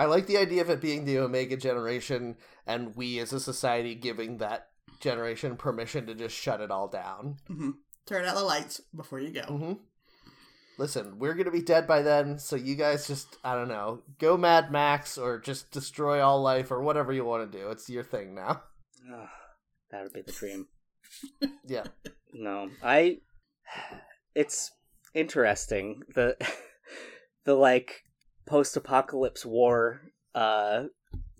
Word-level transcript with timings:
I 0.00 0.06
like 0.06 0.26
the 0.26 0.38
idea 0.38 0.62
of 0.62 0.70
it 0.70 0.80
being 0.80 1.04
the 1.04 1.18
Omega 1.18 1.58
generation 1.58 2.36
and 2.66 2.96
we 2.96 3.18
as 3.18 3.34
a 3.34 3.38
society 3.38 3.94
giving 3.94 4.38
that 4.38 4.68
generation 4.98 5.56
permission 5.58 6.06
to 6.06 6.14
just 6.14 6.34
shut 6.34 6.62
it 6.62 6.70
all 6.70 6.88
down. 6.88 7.36
hmm 7.46 7.72
Turn 8.06 8.24
out 8.24 8.34
the 8.34 8.42
lights 8.42 8.80
before 8.96 9.20
you 9.20 9.30
go. 9.30 9.42
hmm 9.42 9.72
Listen, 10.78 11.18
we're 11.18 11.34
going 11.34 11.44
to 11.44 11.50
be 11.50 11.60
dead 11.60 11.86
by 11.86 12.00
then, 12.00 12.38
so 12.38 12.56
you 12.56 12.76
guys 12.76 13.06
just, 13.06 13.36
I 13.44 13.54
don't 13.54 13.68
know, 13.68 14.00
go 14.18 14.38
Mad 14.38 14.72
Max 14.72 15.18
or 15.18 15.38
just 15.38 15.70
destroy 15.70 16.22
all 16.22 16.40
life 16.40 16.70
or 16.70 16.80
whatever 16.82 17.12
you 17.12 17.26
want 17.26 17.52
to 17.52 17.58
do. 17.58 17.68
It's 17.68 17.90
your 17.90 18.02
thing 18.02 18.34
now. 18.34 18.62
Ugh, 19.12 19.28
that 19.90 20.02
would 20.02 20.14
be 20.14 20.22
the 20.22 20.32
dream. 20.32 20.68
Yeah. 21.66 21.84
No, 22.32 22.70
I. 22.82 23.18
It's 24.34 24.70
interesting 25.12 26.04
the 26.14 26.36
the 27.44 27.54
like 27.54 28.04
post-apocalypse 28.50 29.46
war 29.46 30.02
uh 30.34 30.84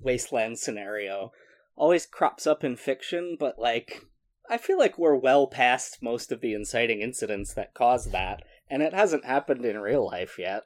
wasteland 0.00 0.58
scenario 0.58 1.33
always 1.77 2.06
crops 2.06 2.47
up 2.47 2.62
in 2.62 2.77
fiction, 2.77 3.36
but 3.39 3.58
like 3.58 4.05
I 4.48 4.58
feel 4.58 4.78
like 4.78 4.98
we're 4.98 5.17
well 5.17 5.47
past 5.47 5.98
most 6.02 6.30
of 6.30 6.41
the 6.41 6.55
inciting 6.55 7.00
incidents 7.00 7.55
that 7.55 7.75
caused 7.75 8.12
that, 8.12 8.42
and 8.69 8.83
it 8.83 8.92
hasn't 8.92 9.25
happened 9.25 9.64
in 9.64 9.78
real 9.78 10.06
life 10.06 10.39
yet. 10.39 10.64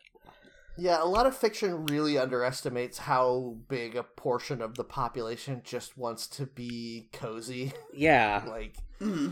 Yeah, 0.77 1.03
a 1.03 1.07
lot 1.07 1.27
of 1.27 1.37
fiction 1.37 1.87
really 1.87 2.19
underestimates 2.19 2.99
how 2.99 3.59
big 3.69 3.95
a 3.95 4.03
portion 4.03 4.61
of 4.61 4.75
the 4.75 4.85
population 4.85 5.63
just 5.65 5.97
wants 5.97 6.27
to 6.29 6.47
be 6.47 7.09
cozy. 7.13 7.73
Yeah, 7.97 8.43
like, 8.49 8.77
hmm 8.99 9.31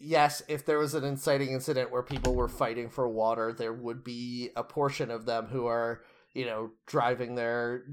yes, 0.00 0.42
if 0.48 0.64
there 0.64 0.78
was 0.78 0.94
an 0.94 1.04
inciting 1.04 1.50
incident 1.50 1.92
where 1.92 2.02
people 2.02 2.34
were 2.34 2.48
fighting 2.48 2.88
for 2.88 3.08
water, 3.08 3.52
there 3.52 3.74
would 3.74 4.02
be 4.02 4.50
a 4.56 4.64
portion 4.64 5.10
of 5.10 5.26
them 5.26 5.46
who 5.46 5.66
are, 5.66 6.00
you 6.34 6.46
know, 6.46 6.70
driving 6.86 7.34
their 7.34 7.84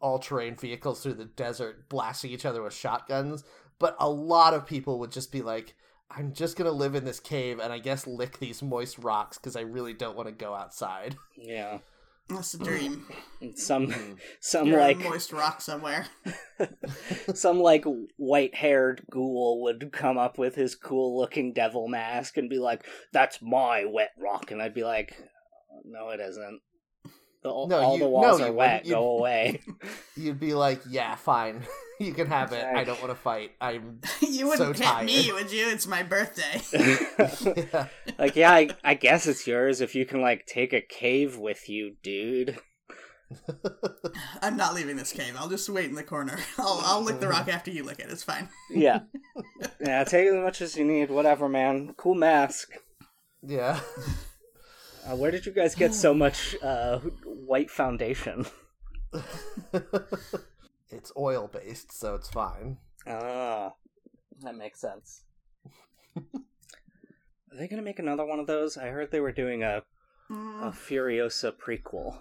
all 0.00 0.18
terrain 0.18 0.56
vehicles 0.56 1.02
through 1.02 1.14
the 1.14 1.26
desert, 1.26 1.88
blasting 1.88 2.30
each 2.30 2.46
other 2.46 2.62
with 2.62 2.74
shotguns. 2.74 3.44
But 3.78 3.96
a 3.98 4.08
lot 4.08 4.54
of 4.54 4.66
people 4.66 4.98
would 4.98 5.12
just 5.12 5.32
be 5.32 5.42
like, 5.42 5.74
I'm 6.10 6.32
just 6.32 6.56
going 6.56 6.70
to 6.70 6.76
live 6.76 6.94
in 6.94 7.04
this 7.04 7.20
cave 7.20 7.60
and 7.60 7.72
I 7.72 7.78
guess 7.78 8.06
lick 8.06 8.38
these 8.38 8.62
moist 8.62 8.98
rocks 8.98 9.38
because 9.38 9.56
I 9.56 9.60
really 9.60 9.94
don't 9.94 10.16
want 10.16 10.28
to 10.28 10.34
go 10.34 10.54
outside. 10.54 11.16
yeah. 11.36 11.78
That's 12.28 12.54
a 12.54 12.58
dream. 12.58 13.06
Some 13.56 13.88
Mm-hmm. 13.88 14.12
some 14.40 14.68
You're 14.68 14.78
like 14.78 14.98
moist 14.98 15.32
rock 15.32 15.60
somewhere. 15.60 16.06
some 17.34 17.58
like 17.58 17.84
white 18.16 18.54
haired 18.54 19.02
ghoul 19.10 19.62
would 19.62 19.90
come 19.92 20.16
up 20.16 20.38
with 20.38 20.54
his 20.54 20.76
cool 20.76 21.18
looking 21.18 21.52
devil 21.52 21.88
mask 21.88 22.36
and 22.36 22.48
be 22.48 22.58
like, 22.58 22.86
"That's 23.12 23.42
my 23.42 23.84
wet 23.84 24.10
rock," 24.16 24.52
and 24.52 24.62
I'd 24.62 24.74
be 24.74 24.84
like, 24.84 25.16
"No, 25.84 26.10
it 26.10 26.20
isn't. 26.20 26.60
The, 27.42 27.48
No, 27.48 27.78
all 27.78 27.94
you- 27.94 28.00
the 28.04 28.08
walls 28.08 28.38
no, 28.38 28.44
are 28.44 28.48
you 28.48 28.54
wet. 28.54 28.84
You- 28.86 28.94
Go 28.94 29.16
away." 29.18 29.62
You'd 30.16 30.38
be 30.40 30.52
like, 30.54 30.82
yeah, 30.88 31.14
fine. 31.14 31.64
you 32.00 32.12
can 32.12 32.26
have 32.26 32.52
it. 32.52 32.62
I 32.64 32.84
don't 32.84 33.00
want 33.00 33.12
to 33.14 33.20
fight. 33.20 33.52
I'm. 33.60 34.00
you 34.20 34.46
wouldn't 34.48 34.76
So 34.76 34.84
hit 34.96 35.04
me, 35.06 35.32
would 35.32 35.50
you? 35.50 35.68
It's 35.70 35.86
my 35.86 36.02
birthday. 36.02 36.60
yeah. 37.72 37.86
like, 38.18 38.36
yeah, 38.36 38.52
I, 38.52 38.68
I 38.84 38.94
guess 38.94 39.26
it's 39.26 39.46
yours 39.46 39.80
if 39.80 39.94
you 39.94 40.04
can 40.04 40.20
like 40.20 40.44
take 40.46 40.72
a 40.74 40.82
cave 40.82 41.38
with 41.38 41.68
you, 41.68 41.96
dude. 42.02 42.58
I'm 44.42 44.56
not 44.56 44.74
leaving 44.74 44.96
this 44.96 45.12
cave. 45.12 45.36
I'll 45.38 45.48
just 45.48 45.68
wait 45.68 45.84
in 45.88 45.94
the 45.94 46.02
corner. 46.02 46.36
I'll 46.58 46.80
I'll 46.84 47.00
lick 47.02 47.20
the 47.20 47.28
rock 47.28 47.46
after 47.48 47.70
you 47.70 47.84
lick 47.84 48.00
it. 48.00 48.06
It's 48.10 48.24
fine. 48.24 48.48
Yeah, 48.70 49.00
yeah. 49.80 50.02
Take 50.04 50.26
as 50.28 50.34
much 50.34 50.60
as 50.60 50.76
you 50.76 50.84
need. 50.84 51.10
Whatever, 51.10 51.48
man. 51.48 51.94
Cool 51.96 52.16
mask. 52.16 52.70
yeah. 53.42 53.80
Uh, 55.06 55.16
where 55.16 55.30
did 55.30 55.46
you 55.46 55.52
guys 55.52 55.74
get 55.74 55.94
so 55.94 56.12
much 56.14 56.54
uh, 56.62 56.98
white 57.24 57.70
foundation? 57.70 58.46
it's 60.90 61.12
oil 61.16 61.48
based, 61.52 61.92
so 61.92 62.14
it's 62.14 62.28
fine. 62.28 62.78
Ah, 63.06 63.72
that 64.42 64.54
makes 64.54 64.80
sense. 64.80 65.22
Are 66.16 67.56
they 67.58 67.66
gonna 67.66 67.82
make 67.82 67.98
another 67.98 68.24
one 68.24 68.38
of 68.38 68.46
those? 68.46 68.76
I 68.76 68.88
heard 68.88 69.10
they 69.10 69.20
were 69.20 69.32
doing 69.32 69.62
a, 69.62 69.78
a 69.78 70.32
Mm, 70.32 70.72
Furiosa 70.72 71.52
prequel. 71.52 72.18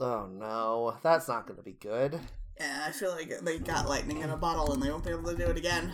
Oh 0.00 0.26
no, 0.26 0.96
that's 1.02 1.28
not 1.28 1.46
going 1.46 1.56
to 1.58 1.62
be 1.62 1.72
good. 1.72 2.18
yeah, 2.58 2.84
I 2.86 2.92
feel 2.92 3.10
like 3.10 3.30
they 3.42 3.58
got 3.58 3.88
lightning 3.88 4.22
in 4.22 4.30
a 4.30 4.36
bottle 4.36 4.72
and 4.72 4.82
they 4.82 4.90
won't 4.90 5.04
be 5.04 5.10
able 5.10 5.30
to 5.30 5.36
do 5.36 5.50
it 5.50 5.56
again. 5.58 5.92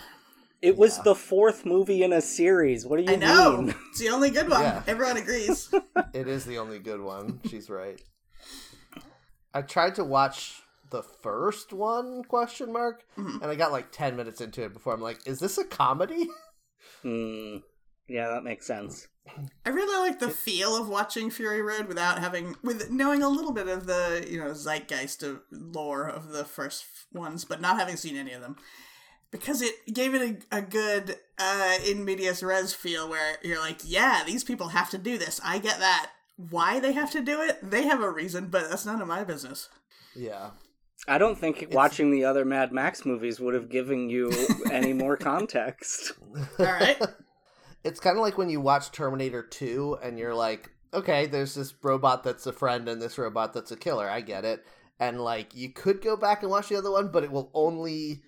It 0.62 0.76
was 0.76 0.96
Yeah. 0.98 1.02
the 1.04 1.14
fourth 1.16 1.66
movie 1.66 2.02
in 2.02 2.12
a 2.12 2.20
series. 2.20 2.86
What 2.86 2.98
do 2.98 3.02
you 3.04 3.12
I 3.12 3.16
know. 3.16 3.62
mean? 3.62 3.74
It's 3.90 3.98
the 4.00 4.08
only 4.10 4.30
good 4.30 4.48
one. 4.48 4.62
Yeah. 4.62 4.82
Everyone 4.86 5.16
agrees. 5.16 5.68
It 6.14 6.28
is 6.28 6.44
the 6.44 6.58
only 6.58 6.78
good 6.78 7.00
one. 7.00 7.40
She's 7.48 7.68
right. 7.70 8.00
I 9.54 9.62
tried 9.62 9.94
to 9.96 10.04
watch 10.04 10.62
the 10.90 11.02
first 11.02 11.72
one 11.72 12.22
question 12.24 12.72
mark 12.72 13.02
Mhm. 13.18 13.40
and 13.42 13.50
I 13.50 13.54
got 13.54 13.72
like 13.72 13.90
10 13.92 14.14
minutes 14.16 14.40
into 14.40 14.62
it 14.64 14.72
before 14.74 14.92
I'm 14.94 15.00
like, 15.00 15.26
is 15.26 15.38
this 15.40 15.58
a 15.58 15.64
comedy? 15.64 16.28
Hmm. 17.02 17.58
Yeah, 18.08 18.28
that 18.28 18.42
makes 18.44 18.66
sense. 18.66 19.06
I 19.64 19.70
really 19.70 19.96
like 20.08 20.18
the 20.18 20.28
feel 20.30 20.76
of 20.76 20.88
watching 20.88 21.30
Fury 21.30 21.62
Road 21.62 21.86
without 21.86 22.18
having, 22.18 22.56
with 22.62 22.90
knowing 22.90 23.22
a 23.22 23.28
little 23.28 23.52
bit 23.52 23.68
of 23.68 23.86
the 23.86 24.26
you 24.28 24.38
know 24.38 24.52
zeitgeist 24.52 25.22
of 25.22 25.40
lore 25.50 26.08
of 26.08 26.28
the 26.30 26.44
first 26.44 26.84
ones, 27.12 27.44
but 27.44 27.60
not 27.60 27.78
having 27.78 27.96
seen 27.96 28.16
any 28.16 28.32
of 28.32 28.40
them, 28.42 28.56
because 29.32 29.62
it 29.62 29.92
gave 29.92 30.14
it 30.14 30.44
a, 30.52 30.58
a 30.58 30.62
good 30.62 31.16
uh, 31.38 31.78
in 31.84 32.04
medias 32.04 32.42
res 32.42 32.72
feel 32.72 33.08
where 33.08 33.38
you're 33.42 33.58
like, 33.58 33.80
yeah, 33.84 34.22
these 34.24 34.44
people 34.44 34.68
have 34.68 34.90
to 34.90 34.98
do 34.98 35.18
this. 35.18 35.40
I 35.42 35.58
get 35.58 35.80
that. 35.80 36.10
Why 36.36 36.78
they 36.78 36.92
have 36.92 37.10
to 37.12 37.20
do 37.20 37.40
it? 37.40 37.58
They 37.68 37.82
have 37.84 38.00
a 38.00 38.10
reason, 38.10 38.48
but 38.48 38.70
that's 38.70 38.86
none 38.86 39.02
of 39.02 39.08
my 39.08 39.24
business. 39.24 39.68
Yeah. 40.14 40.50
I 41.08 41.18
don't 41.18 41.36
think 41.36 41.66
watching 41.72 42.10
the 42.10 42.24
other 42.24 42.44
Mad 42.44 42.72
Max 42.72 43.04
movies 43.04 43.40
would 43.40 43.54
have 43.54 43.68
given 43.68 44.08
you 44.08 44.32
any 44.70 44.92
more 44.92 45.16
context. 45.16 46.12
All 46.58 46.66
right. 46.66 47.00
It's 47.84 47.98
kind 47.98 48.16
of 48.16 48.22
like 48.22 48.38
when 48.38 48.48
you 48.48 48.60
watch 48.60 48.92
Terminator 48.92 49.42
2 49.42 49.98
and 50.04 50.16
you're 50.16 50.36
like, 50.36 50.70
okay, 50.94 51.26
there's 51.26 51.56
this 51.56 51.74
robot 51.82 52.22
that's 52.22 52.46
a 52.46 52.52
friend 52.52 52.88
and 52.88 53.02
this 53.02 53.18
robot 53.18 53.52
that's 53.52 53.72
a 53.72 53.76
killer. 53.76 54.08
I 54.08 54.20
get 54.20 54.44
it. 54.44 54.64
And 55.00 55.20
like, 55.20 55.56
you 55.56 55.70
could 55.70 56.00
go 56.00 56.16
back 56.16 56.42
and 56.42 56.50
watch 56.52 56.68
the 56.68 56.76
other 56.76 56.92
one, 56.92 57.10
but 57.10 57.24
it 57.24 57.32
will 57.32 57.50
only 57.54 58.22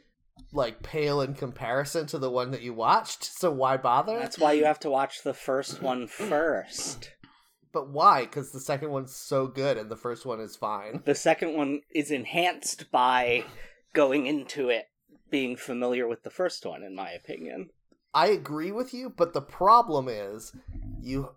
like 0.54 0.82
pale 0.82 1.20
in 1.20 1.34
comparison 1.34 2.06
to 2.06 2.18
the 2.18 2.30
one 2.30 2.52
that 2.52 2.62
you 2.62 2.72
watched. 2.72 3.24
So 3.24 3.50
why 3.50 3.76
bother? 3.76 4.18
That's 4.18 4.38
why 4.38 4.52
you 4.52 4.64
have 4.64 4.78
to 4.80 4.90
watch 4.90 5.22
the 5.22 5.34
first 5.34 5.82
one 5.82 6.06
first. 6.06 7.10
But 7.72 7.90
why? 7.90 8.20
Because 8.22 8.52
the 8.52 8.60
second 8.60 8.90
one's 8.90 9.14
so 9.14 9.48
good 9.48 9.76
and 9.76 9.90
the 9.90 9.96
first 9.96 10.24
one 10.24 10.40
is 10.40 10.54
fine. 10.54 11.02
The 11.04 11.14
second 11.16 11.54
one 11.56 11.80
is 11.92 12.12
enhanced 12.12 12.90
by 12.92 13.44
going 13.92 14.26
into 14.26 14.68
it 14.68 14.84
being 15.28 15.56
familiar 15.56 16.06
with 16.06 16.22
the 16.22 16.30
first 16.30 16.64
one, 16.64 16.84
in 16.84 16.94
my 16.94 17.10
opinion. 17.10 17.70
I 18.14 18.28
agree 18.28 18.70
with 18.70 18.94
you, 18.94 19.10
but 19.10 19.32
the 19.32 19.42
problem 19.42 20.08
is 20.08 20.52
you 21.00 21.30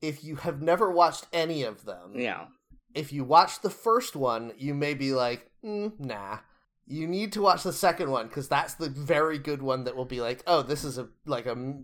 if 0.00 0.24
you 0.24 0.36
have 0.36 0.62
never 0.62 0.90
watched 0.90 1.26
any 1.32 1.64
of 1.64 1.84
them, 1.84 2.12
Yeah. 2.14 2.46
if 2.94 3.12
you 3.12 3.24
watch 3.24 3.60
the 3.60 3.68
first 3.70 4.14
one, 4.16 4.52
you 4.56 4.72
may 4.72 4.94
be 4.94 5.12
like, 5.12 5.50
mm, 5.62 5.92
nah. 5.98 6.38
You 6.90 7.06
need 7.06 7.32
to 7.34 7.42
watch 7.42 7.62
the 7.64 7.72
second 7.72 8.10
one 8.10 8.28
because 8.28 8.48
that's 8.48 8.74
the 8.74 8.88
very 8.88 9.38
good 9.38 9.60
one 9.62 9.84
that 9.84 9.94
will 9.94 10.06
be 10.06 10.20
like, 10.20 10.42
oh, 10.46 10.62
this 10.62 10.84
is 10.84 10.96
a 10.96 11.08
like 11.26 11.46
a 11.46 11.74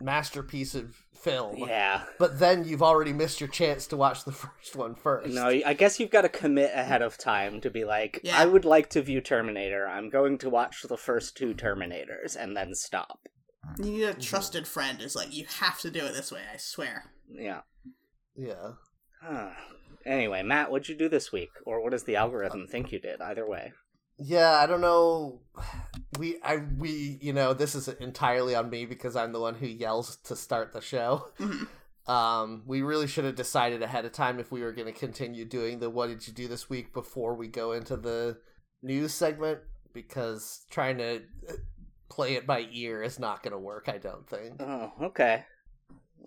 masterpiece 0.00 0.74
of 0.74 0.94
film. 1.14 1.56
Yeah. 1.58 2.02
But 2.18 2.38
then 2.38 2.64
you've 2.64 2.82
already 2.82 3.12
missed 3.12 3.40
your 3.40 3.48
chance 3.48 3.86
to 3.88 3.96
watch 3.96 4.24
the 4.24 4.32
first 4.32 4.76
one 4.76 4.94
first. 4.94 5.34
No, 5.34 5.46
I 5.46 5.74
guess 5.74 6.00
you've 6.00 6.10
got 6.10 6.22
to 6.22 6.28
commit 6.28 6.72
ahead 6.74 7.02
of 7.02 7.18
time 7.18 7.60
to 7.60 7.70
be 7.70 7.84
like, 7.84 8.20
Yeah. 8.22 8.38
I 8.38 8.46
would 8.46 8.64
like 8.64 8.90
to 8.90 9.02
view 9.02 9.20
Terminator. 9.20 9.86
I'm 9.86 10.10
going 10.10 10.38
to 10.38 10.50
watch 10.50 10.82
the 10.82 10.96
first 10.96 11.36
two 11.36 11.54
Terminators 11.54 12.36
and 12.36 12.56
then 12.56 12.74
stop. 12.74 13.28
You 13.78 13.90
need 13.90 14.02
a 14.04 14.14
trusted 14.14 14.66
friend. 14.66 15.00
Is 15.02 15.14
like 15.14 15.34
you 15.34 15.44
have 15.60 15.78
to 15.80 15.90
do 15.90 16.00
it 16.00 16.12
this 16.14 16.32
way. 16.32 16.40
I 16.52 16.56
swear. 16.56 17.04
Yeah. 17.30 17.60
Yeah. 18.36 18.72
Huh. 19.22 19.50
Anyway, 20.06 20.42
Matt, 20.42 20.70
what'd 20.70 20.88
you 20.88 20.96
do 20.96 21.10
this 21.10 21.30
week? 21.30 21.50
Or 21.66 21.82
what 21.82 21.90
does 21.90 22.04
the 22.04 22.16
algorithm 22.16 22.66
think 22.66 22.90
you 22.90 22.98
did? 22.98 23.20
Either 23.20 23.46
way. 23.46 23.74
Yeah, 24.20 24.52
I 24.52 24.66
don't 24.66 24.80
know. 24.80 25.40
We 26.18 26.38
I 26.42 26.56
we 26.78 27.18
you 27.22 27.32
know 27.32 27.54
this 27.54 27.74
is 27.74 27.88
entirely 27.88 28.54
on 28.54 28.68
me 28.70 28.84
because 28.84 29.16
I'm 29.16 29.32
the 29.32 29.40
one 29.40 29.54
who 29.54 29.66
yells 29.66 30.16
to 30.24 30.36
start 30.36 30.72
the 30.72 30.80
show. 30.80 31.26
Mhm. 31.38 31.66
Um, 32.06 32.62
we 32.66 32.82
really 32.82 33.06
should 33.06 33.24
have 33.24 33.36
decided 33.36 33.82
ahead 33.82 34.04
of 34.04 34.12
time 34.12 34.40
if 34.40 34.50
we 34.50 34.62
were 34.62 34.72
going 34.72 34.92
to 34.92 34.98
continue 34.98 35.44
doing 35.44 35.78
the 35.78 35.88
"What 35.90 36.08
did 36.08 36.26
you 36.26 36.32
do 36.32 36.48
this 36.48 36.68
week?" 36.68 36.92
before 36.92 37.34
we 37.34 37.46
go 37.48 37.72
into 37.72 37.96
the 37.96 38.38
news 38.82 39.14
segment 39.14 39.60
because 39.92 40.64
trying 40.70 40.98
to 40.98 41.22
uh, 41.48 41.52
play 42.08 42.34
it 42.34 42.46
by 42.46 42.66
ear 42.72 43.02
is 43.02 43.18
not 43.18 43.42
going 43.42 43.52
to 43.52 43.58
work. 43.58 43.88
I 43.88 43.98
don't 43.98 44.28
think. 44.28 44.60
Oh, 44.60 44.92
okay. 45.02 45.44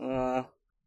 Uh, 0.02 0.44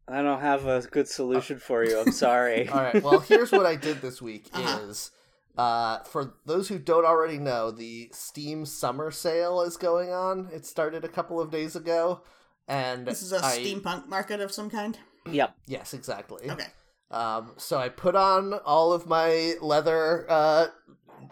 I 0.09 0.23
don't 0.23 0.41
have 0.41 0.67
a 0.67 0.81
good 0.83 1.09
solution 1.09 1.59
for 1.59 1.85
you. 1.85 1.99
I'm 2.01 2.13
sorry. 2.27 2.69
All 2.69 2.81
right. 2.83 3.03
Well, 3.03 3.21
here's 3.21 3.53
what 3.53 3.67
I 3.67 3.77
did 3.77 4.01
this 4.01 4.23
week: 4.23 4.49
Uh-huh. 4.55 4.81
is 4.89 5.11
uh, 5.57 6.01
for 6.05 6.35
those 6.45 6.69
who 6.69 6.79
don't 6.79 7.05
already 7.05 7.39
know, 7.39 7.71
the 7.71 8.09
Steam 8.13 8.65
Summer 8.67 9.11
Sale 9.11 9.63
is 9.63 9.77
going 9.77 10.13
on. 10.13 10.49
It 10.53 10.67
started 10.67 11.05
a 11.05 11.09
couple 11.09 11.41
of 11.41 11.51
days 11.51 11.77
ago, 11.77 12.23
and 12.69 13.07
This 13.07 13.23
is 13.23 13.33
a 13.33 13.45
I- 13.45 13.59
steampunk 13.59 14.09
market 14.09 14.41
of 14.41 14.53
some 14.53 14.71
kind. 14.71 14.99
Yep. 15.31 15.57
Yes, 15.67 15.93
exactly. 15.95 16.51
Okay. 16.51 16.67
Um, 17.11 17.53
so 17.57 17.79
I 17.79 17.89
put 17.89 18.15
on 18.17 18.55
all 18.65 18.93
of 18.93 19.07
my 19.07 19.55
leather 19.61 20.27
uh, 20.29 20.67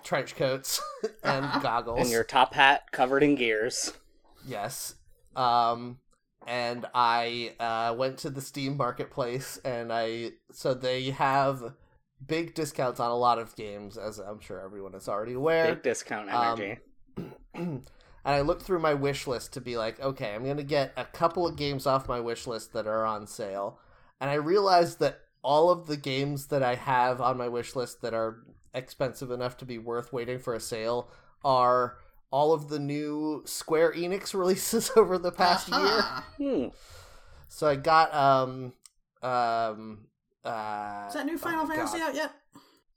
trench 0.02 0.36
coats 0.36 0.80
and 1.22 1.44
Uh-huh. 1.44 1.58
goggles. 1.60 2.00
And 2.00 2.10
your 2.10 2.24
top 2.24 2.54
hat 2.54 2.82
covered 2.92 3.22
in 3.22 3.34
gears. 3.36 3.92
Yes. 4.46 4.94
Um, 5.36 5.98
and 6.46 6.86
I 6.94 7.54
uh, 7.58 7.94
went 7.96 8.18
to 8.18 8.30
the 8.30 8.40
Steam 8.40 8.76
marketplace, 8.76 9.58
and 9.64 9.92
I 9.92 10.32
so 10.52 10.74
they 10.74 11.10
have 11.10 11.72
big 12.24 12.54
discounts 12.54 13.00
on 13.00 13.10
a 13.10 13.16
lot 13.16 13.38
of 13.38 13.54
games, 13.56 13.96
as 13.96 14.18
I'm 14.18 14.40
sure 14.40 14.60
everyone 14.60 14.94
is 14.94 15.08
already 15.08 15.34
aware. 15.34 15.74
Big 15.74 15.82
discount 15.82 16.30
Um, 16.32 16.60
energy. 16.60 16.80
and 17.54 17.82
I 18.24 18.40
looked 18.40 18.62
through 18.62 18.80
my 18.80 18.94
wish 18.94 19.26
list 19.26 19.52
to 19.54 19.60
be 19.60 19.76
like, 19.76 20.00
okay, 20.00 20.34
I'm 20.34 20.44
gonna 20.46 20.62
get 20.62 20.92
a 20.96 21.04
couple 21.04 21.46
of 21.46 21.56
games 21.56 21.86
off 21.86 22.08
my 22.08 22.20
wish 22.20 22.46
list 22.46 22.72
that 22.72 22.86
are 22.86 23.04
on 23.04 23.26
sale, 23.26 23.78
and 24.20 24.30
I 24.30 24.34
realized 24.34 24.98
that 25.00 25.20
all 25.42 25.70
of 25.70 25.86
the 25.86 25.96
games 25.96 26.46
that 26.46 26.62
I 26.62 26.74
have 26.74 27.20
on 27.20 27.36
my 27.36 27.48
wish 27.48 27.76
list 27.76 28.00
that 28.00 28.14
are 28.14 28.42
expensive 28.72 29.30
enough 29.30 29.56
to 29.58 29.66
be 29.66 29.78
worth 29.78 30.12
waiting 30.12 30.38
for 30.38 30.54
a 30.54 30.60
sale 30.60 31.10
are 31.44 31.98
all 32.30 32.52
of 32.52 32.68
the 32.68 32.78
new 32.78 33.42
Square 33.44 33.92
Enix 33.92 34.32
releases 34.38 34.90
over 34.96 35.18
the 35.18 35.30
past 35.30 35.68
year. 35.68 36.00
Hmm. 36.38 36.68
So 37.48 37.68
I 37.68 37.76
got 37.76 38.12
um 38.14 38.72
um 39.22 40.06
uh 40.44 41.04
Is 41.08 41.14
that 41.14 41.26
new 41.26 41.38
Final 41.38 41.64
oh, 41.64 41.66
Fantasy 41.66 41.98
God. 41.98 42.08
out 42.10 42.14
yet? 42.14 42.32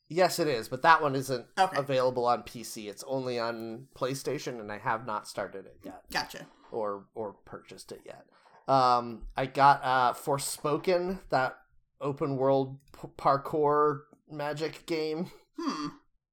Yes, 0.09 0.39
it 0.39 0.47
is, 0.47 0.69
but 0.69 0.83
that 0.83 1.01
one 1.01 1.15
isn't 1.15 1.45
Okay. 1.59 1.77
available 1.77 2.25
on 2.25 2.43
PC. 2.43 2.87
It's 2.89 3.03
only 3.07 3.39
on 3.39 3.87
PlayStation, 3.93 4.59
and 4.61 4.71
I 4.71 4.77
have 4.77 5.05
not 5.05 5.27
started 5.27 5.65
it 5.65 5.79
yet 5.83 6.03
Gotcha. 6.11 6.47
or 6.71 7.05
or 7.13 7.33
purchased 7.45 7.91
it 7.91 8.01
yet. 8.05 8.25
Um, 8.73 9.23
I 9.35 9.45
got 9.47 9.81
uh 9.83 10.13
Forspoken, 10.13 11.19
that 11.29 11.57
open 11.99 12.37
world 12.37 12.77
p- 12.93 13.07
parkour 13.17 14.01
magic 14.29 14.85
game. 14.85 15.31
Hmm. 15.59 15.87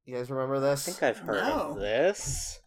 You 0.04 0.14
guys 0.16 0.30
remember 0.30 0.60
this? 0.60 0.86
I 0.88 0.92
think 0.92 1.02
I've 1.02 1.18
heard 1.18 1.42
No. 1.44 1.70
of 1.70 1.80
this. 1.80 2.60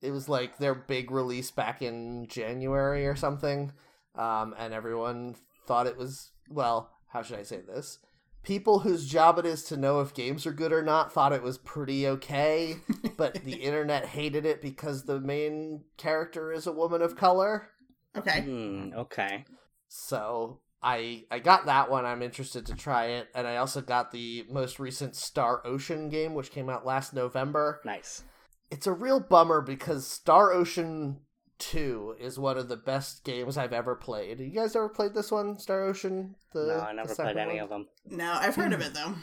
It 0.00 0.12
was 0.12 0.28
like 0.28 0.58
their 0.58 0.74
big 0.76 1.10
release 1.10 1.50
back 1.50 1.82
in 1.82 2.28
January 2.28 3.06
or 3.08 3.16
something, 3.16 3.72
um, 4.14 4.54
and 4.56 4.72
everyone 4.72 5.34
thought 5.66 5.88
it 5.88 5.96
was 5.98 6.30
well. 6.48 6.92
How 7.08 7.22
should 7.22 7.38
I 7.38 7.42
say 7.42 7.60
this? 7.60 7.98
People 8.42 8.80
whose 8.80 9.08
job 9.08 9.38
it 9.38 9.46
is 9.46 9.64
to 9.64 9.76
know 9.76 10.00
if 10.00 10.14
games 10.14 10.46
are 10.46 10.52
good 10.52 10.72
or 10.72 10.82
not 10.82 11.12
thought 11.12 11.32
it 11.32 11.42
was 11.42 11.58
pretty 11.58 12.06
okay, 12.06 12.76
but 13.16 13.34
the 13.44 13.54
internet 13.62 14.06
hated 14.06 14.46
it 14.46 14.62
because 14.62 15.04
the 15.04 15.20
main 15.20 15.84
character 15.96 16.52
is 16.52 16.66
a 16.66 16.72
woman 16.72 17.02
of 17.02 17.16
color. 17.16 17.68
Okay. 18.16 18.42
Hmm. 18.42 18.90
Okay. 18.94 19.44
So 19.88 20.60
I 20.82 21.24
I 21.30 21.40
got 21.40 21.66
that 21.66 21.90
one. 21.90 22.04
I'm 22.04 22.22
interested 22.22 22.66
to 22.66 22.74
try 22.74 23.06
it, 23.06 23.28
and 23.34 23.46
I 23.46 23.56
also 23.56 23.80
got 23.80 24.12
the 24.12 24.46
most 24.48 24.78
recent 24.78 25.16
Star 25.16 25.66
Ocean 25.66 26.08
game, 26.08 26.34
which 26.34 26.52
came 26.52 26.70
out 26.70 26.86
last 26.86 27.12
November. 27.12 27.80
Nice. 27.84 28.22
It's 28.70 28.86
a 28.86 28.92
real 28.92 29.18
bummer 29.18 29.60
because 29.60 30.06
Star 30.06 30.52
Ocean 30.52 31.20
Two 31.58 32.14
is 32.20 32.38
one 32.38 32.56
of 32.56 32.68
the 32.68 32.76
best 32.76 33.24
games 33.24 33.56
I've 33.56 33.72
ever 33.72 33.96
played. 33.96 34.38
You 34.38 34.50
guys 34.50 34.76
ever 34.76 34.88
played 34.88 35.14
this 35.14 35.30
one, 35.32 35.58
Star 35.58 35.82
Ocean? 35.82 36.36
The, 36.52 36.66
no, 36.66 36.80
I 36.80 36.92
never 36.92 37.14
played 37.14 37.36
any 37.36 37.58
of 37.58 37.68
them. 37.68 37.88
No, 38.08 38.32
I've 38.32 38.54
heard 38.54 38.72
of 38.72 38.80
hmm. 38.80 38.86
it 38.86 38.94
though. 38.94 39.14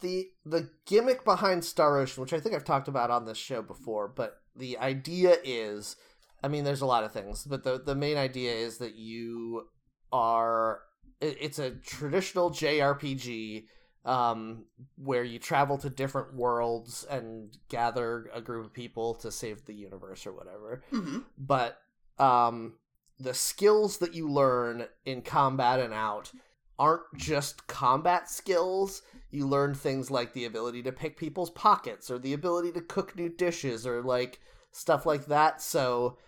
the 0.00 0.28
the 0.46 0.70
gimmick 0.86 1.24
behind 1.24 1.64
Star 1.64 1.98
Ocean, 1.98 2.22
which 2.22 2.32
I 2.32 2.40
think 2.40 2.54
I've 2.54 2.64
talked 2.64 2.88
about 2.88 3.10
on 3.10 3.26
this 3.26 3.38
show 3.38 3.60
before, 3.62 4.08
but 4.08 4.38
the 4.56 4.78
idea 4.78 5.36
is, 5.44 5.96
I 6.42 6.48
mean, 6.48 6.64
there's 6.64 6.80
a 6.80 6.86
lot 6.86 7.04
of 7.04 7.12
things, 7.12 7.44
but 7.44 7.62
the 7.62 7.78
the 7.78 7.94
main 7.94 8.16
idea 8.16 8.52
is 8.52 8.78
that 8.78 8.94
you 8.94 9.68
are 10.12 10.80
it- 11.20 11.38
it's 11.40 11.58
a 11.58 11.72
traditional 11.72 12.50
JRPG 12.50 13.66
um, 14.04 14.64
where 14.96 15.24
you 15.24 15.38
travel 15.38 15.78
to 15.78 15.90
different 15.90 16.34
worlds 16.34 17.06
and 17.08 17.56
gather 17.68 18.30
a 18.34 18.40
group 18.40 18.66
of 18.66 18.72
people 18.72 19.14
to 19.14 19.30
save 19.30 19.64
the 19.64 19.74
universe 19.74 20.26
or 20.26 20.32
whatever. 20.32 20.82
Hmm 20.90 21.20
but 21.38 21.78
um 22.18 22.74
the 23.18 23.34
skills 23.34 23.98
that 23.98 24.14
you 24.14 24.28
learn 24.28 24.86
in 25.04 25.22
combat 25.22 25.78
and 25.78 25.94
out 25.94 26.32
aren't 26.78 27.02
just 27.16 27.66
combat 27.68 28.28
skills. 28.28 29.02
You 29.30 29.46
learn 29.46 29.74
things 29.74 30.10
like 30.10 30.32
the 30.32 30.44
ability 30.44 30.82
to 30.84 30.92
pick 30.92 31.16
people's 31.16 31.50
pockets 31.50 32.10
or 32.10 32.18
the 32.18 32.32
ability 32.32 32.72
to 32.72 32.80
cook 32.80 33.14
new 33.14 33.28
dishes 33.28 33.86
or 33.86 34.02
like 34.02 34.40
stuff 34.72 35.06
like 35.06 35.26
that. 35.26 35.62
So 35.62 36.18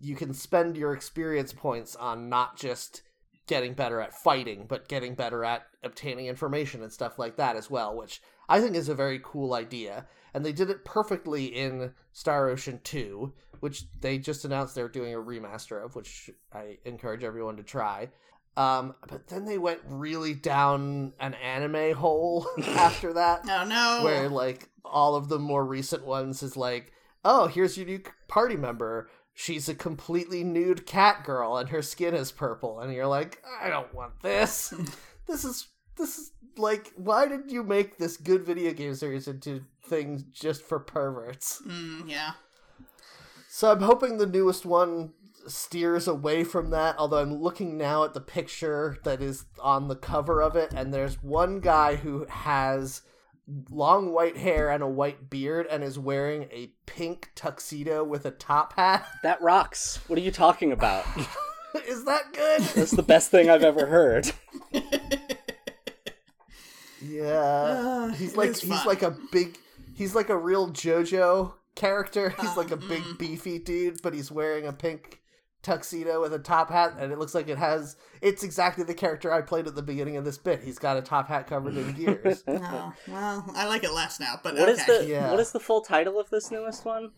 you 0.00 0.14
can 0.14 0.34
spend 0.34 0.76
your 0.76 0.92
experience 0.92 1.52
points 1.54 1.96
on 1.96 2.28
not 2.28 2.56
just 2.56 3.02
getting 3.46 3.74
better 3.74 4.00
at 4.00 4.14
fighting 4.14 4.64
but 4.68 4.88
getting 4.88 5.14
better 5.14 5.44
at 5.44 5.66
obtaining 5.82 6.26
information 6.26 6.82
and 6.82 6.92
stuff 6.92 7.18
like 7.18 7.36
that 7.36 7.56
as 7.56 7.68
well 7.70 7.94
which 7.94 8.22
i 8.48 8.60
think 8.60 8.74
is 8.74 8.88
a 8.88 8.94
very 8.94 9.20
cool 9.22 9.54
idea 9.54 10.06
and 10.32 10.44
they 10.44 10.52
did 10.52 10.68
it 10.68 10.84
perfectly 10.84 11.44
in 11.44 11.92
Star 12.12 12.48
Ocean 12.48 12.80
2, 12.82 13.32
which 13.60 13.84
they 14.00 14.18
just 14.18 14.44
announced 14.44 14.74
they're 14.74 14.88
doing 14.88 15.14
a 15.14 15.18
remaster 15.18 15.84
of, 15.84 15.94
which 15.94 16.28
I 16.52 16.78
encourage 16.84 17.22
everyone 17.22 17.56
to 17.58 17.62
try. 17.62 18.08
Um, 18.56 18.96
but 19.08 19.28
then 19.28 19.44
they 19.44 19.58
went 19.58 19.78
really 19.86 20.34
down 20.34 21.12
an 21.20 21.34
anime 21.34 21.94
hole 21.94 22.48
after 22.66 23.12
that, 23.12 23.42
Oh 23.48 23.64
no. 23.64 24.04
where 24.04 24.28
like 24.28 24.70
all 24.84 25.14
of 25.14 25.28
the 25.28 25.38
more 25.38 25.64
recent 25.64 26.04
ones 26.04 26.42
is 26.42 26.56
like, 26.56 26.92
oh, 27.24 27.46
here's 27.46 27.76
your 27.76 27.86
new 27.86 28.00
party 28.26 28.56
member. 28.56 29.08
She's 29.34 29.68
a 29.68 29.74
completely 29.74 30.44
nude 30.44 30.86
cat 30.86 31.24
girl, 31.24 31.56
and 31.56 31.68
her 31.70 31.82
skin 31.82 32.14
is 32.14 32.30
purple, 32.30 32.78
and 32.78 32.94
you're 32.94 33.06
like, 33.06 33.42
I 33.60 33.68
don't 33.68 33.92
want 33.92 34.22
this. 34.22 34.72
this 35.26 35.44
is 35.44 35.68
this 35.96 36.18
is 36.18 36.30
like, 36.56 36.92
why 36.96 37.26
did 37.26 37.50
you 37.50 37.62
make 37.62 37.98
this 37.98 38.16
good 38.16 38.44
video 38.44 38.72
game 38.72 38.94
series 38.94 39.26
into 39.26 39.64
things 39.86 40.22
just 40.22 40.62
for 40.62 40.78
perverts? 40.78 41.60
Mm, 41.66 42.08
yeah. 42.08 42.32
So 43.48 43.70
I'm 43.70 43.82
hoping 43.82 44.18
the 44.18 44.26
newest 44.26 44.64
one 44.64 45.12
steers 45.46 46.08
away 46.08 46.44
from 46.44 46.70
that. 46.70 46.96
Although 46.98 47.18
I'm 47.18 47.42
looking 47.42 47.76
now 47.76 48.04
at 48.04 48.14
the 48.14 48.20
picture 48.20 48.98
that 49.04 49.20
is 49.20 49.44
on 49.60 49.88
the 49.88 49.96
cover 49.96 50.40
of 50.42 50.56
it, 50.56 50.72
and 50.72 50.92
there's 50.92 51.22
one 51.22 51.60
guy 51.60 51.96
who 51.96 52.26
has 52.28 53.02
long 53.70 54.12
white 54.12 54.36
hair 54.36 54.70
and 54.70 54.82
a 54.82 54.88
white 54.88 55.28
beard 55.28 55.66
and 55.70 55.84
is 55.84 55.98
wearing 55.98 56.44
a 56.50 56.70
pink 56.86 57.30
tuxedo 57.34 58.02
with 58.04 58.24
a 58.24 58.30
top 58.30 58.74
hat. 58.74 59.06
That 59.22 59.40
rocks. 59.40 60.00
What 60.06 60.18
are 60.18 60.22
you 60.22 60.30
talking 60.30 60.72
about? 60.72 61.04
is 61.88 62.04
that 62.04 62.32
good? 62.32 62.60
That's 62.60 62.90
the 62.90 63.02
best 63.02 63.30
thing 63.30 63.48
I've 63.48 63.62
ever 63.62 63.86
heard. 63.86 64.30
Yeah. 67.14 67.28
Uh, 67.28 68.08
he's 68.08 68.36
like 68.36 68.56
he's 68.56 68.68
fun. 68.68 68.86
like 68.86 69.02
a 69.02 69.16
big 69.32 69.58
he's 69.94 70.14
like 70.14 70.30
a 70.30 70.36
real 70.36 70.70
JoJo 70.70 71.52
character. 71.74 72.30
He's 72.40 72.56
like 72.56 72.70
a 72.70 72.76
big 72.76 73.02
mm. 73.02 73.18
beefy 73.18 73.58
dude, 73.58 74.00
but 74.02 74.14
he's 74.14 74.30
wearing 74.30 74.66
a 74.66 74.72
pink 74.72 75.20
tuxedo 75.64 76.20
with 76.20 76.32
a 76.32 76.38
top 76.38 76.70
hat, 76.70 76.94
and 76.98 77.10
it 77.12 77.18
looks 77.18 77.34
like 77.34 77.48
it 77.48 77.58
has. 77.58 77.96
It's 78.20 78.44
exactly 78.44 78.84
the 78.84 78.94
character 78.94 79.32
I 79.32 79.40
played 79.42 79.66
at 79.66 79.74
the 79.74 79.82
beginning 79.82 80.16
of 80.16 80.24
this 80.24 80.38
bit. 80.38 80.62
He's 80.62 80.78
got 80.78 80.96
a 80.96 81.02
top 81.02 81.26
hat 81.28 81.48
covered 81.48 81.76
in 81.76 81.92
gears. 81.92 82.44
Oh, 82.48 82.92
well, 83.08 83.52
I 83.56 83.66
like 83.66 83.82
it 83.82 83.92
less 83.92 84.20
now, 84.20 84.38
but 84.42 84.54
What 84.54 84.68
okay. 84.68 84.80
is 84.80 84.86
the 84.86 85.06
Yeah. 85.08 85.30
what 85.32 85.40
is 85.40 85.50
the 85.50 85.60
full 85.60 85.80
title 85.80 86.20
of 86.20 86.30
this 86.30 86.50
newest 86.52 86.84
one? 86.84 87.10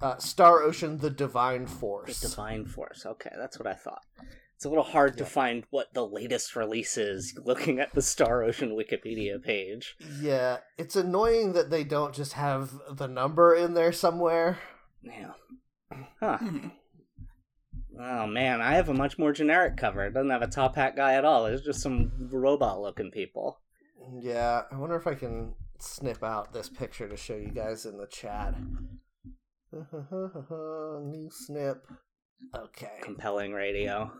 uh, 0.00 0.16
Star 0.18 0.62
Ocean: 0.62 0.98
The 0.98 1.10
Divine 1.10 1.66
force 1.66 2.20
The 2.20 2.26
Force. 2.28 2.34
Divine 2.34 2.64
Force. 2.66 3.04
Okay, 3.06 3.30
that's 3.36 3.58
what 3.58 3.66
I 3.66 3.74
thought. 3.74 4.02
It's 4.54 4.64
a 4.64 4.68
little 4.68 4.84
hard 4.84 5.16
to 5.18 5.24
find 5.24 5.64
what 5.70 5.94
the 5.94 6.04
latest 6.06 6.56
release 6.56 6.96
is 6.96 7.38
looking 7.44 7.78
at 7.78 7.94
the 7.94 8.02
Star 8.02 8.42
Ocean 8.42 8.70
Wikipedia 8.76 9.40
page. 9.42 9.96
Yeah, 10.20 10.58
it's 10.76 10.96
annoying 10.96 11.52
that 11.52 11.70
they 11.70 11.84
don't 11.84 12.12
just 12.14 12.32
have 12.32 12.72
the 12.90 13.06
number 13.06 13.54
in 13.54 13.74
there 13.74 13.92
somewhere. 13.92 14.58
Yeah. 15.02 15.32
Huh. 16.20 16.38
Oh 18.00 18.26
man, 18.26 18.60
I 18.60 18.74
have 18.74 18.88
a 18.88 18.94
much 18.94 19.18
more 19.18 19.32
generic 19.32 19.76
cover. 19.76 20.06
It 20.06 20.14
doesn't 20.14 20.30
have 20.30 20.42
a 20.42 20.46
top 20.46 20.76
hat 20.76 20.96
guy 20.96 21.14
at 21.14 21.24
all. 21.24 21.46
It's 21.46 21.64
just 21.64 21.80
some 21.80 22.12
robot 22.30 22.80
looking 22.80 23.10
people. 23.10 23.58
Yeah, 24.20 24.62
I 24.70 24.76
wonder 24.76 24.96
if 24.96 25.06
I 25.06 25.14
can 25.14 25.54
snip 25.80 26.22
out 26.22 26.52
this 26.52 26.68
picture 26.68 27.08
to 27.08 27.16
show 27.16 27.34
you 27.34 27.50
guys 27.50 27.86
in 27.86 27.98
the 27.98 28.06
chat. 28.06 28.54
New 29.72 31.28
snip. 31.30 31.86
Okay. 32.56 32.98
Compelling 33.02 33.52
radio. 33.52 34.12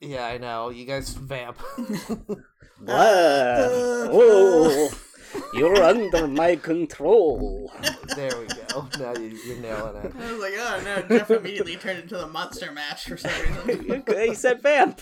Yeah, 0.00 0.26
I 0.26 0.38
know. 0.38 0.70
You 0.70 0.84
guys 0.84 1.14
vamp. 1.14 1.58
What? 2.84 4.92
oh, 5.34 5.50
you're 5.54 5.82
under 5.82 6.26
my 6.28 6.56
control. 6.56 7.72
there 8.16 8.30
we 8.38 8.46
go. 8.46 8.88
Now 8.98 9.14
you, 9.14 9.36
you're 9.46 9.58
nailing 9.58 9.96
it. 10.04 10.12
I 10.18 10.32
was 10.32 10.40
like, 10.40 10.54
oh 10.56 10.80
no, 11.08 11.18
Jeff 11.18 11.30
immediately 11.30 11.76
turned 11.76 12.00
into 12.00 12.16
the 12.16 12.26
monster 12.26 12.72
mash 12.72 13.04
for 13.04 13.16
some 13.16 13.30
reason. 13.66 14.04
he 14.08 14.34
said 14.34 14.62
vamp. 14.62 15.00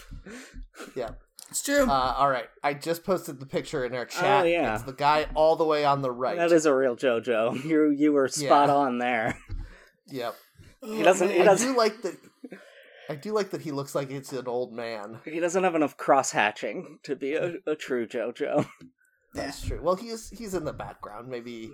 Yeah. 0.94 1.10
It's 1.50 1.62
true. 1.64 1.82
Uh, 1.88 2.14
all 2.16 2.30
right. 2.30 2.46
I 2.62 2.74
just 2.74 3.02
posted 3.02 3.40
the 3.40 3.46
picture 3.46 3.84
in 3.84 3.92
our 3.94 4.04
chat. 4.04 4.44
Oh, 4.44 4.46
yeah. 4.46 4.74
It's 4.76 4.84
the 4.84 4.92
guy 4.92 5.26
all 5.34 5.56
the 5.56 5.64
way 5.64 5.84
on 5.84 6.00
the 6.00 6.10
right. 6.10 6.36
That 6.36 6.52
is 6.52 6.64
a 6.64 6.74
real 6.74 6.96
JoJo. 6.96 7.64
You 7.68 7.90
you 7.90 8.12
were 8.12 8.28
spot 8.28 8.68
Yeah. 8.68 8.74
on 8.74 8.98
there. 8.98 9.36
Yep. 10.08 10.34
He 10.84 11.02
doesn't. 11.02 11.28
He 11.30 11.40
I 11.40 11.44
doesn't. 11.44 11.72
do 11.72 11.76
like 11.76 12.02
that. 12.02 12.14
I 13.08 13.16
do 13.16 13.32
like 13.32 13.50
that 13.50 13.62
he 13.62 13.72
looks 13.72 13.96
like 13.96 14.10
it's 14.12 14.32
an 14.32 14.46
old 14.46 14.72
man. 14.72 15.18
He 15.24 15.40
doesn't 15.40 15.64
have 15.64 15.74
enough 15.74 15.96
cross 15.96 16.30
hatching 16.30 17.00
to 17.02 17.16
be 17.16 17.34
a, 17.34 17.54
a 17.66 17.74
true 17.74 18.06
JoJo. 18.06 18.68
That's 19.34 19.62
true. 19.62 19.80
Well, 19.82 19.96
he's 19.96 20.30
he's 20.30 20.54
in 20.54 20.64
the 20.64 20.72
background. 20.72 21.28
Maybe 21.28 21.70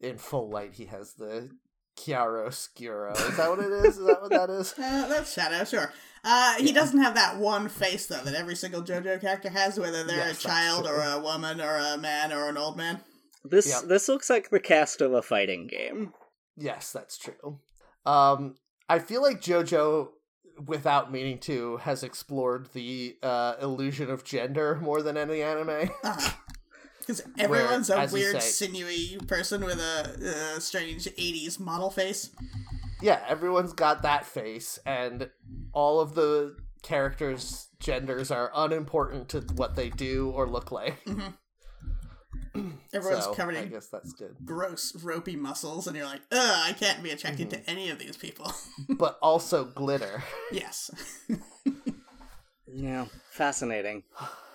in 0.00 0.18
full 0.18 0.48
light 0.50 0.74
he 0.74 0.84
has 0.86 1.14
the 1.14 1.50
chiaroscuro. 1.98 3.12
Is 3.28 3.36
that 3.36 3.48
what 3.50 3.58
it 3.60 3.72
is? 3.72 3.98
Is 3.98 4.06
that 4.06 4.20
what 4.22 4.30
that 4.30 4.50
is? 4.50 4.74
Uh, 4.78 5.08
that's 5.08 5.32
Shadow, 5.32 5.64
sure. 5.64 5.92
Uh, 6.24 6.54
he 6.58 6.72
doesn't 6.72 7.00
have 7.00 7.14
that 7.14 7.38
one 7.38 7.68
face 7.68 8.06
though 8.06 8.22
that 8.22 8.34
every 8.34 8.54
single 8.56 8.82
JoJo 8.82 9.20
character 9.20 9.48
has, 9.48 9.78
whether 9.78 10.04
they're 10.04 10.16
Yes, 10.16 10.38
a 10.44 10.48
child 10.48 10.86
or 10.86 11.00
a 11.02 11.18
woman 11.20 11.60
or 11.60 11.76
a 11.76 11.96
man 11.96 12.32
or 12.32 12.48
an 12.48 12.56
old 12.56 12.76
man. 12.76 13.00
This 13.44 13.68
Yep. 13.68 13.84
this 13.88 14.08
looks 14.08 14.28
like 14.30 14.50
the 14.50 14.60
cast 14.60 15.00
of 15.00 15.12
a 15.12 15.22
fighting 15.22 15.66
game. 15.66 16.12
Yes, 16.56 16.92
that's 16.92 17.18
true. 17.18 17.60
Um, 18.04 18.56
I 18.88 18.98
feel 18.98 19.22
like 19.22 19.40
JoJo, 19.40 20.08
without 20.66 21.12
meaning 21.12 21.38
to, 21.40 21.76
has 21.78 22.02
explored 22.02 22.68
the 22.72 23.16
uh, 23.22 23.54
illusion 23.60 24.10
of 24.10 24.24
gender 24.24 24.76
more 24.80 25.02
than 25.02 25.16
any 25.16 25.42
anime. 25.42 25.90
Because 27.06 27.22
everyone's 27.38 27.88
a 27.88 28.08
weird, 28.12 28.42
say- 28.42 28.66
sinewy 28.66 29.18
person 29.28 29.64
with 29.64 29.78
a 29.78 30.54
uh, 30.56 30.60
strange 30.60 31.04
'80s 31.04 31.60
model 31.60 31.90
face. 31.90 32.30
yeah, 33.00 33.22
everyone's 33.28 33.72
got 33.72 34.02
that 34.02 34.24
face, 34.26 34.78
and 34.84 35.30
all 35.72 36.00
of 36.00 36.14
the 36.14 36.56
characters' 36.82 37.68
genders 37.78 38.30
are 38.30 38.50
unimportant 38.54 39.28
to 39.28 39.40
what 39.54 39.76
they 39.76 39.88
do 39.90 40.30
or 40.30 40.48
look 40.48 40.72
like. 40.72 40.96
Everyone's 42.94 43.24
so, 43.24 43.34
covered 43.34 43.56
I 43.56 43.66
guess 43.66 43.88
that's 43.88 44.12
good. 44.14 44.34
gross, 44.44 44.94
ropey 45.04 45.36
muscles, 45.36 45.86
and 45.86 45.94
you're 45.96 46.06
like, 46.06 46.22
ugh, 46.32 46.62
I 46.68 46.72
can't 46.72 47.02
be 47.02 47.10
attracted 47.10 47.50
Mm-hmm. 47.50 47.64
to 47.64 47.70
any 47.70 47.90
of 47.90 47.98
these 47.98 48.16
people. 48.16 48.50
But 48.88 49.18
also 49.20 49.64
glitter. 49.64 50.22
yes. 50.50 50.90
Yeah, 52.68 53.06
fascinating. 53.30 54.02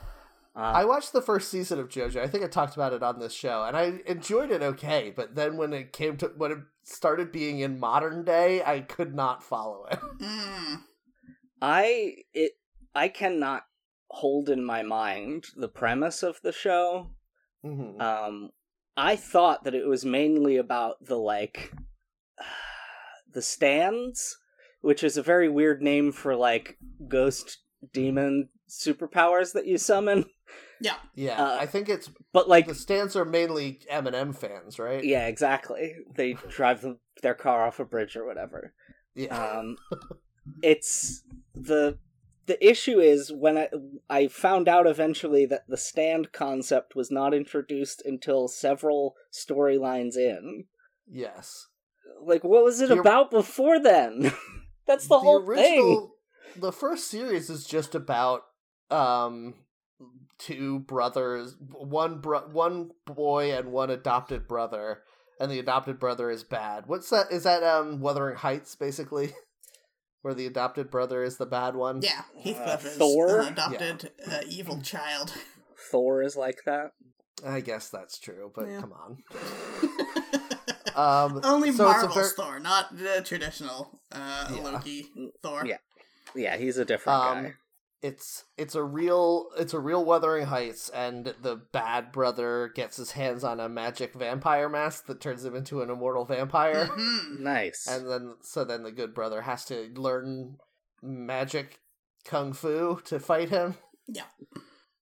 Uh, 0.56 0.60
I 0.60 0.86
watched 0.86 1.14
the 1.14 1.22
first 1.22 1.50
season 1.50 1.80
of 1.80 1.88
JoJo. 1.88 2.18
I 2.18 2.28
think 2.28 2.44
I 2.44 2.48
talked 2.48 2.76
about 2.76 2.92
it 2.92 3.02
on 3.04 3.20
this 3.20 3.34
show, 3.34 3.64
and 3.64 3.78
I 3.78 4.02
enjoyed 4.06 4.52
it 4.52 4.62
okay. 4.62 5.14
But 5.16 5.36
then 5.36 5.56
when 5.56 5.72
it 5.72 5.94
came 5.94 6.18
to 6.18 6.28
when 6.36 6.52
it 6.52 6.58
started 6.84 7.32
being 7.32 7.60
in 7.60 7.80
modern 7.80 8.26
day, 8.26 8.62
I 8.64 8.82
could 8.82 9.16
not 9.16 9.44
follow 9.44 9.86
it. 9.92 10.00
Mm. 10.20 10.82
I 11.62 12.16
it 12.34 12.54
I 12.94 13.08
cannot 13.08 13.64
hold 14.10 14.50
in 14.50 14.66
my 14.66 14.84
mind 14.84 15.46
the 15.56 15.70
premise 15.70 16.22
of 16.22 16.42
the 16.42 16.52
show. 16.52 17.12
Mhm. 17.64 18.02
Um, 18.02 18.52
I 18.98 19.16
thought 19.16 19.64
that 19.64 19.76
it 19.76 19.88
was 19.88 20.04
mainly 20.04 20.58
about 20.58 21.06
the 21.06 21.18
like 21.18 21.72
the 23.32 23.42
stands, 23.42 24.38
which 24.82 25.02
is 25.02 25.16
a 25.16 25.24
very 25.24 25.48
weird 25.48 25.82
name 25.82 26.12
for 26.12 26.36
like 26.36 26.78
ghost 27.08 27.60
demon 27.94 28.50
superpowers 28.70 29.54
that 29.54 29.68
you 29.68 29.78
summon. 29.78 30.26
Yeah. 30.80 30.96
yeah, 31.14 31.42
uh, 31.44 31.58
I 31.60 31.66
think 31.68 31.90
it's 31.90 32.10
But 32.34 32.50
like, 32.50 32.66
the 32.68 32.74
stands 32.76 33.16
are 33.16 33.26
mainly 33.26 33.80
Eminem 33.92 34.36
fans, 34.36 34.80
right? 34.80 35.04
yeah, 35.04 35.28
exactly. 35.28 35.96
They 36.16 36.34
drive 36.50 36.82
them, 36.82 36.98
their 37.22 37.36
car 37.36 37.68
off 37.68 37.80
a 37.80 37.86
bridge 37.86 38.16
or 38.16 38.26
whatever. 38.26 38.74
yeah. 39.14 39.36
um 39.60 39.78
it's 40.64 41.24
the 41.54 41.98
the 42.48 42.68
issue 42.68 43.00
is 43.00 43.32
when 43.32 43.58
I, 43.58 43.70
I 44.10 44.28
found 44.28 44.68
out 44.68 44.88
eventually 44.88 45.46
that 45.46 45.66
the 45.68 45.78
stand 45.78 46.32
concept 46.32 46.96
was 46.96 47.12
not 47.12 47.34
introduced 47.34 48.02
until 48.04 48.48
several 48.48 49.16
storylines 49.32 50.18
in 50.18 50.66
yes. 51.08 51.68
like 52.24 52.44
what 52.44 52.64
was 52.64 52.82
it 52.82 52.90
The- 52.90 53.00
about 53.00 53.30
before 53.32 53.80
then 53.80 54.32
that's 54.88 55.08
the, 55.08 55.20
whole 55.20 55.46
thing 55.54 56.10
the 56.58 56.72
first 56.72 57.08
series 57.10 57.50
is 57.52 57.66
just 57.66 57.94
about 57.94 58.42
um 58.90 59.54
two 60.46 60.80
brothers 60.80 61.56
one 61.72 62.20
bro- 62.20 62.48
one 62.52 62.92
boy 63.06 63.54
and 63.56 63.72
one 63.72 63.90
adopted 63.90 64.48
brother 64.48 65.02
and 65.40 65.52
the 65.52 65.60
adopted 65.60 66.00
brother 66.00 66.30
is 66.32 66.44
bad 66.44 66.86
what's 66.88 67.10
that 67.10 67.32
is 67.32 67.44
that 67.44 67.64
um 67.64 68.00
wuthering 68.00 68.36
heights 68.38 68.76
basically 68.76 69.34
where 70.24 70.34
the 70.34 70.46
adopted 70.46 70.90
brother 70.92 71.24
is 71.24 71.38
the 71.38 71.46
bad 71.46 71.76
one 71.76 72.02
Yeah. 72.02 72.22
Heathcliff 72.44 72.86
is 72.86 72.98
Thor? 72.98 73.40
an 73.42 73.54
adopted 73.54 74.12
uh, 74.30 74.40
evil 74.48 74.82
child. 74.82 75.34
thor 75.92 76.22
is 76.24 76.36
like 76.36 76.60
that 76.66 76.92
i 77.46 77.60
guess 77.60 77.90
that's 77.90 78.18
true 78.20 78.52
but 78.56 78.68
Yeah. 78.68 78.82
come 78.82 78.94
on 78.94 79.18
um 80.96 81.42
Only 81.44 81.72
so 81.72 81.90
it's 81.90 82.02
Marvel's 82.04 82.16
ver- 82.16 82.44
Thor, 82.44 82.60
not 82.60 82.96
the 82.98 83.22
traditional 83.26 84.00
uh, 84.12 84.48
Yeah. 84.54 84.62
Loki 84.62 85.08
Thor. 85.42 85.66
Yeah. 85.66 85.78
yeah 86.36 86.58
he's 86.58 86.78
a 86.78 86.86
different 86.86 87.20
Um, 87.20 87.44
guy 87.44 87.54
it's 88.02 88.46
it's 88.58 88.76
a 88.76 88.84
real 88.84 89.50
it's 89.58 89.74
a 89.74 89.80
real 89.80 90.04
Wuthering 90.04 90.48
Heights, 90.48 90.90
and 90.90 91.34
the 91.42 91.56
bad 91.56 92.12
brother 92.12 92.72
gets 92.74 92.98
his 92.98 93.12
hands 93.12 93.44
on 93.44 93.60
a 93.60 93.70
magic 93.70 94.14
vampire 94.14 94.68
mask 94.70 95.06
that 95.06 95.22
turns 95.22 95.46
him 95.46 95.56
into 95.56 95.82
an 95.82 95.90
immortal 95.90 96.26
vampire, 96.26 96.88
Mhm. 96.88 97.40
nice 97.40 97.88
and 97.88 98.10
then 98.10 98.36
so 98.42 98.64
then 98.64 98.84
the 98.84 98.92
good 98.92 99.14
brother 99.14 99.42
has 99.42 99.66
to 99.66 99.92
learn 99.96 100.58
magic 101.02 101.80
kung 102.26 102.54
fu 102.54 103.00
to 103.06 103.20
fight 103.20 103.50
him. 103.50 103.76
Yeah. 104.08 104.26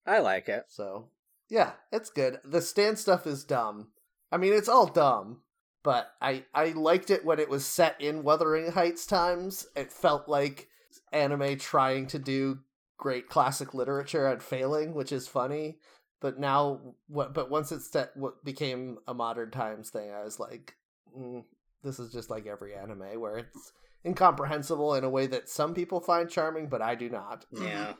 I 0.06 0.20
like 0.20 0.50
it 0.50 0.66
So 0.68 1.10
yeah, 1.50 1.72
it's 1.92 2.10
good. 2.10 2.40
The 2.44 2.62
stand 2.62 3.00
stuff 3.00 3.26
is 3.26 3.44
dumb. 3.44 3.92
I 4.32 4.38
mean, 4.38 4.54
it's 4.54 4.70
all 4.70 4.86
dumb, 4.88 5.42
but 5.84 6.12
I 6.22 6.46
I 6.54 6.68
liked 6.74 7.10
it 7.10 7.26
when 7.26 7.40
it 7.40 7.50
was 7.50 7.66
set 7.66 8.00
in 8.00 8.24
Wuthering 8.24 8.72
Heights 8.74 9.06
times. 9.06 9.68
It 9.76 9.92
felt 9.92 10.28
like 10.28 10.68
anime 11.12 11.58
trying 11.58 12.06
to 12.08 12.20
do 12.20 12.60
great 13.00 13.30
classic 13.30 13.74
literature 13.74 14.28
and 14.28 14.44
failing, 14.44 14.94
which 14.94 15.12
is 15.12 15.28
funny. 15.28 15.80
But 16.22 16.38
now, 16.38 16.82
what? 17.08 17.34
But 17.34 17.50
once 17.50 17.72
it's 17.72 17.90
set, 17.90 18.16
what 18.16 18.44
became 18.46 19.00
a 19.08 19.14
modern 19.16 19.50
times 19.50 19.90
thing, 19.90 20.12
I 20.12 20.24
was 20.24 20.40
like, 20.40 20.76
mm, 21.18 21.44
this 21.84 21.98
is 21.98 22.12
just 22.12 22.30
like 22.30 22.46
every 22.46 22.76
anime 22.76 23.20
where 23.20 23.38
it's 23.38 23.72
incomprehensible 24.06 24.94
in 24.96 25.04
a 25.04 25.10
way 25.10 25.28
that 25.28 25.50
some 25.50 25.74
people 25.74 26.02
find 26.02 26.30
charming, 26.30 26.68
but 26.68 26.82
I 26.82 26.96
do 26.96 27.10
not 27.10 27.46
yeah 27.52 27.94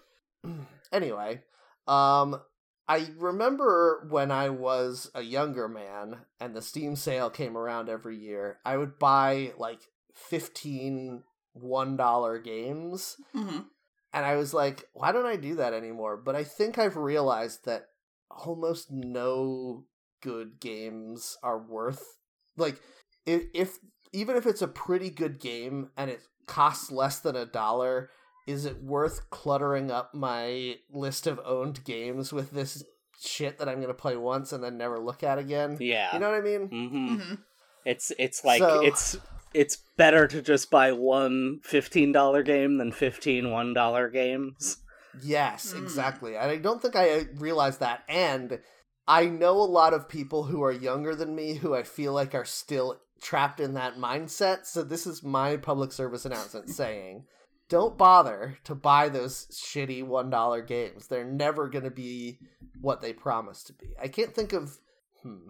anyway, 0.92 1.42
um, 1.88 2.40
I 2.88 3.08
remember 3.18 4.08
when 4.10 4.32
I 4.32 4.50
was 4.50 5.12
a 5.14 5.22
younger 5.22 5.68
man 5.68 6.18
and 6.40 6.56
the 6.56 6.62
Steam 6.62 6.96
sale 6.96 7.30
came 7.30 7.58
around 7.58 7.90
every 7.90 8.18
year, 8.18 8.60
I 8.66 8.78
would 8.78 8.98
buy 9.00 9.54
like 9.58 9.82
15 10.14 11.24
$1 11.58 12.44
games. 12.44 13.18
Mhm. 13.36 13.66
And 14.14 14.26
I 14.26 14.36
was 14.38 14.54
like, 14.54 14.86
why 14.94 15.12
don't 15.12 15.26
I 15.26 15.36
do 15.36 15.56
that 15.56 15.74
anymore? 15.74 16.18
But 16.18 16.36
I 16.36 16.44
think 16.44 16.78
I've 16.78 16.96
realized 16.98 17.66
that 17.66 17.90
almost 18.32 18.92
no 18.92 19.86
good 20.22 20.60
games 20.60 21.38
are 21.42 21.58
worth 21.58 22.18
like 22.58 22.80
if, 23.26 23.44
if 23.54 23.78
even 24.12 24.36
if 24.36 24.46
it's 24.46 24.62
a 24.62 24.68
pretty 24.68 25.10
good 25.10 25.40
game 25.40 25.90
and 25.96 26.10
it 26.10 26.22
costs 26.46 26.92
less 26.92 27.20
than 27.20 27.36
a 27.36 27.46
dollar, 27.46 28.10
is 28.48 28.66
it 28.66 28.82
worth 28.84 29.30
cluttering 29.30 29.90
up 29.92 30.14
my 30.14 30.76
list 30.92 31.26
of 31.28 31.40
owned 31.46 31.84
games 31.86 32.34
with 32.34 32.52
this 32.52 32.84
shit 33.22 33.60
that 33.60 33.70
I'm 33.70 33.76
going 33.76 33.88
to 33.88 33.94
play 33.94 34.18
once 34.18 34.52
and 34.52 34.64
then 34.64 34.78
never 34.78 35.00
look 35.00 35.24
at 35.24 35.38
again? 35.38 35.78
yeah 35.80 36.14
You 36.14 36.20
know 36.20 36.30
what 36.32 36.38
I 36.38 36.42
mean? 36.42 36.68
hmm 36.70 37.16
Mhm. 37.22 37.38
It's 37.86 38.12
it's 38.20 38.44
like 38.44 38.60
So- 38.62 38.82
it's 38.82 39.18
it's 39.54 39.78
better 39.98 40.28
to 40.28 40.42
just 40.42 40.70
buy 40.72 40.92
one 40.92 41.60
$15 41.64 42.44
game 42.46 42.78
than 42.78 42.92
15 42.92 43.46
$1 43.46 44.14
games. 44.14 44.78
Yes, 45.24 45.74
Mm. 45.74 45.84
exactly. 45.84 46.36
And 46.36 46.52
I 46.52 46.58
don't 46.58 46.82
think 46.82 46.96
I 46.96 47.26
realized 47.36 47.80
that. 47.80 48.04
And 48.08 48.60
I 49.08 49.26
know 49.26 49.54
a 49.58 49.64
lot 49.64 49.94
of 49.94 50.08
people 50.08 50.44
who 50.44 50.62
are 50.64 50.72
younger 50.72 51.16
than 51.16 51.36
me 51.36 51.56
who 51.56 51.74
I 51.74 51.84
feel 51.84 52.14
like 52.14 52.36
are 52.36 52.46
still 52.46 53.02
trapped 53.20 53.60
in 53.60 53.74
that 53.74 53.96
mindset. 53.98 54.66
So 54.66 54.84
this 54.84 55.08
is 55.08 55.24
my 55.24 55.58
public 55.58 55.92
service 55.92 56.26
announcement 56.26 56.70
saying 56.82 57.26
don't 57.70 57.98
bother 57.98 58.58
to 58.64 58.74
buy 58.74 59.10
those 59.10 59.46
shitty 59.48 60.04
$1 60.04 60.68
games. 60.68 61.08
They're 61.08 61.24
never 61.26 61.70
going 61.70 61.84
to 61.84 61.92
be 61.92 62.40
what 62.82 63.02
they 63.02 63.14
promise 63.14 63.64
to 63.66 63.74
be. 63.74 63.88
I 64.02 64.08
can't 64.08 64.34
think 64.34 64.54
of. 64.54 64.78
Hmm. 65.24 65.50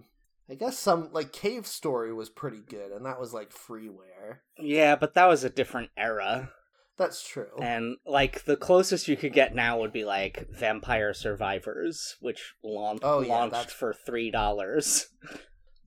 I 0.50 0.56
guess 0.56 0.78
some. 0.80 1.10
Like 1.12 1.32
Cave 1.32 1.68
Story 1.68 2.12
was 2.14 2.30
pretty 2.30 2.62
good, 2.68 2.92
and 2.92 3.06
that 3.06 3.20
was 3.20 3.34
like 3.34 3.52
freeware. 3.54 4.38
Yeah, 4.58 4.96
but 4.96 5.14
that 5.14 5.28
was 5.28 5.44
a 5.44 5.50
different 5.50 5.92
era. 5.98 6.52
That's 6.98 7.26
true. 7.26 7.52
And 7.62 7.96
like 8.06 8.44
the 8.44 8.58
closest 8.58 9.08
you 9.08 9.16
could 9.16 9.32
get 9.32 9.56
now 9.56 9.80
would 9.80 9.94
be 9.94 10.04
like 10.04 10.48
Vampire 10.52 11.14
Survivors, 11.14 12.18
which 12.20 12.56
laun- 12.64 13.00
Oh, 13.02 13.22
yeah, 13.22 13.30
launched 13.38 13.54
that's- 13.54 13.74
for 13.74 13.94
three 13.94 14.32
dollars. 14.32 15.08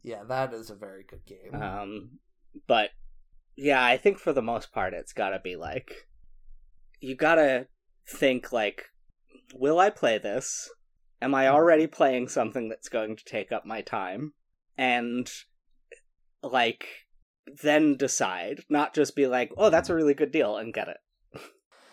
yeah, 0.03 0.23
that 0.25 0.55
is 0.55 0.71
a 0.71 0.75
very 0.75 1.05
good 1.05 1.27
game. 1.27 1.61
Um, 1.61 2.19
but 2.67 2.91
yeah, 3.57 3.85
I 3.85 3.97
think 3.99 4.19
for 4.19 4.33
the 4.33 4.41
most 4.43 4.73
part, 4.73 4.95
it's 4.95 5.13
got 5.13 5.31
to 5.31 5.39
be 5.41 5.57
like 5.57 6.07
you 7.01 7.15
gotta 7.17 7.67
think 8.09 8.53
like, 8.53 8.87
will 9.55 9.81
I 9.81 9.91
play 9.91 10.19
this? 10.19 10.71
Am 11.21 11.35
I 11.35 11.49
already 11.49 11.87
playing 11.87 12.29
something 12.29 12.69
that's 12.69 12.89
going 12.89 13.17
to 13.17 13.25
take 13.25 13.53
up 13.53 13.67
my 13.67 13.83
time? 13.83 14.33
And 14.77 15.31
like 16.43 16.87
then 17.63 17.97
decide, 17.97 18.65
not 18.69 18.95
just 18.95 19.17
be 19.17 19.27
like, 19.27 19.53
oh, 19.57 19.71
that's 19.71 19.91
a 19.91 19.95
really 19.95 20.15
good 20.15 20.33
deal 20.33 20.57
and 20.57 20.73
get 20.73 20.89
it. 20.89 20.99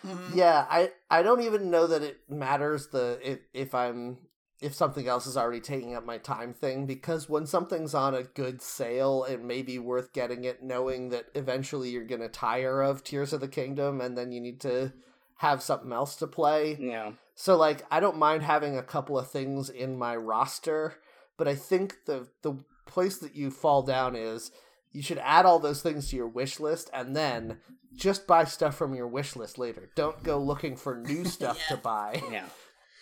Mhm. 0.05 0.35
Yeah, 0.35 0.65
I 0.69 0.91
I 1.09 1.23
don't 1.23 1.41
even 1.41 1.69
know 1.69 1.85
that 1.87 2.01
it 2.03 2.19
matters 2.29 2.87
the 2.87 3.19
if 3.21 3.39
if 3.53 3.75
I'm 3.75 4.19
if 4.61 4.73
something 4.73 5.07
else 5.07 5.25
is 5.25 5.37
already 5.37 5.61
taking 5.61 5.95
up 5.95 6.05
my 6.05 6.17
time 6.17 6.53
thing 6.53 6.85
because 6.85 7.29
when 7.29 7.45
something's 7.45 7.93
on 7.93 8.13
a 8.13 8.23
good 8.23 8.61
sale, 8.61 9.23
it 9.23 9.41
may 9.41 9.61
be 9.61 9.79
worth 9.79 10.11
getting 10.13 10.43
it 10.43 10.61
knowing 10.61 11.09
that 11.09 11.25
eventually 11.33 11.89
you're 11.89 12.03
going 12.03 12.19
to 12.21 12.27
tire 12.29 12.81
of 12.81 13.03
Tears 13.03 13.31
of 13.31 13.39
the 13.39 13.47
Kingdom 13.47 14.01
and 14.01 14.17
then 14.17 14.31
you 14.33 14.41
need 14.41 14.59
to 14.61 14.91
have 15.37 15.61
something 15.61 15.93
else 15.93 16.17
to 16.17 16.27
play. 16.27 16.77
Yeah. 16.79 17.13
So 17.35 17.55
like 17.55 17.85
I 17.89 17.99
don't 18.01 18.17
mind 18.17 18.43
having 18.43 18.77
a 18.77 18.83
couple 18.83 19.17
of 19.17 19.31
things 19.31 19.69
in 19.69 19.97
my 19.97 20.15
roster, 20.15 20.95
but 21.39 21.47
I 21.47 21.55
think 21.55 22.05
the 22.05 22.27
the 22.43 22.53
place 22.85 23.17
that 23.19 23.35
you 23.35 23.49
fall 23.49 23.81
down 23.81 24.15
is 24.15 24.51
you 24.91 25.01
should 25.01 25.19
add 25.19 25.45
all 25.45 25.59
those 25.59 25.81
things 25.81 26.09
to 26.09 26.15
your 26.15 26.27
wish 26.27 26.59
list 26.59 26.89
and 26.93 27.15
then 27.15 27.59
just 27.95 28.27
buy 28.27 28.43
stuff 28.43 28.75
from 28.75 28.93
your 28.93 29.07
wish 29.07 29.35
list 29.35 29.57
later. 29.57 29.89
Don't 29.95 30.21
go 30.23 30.37
looking 30.39 30.75
for 30.75 30.95
new 30.97 31.25
stuff 31.37 31.59
to 31.69 31.77
buy 31.77 32.21
Yeah. 32.31 32.45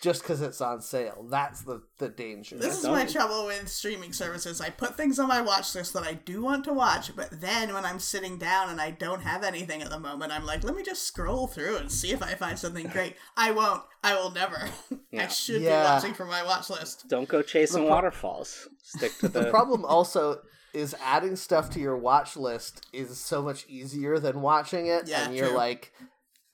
Just 0.02 0.22
because 0.22 0.40
it's 0.40 0.60
on 0.60 0.80
sale. 0.80 1.26
That's 1.28 1.62
the 1.62 1.82
the 1.98 2.08
danger. 2.08 2.56
This 2.56 2.78
is 2.78 2.84
my 2.86 3.04
trouble 3.04 3.46
with 3.46 3.68
streaming 3.68 4.12
services. 4.12 4.60
I 4.60 4.70
put 4.70 4.96
things 4.96 5.18
on 5.18 5.28
my 5.28 5.40
watch 5.40 5.74
list 5.74 5.92
that 5.94 6.04
I 6.04 6.14
do 6.14 6.42
want 6.42 6.64
to 6.64 6.72
watch, 6.72 7.14
but 7.16 7.40
then 7.40 7.72
when 7.74 7.84
I'm 7.84 7.98
sitting 7.98 8.38
down 8.38 8.68
and 8.70 8.80
I 8.80 8.90
don't 8.92 9.22
have 9.22 9.42
anything 9.42 9.82
at 9.82 9.90
the 9.90 9.98
moment, 9.98 10.32
I'm 10.32 10.46
like, 10.46 10.62
let 10.64 10.76
me 10.76 10.82
just 10.82 11.02
scroll 11.04 11.46
through 11.46 11.76
and 11.78 11.90
see 11.90 12.12
if 12.12 12.22
I 12.22 12.34
find 12.34 12.58
something 12.58 12.86
great. 12.88 13.16
I 13.36 13.50
won't. 13.50 13.82
I 14.04 14.14
will 14.14 14.30
never. 14.30 14.68
I 15.18 15.26
should 15.28 15.62
Yeah. 15.62 15.80
be 15.82 15.84
watching 15.94 16.14
from 16.14 16.28
my 16.28 16.44
watch 16.44 16.70
list. 16.70 17.06
Don't 17.08 17.28
go 17.28 17.42
chasing 17.42 17.82
pro- 17.82 17.90
waterfalls. 17.90 18.68
Stick 18.82 19.18
to 19.18 19.28
the. 19.28 19.40
the 19.40 19.50
problem 19.50 19.84
also 19.84 20.40
is 20.74 20.94
adding 21.02 21.34
stuff 21.34 21.70
to 21.70 21.80
your 21.80 21.96
watch 21.96 22.36
list 22.36 22.86
is 22.92 23.18
so 23.18 23.42
much 23.42 23.64
easier 23.68 24.18
than 24.18 24.42
watching 24.42 24.86
it 24.86 25.08
Yeah, 25.08 25.24
and 25.26 25.34
you're 25.34 25.48
true. 25.48 25.56
like 25.56 25.92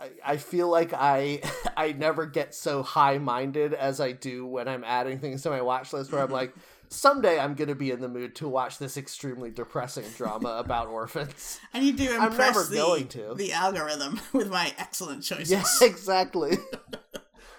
I, 0.04 0.32
I 0.32 0.36
feel 0.36 0.68
like 0.68 0.92
I 0.92 1.40
I 1.76 1.92
never 1.92 2.26
get 2.26 2.54
so 2.54 2.82
high 2.82 3.18
minded 3.18 3.74
as 3.74 4.00
I 4.00 4.12
do 4.12 4.46
when 4.46 4.68
I'm 4.68 4.84
adding 4.84 5.18
things 5.18 5.42
to 5.42 5.50
my 5.50 5.62
watch 5.62 5.92
list 5.92 6.12
where 6.12 6.22
I'm 6.22 6.30
like 6.30 6.54
someday 6.88 7.38
I'm 7.38 7.54
gonna 7.54 7.74
be 7.74 7.90
in 7.90 8.00
the 8.00 8.08
mood 8.08 8.34
to 8.36 8.48
watch 8.48 8.78
this 8.78 8.96
extremely 8.96 9.50
depressing 9.50 10.04
drama 10.16 10.56
about 10.58 10.88
orphans. 10.88 11.60
I 11.72 11.80
need 11.80 11.98
to 11.98 12.14
I'm 12.14 12.30
impress 12.30 12.54
never 12.54 12.64
the, 12.64 12.76
going 12.76 13.08
to. 13.08 13.34
the 13.34 13.52
algorithm 13.52 14.20
with 14.32 14.50
my 14.50 14.72
excellent 14.78 15.22
choices. 15.22 15.50
Yes, 15.50 15.82
exactly. 15.82 16.58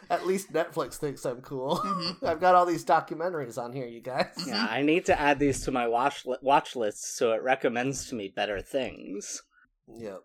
At 0.08 0.28
least 0.28 0.54
Netflix 0.54 0.98
thinks 0.98 1.26
I'm 1.26 1.42
cool. 1.42 1.78
Mm-hmm. 1.78 2.26
I've 2.28 2.40
got 2.40 2.54
all 2.54 2.68
these 2.68 2.86
documentaries 2.86 3.58
on 3.58 3.74
here, 3.74 3.88
you 3.88 4.02
guys. 4.02 4.28
Mm-hmm. 4.38 4.50
yeah, 4.50 4.68
I 4.70 4.84
need 4.84 5.06
to 5.06 5.20
add 5.20 5.40
these 5.40 5.62
to 5.62 5.72
my 5.72 5.88
watch 5.88 6.28
li- 6.28 6.38
watch 6.42 6.76
list 6.76 7.18
so 7.18 7.32
it 7.32 7.42
recommends 7.42 8.08
to 8.10 8.16
me 8.16 8.28
better 8.28 8.62
things. 8.62 9.42
Yep. 9.88 10.22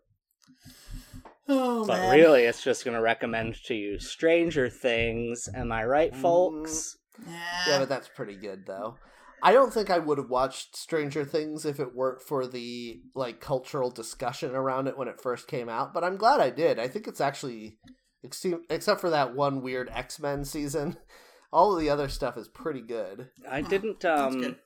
Oh 1.52 1.84
But 1.86 1.98
man. 2.00 2.14
really, 2.16 2.44
it's 2.44 2.62
just 2.62 2.84
going 2.84 2.96
to 2.96 3.02
recommend 3.02 3.56
to 3.64 3.74
you 3.74 3.98
Stranger 3.98 4.68
Things. 4.70 5.48
Am 5.54 5.72
I 5.72 5.84
right, 5.84 6.12
Mm. 6.12 6.20
folks? 6.20 6.96
Yeah. 7.26 7.40
Yeah, 7.68 7.78
but 7.80 7.88
that's 7.88 8.08
pretty 8.08 8.36
good 8.36 8.66
though. 8.66 8.96
I 9.42 9.52
don't 9.52 9.72
think 9.72 9.88
I 9.90 9.98
would 9.98 10.18
have 10.18 10.28
watched 10.30 10.76
Stranger 10.76 11.24
Things 11.24 11.64
if 11.64 11.80
it 11.80 11.94
weren't 11.94 12.20
for 12.22 12.46
the 12.46 13.00
like 13.14 13.40
cultural 13.40 13.90
discussion 13.90 14.54
around 14.54 14.86
it 14.86 14.96
when 14.98 15.08
it 15.08 15.20
first 15.20 15.48
came 15.48 15.68
out, 15.68 15.92
but 15.94 16.04
I'm 16.04 16.16
glad 16.16 16.40
I 16.40 16.50
did. 16.50 16.78
I 16.78 16.88
think 16.88 17.08
it's 17.08 17.20
actually 17.22 17.78
ex- 18.24 18.44
except 18.68 19.00
for 19.00 19.10
that 19.10 19.34
one 19.34 19.62
weird 19.62 19.88
X-Men 19.92 20.44
season, 20.44 20.98
all 21.52 21.74
of 21.74 21.80
the 21.80 21.88
other 21.90 22.08
stuff 22.08 22.36
is 22.36 22.48
pretty 22.48 22.82
good. 22.82 23.28
I 23.50 23.62
didn't. 23.62 24.00
that's 24.00 24.34
Um, 24.34 24.40
good. 24.40 24.56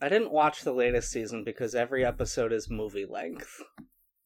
I 0.00 0.08
didn't 0.10 0.30
watch 0.32 0.60
the 0.62 0.72
latest 0.72 1.10
season 1.10 1.42
because 1.42 1.74
every 1.74 2.04
episode 2.04 2.52
is 2.52 2.68
movie 2.70 3.06
length. 3.08 3.62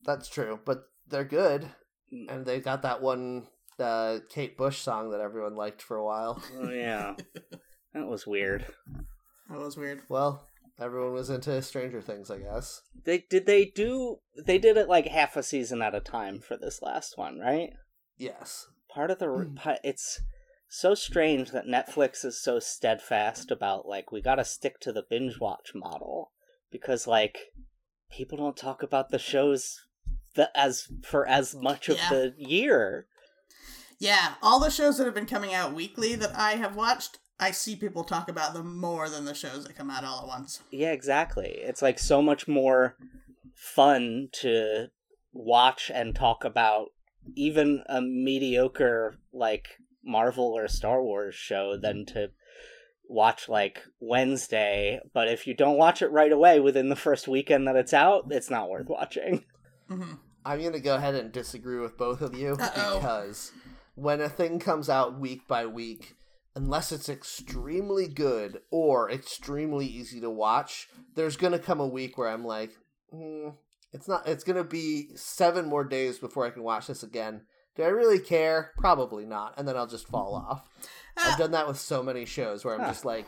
That's 0.05 0.29
true, 0.29 0.59
but 0.65 0.83
they're 1.09 1.25
good. 1.25 1.69
And 2.13 2.45
they 2.45 2.61
got 2.61 2.83
that 2.83 3.01
one 3.03 3.47
uh, 3.79 4.19
Kate 4.29 4.57
Bush 4.57 4.79
song 4.79 5.11
that 5.11 5.21
everyone 5.21 5.55
liked 5.57 5.81
for 5.83 5.97
a 5.97 6.05
while. 6.05 6.43
Oh 6.61 6.71
yeah, 6.71 7.15
that 7.95 8.07
was 8.07 8.27
weird. 8.27 8.67
that 9.49 9.59
was 9.59 9.77
weird. 9.77 10.03
Well, 10.09 10.47
everyone 10.79 11.13
was 11.13 11.31
into 11.31 11.61
Stranger 11.63 12.01
Things, 12.03 12.31
I 12.31 12.39
guess. 12.39 12.83
They 13.05 13.25
did 13.31 13.47
they 13.47 13.65
do 13.67 14.19
they 14.47 14.59
did 14.59 14.77
it 14.77 14.89
like 14.89 15.07
half 15.07 15.37
a 15.37 15.43
season 15.43 15.83
at 15.83 15.95
a 15.95 16.01
time 16.01 16.41
for 16.41 16.57
this 16.57 16.83
last 16.83 17.17
one, 17.17 17.39
right? 17.39 17.71
Yes. 18.19 18.67
Part 18.93 19.11
of 19.11 19.19
the 19.19 19.27
Mm. 19.27 19.79
it's 19.85 20.21
so 20.69 20.95
strange 20.95 21.51
that 21.53 21.67
Netflix 21.67 22.25
is 22.25 22.41
so 22.41 22.59
steadfast 22.59 23.51
about 23.51 23.87
like 23.87 24.13
we 24.13 24.21
got 24.21 24.37
to 24.37 24.45
stick 24.45 24.79
to 24.81 24.93
the 24.93 25.05
binge 25.09 25.39
watch 25.41 25.73
model 25.75 26.33
because 26.71 27.07
like 27.07 27.39
people 28.11 28.37
don't 28.39 28.57
talk 28.57 28.83
about 28.83 29.11
the 29.11 29.19
shows 29.19 29.81
that 30.35 30.51
as 30.55 30.89
for 31.05 31.27
as 31.27 31.55
much 31.55 31.89
of 31.89 31.97
Yeah. 31.97 32.09
the 32.11 32.35
year. 32.39 33.07
Yeah, 33.99 34.35
all 34.43 34.61
the 34.61 34.71
shows 34.71 34.97
that 34.99 35.05
have 35.05 35.15
been 35.15 35.27
coming 35.27 35.53
out 35.53 35.75
weekly 35.75 36.15
that 36.15 36.35
I 36.35 36.53
have 36.53 36.75
watched, 36.75 37.19
I 37.39 37.51
see 37.51 37.77
people 37.77 38.05
talk 38.05 38.29
about 38.29 38.55
them 38.55 38.79
more 38.79 39.09
than 39.09 39.25
the 39.27 39.35
shows 39.35 39.65
that 39.65 39.77
come 39.77 39.91
out 39.91 40.05
all 40.05 40.23
at 40.23 40.29
once. 40.29 40.61
Yeah, 40.71 40.93
exactly. 40.93 41.59
It's 41.61 41.83
like 41.83 41.99
so 41.99 42.23
much 42.23 42.49
more 42.49 42.97
fun 43.55 44.29
to 44.33 44.89
watch 45.33 45.91
and 45.93 46.15
talk 46.15 46.45
about 46.45 46.89
even 47.37 47.83
a 47.87 48.01
mediocre 48.01 49.17
like 49.33 49.69
Marvel 50.03 50.57
or 50.57 50.67
Star 50.67 51.03
Wars 51.03 51.35
show 51.35 51.77
than 51.77 52.07
to 52.07 52.31
watch 53.07 53.49
like 53.49 53.83
Wednesday, 54.01 55.01
but 55.13 55.29
if 55.29 55.47
you 55.47 55.53
don't 55.53 55.77
watch 55.77 56.01
it 56.01 56.11
right 56.11 56.33
away 56.33 56.59
within 56.61 56.89
the 56.89 56.97
first 56.97 57.29
weekend 57.29 57.67
that 57.67 57.77
it's 57.77 57.93
out, 57.93 58.25
it's 58.31 58.49
not 58.51 58.71
worth 58.71 58.87
watching. 58.87 59.45
hmm 59.91 60.15
I'm 60.43 60.61
going 60.61 60.73
to 60.73 60.81
go 60.81 60.95
ahead 60.95 61.15
and 61.15 61.31
disagree 61.31 61.79
with 61.79 61.99
both 61.99 62.23
of 62.23 62.35
you 62.35 62.57
Uh-oh. 62.59 62.99
because 62.99 63.53
when 63.95 64.23
a 64.23 64.29
thing 64.31 64.59
comes 64.59 64.89
out 64.89 65.21
week 65.21 65.47
by 65.47 65.67
week, 65.67 66.15
unless 66.55 66.93
it's 66.93 67.11
extremely 67.11 68.09
good 68.09 68.61
or 68.71 69.11
extremely 69.11 69.87
easy 69.87 70.19
to 70.21 70.31
watch, 70.31 70.89
there's 71.15 71.37
going 71.37 71.53
to 71.53 71.59
come 71.59 71.79
a 71.79 71.87
week 71.87 72.17
where 72.17 72.29
I'm 72.29 72.45
like, 72.45 72.71
hmm, 73.13 73.51
it's 73.93 74.09
not. 74.09 74.27
It's 74.27 74.45
going 74.45 74.57
to 74.57 74.65
be 74.65 75.09
seven 75.15 75.67
more 75.67 75.85
days 75.85 76.19
before 76.19 76.47
I 76.47 76.51
can 76.51 76.63
watch 76.63 76.87
this 76.87 77.03
again. 77.03 77.43
Do 77.77 77.83
I 77.83 77.89
really 77.89 78.19
care? 78.19 78.73
Probably 78.79 79.27
not, 79.27 79.55
and 79.59 79.69
then 79.69 79.77
I'll 79.77 79.87
just 79.87 80.09
fall 80.09 80.35
off. 80.35 80.69
I've 81.17 81.39
done 81.39 81.51
that 81.51 81.69
with 81.69 81.79
so 81.79 82.03
many 82.03 82.25
shows 82.25 82.65
where 82.65 82.75
I'm 82.75 82.87
just 82.87 83.05
like, 83.05 83.27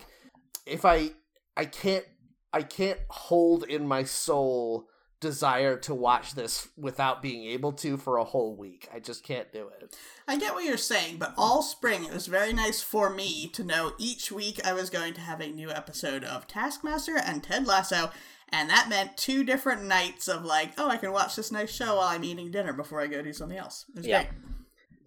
if 0.66 0.84
I, 0.84 1.10
I 1.56 1.66
can't, 1.66 2.04
I 2.52 2.62
can't 2.62 2.98
hold 3.08 3.64
in 3.64 3.86
my 3.86 4.04
soul 4.04 4.86
desire 5.22 5.78
to 5.78 5.94
watch 5.94 6.34
this 6.34 6.68
without 6.76 7.22
being 7.22 7.44
able 7.46 7.72
to 7.72 7.96
for 7.96 8.18
a 8.18 8.24
whole 8.24 8.54
week. 8.54 8.88
I 8.92 8.98
just 8.98 9.24
can't 9.24 9.50
do 9.52 9.68
it. 9.68 9.96
I 10.28 10.36
get 10.36 10.52
what 10.52 10.64
you're 10.64 10.76
saying, 10.76 11.16
but 11.16 11.32
all 11.38 11.62
spring 11.62 12.04
it 12.04 12.12
was 12.12 12.26
very 12.26 12.52
nice 12.52 12.82
for 12.82 13.08
me 13.08 13.46
to 13.54 13.64
know 13.64 13.92
each 13.98 14.30
week 14.30 14.60
I 14.66 14.72
was 14.74 14.90
going 14.90 15.14
to 15.14 15.20
have 15.20 15.40
a 15.40 15.46
new 15.46 15.70
episode 15.70 16.24
of 16.24 16.46
Taskmaster 16.46 17.16
and 17.16 17.42
Ted 17.42 17.66
Lasso, 17.66 18.10
and 18.50 18.68
that 18.68 18.88
meant 18.90 19.16
two 19.16 19.44
different 19.44 19.84
nights 19.84 20.28
of 20.28 20.44
like, 20.44 20.72
oh, 20.76 20.88
I 20.88 20.98
can 20.98 21.12
watch 21.12 21.36
this 21.36 21.52
nice 21.52 21.72
show 21.72 21.96
while 21.96 22.08
I'm 22.08 22.24
eating 22.24 22.50
dinner 22.50 22.72
before 22.72 23.00
I 23.00 23.06
go 23.06 23.22
do 23.22 23.32
something 23.32 23.56
else. 23.56 23.86
Yeah. 23.94 24.24
great. 24.24 24.34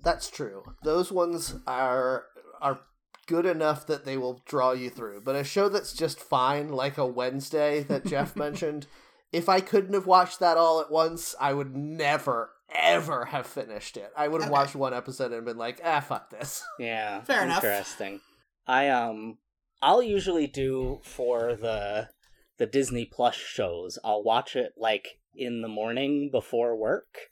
That's 0.01 0.30
true. 0.30 0.63
Those 0.84 1.12
ones 1.12 1.56
are 1.67 2.25
are 2.62 2.80
good 3.28 3.45
enough 3.45 3.88
that 3.88 4.06
they 4.06 4.17
will 4.17 4.41
draw 4.45 4.71
you 4.71 4.89
through. 4.89 5.21
But 5.21 5.36
a 5.36 5.43
show 5.43 5.67
that's 5.67 5.93
just 5.93 6.19
fine, 6.19 6.69
like 6.69 6.97
a 6.97 7.06
Wednesday 7.06 7.84
that 7.84 8.06
Jeff 8.06 8.36
mentioned, 8.38 8.88
if 9.36 9.50
I 9.50 9.60
couldn't 9.60 9.93
have 9.93 10.08
watched 10.08 10.39
that 10.39 10.58
all 10.58 10.80
at 10.82 10.89
once, 10.91 11.36
I 11.39 11.54
would 11.54 11.76
never 11.76 12.52
ever 12.74 13.26
have 13.26 13.45
finished 13.48 13.95
it. 13.95 14.12
I 14.17 14.28
would 14.28 14.41
have 14.41 14.50
Okay. 14.50 14.60
watched 14.60 14.76
one 14.76 14.93
episode 14.93 15.32
and 15.32 15.45
been 15.45 15.58
like, 15.58 15.80
ah, 15.84 16.00
fuck 16.02 16.30
this. 16.30 16.63
Yeah, 16.80 17.21
Fair 17.21 17.43
enough. 17.43 17.63
interesting. 17.63 18.21
I 18.67 18.89
um, 18.89 19.38
I'll 19.82 20.02
usually 20.04 20.48
do 20.48 21.00
for 21.04 21.56
the 21.56 22.10
the 22.58 22.65
Disney 22.65 23.06
Plus 23.06 23.36
shows. 23.36 24.00
I'll 24.04 24.24
watch 24.24 24.56
it 24.56 24.74
like 24.78 25.19
in 25.36 25.62
the 25.62 25.67
morning 25.67 26.30
before 26.32 26.76
work 26.76 27.30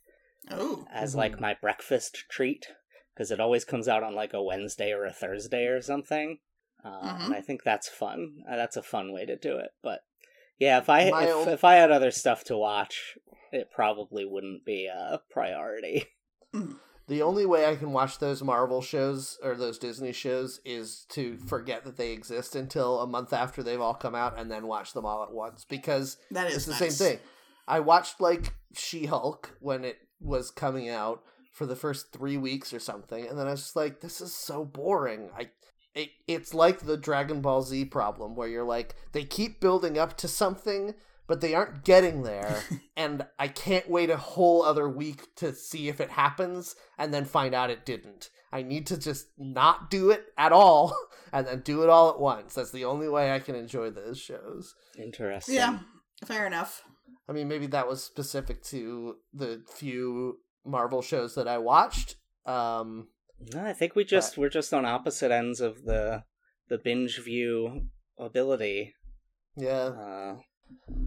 Oh, 0.51 0.85
as 0.91 1.13
Mhm. 1.13 1.17
like 1.17 1.39
my 1.39 1.53
breakfast 1.59 2.25
treat 2.29 2.67
because 3.13 3.31
it 3.31 3.39
always 3.39 3.63
comes 3.65 3.87
out 3.87 4.03
on 4.03 4.13
like 4.13 4.33
a 4.33 4.43
Wednesday 4.43 4.91
or 4.91 5.05
a 5.05 5.13
Thursday 5.13 5.65
or 5.67 5.81
something. 5.81 6.39
Uh, 6.83 6.89
Mhm. 7.15 7.25
And 7.25 7.33
I 7.33 7.41
think 7.41 7.63
that's 7.63 7.87
fun. 7.89 8.43
Uh, 8.49 8.55
that's 8.57 8.75
a 8.77 8.83
fun 8.83 9.13
way 9.13 9.25
to 9.25 9.37
do 9.37 9.57
it. 9.57 9.71
But 9.81 10.01
yeah, 10.63 10.77
if 10.79 10.89
I 10.89 11.01
if, 11.01 11.13
own- 11.13 11.49
if 11.49 11.63
I 11.63 11.75
had 11.75 11.91
other 11.91 12.11
stuff 12.11 12.43
to 12.45 12.57
watch, 12.57 13.17
it 13.51 13.69
probably 13.71 14.25
wouldn't 14.25 14.65
be 14.65 14.87
a 14.87 15.21
priority. 15.29 16.05
The 17.07 17.21
only 17.21 17.45
way 17.45 17.65
I 17.65 17.75
can 17.75 17.91
watch 17.91 18.19
those 18.19 18.41
Marvel 18.41 18.81
shows 18.81 19.37
or 19.43 19.55
those 19.55 19.77
Disney 19.77 20.13
shows 20.13 20.61
is 20.63 21.05
to 21.09 21.37
forget 21.37 21.83
that 21.83 21.97
they 21.97 22.13
exist 22.13 22.55
until 22.55 23.01
a 23.01 23.07
month 23.07 23.33
after 23.33 23.61
they've 23.61 23.81
all 23.81 23.93
come 23.93 24.15
out 24.15 24.39
and 24.39 24.49
then 24.49 24.67
watch 24.67 24.93
them 24.93 25.05
all 25.05 25.21
at 25.21 25.33
once 25.33 25.65
because 25.65 26.15
that 26.31 26.47
is 26.47 26.55
it's 26.55 26.65
the 26.65 26.71
nice. 26.71 26.95
same 26.95 27.07
thing. 27.09 27.19
I 27.67 27.81
watched 27.81 28.21
like 28.21 28.53
She 28.73 29.05
Hulk 29.05 29.57
when 29.59 29.83
it 29.83 29.97
was 30.21 30.49
coming 30.49 30.87
out 30.87 31.23
for 31.51 31.65
the 31.65 31.75
first 31.75 32.13
three 32.13 32.37
weeks 32.37 32.73
or 32.73 32.79
something, 32.79 33.27
and 33.27 33.37
then 33.37 33.47
I 33.47 33.51
was 33.51 33.63
just 33.63 33.75
like, 33.75 33.99
"This 33.99 34.21
is 34.21 34.33
so 34.33 34.63
boring." 34.63 35.29
I, 35.37 35.49
it, 35.95 36.09
it's 36.27 36.53
like 36.53 36.81
the 36.81 36.97
Dragon 36.97 37.41
Ball 37.41 37.61
Z 37.61 37.85
problem 37.85 38.35
where 38.35 38.47
you're 38.47 38.63
like, 38.63 38.95
they 39.11 39.23
keep 39.23 39.59
building 39.59 39.97
up 39.97 40.17
to 40.17 40.27
something, 40.27 40.95
but 41.27 41.41
they 41.41 41.53
aren't 41.53 41.83
getting 41.83 42.23
there, 42.23 42.61
and 42.97 43.25
I 43.39 43.47
can't 43.47 43.89
wait 43.89 44.09
a 44.09 44.17
whole 44.17 44.63
other 44.63 44.89
week 44.89 45.35
to 45.37 45.53
see 45.53 45.87
if 45.87 46.01
it 46.01 46.11
happens 46.11 46.75
and 46.97 47.13
then 47.13 47.25
find 47.25 47.53
out 47.53 47.69
it 47.69 47.85
didn't. 47.85 48.29
I 48.51 48.61
need 48.61 48.85
to 48.87 48.97
just 48.97 49.27
not 49.37 49.89
do 49.89 50.11
it 50.11 50.25
at 50.37 50.51
all 50.51 50.95
and 51.33 51.47
then 51.47 51.61
do 51.61 51.81
it 51.81 51.89
all 51.89 52.09
at 52.09 52.19
once. 52.19 52.53
That's 52.53 52.71
the 52.71 52.85
only 52.85 53.09
way 53.09 53.33
I 53.33 53.39
can 53.39 53.55
enjoy 53.55 53.89
those 53.89 54.19
shows. 54.19 54.75
Interesting. 54.97 55.55
Yeah, 55.55 55.79
fair 56.23 56.45
enough. 56.45 56.83
I 57.27 57.31
mean, 57.31 57.47
maybe 57.47 57.67
that 57.67 57.87
was 57.87 58.03
specific 58.03 58.61
to 58.65 59.15
the 59.33 59.63
few 59.73 60.39
Marvel 60.65 61.01
shows 61.01 61.35
that 61.35 61.47
I 61.47 61.57
watched. 61.57 62.15
Um, 62.45 63.07
No, 63.53 63.65
I 63.65 63.73
think 63.73 63.95
we 63.95 64.03
just 64.03 64.37
we're 64.37 64.49
just 64.49 64.73
on 64.73 64.85
opposite 64.85 65.31
ends 65.31 65.59
of 65.59 65.83
the 65.85 66.23
the 66.69 66.77
binge 66.77 67.19
view 67.23 67.87
ability. 68.17 68.93
yeah. 69.57 69.69
Uh, 69.89 70.35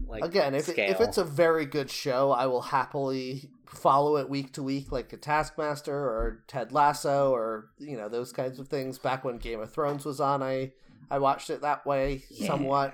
like 0.07 0.23
Again, 0.23 0.55
if 0.55 0.69
it, 0.69 0.77
if 0.77 1.01
it's 1.01 1.17
a 1.17 1.23
very 1.25 1.65
good 1.65 1.89
show, 1.89 2.31
I 2.31 2.45
will 2.45 2.61
happily 2.61 3.49
follow 3.65 4.15
it 4.17 4.29
week 4.29 4.53
to 4.53 4.63
week, 4.63 4.91
like 4.91 5.11
a 5.11 5.17
Taskmaster 5.17 5.93
or 5.93 6.43
Ted 6.47 6.71
Lasso 6.71 7.31
or 7.31 7.71
you 7.79 7.97
know 7.97 8.07
those 8.07 8.31
kinds 8.31 8.59
of 8.59 8.67
things. 8.69 8.97
Back 8.99 9.25
when 9.25 9.37
Game 9.37 9.59
of 9.59 9.73
Thrones 9.73 10.05
was 10.05 10.21
on, 10.21 10.41
I 10.43 10.71
I 11.09 11.19
watched 11.19 11.49
it 11.49 11.61
that 11.61 11.85
way 11.85 12.23
Yeah. 12.29 12.47
somewhat. 12.47 12.93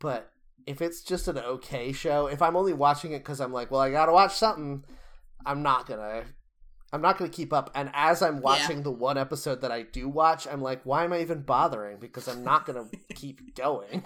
But 0.00 0.30
if 0.66 0.82
it's 0.82 1.02
just 1.02 1.28
an 1.28 1.38
okay 1.38 1.92
show, 1.92 2.26
if 2.26 2.42
I'm 2.42 2.56
only 2.56 2.72
watching 2.74 3.12
it 3.12 3.20
because 3.20 3.40
I'm 3.40 3.52
like, 3.52 3.70
well, 3.70 3.80
I 3.80 3.90
gotta 3.90 4.12
watch 4.12 4.34
something, 4.34 4.84
I'm 5.46 5.62
not 5.62 5.86
gonna. 5.86 6.24
I'm 6.92 7.00
not 7.00 7.18
going 7.18 7.30
to 7.30 7.36
keep 7.36 7.52
up. 7.52 7.70
And 7.74 7.90
as 7.94 8.20
I'm 8.20 8.40
watching 8.40 8.82
the 8.82 8.90
one 8.90 9.16
episode 9.16 9.60
that 9.60 9.70
I 9.70 9.82
do 9.82 10.08
watch, 10.08 10.46
I'm 10.46 10.60
like, 10.60 10.80
why 10.84 11.04
am 11.04 11.12
I 11.12 11.20
even 11.20 11.42
bothering? 11.42 11.98
Because 11.98 12.26
I'm 12.26 12.42
not 12.42 12.66
going 12.66 12.88
to 13.08 13.14
keep 13.14 13.54
going. 13.54 14.04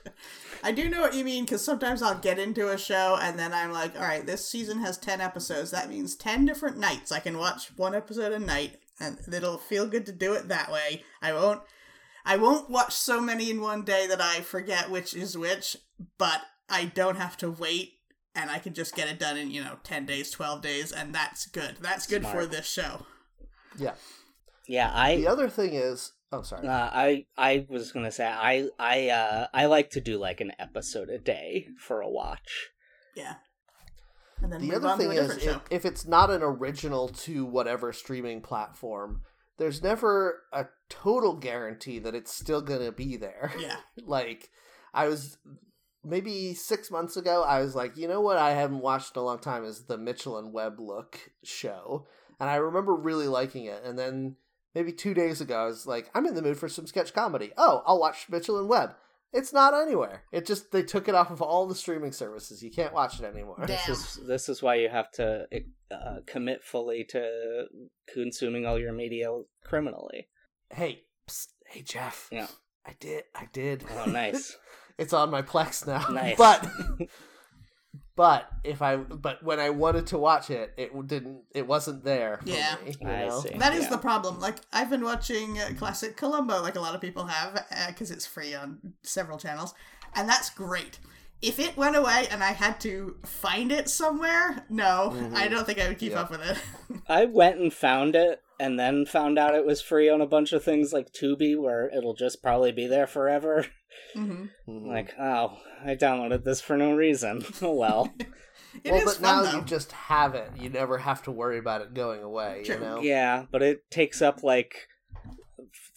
I 0.62 0.70
do 0.70 0.88
know 0.88 1.00
what 1.00 1.14
you 1.14 1.24
mean 1.24 1.44
because 1.44 1.64
sometimes 1.64 2.02
I'll 2.02 2.18
get 2.18 2.38
into 2.38 2.70
a 2.70 2.78
show 2.78 3.18
and 3.20 3.36
then 3.36 3.52
I'm 3.52 3.72
like, 3.72 3.96
all 3.96 4.06
right, 4.06 4.24
this 4.24 4.48
season 4.48 4.78
has 4.80 4.96
10 4.98 5.20
episodes. 5.20 5.72
That 5.72 5.88
means 5.88 6.14
10 6.14 6.46
different 6.46 6.78
nights. 6.78 7.10
I 7.10 7.18
can 7.18 7.36
watch 7.38 7.76
one 7.76 7.94
episode 7.94 8.32
a 8.32 8.38
night 8.38 8.76
and 9.00 9.18
it'll 9.32 9.58
feel 9.58 9.88
good 9.88 10.06
to 10.06 10.12
do 10.12 10.34
it 10.34 10.48
that 10.48 10.70
way. 10.70 11.02
I 11.20 11.32
won't. 11.32 11.62
I 12.24 12.36
won't 12.36 12.70
watch 12.70 12.92
so 12.92 13.20
many 13.20 13.50
in 13.50 13.60
one 13.60 13.82
day 13.82 14.06
that 14.06 14.20
I 14.20 14.42
forget 14.42 14.88
which 14.88 15.12
is 15.12 15.36
which, 15.36 15.76
but 16.18 16.40
I 16.70 16.84
don't 16.84 17.16
have 17.16 17.36
to 17.38 17.50
wait 17.50 17.94
and 18.34 18.50
I 18.50 18.58
can 18.58 18.74
just 18.74 18.94
get 18.94 19.08
it 19.08 19.18
done 19.18 19.36
in, 19.36 19.50
you 19.50 19.62
know, 19.62 19.76
10 19.84 20.06
days, 20.06 20.30
12 20.30 20.62
days, 20.62 20.92
and 20.92 21.14
that's 21.14 21.46
good. 21.46 21.76
That's 21.80 22.06
good 22.06 22.26
for 22.26 22.46
this 22.46 22.66
show. 22.66 23.06
Yeah. 23.78 23.94
yeah, 24.66 24.90
I 24.94 25.16
The 25.16 25.28
other 25.28 25.48
thing 25.48 25.74
is, 25.74 26.12
oh, 26.30 26.42
sorry. 26.42 26.66
Uh, 26.66 26.90
I 26.92 27.26
I 27.38 27.66
was 27.68 27.90
gonna 27.90 28.12
say 28.12 28.26
I 28.26 28.68
I 28.78 29.08
uh 29.08 29.46
I 29.54 29.64
like 29.64 29.90
to 29.90 30.00
do 30.00 30.18
like 30.18 30.42
an 30.42 30.52
episode 30.58 31.08
a 31.08 31.18
day 31.18 31.68
for 31.78 32.02
a 32.02 32.08
watch. 32.08 32.70
Yeah. 33.16 33.36
And 34.42 34.52
then 34.52 34.60
the 34.60 34.74
other 34.74 34.96
thing 34.96 35.12
is, 35.12 35.36
if, 35.38 35.60
if 35.70 35.84
it's 35.84 36.06
not 36.06 36.30
an 36.30 36.42
original 36.42 37.08
to 37.08 37.44
whatever 37.44 37.92
streaming 37.92 38.40
platform, 38.40 39.22
there's 39.58 39.82
never 39.82 40.42
a 40.52 40.66
total 40.88 41.36
guarantee 41.36 42.00
that 42.00 42.14
it's 42.14 42.34
still 42.34 42.60
going 42.60 42.84
to 42.84 42.90
be 42.90 43.16
there. 43.16 43.52
Yeah. 43.58 43.76
like, 44.04 44.50
I 44.92 45.06
was 45.06 45.38
maybe 46.04 46.54
six 46.54 46.90
months 46.90 47.16
ago, 47.16 47.42
I 47.42 47.60
was 47.60 47.74
like, 47.74 47.96
you 47.96 48.08
know 48.08 48.20
what, 48.20 48.36
I 48.36 48.52
haven't 48.52 48.80
watched 48.80 49.16
in 49.16 49.20
a 49.20 49.24
long 49.24 49.38
time 49.38 49.64
is 49.64 49.84
the 49.84 49.98
Mitchell 49.98 50.38
and 50.38 50.52
Webb 50.52 50.80
Look 50.80 51.18
show. 51.44 52.06
And 52.40 52.50
I 52.50 52.56
remember 52.56 52.94
really 52.94 53.28
liking 53.28 53.66
it. 53.66 53.82
And 53.84 53.98
then 53.98 54.36
maybe 54.74 54.92
two 54.92 55.14
days 55.14 55.40
ago, 55.40 55.62
I 55.62 55.66
was 55.66 55.86
like, 55.86 56.10
I'm 56.14 56.26
in 56.26 56.34
the 56.34 56.42
mood 56.42 56.58
for 56.58 56.68
some 56.68 56.86
sketch 56.86 57.14
comedy. 57.14 57.52
Oh, 57.56 57.82
I'll 57.86 58.00
watch 58.00 58.26
Mitchell 58.28 58.58
and 58.58 58.68
Webb. 58.68 58.94
It's 59.32 59.52
not 59.52 59.72
anywhere. 59.74 60.24
It 60.30 60.44
just 60.44 60.72
they 60.72 60.82
took 60.82 61.08
it 61.08 61.14
off 61.14 61.30
of 61.30 61.40
all 61.40 61.66
the 61.66 61.74
streaming 61.74 62.12
services. 62.12 62.62
You 62.62 62.70
can't 62.70 62.92
watch 62.92 63.18
it 63.18 63.24
anymore. 63.24 63.56
Damn. 63.60 63.68
This 63.68 63.88
is 63.88 64.20
this 64.26 64.48
is 64.50 64.62
why 64.62 64.74
you 64.74 64.90
have 64.90 65.10
to 65.12 65.46
uh, 65.90 66.16
commit 66.26 66.62
fully 66.62 67.04
to 67.10 67.64
consuming 68.12 68.66
all 68.66 68.78
your 68.78 68.92
media 68.92 69.30
criminally. 69.64 70.28
Hey, 70.68 71.04
psst, 71.26 71.48
hey 71.66 71.80
Jeff. 71.80 72.28
Yeah. 72.30 72.48
I 72.84 72.94
did. 72.98 73.24
I 73.34 73.48
did. 73.52 73.84
Oh, 73.96 74.10
nice. 74.10 74.56
it's 74.98 75.12
on 75.12 75.30
my 75.30 75.42
Plex 75.42 75.86
now. 75.86 76.06
Nice. 76.10 76.36
But 76.36 76.66
but 78.16 78.48
if 78.64 78.82
I 78.82 78.96
but 78.96 79.42
when 79.42 79.58
I 79.60 79.70
wanted 79.70 80.06
to 80.08 80.18
watch 80.18 80.50
it, 80.50 80.72
it 80.76 80.90
didn't. 81.06 81.42
It 81.54 81.66
wasn't 81.66 82.04
there. 82.04 82.38
For 82.42 82.48
Yeah. 82.50 82.76
me, 82.84 82.94
you 83.00 83.08
I 83.08 83.26
know? 83.26 83.40
see. 83.40 83.56
That 83.58 83.74
is 83.74 83.84
Yeah. 83.84 83.90
the 83.90 83.98
problem. 83.98 84.40
Like 84.40 84.56
I've 84.72 84.90
been 84.90 85.02
watching 85.04 85.58
uh, 85.58 85.70
classic 85.78 86.16
Columbo, 86.16 86.60
like 86.62 86.76
a 86.76 86.80
lot 86.80 86.94
of 86.94 87.00
people 87.00 87.26
have, 87.26 87.64
because 87.88 88.10
it's 88.10 88.26
free 88.26 88.54
on 88.54 88.94
several 89.02 89.38
channels, 89.38 89.74
and 90.14 90.28
that's 90.28 90.50
great. 90.50 90.98
If 91.40 91.58
it 91.58 91.76
went 91.76 91.96
away 91.96 92.28
and 92.30 92.40
I 92.44 92.52
had 92.52 92.80
to 92.82 93.16
find 93.24 93.72
it 93.72 93.88
somewhere, 93.88 94.64
no, 94.68 95.12
I 95.34 95.48
don't 95.48 95.66
think 95.66 95.80
I 95.80 95.88
would 95.88 95.98
keep 95.98 96.12
Yeah. 96.12 96.20
up 96.20 96.30
with 96.30 96.40
it. 96.40 96.56
I 97.08 97.24
went 97.24 97.58
and 97.58 97.72
found 97.72 98.14
it, 98.14 98.40
and 98.60 98.78
then 98.78 99.06
found 99.06 99.40
out 99.40 99.56
it 99.56 99.66
was 99.66 99.82
free 99.82 100.08
on 100.08 100.20
a 100.20 100.26
bunch 100.26 100.52
of 100.52 100.62
things 100.62 100.92
like 100.92 101.12
Tubi, 101.12 101.60
where 101.60 101.88
it'll 101.88 102.14
just 102.14 102.42
probably 102.44 102.70
be 102.70 102.86
there 102.86 103.08
forever. 103.08 103.66
Hmm 104.14 104.46
Mhm. 104.68 104.86
Like, 104.86 105.14
oh, 105.18 105.58
I 105.84 105.94
downloaded 105.96 106.44
this 106.44 106.60
for 106.60 106.76
no 106.76 106.94
reason. 106.94 107.44
Oh 107.62 107.74
well. 107.74 108.12
It 108.84 108.90
well, 108.90 109.00
is 109.00 109.04
but 109.04 109.14
fun 109.16 109.44
now 109.44 109.50
though. 109.52 109.58
you 109.58 109.64
just 109.66 109.92
have 109.92 110.34
it. 110.34 110.50
You 110.58 110.70
never 110.70 110.96
have 110.96 111.22
to 111.24 111.30
worry 111.30 111.58
about 111.58 111.82
it 111.82 111.92
going 111.92 112.22
away. 112.22 112.62
True. 112.64 112.76
You 112.76 112.80
know. 112.80 113.00
Yeah, 113.02 113.44
but 113.50 113.60
it 113.62 113.90
takes 113.90 114.22
up 114.22 114.42
like 114.42 114.88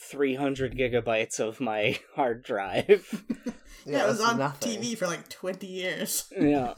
300 0.02 0.76
gigabytes 0.78 1.40
of 1.40 1.60
my 1.62 1.98
hard 2.16 2.44
drive. 2.44 3.24
yeah, 3.86 4.04
it 4.04 4.08
was 4.08 4.20
on 4.22 4.38
nothing. 4.38 4.82
TV 4.82 4.98
for 4.98 5.08
like 5.08 5.30
twenty 5.30 5.68
years. 5.68 6.26
yeah. 6.38 6.74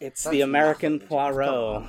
It's 0.00 0.24
the 0.24 0.40
American 0.42 0.94
nothing, 0.94 1.08
Jeff. 1.08 1.08
Come 1.08 1.34
Poirot. 1.34 1.88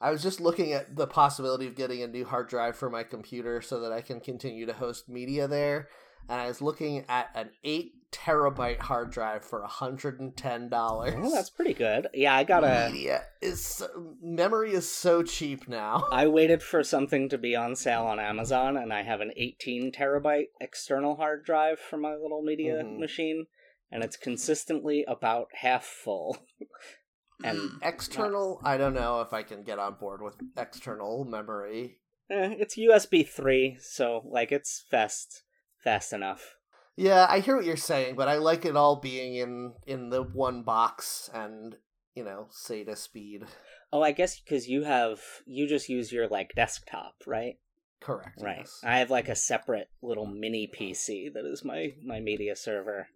I 0.00 0.10
was 0.10 0.22
just 0.22 0.40
looking 0.40 0.72
at 0.72 0.96
the 0.96 1.06
possibility 1.06 1.66
of 1.68 1.76
getting 1.76 2.02
a 2.02 2.08
new 2.08 2.24
hard 2.24 2.48
drive 2.48 2.76
for 2.76 2.90
my 2.90 3.04
computer 3.04 3.60
so 3.62 3.78
that 3.80 3.92
I 3.92 4.00
can 4.00 4.20
continue 4.20 4.66
to 4.66 4.72
host 4.72 5.08
media 5.08 5.46
there. 5.46 5.88
And 6.28 6.40
I 6.40 6.46
was 6.46 6.62
looking 6.62 7.04
at 7.08 7.30
an 7.34 7.50
eight 7.64 7.94
terabyte 8.12 8.78
hard 8.78 9.10
drive 9.10 9.42
for 9.44 9.62
hundred 9.64 10.20
and 10.20 10.36
ten 10.36 10.68
dollars. 10.68 11.14
Oh, 11.16 11.30
that's 11.32 11.50
pretty 11.50 11.72
good. 11.74 12.08
Yeah, 12.14 12.34
I 12.34 12.44
got 12.44 12.62
a. 12.64 12.90
media 12.92 13.22
is 13.40 13.64
so, 13.64 14.14
memory 14.22 14.72
is 14.72 14.90
so 14.90 15.22
cheap 15.22 15.66
now. 15.68 16.06
I 16.12 16.26
waited 16.26 16.62
for 16.62 16.82
something 16.84 17.28
to 17.30 17.38
be 17.38 17.56
on 17.56 17.74
sale 17.76 18.04
on 18.04 18.20
Amazon, 18.20 18.76
and 18.76 18.92
I 18.92 19.02
have 19.02 19.20
an 19.20 19.32
18 19.36 19.92
terabyte 19.92 20.48
external 20.60 21.16
hard 21.16 21.44
drive 21.44 21.78
for 21.78 21.96
my 21.96 22.14
little 22.14 22.42
media 22.42 22.82
Mhm. 22.84 22.98
machine, 22.98 23.46
and 23.90 24.04
it's 24.04 24.16
consistently 24.16 25.04
about 25.08 25.48
half 25.54 25.84
full. 25.84 26.36
and. 27.44 27.58
External, 27.82 28.60
I 28.64 28.76
don't 28.76 28.94
know 28.94 29.20
if 29.22 29.32
I 29.32 29.42
can 29.42 29.62
get 29.64 29.78
on 29.78 29.94
board 29.94 30.20
with 30.22 30.36
external 30.56 31.24
memory. 31.24 31.98
eh, 32.30 32.54
it's 32.58 32.76
USB 32.76 33.26
3, 33.26 33.78
so 33.80 34.22
like 34.26 34.52
it's 34.52 34.84
fast, 34.90 35.42
fast 35.82 36.12
enough. 36.12 36.56
Yeah, 36.96 37.26
I 37.28 37.40
hear 37.40 37.56
what 37.56 37.64
you're 37.64 37.76
saying, 37.76 38.16
but 38.16 38.28
I 38.28 38.36
like 38.36 38.64
it 38.64 38.76
all 38.76 38.96
being 38.96 39.34
in 39.36 39.74
in 39.86 40.10
the 40.10 40.22
one 40.22 40.62
box 40.62 41.30
and 41.32 41.76
you 42.14 42.24
know 42.24 42.48
SATA 42.50 42.96
speed. 42.96 43.44
Oh, 43.92 44.02
I 44.02 44.12
guess 44.12 44.40
because 44.40 44.68
you 44.68 44.84
have 44.84 45.20
you 45.46 45.66
just 45.66 45.88
use 45.88 46.12
your 46.12 46.28
like 46.28 46.52
desktop, 46.54 47.14
right? 47.26 47.56
Correct. 48.00 48.40
Right. 48.42 48.58
yes. 48.58 48.80
I 48.84 48.98
have 48.98 49.10
like 49.10 49.28
a 49.28 49.36
separate 49.36 49.88
little 50.02 50.26
mini 50.26 50.70
PC 50.72 51.32
that 51.34 51.44
is 51.44 51.64
my 51.64 51.92
my 52.04 52.20
media 52.20 52.56
server. 52.56 53.08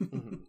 Mhm. 0.00 0.40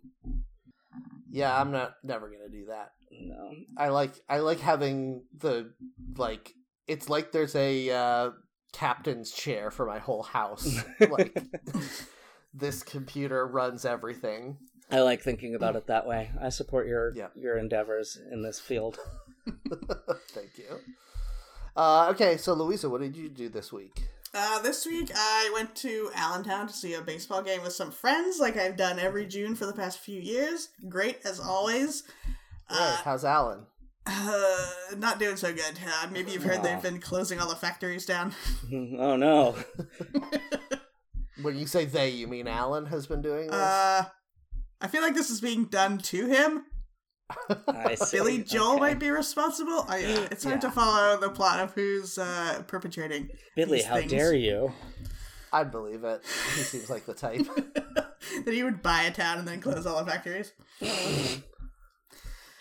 yeah, 1.31 1.59
I'm 1.59 1.71
not 1.71 1.93
never 2.03 2.29
gonna 2.29 2.49
do 2.49 2.65
that. 2.69 2.91
No. 3.11 3.51
I 3.77 3.89
like 3.89 4.13
I 4.27 4.39
like 4.39 4.59
having 4.59 5.23
the 5.37 5.73
like 6.17 6.53
it's 6.87 7.09
like 7.09 7.31
there's 7.31 7.55
a 7.55 7.89
uh, 7.89 8.29
captain's 8.77 9.31
chair 9.31 9.71
for 9.71 9.85
my 9.85 9.97
whole 9.99 10.23
house. 10.23 10.83
like 11.09 11.35
this 12.53 12.83
computer 12.83 13.45
runs 13.47 13.85
everything. 13.85 14.57
I 14.91 15.01
like 15.01 15.21
thinking 15.21 15.55
about 15.55 15.75
it 15.75 15.87
that 15.87 16.05
way. 16.07 16.29
I 16.41 16.49
support 16.49 16.87
your 16.87 17.13
Yeah. 17.15 17.27
your 17.35 17.57
endeavors 17.57 18.17
in 18.31 18.41
this 18.43 18.59
field. 18.59 18.97
Thank 20.29 20.57
you. 20.57 20.79
Uh, 21.75 22.07
okay, 22.11 22.37
so 22.37 22.53
Louisa, 22.53 22.89
what 22.89 23.01
did 23.01 23.15
you 23.15 23.29
do 23.29 23.49
this 23.49 23.71
week? 23.71 24.01
Uh, 24.33 24.59
this 24.61 24.85
week 24.85 25.09
I 25.15 25.49
went 25.53 25.75
to 25.77 26.11
Allentown 26.15 26.67
to 26.67 26.73
see 26.73 26.93
a 26.93 27.01
baseball 27.01 27.41
game 27.41 27.63
with 27.63 27.73
some 27.73 27.91
friends, 27.91 28.39
like 28.39 28.57
I've 28.57 28.75
done 28.77 28.99
every 28.99 29.25
June 29.25 29.55
for 29.55 29.65
the 29.65 29.73
past 29.73 29.99
few 29.99 30.19
years. 30.19 30.69
Great 30.89 31.19
as 31.25 31.39
always. 31.39 32.03
Right, 32.69 32.77
Uh, 32.79 32.97
how's 33.03 33.23
Alan? 33.25 33.65
Uh, 34.09 34.65
not 34.97 35.19
doing 35.19 35.35
so 35.35 35.53
good. 35.53 35.79
Uh, 35.85 36.07
maybe 36.11 36.31
you've 36.31 36.43
heard 36.43 36.59
Aw. 36.59 36.63
they've 36.63 36.81
been 36.81 36.99
closing 36.99 37.39
all 37.39 37.49
the 37.49 37.55
factories 37.55 38.05
down. 38.05 38.33
oh 38.73 39.15
no. 39.15 39.55
When 41.41 41.55
you 41.55 41.67
say 41.67 41.85
they, 41.85 42.09
you 42.09 42.27
mean 42.27 42.47
Alan 42.47 42.87
has 42.87 43.05
been 43.05 43.21
doing 43.21 43.45
this? 43.45 43.55
Uh, 43.55 44.05
I 44.81 44.87
feel 44.87 45.03
like 45.03 45.13
this 45.13 45.29
is 45.29 45.39
being 45.39 45.65
done 45.65 45.99
to 45.99 46.25
him. 46.25 46.65
I 47.67 47.93
see. 47.93 48.17
Billy 48.17 48.39
Joel 48.43 48.71
Okay. 48.71 48.79
might 48.79 48.99
be 48.99 49.11
responsible. 49.11 49.85
I, 49.87 49.99
it's 50.31 50.43
hard 50.43 50.61
to 50.61 50.71
follow 50.71 51.15
the 51.19 51.29
plot 51.29 51.59
of 51.59 51.73
who's 51.75 52.17
uh, 52.17 52.63
perpetrating. 52.65 53.29
Billy, 53.55 53.77
these 53.77 53.85
how 53.85 53.97
things. 53.97 54.11
dare 54.11 54.33
you? 54.33 54.73
I'd 55.53 55.69
believe 55.71 56.03
it. 56.03 56.23
He 56.55 56.61
seems 56.61 56.89
like 56.89 57.05
the 57.05 57.13
type. 57.13 57.45
that 57.45 58.53
he 58.53 58.63
would 58.63 58.81
buy 58.81 59.03
a 59.03 59.11
town 59.11 59.37
and 59.37 59.47
then 59.47 59.61
close 59.61 59.85
all 59.85 60.03
the 60.03 60.09
factories. 60.09 60.53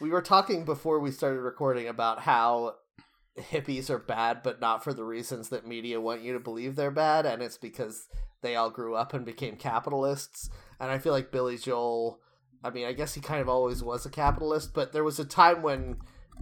We 0.01 0.11
were 0.11 0.23
talking 0.23 0.65
before 0.65 1.01
we 1.01 1.11
started 1.11 1.41
recording 1.41 1.89
about 1.89 2.21
how 2.21 2.75
hippies 3.39 3.89
are 3.89 3.99
bad, 3.99 4.43
but 4.43 4.61
not 4.61 4.85
for 4.85 4.93
the 4.93 5.05
reasons 5.05 5.49
that 5.49 5.67
media 5.67 6.01
want 6.01 6.23
you 6.23 6.35
to 6.35 6.41
believe 6.41 6.77
they're 6.77 6.91
bad, 6.91 7.25
and 7.25 7.43
it's 7.43 7.57
because 7.57 8.09
they 8.43 8.57
all 8.57 8.69
grew 8.69 8.95
up 8.95 9.15
and 9.15 9.25
became 9.25 9.57
capitalists. 9.57 10.51
And 10.79 10.91
I 10.91 10.99
feel 10.99 11.13
like 11.13 11.33
Billy 11.33 11.57
Joel, 11.57 12.21
I 12.63 12.71
mean, 12.71 12.87
I 12.87 12.93
guess 12.93 13.15
he 13.15 13.23
kind 13.23 13.41
of 13.41 13.49
always 13.49 13.83
was 13.83 14.05
a 14.05 14.11
capitalist, 14.11 14.75
but 14.75 14.93
there 14.93 15.05
was 15.05 15.19
a 15.19 15.25
time 15.25 15.63
when 15.63 15.97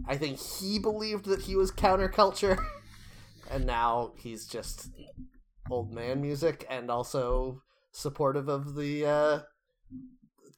I 0.09 0.17
think 0.17 0.41
he 0.41 0.81
believed 0.81 1.27
that 1.27 1.43
he 1.43 1.55
was 1.55 1.71
counterculture, 1.71 2.59
and 3.51 3.67
now 3.67 4.15
he's 4.17 4.47
just 4.47 4.91
old 5.71 5.93
man 5.93 6.21
music 6.21 6.67
and 6.69 6.91
also 6.91 7.63
supportive 7.93 8.49
of 8.49 8.75
the 8.75 9.07
uh, 9.07 9.41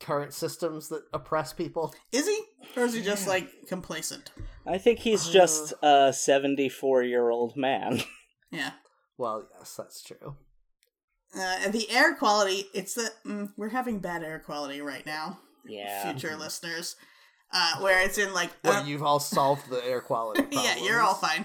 current 0.01 0.33
systems 0.33 0.89
that 0.89 1.03
oppress 1.13 1.53
people. 1.53 1.95
Is 2.11 2.27
he? 2.27 2.41
Or 2.77 2.85
is 2.85 2.93
he 2.95 3.03
just 3.03 3.27
like 3.27 3.49
complacent? 3.69 4.31
I 4.67 4.79
think 4.79 4.99
he's 5.01 5.29
just 5.29 5.73
a 5.83 6.13
74 6.13 7.03
year 7.05 7.31
old 7.31 7.57
man. 7.57 8.01
Yeah. 8.53 8.71
Well, 9.19 9.49
yes, 9.59 9.75
that's 9.77 10.03
true. 10.05 10.37
Uh, 11.37 11.57
and 11.65 11.73
the 11.73 11.91
air 11.91 12.15
quality, 12.15 12.67
it's 12.73 12.95
the. 12.95 13.11
Mm, 13.27 13.53
we're 13.57 13.71
having 13.71 13.99
bad 13.99 14.23
air 14.23 14.39
quality 14.39 14.81
right 14.81 15.05
now, 15.05 15.41
Yeah. 15.67 16.11
future 16.13 16.37
listeners. 16.37 16.95
Uh, 17.53 17.79
where 17.81 18.01
it's 18.05 18.19
in 18.19 18.33
like. 18.33 18.51
Well, 18.65 18.83
uh, 18.83 18.87
you've 18.87 19.03
all 19.03 19.19
solved 19.19 19.69
the 19.69 19.85
air 19.85 20.01
quality. 20.01 20.45
yeah, 20.53 20.77
you're 20.77 21.01
all 21.01 21.15
fine. 21.15 21.45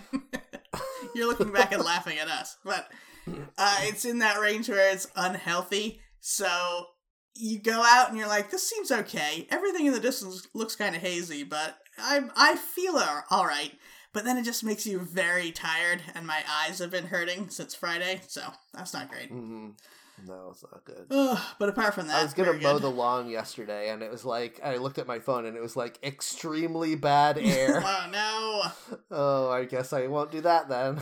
you're 1.15 1.27
looking 1.27 1.51
back 1.51 1.71
and 1.73 1.83
laughing 1.83 2.19
at 2.19 2.27
us. 2.27 2.57
But 2.63 2.87
uh, 3.57 3.77
it's 3.81 4.05
in 4.05 4.19
that 4.19 4.39
range 4.39 4.69
where 4.69 4.93
it's 4.93 5.07
unhealthy. 5.15 6.01
So 6.19 6.85
you 7.35 7.59
go 7.59 7.83
out 7.85 8.09
and 8.09 8.17
you're 8.17 8.27
like, 8.27 8.51
this 8.51 8.67
seems 8.67 8.91
okay. 8.91 9.47
Everything 9.49 9.85
in 9.85 9.93
the 9.93 9.99
distance 9.99 10.47
looks 10.53 10.75
kind 10.75 10.95
of 10.95 11.01
hazy, 11.01 11.43
but 11.43 11.77
I 11.97 12.21
I 12.35 12.55
feel 12.55 12.97
all 13.29 13.45
right. 13.45 13.71
But 14.13 14.25
then 14.25 14.37
it 14.37 14.43
just 14.43 14.63
makes 14.63 14.85
you 14.85 14.99
very 14.99 15.51
tired, 15.51 16.01
and 16.15 16.27
my 16.27 16.43
eyes 16.49 16.79
have 16.79 16.91
been 16.91 17.05
hurting 17.05 17.49
since 17.49 17.73
Friday, 17.73 18.21
so 18.27 18.41
that's 18.73 18.93
not 18.93 19.09
great. 19.09 19.31
Mhm. 19.31 19.73
No, 20.27 20.49
it's 20.51 20.63
not 20.69 20.83
good. 20.85 21.07
Ugh, 21.09 21.39
but 21.57 21.69
apart 21.69 21.95
from 21.95 22.07
that, 22.07 22.17
I 22.19 22.23
was 22.23 22.33
gonna 22.33 22.53
mow 22.53 22.73
good. 22.73 22.81
the 22.83 22.91
lawn 22.91 23.29
yesterday, 23.29 23.89
and 23.89 24.03
it 24.03 24.11
was 24.11 24.25
like 24.25 24.59
I 24.63 24.77
looked 24.77 24.97
at 24.99 25.07
my 25.07 25.19
phone, 25.19 25.45
and 25.45 25.55
it 25.55 25.61
was 25.61 25.75
like 25.77 25.97
extremely 26.03 26.95
bad 26.95 27.37
air. 27.41 27.81
oh 27.83 28.09
no! 28.11 28.97
oh, 29.11 29.49
I 29.49 29.63
guess 29.65 29.93
I 29.93 30.07
won't 30.07 30.29
do 30.31 30.41
that 30.41 30.67
then. 30.69 31.01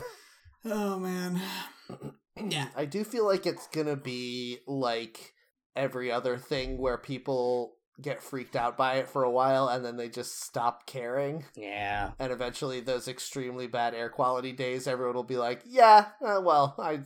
Oh 0.66 1.00
man. 1.00 1.42
Yeah. 2.42 2.68
I 2.74 2.86
do 2.86 3.04
feel 3.04 3.26
like 3.26 3.46
it's 3.46 3.68
gonna 3.68 3.98
be 3.98 4.60
like 4.66 5.34
every 5.80 6.12
other 6.12 6.38
thing 6.38 6.78
where 6.78 6.98
people 6.98 7.76
get 8.02 8.22
freaked 8.22 8.56
out 8.56 8.78
by 8.78 8.96
it 8.96 9.10
for 9.10 9.24
a 9.24 9.32
while, 9.32 9.68
and 9.68 9.84
then 9.84 9.98
they 9.98 10.10
just 10.10 10.42
stop 10.42 10.86
caring. 10.86 11.46
Yeah. 11.56 12.12
And 12.20 12.32
eventually, 12.32 12.82
those 12.82 13.08
extremely 13.08 13.68
bad 13.68 13.94
air 13.94 14.10
quality 14.10 14.52
days, 14.52 14.88
everyone 14.88 15.16
will 15.16 15.24
be 15.24 15.38
like, 15.38 15.62
"Yeah, 15.66 16.08
uh, 16.22 16.42
well, 16.44 16.76
I, 16.78 17.00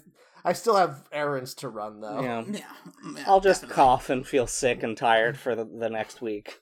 I 0.44 0.54
still 0.54 0.76
have 0.76 1.08
errands 1.12 1.54
to 1.56 1.70
run 1.70 2.02
though." 2.02 2.22
Yeah. 2.22 2.44
Yeah. 2.48 2.60
yeah, 3.16 3.24
I'll 3.28 3.42
just 3.42 3.62
definitely. 3.62 3.76
cough 3.76 4.10
and 4.10 4.28
feel 4.28 4.48
sick 4.48 4.84
and 4.84 4.98
tired 4.98 5.38
for 5.38 5.56
the, 5.56 5.66
the 5.66 5.90
next 5.90 6.22
week. 6.22 6.60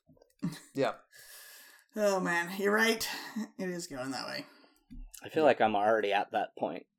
Yep. 0.76 1.00
Oh 1.96 2.20
man, 2.20 2.50
you're 2.58 2.74
right. 2.74 3.08
It 3.58 3.70
is 3.70 3.88
going 3.88 4.12
that 4.12 4.28
way. 4.28 4.46
I 5.24 5.30
feel 5.30 5.44
like 5.44 5.62
I'm 5.62 5.76
already 5.76 6.14
at 6.14 6.32
that 6.32 6.56
point. 6.58 6.86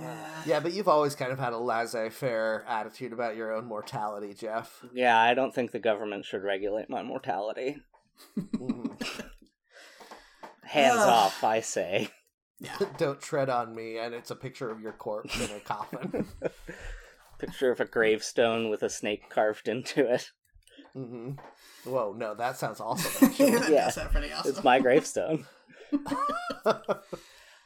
Yeah. 0.00 0.27
Yeah, 0.46 0.60
but 0.60 0.72
you've 0.72 0.88
always 0.88 1.14
kind 1.14 1.32
of 1.32 1.38
had 1.38 1.52
a 1.52 1.58
laissez-faire 1.58 2.64
attitude 2.68 3.12
about 3.12 3.36
your 3.36 3.52
own 3.52 3.64
mortality, 3.66 4.34
Jeff. 4.34 4.84
Yeah, 4.92 5.18
I 5.18 5.34
don't 5.34 5.54
think 5.54 5.70
the 5.72 5.78
government 5.78 6.24
should 6.24 6.42
regulate 6.42 6.88
my 6.90 7.02
mortality. 7.02 7.76
Hands 10.64 10.96
Ugh. 10.98 11.08
off, 11.08 11.42
I 11.44 11.60
say. 11.60 12.10
Don't 12.98 13.20
tread 13.20 13.48
on 13.48 13.74
me, 13.74 13.98
and 13.98 14.12
it's 14.14 14.30
a 14.30 14.36
picture 14.36 14.70
of 14.70 14.80
your 14.80 14.92
corpse 14.92 15.38
in 15.40 15.56
a 15.56 15.60
coffin. 15.60 16.26
Picture 17.38 17.70
of 17.70 17.78
a 17.80 17.84
gravestone 17.84 18.68
with 18.68 18.82
a 18.82 18.90
snake 18.90 19.30
carved 19.30 19.68
into 19.68 20.12
it. 20.12 20.30
hmm 20.92 21.32
Whoa, 21.84 22.12
no, 22.18 22.34
that 22.34 22.56
sounds 22.58 22.80
awesome. 22.80 23.28
actually. 23.28 23.52
that 23.52 23.70
Yeah. 23.70 24.08
pretty 24.08 24.32
awesome. 24.32 24.50
It's 24.50 24.64
my 24.64 24.80
gravestone. 24.80 25.46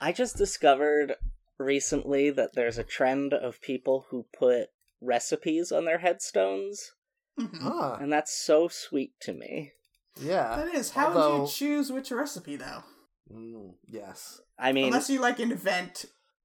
I 0.00 0.12
just 0.12 0.36
discovered 0.36 1.14
recently 1.58 2.30
that 2.30 2.54
there's 2.54 2.78
a 2.78 2.84
trend 2.84 3.32
of 3.34 3.60
people 3.60 4.06
who 4.10 4.26
put 4.36 4.68
recipes 5.00 5.72
on 5.72 5.84
their 5.84 5.98
headstones, 5.98 6.92
Mhm. 7.38 7.58
ah, 7.62 7.96
and 8.00 8.12
that's 8.12 8.36
so 8.36 8.68
sweet 8.68 9.12
to 9.20 9.32
me. 9.32 9.72
yeah. 10.20 10.56
That 10.56 10.74
is. 10.74 10.90
How 10.90 11.08
would 11.08 11.16
Although- 11.16 11.44
you 11.44 11.50
choose 11.50 11.90
which 11.90 12.10
recipe 12.10 12.56
though? 12.56 12.84
Mm, 13.32 13.76
yes. 13.86 14.40
I 14.58 14.72
mean, 14.72 14.86
Unless 14.86 15.08
you 15.08 15.20
like 15.20 15.40
invent 15.40 16.04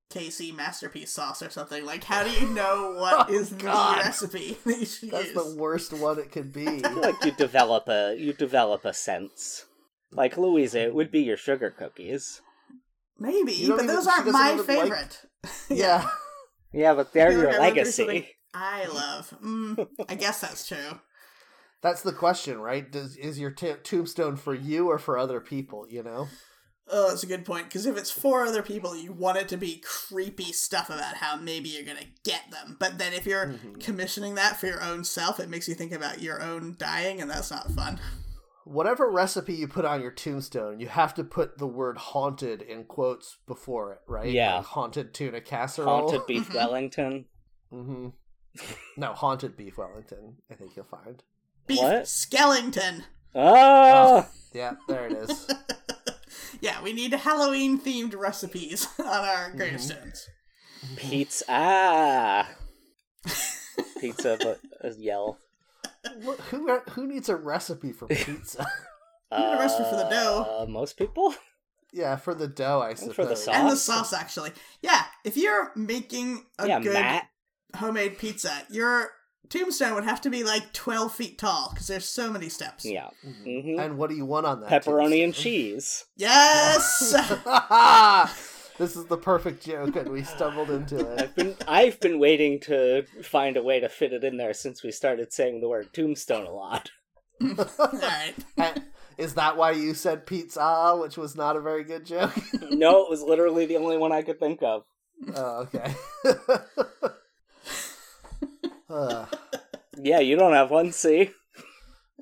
KC 0.09 0.53
masterpiece 0.53 1.11
sauce 1.11 1.41
or 1.41 1.49
something. 1.49 1.83
Like, 1.85 2.05
how 2.05 2.23
do 2.23 2.31
you 2.31 2.47
know 2.53 2.93
what 2.97 3.25
Oh, 3.29 3.33
is 3.33 3.49
God. 3.51 3.97
the 3.99 4.03
recipe 4.05 4.57
that 4.65 4.79
you 4.79 4.85
should 4.85 5.11
That's 5.11 5.25
use? 5.25 5.33
the 5.33 5.55
worst 5.57 5.91
one 5.91 6.17
it 6.17 6.31
could 6.31 6.53
be. 6.53 6.65
Like 6.79 7.21
you 7.25 7.31
develop 7.33 7.89
a 7.89 8.15
you 8.17 8.31
develop 8.31 8.85
a 8.85 8.93
sense. 8.93 9.65
Like 10.11 10.37
Louisa, 10.37 10.79
it 10.83 10.95
would 10.95 11.11
be 11.11 11.19
your 11.23 11.35
sugar 11.35 11.69
cookies. 11.69 12.41
Maybe, 13.19 13.67
but 13.67 13.75
even- 13.75 13.87
those 13.87 14.07
aren't 14.07 14.27
my 14.31 14.53
even 14.53 14.57
like- 14.57 14.65
favorite. 14.67 15.21
yeah. 15.69 16.07
Yeah, 16.73 16.93
but 16.93 17.13
they're 17.13 17.31
your 17.31 17.45
like 17.47 17.55
I 17.55 17.59
went 17.73 17.87
through 17.87 18.05
legacy. 18.05 18.27
I 18.53 18.85
love. 18.87 19.33
Mm, 19.43 19.87
I 20.09 20.15
guess 20.15 20.41
that's 20.41 20.67
true. 20.67 20.77
That's 21.83 22.01
the 22.01 22.11
question, 22.11 22.59
right? 22.59 22.91
Does 22.91 23.15
is 23.17 23.37
your 23.39 23.51
t- 23.51 23.75
tombstone 23.83 24.35
for 24.35 24.55
you 24.55 24.89
or 24.89 24.97
for 24.97 25.15
other 25.15 25.39
people, 25.39 25.85
you 25.87 26.01
know? 26.01 26.27
Oh, 26.89 27.09
that's 27.09 27.21
a 27.21 27.27
good 27.27 27.45
point. 27.45 27.65
Because 27.65 27.85
if 27.85 27.95
it's 27.97 28.09
for 28.09 28.45
other 28.45 28.63
people, 28.63 28.95
you 28.95 29.11
want 29.13 29.37
it 29.37 29.47
to 29.49 29.57
be 29.57 29.83
creepy 29.85 30.51
stuff 30.53 30.89
about 30.89 31.15
how 31.17 31.35
maybe 31.35 31.69
you're 31.69 31.85
gonna 31.85 32.07
get 32.23 32.49
them. 32.49 32.77
But 32.79 32.97
then 32.97 33.13
if 33.13 33.27
you're 33.27 33.45
Mhm. 33.47 33.79
commissioning 33.79 34.33
that 34.35 34.59
for 34.59 34.65
your 34.65 34.81
own 34.81 35.03
self, 35.03 35.39
it 35.39 35.49
makes 35.49 35.67
you 35.67 35.75
think 35.75 35.91
about 35.91 36.19
your 36.21 36.41
own 36.41 36.75
dying, 36.79 37.21
and 37.21 37.29
that's 37.29 37.51
not 37.51 37.69
fun. 37.71 37.99
Whatever 38.67 39.09
recipe 39.09 39.53
you 39.53 39.67
put 39.67 39.85
on 39.85 40.01
your 40.01 40.11
tombstone, 40.11 40.79
you 40.79 40.87
have 40.87 41.13
to 41.15 41.23
put 41.23 41.57
the 41.57 41.67
word 41.67 41.97
haunted 41.97 42.61
in 42.61 42.83
quotes 42.83 43.37
before 43.47 43.93
it, 43.93 43.99
right? 44.07 44.29
Yeah. 44.31 44.57
Like 44.57 44.65
haunted 44.65 45.13
tuna 45.13 45.41
casserole. 45.41 46.01
Haunted 46.01 46.25
beef 46.27 46.49
Mhm. 46.51 46.55
Wellington. 46.55 47.25
hmm 47.69 48.07
No, 48.97 49.13
haunted 49.13 49.55
beef 49.55 49.77
Wellington. 49.77 50.37
I 50.51 50.55
think 50.55 50.75
you'll 50.75 50.85
find. 50.85 51.23
Beef 51.65 51.79
What? 51.79 52.07
skeleton. 52.07 53.03
Oh, 53.35 54.27
Yeah, 54.53 54.73
there 54.87 55.07
it 55.07 55.13
is. 55.13 55.47
yeah, 56.61 56.81
we 56.81 56.93
need 56.93 57.11
Halloween 57.13 57.79
themed 57.79 58.15
recipes 58.17 58.87
on 58.99 59.05
our 59.07 59.51
gravestones. 59.51 60.27
pizza! 60.95 61.45
Ah, 61.49 62.49
pizza, 63.99 64.37
but 64.41 64.59
a 64.81 64.91
yell. 64.97 65.37
What, 66.23 66.39
who 66.39 66.79
who 66.91 67.07
needs 67.07 67.29
a 67.29 67.35
recipe 67.35 67.91
for 67.91 68.07
pizza? 68.09 68.65
need 69.31 69.45
a 69.53 69.57
recipe 69.59 69.83
for 69.89 69.95
the 69.97 70.07
dough. 70.09 70.61
Uh, 70.61 70.65
most 70.69 70.97
people. 70.97 71.33
yeah, 71.93 72.15
for 72.15 72.33
the 72.33 72.47
dough, 72.47 72.79
I 72.81 72.89
And 72.89 72.99
suppose. 72.99 73.15
for 73.15 73.25
the 73.25 73.35
sauce. 73.35 73.55
And 73.55 73.69
the 73.69 73.75
sauce, 73.77 74.13
actually. 74.13 74.51
Yeah, 74.81 75.03
if 75.23 75.37
you're 75.37 75.71
making 75.75 76.45
a 76.59 76.67
yeah, 76.67 76.79
good 76.79 76.93
Matt. 76.93 77.27
homemade 77.75 78.17
pizza, 78.17 78.51
your 78.69 79.09
tombstone 79.49 79.95
would 79.95 80.03
have 80.03 80.19
to 80.21 80.29
be 80.29 80.43
like 80.43 80.73
12 80.73 81.13
feet 81.13 81.37
tall 81.37 81.69
because 81.71 81.87
there's 81.87 82.03
so 82.07 82.29
many 82.31 82.49
steps. 82.49 82.83
Yeah, 82.85 83.07
Mhm. 83.25 83.73
hmm 83.73 83.79
And 83.79 83.97
what 83.97 84.09
do 84.09 84.15
you 84.15 84.25
want 84.25 84.45
on 84.45 84.59
that? 84.61 84.69
pepperoni 84.69 85.23
and 85.23 85.33
cheese. 85.33 86.05
Yes! 86.17 87.13
this 88.77 88.95
is 88.95 89.05
the 89.05 89.17
perfect 89.17 89.65
joke, 89.65 89.95
and 89.95 90.09
we 90.09 90.23
stumbled 90.23 90.69
into 90.69 90.99
it. 91.13 91.19
I've 91.21 91.35
been 91.35 91.55
I've 91.67 91.99
been 91.99 92.19
waiting 92.19 92.59
to 92.61 93.03
find 93.23 93.57
a 93.57 93.63
way 93.63 93.79
to 93.79 93.89
fit 93.89 94.13
it 94.13 94.23
in 94.23 94.37
there 94.37 94.53
since 94.53 94.83
we 94.83 94.91
started 94.91 95.33
saying 95.33 95.61
the 95.61 95.69
word 95.69 95.91
tombstone 95.93 96.45
a 96.47 96.51
lot. 96.51 96.91
Alright. 97.41 98.35
And 98.57 98.83
is 99.17 99.33
that 99.35 99.57
why 99.57 99.71
you 99.71 99.93
said 99.93 100.25
pizza, 100.25 100.95
which 100.99 101.17
was 101.17 101.35
not 101.35 101.55
a 101.55 101.61
very 101.61 101.83
good 101.83 102.05
joke? 102.05 102.33
no, 102.71 103.03
it 103.03 103.09
was 103.09 103.21
literally 103.21 103.65
the 103.65 103.77
only 103.77 103.97
one 103.97 104.11
I 104.11 104.21
could 104.21 104.39
think 104.39 104.61
of. 104.63 104.83
oh, 105.35 105.67
okay. 105.73 105.93
Uh, 108.89 109.25
Yeah, 109.99 110.19
you 110.19 110.35
don't 110.35 110.53
have 110.53 110.71
one, 110.71 110.91
see? 110.91 111.31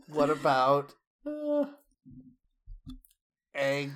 what 0.08 0.30
about 0.30 0.94
uh, 1.26 1.65
egg 3.54 3.91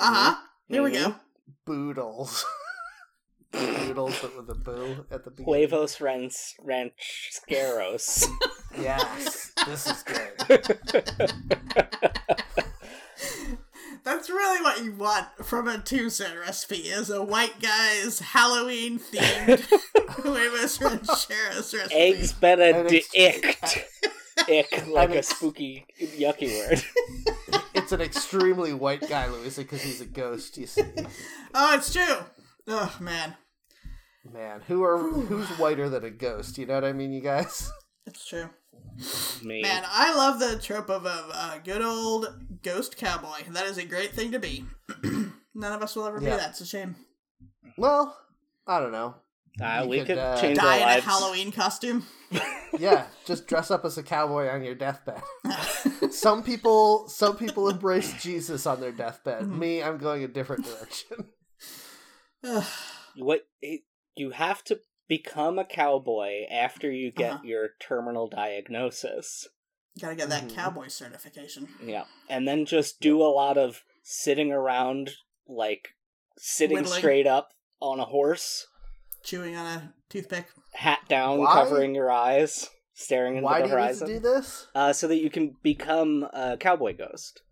Uh 0.00 0.14
huh. 0.14 0.36
Here 0.68 0.82
we 0.82 0.92
go. 0.92 1.14
Boodles? 1.68 2.44
boodles 3.52 4.18
but 4.20 4.36
with 4.36 4.50
a 4.50 4.54
boo 4.54 5.04
at 5.10 5.24
the 5.24 5.30
beginning. 5.30 5.68
Huevos 5.68 6.00
ranch 6.00 6.54
rancheros. 6.62 8.26
Yes, 8.78 9.50
this 9.66 9.86
is 9.86 10.02
good. 10.02 10.30
That's 10.46 10.68
That's 14.04 14.30
really 14.30 14.62
what 14.62 14.84
you 14.84 14.92
want 14.92 15.26
from 15.42 15.66
a 15.68 15.78
tombstone 15.78 16.36
recipe 16.38 16.76
is 16.76 17.08
a 17.10 17.22
white 17.22 17.60
guy's 17.60 18.20
Halloween 18.20 19.00
themed 19.00 19.66
huevos 20.22 20.80
rancheros 20.82 21.74
recipe. 21.74 21.94
Eggs 21.94 22.34
Benedict. 22.34 23.08
Ick, 24.48 24.86
like 24.86 25.14
a 25.14 25.22
spooky, 25.22 25.86
yucky 25.98 26.54
word. 26.56 26.84
It's 27.88 27.92
an 27.94 28.02
extremely 28.02 28.74
white 28.74 29.08
guy, 29.08 29.28
Louisa, 29.28 29.62
because 29.62 29.80
he's 29.80 30.02
a 30.02 30.04
ghost. 30.04 30.58
You 30.58 30.66
see, 30.66 30.82
Oh, 31.54 31.74
it's 31.74 31.90
true. 31.90 32.18
Oh 32.66 32.94
man, 33.00 33.34
man, 34.30 34.60
who 34.66 34.84
are 34.84 34.98
who's 34.98 35.48
whiter 35.58 35.88
than 35.88 36.04
a 36.04 36.10
ghost? 36.10 36.58
You 36.58 36.66
know 36.66 36.74
what 36.74 36.84
I 36.84 36.92
mean, 36.92 37.14
you 37.14 37.22
guys? 37.22 37.72
it's 38.06 38.28
true. 38.28 38.50
Me. 39.42 39.62
Man, 39.62 39.84
I 39.86 40.14
love 40.14 40.38
the 40.38 40.58
trope 40.62 40.90
of 40.90 41.06
a, 41.06 41.08
a 41.08 41.60
good 41.64 41.80
old 41.80 42.26
ghost 42.62 42.98
cowboy. 42.98 43.38
That 43.48 43.64
is 43.64 43.78
a 43.78 43.86
great 43.86 44.12
thing 44.12 44.32
to 44.32 44.38
be. 44.38 44.66
None 45.54 45.72
of 45.72 45.80
us 45.82 45.96
will 45.96 46.04
ever 46.04 46.20
Yeah. 46.20 46.32
be 46.32 46.36
that. 46.36 46.50
It's 46.50 46.60
a 46.60 46.66
shame. 46.66 46.94
Well, 47.78 48.14
I 48.66 48.80
don't 48.80 48.92
know. 48.92 49.14
Uh, 49.60 49.86
we 49.88 49.98
could, 49.98 50.06
could 50.08 50.18
uh, 50.18 50.40
change 50.40 50.58
Die 50.58 50.80
our 50.82 50.92
in 50.92 50.98
a. 50.98 51.02
Halloween 51.02 51.52
costume. 51.52 52.06
Yeah, 52.78 53.06
just 53.24 53.46
dress 53.48 53.70
up 53.70 53.86
as 53.86 53.96
a 53.96 54.02
cowboy 54.02 54.46
on 54.50 54.62
your 54.62 54.74
deathbed. 54.74 55.22
some 56.12 56.42
people, 56.42 57.08
some 57.08 57.34
people 57.36 57.68
embrace 57.70 58.12
Jesus 58.22 58.66
on 58.66 58.80
their 58.82 58.92
deathbed. 58.92 59.44
Mm-hmm. 59.44 59.58
Me, 59.58 59.82
I'm 59.82 59.96
going 59.96 60.22
a 60.22 60.28
different 60.28 60.66
direction. 60.66 61.28
What 63.16 63.46
it- 63.62 63.82
you 64.16 64.30
have 64.30 64.62
to 64.64 64.80
become 65.08 65.58
a 65.58 65.64
cowboy 65.64 66.44
after 66.50 66.90
you 66.92 67.10
get 67.10 67.32
Uh-huh. 67.32 67.42
your 67.44 67.68
terminal 67.80 68.28
diagnosis. 68.28 69.48
Gotta 70.00 70.14
get 70.14 70.28
that 70.28 70.44
Mhm. 70.44 70.54
cowboy 70.54 70.88
certification. 70.88 71.68
Yeah, 71.82 72.04
and 72.28 72.46
then 72.46 72.66
just 72.66 73.00
do 73.00 73.22
a 73.22 73.32
lot 73.32 73.56
of 73.58 73.82
sitting 74.04 74.52
around, 74.52 75.12
like 75.48 75.94
sitting 76.36 76.76
Whittling. 76.76 76.98
straight 76.98 77.26
up 77.26 77.50
on 77.80 77.98
a 77.98 78.04
horse, 78.04 78.66
Chewing 79.22 79.56
on 79.56 79.66
a 79.66 79.94
toothpick. 80.08 80.46
hat 80.74 81.00
down, 81.08 81.38
Why? 81.38 81.52
covering 81.52 81.94
your 81.94 82.10
eyes, 82.10 82.68
staring 82.94 83.36
into 83.36 83.44
Why 83.44 83.60
the 83.62 83.68
do 83.68 83.70
you 83.70 83.76
need 83.76 83.80
to 83.80 83.84
horizon, 83.86 84.06
do 84.08 84.18
this? 84.20 84.66
uh, 84.74 84.92
so 84.92 85.08
that 85.08 85.16
you 85.18 85.30
can 85.30 85.56
become 85.62 86.26
a 86.32 86.56
cowboy 86.58 86.96
ghost. 86.96 87.42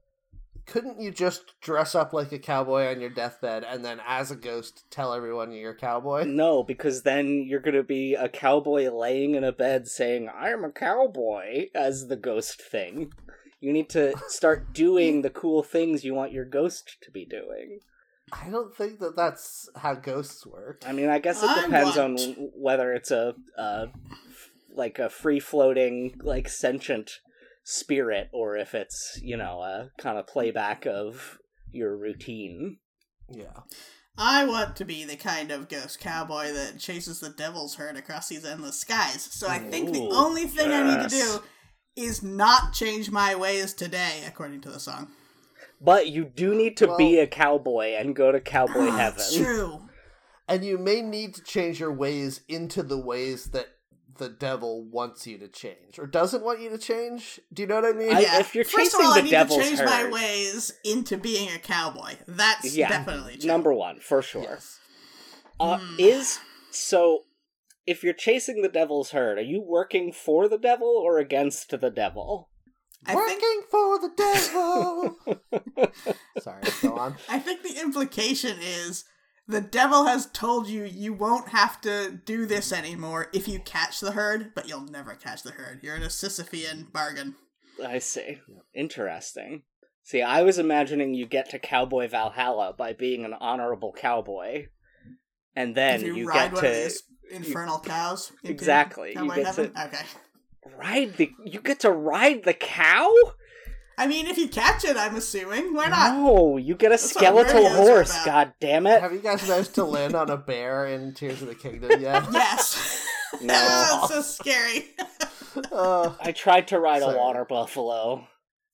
Couldn't 0.67 1.01
you 1.01 1.13
just 1.13 1.55
dress 1.61 1.95
up 1.95 2.13
like 2.13 2.33
a 2.33 2.41
cowboy 2.41 2.89
on 2.91 3.01
your 3.01 3.11
deathbed 3.11 3.63
and 3.63 3.85
then, 3.85 4.01
as 4.05 4.33
a 4.33 4.37
ghost, 4.37 4.83
tell 4.91 5.13
everyone 5.13 5.53
you're 5.53 5.71
a 5.73 5.77
cowboy? 5.77 6.25
No, 6.25 6.65
because 6.65 7.03
then 7.03 7.45
you're 7.47 7.61
gonna 7.61 7.85
be 7.85 8.15
a 8.15 8.29
cowboy 8.29 8.91
laying 8.91 9.37
in 9.37 9.45
a 9.45 9.53
bed 9.53 9.87
saying, 9.87 10.29
I'm 10.35 10.65
a 10.65 10.73
cowboy, 10.73 11.67
as 11.75 12.09
the 12.09 12.17
ghost 12.17 12.61
thing. 12.61 13.13
You 13.61 13.73
need 13.73 13.89
to 13.91 14.15
start 14.29 14.73
doing 14.73 15.23
the 15.23 15.31
cool 15.31 15.63
things 15.63 16.05
you 16.05 16.15
want 16.15 16.33
your 16.33 16.45
ghost 16.45 16.97
to 17.03 17.11
be 17.13 17.25
doing. 17.25 17.79
I 18.33 18.51
don't 18.51 18.75
think 18.75 18.99
that 19.01 19.15
that's 19.17 19.69
how 19.77 19.95
ghosts 19.95 20.45
work. 20.47 20.83
I 20.87 20.93
mean, 20.93 21.09
I 21.09 21.19
guess 21.19 21.43
it 21.43 21.49
depends 21.63 21.97
on 21.97 22.15
want- 22.17 22.29
w- 22.35 22.51
whether 22.57 22.93
it's 22.93 23.11
a, 23.11 23.35
uh, 23.57 23.87
like 24.75 24.99
a 24.99 25.09
free 25.09 25.41
floating, 25.41 26.19
like 26.23 26.49
sentient 26.49 27.21
spirit, 27.65 28.29
or 28.33 28.57
if 28.57 28.75
it's, 28.75 29.19
you 29.23 29.37
know, 29.37 29.61
a 29.63 29.91
kind 29.99 30.19
of 30.19 30.27
playback 30.27 30.87
of 30.87 31.39
your 31.71 31.97
routine. 31.97 32.79
Yeah. 33.31 33.61
I 34.19 34.45
want 34.45 34.77
to 34.77 34.85
be 34.85 35.05
the 35.05 35.17
kind 35.17 35.51
of 35.51 35.69
ghost 35.69 36.01
cowboy 36.01 36.53
that 36.53 36.79
chases 36.79 37.21
the 37.21 37.29
devil's 37.31 37.75
herd 37.75 37.97
across 37.97 38.29
these 38.29 38.45
endless 38.45 38.81
skies. 38.81 39.23
So 39.31 39.47
I 39.47 39.59
think 39.59 39.93
the 39.93 40.09
only 40.11 40.47
thing 40.47 40.71
I 40.73 40.97
need 40.97 41.09
to 41.09 41.15
do 41.15 41.43
is 41.97 42.23
not 42.23 42.73
change 42.73 43.11
my 43.11 43.35
ways 43.35 43.73
today, 43.75 44.25
according 44.27 44.63
to 44.63 44.71
the 44.71 44.81
song. 44.81 45.09
But 45.81 46.09
you 46.09 46.25
do 46.25 46.55
need 46.55 46.77
to 46.79 46.97
be 46.97 47.19
a 47.19 47.27
cowboy 47.27 47.95
and 47.99 48.17
go 48.17 48.33
to 48.33 48.41
cowboy 48.41 48.89
Ah, 48.89 48.97
heaven. 48.97 49.25
True. 49.37 49.89
And 50.49 50.65
you 50.65 50.79
may 50.79 51.03
need 51.03 51.35
to 51.35 51.43
change 51.43 51.81
your 51.81 51.93
ways 51.93 52.41
into 52.49 52.83
the 52.83 52.99
ways 52.99 53.47
that 53.51 53.67
the 54.19 54.29
devil 54.31 54.83
wants 54.83 55.27
you 55.27 55.37
to 55.39 55.49
change 55.49 55.99
or 55.99 56.07
doesn't 56.07 56.43
want 56.43 56.61
you 56.61 56.71
to 56.71 56.79
change. 56.79 57.39
Do 57.53 57.63
you 57.63 57.69
know 57.69 57.75
what 57.75 57.85
I 57.85 57.93
mean? 57.93 58.15
I- 58.15 58.21
yeah. 58.21 58.41
if 58.41 58.55
you're 58.55 58.65
First 58.65 58.93
chasing 58.93 59.01
of 59.01 59.07
all, 59.07 59.13
the 59.15 59.19
I 59.21 59.23
need 59.25 59.31
devil's 59.31 59.59
to 59.59 59.65
change 59.77 59.81
my 59.81 60.09
ways 60.09 60.73
into 60.85 61.19
being 61.19 61.51
a 61.51 61.59
cowboy. 61.59 62.15
That's 62.27 62.75
Yeah, 62.75 62.89
definitely 62.89 63.37
true. 63.37 63.47
Number 63.49 63.75
one, 63.75 64.01
for 64.01 64.23
sure. 64.23 64.43
Yes. 64.43 64.79
Uh, 65.61 65.79
Hmm. 65.79 65.97
Is 65.99 66.39
so. 66.71 67.25
If 67.87 68.03
you're 68.03 68.15
chasing 68.15 68.63
the 68.63 68.69
devil's 68.69 69.11
herd, 69.11 69.39
are 69.39 69.43
you 69.43 69.63
working 69.63 70.13
for 70.13 70.49
the 70.49 70.59
devil 70.59 70.89
or 70.89 71.19
against 71.19 71.69
the 71.71 71.91
devil? 71.91 72.49
I 73.07 73.15
Working 73.15 73.39
think 73.39 73.67
for 73.71 73.99
the 73.99 74.11
devil. 74.17 75.17
Sorry, 76.41 76.63
go 76.83 76.97
on. 76.97 77.17
I 77.29 77.39
think 77.39 77.63
the 77.63 77.81
implication 77.81 78.57
is 78.61 79.05
the 79.49 79.61
devil 79.61 80.07
has 80.07 80.27
told 80.27 80.69
you 80.69 80.85
you 80.85 81.13
won't 81.13 81.51
have 81.51 81.81
to 81.83 82.21
do 82.25 82.47
this 82.47 82.73
anymore 82.73 83.29
if 83.33 83.47
you 83.47 83.61
catch 83.61 84.01
the 84.01 84.13
herd, 84.13 84.53
but 84.55 84.69
you'll 84.69 84.81
never 84.87 85.15
catch 85.15 85.43
the 85.43 85.53
herd. 85.53 85.81
You're 85.83 85.97
in 85.97 86.03
a 86.03 86.07
Sisyphean 86.07 86.93
bargain. 86.93 87.37
I 87.85 87.99
see. 87.99 88.39
Interesting. 88.75 89.63
See, 90.03 90.23
I 90.23 90.43
was 90.43 90.59
imagining 90.59 91.15
you 91.15 91.27
get 91.27 91.51
to 91.51 91.59
Cowboy 91.59 92.09
Valhalla 92.09 92.75
by 92.77 92.93
being 92.93 93.25
an 93.25 93.35
honorable 93.35 93.93
cowboy, 93.93 94.67
and 95.55 95.75
then 95.75 96.01
if 96.01 96.07
you, 96.07 96.15
you, 96.15 96.27
ride 96.29 96.35
get 96.51 96.53
one 96.55 96.63
to 96.63 96.69
of 96.69 96.75
these 96.75 97.03
infernal 97.31 97.79
cows. 97.81 98.31
into 98.43 98.53
Exactly, 98.53 99.11
you 99.11 99.15
Cowboy 99.17 99.35
get 99.35 99.47
heaven. 99.47 99.73
to- 99.73 99.85
Okay. 99.87 100.05
Ride 100.79 101.17
the. 101.17 101.31
You 101.45 101.61
get 101.61 101.81
to 101.81 101.91
ride 101.91 102.45
the 102.45 102.55
cow. 102.55 103.13
I 103.99 104.07
mean, 104.07 104.27
if 104.27 104.37
you 104.37 104.49
catch 104.49 104.85
it, 104.85 104.97
I'm 104.97 105.17
assuming. 105.17 105.75
Why 105.75 105.89
not? 105.89 106.15
No, 106.17 106.57
you 106.59 106.75
get 106.75 106.89
a 106.89 106.91
That's 106.91 107.11
skeletal 107.11 107.69
horse. 107.71 108.15
God 108.25 108.53
damn 108.61 108.87
it! 108.87 109.01
Have 109.01 109.13
you 109.13 109.21
guys 109.21 109.47
managed 109.49 109.75
to 109.77 109.85
land 109.85 110.15
on 110.15 110.29
a 110.29 110.37
bear 110.37 110.87
in 110.87 111.15
Tears 111.15 111.41
of 111.43 111.49
the 111.49 111.55
Kingdom 111.55 112.01
yet? 112.01 112.25
Yes. 112.33 113.05
No. 113.41 113.47
That's 113.49 114.09
so 114.15 114.23
scary. 114.23 114.87
Uh, 115.73 116.15
I 116.21 116.33
tried 116.33 116.69
to 116.69 116.79
ride 116.79 117.01
Sorry. 117.01 117.15
a 117.15 117.19
water 117.19 117.47
buffalo. 117.47 118.29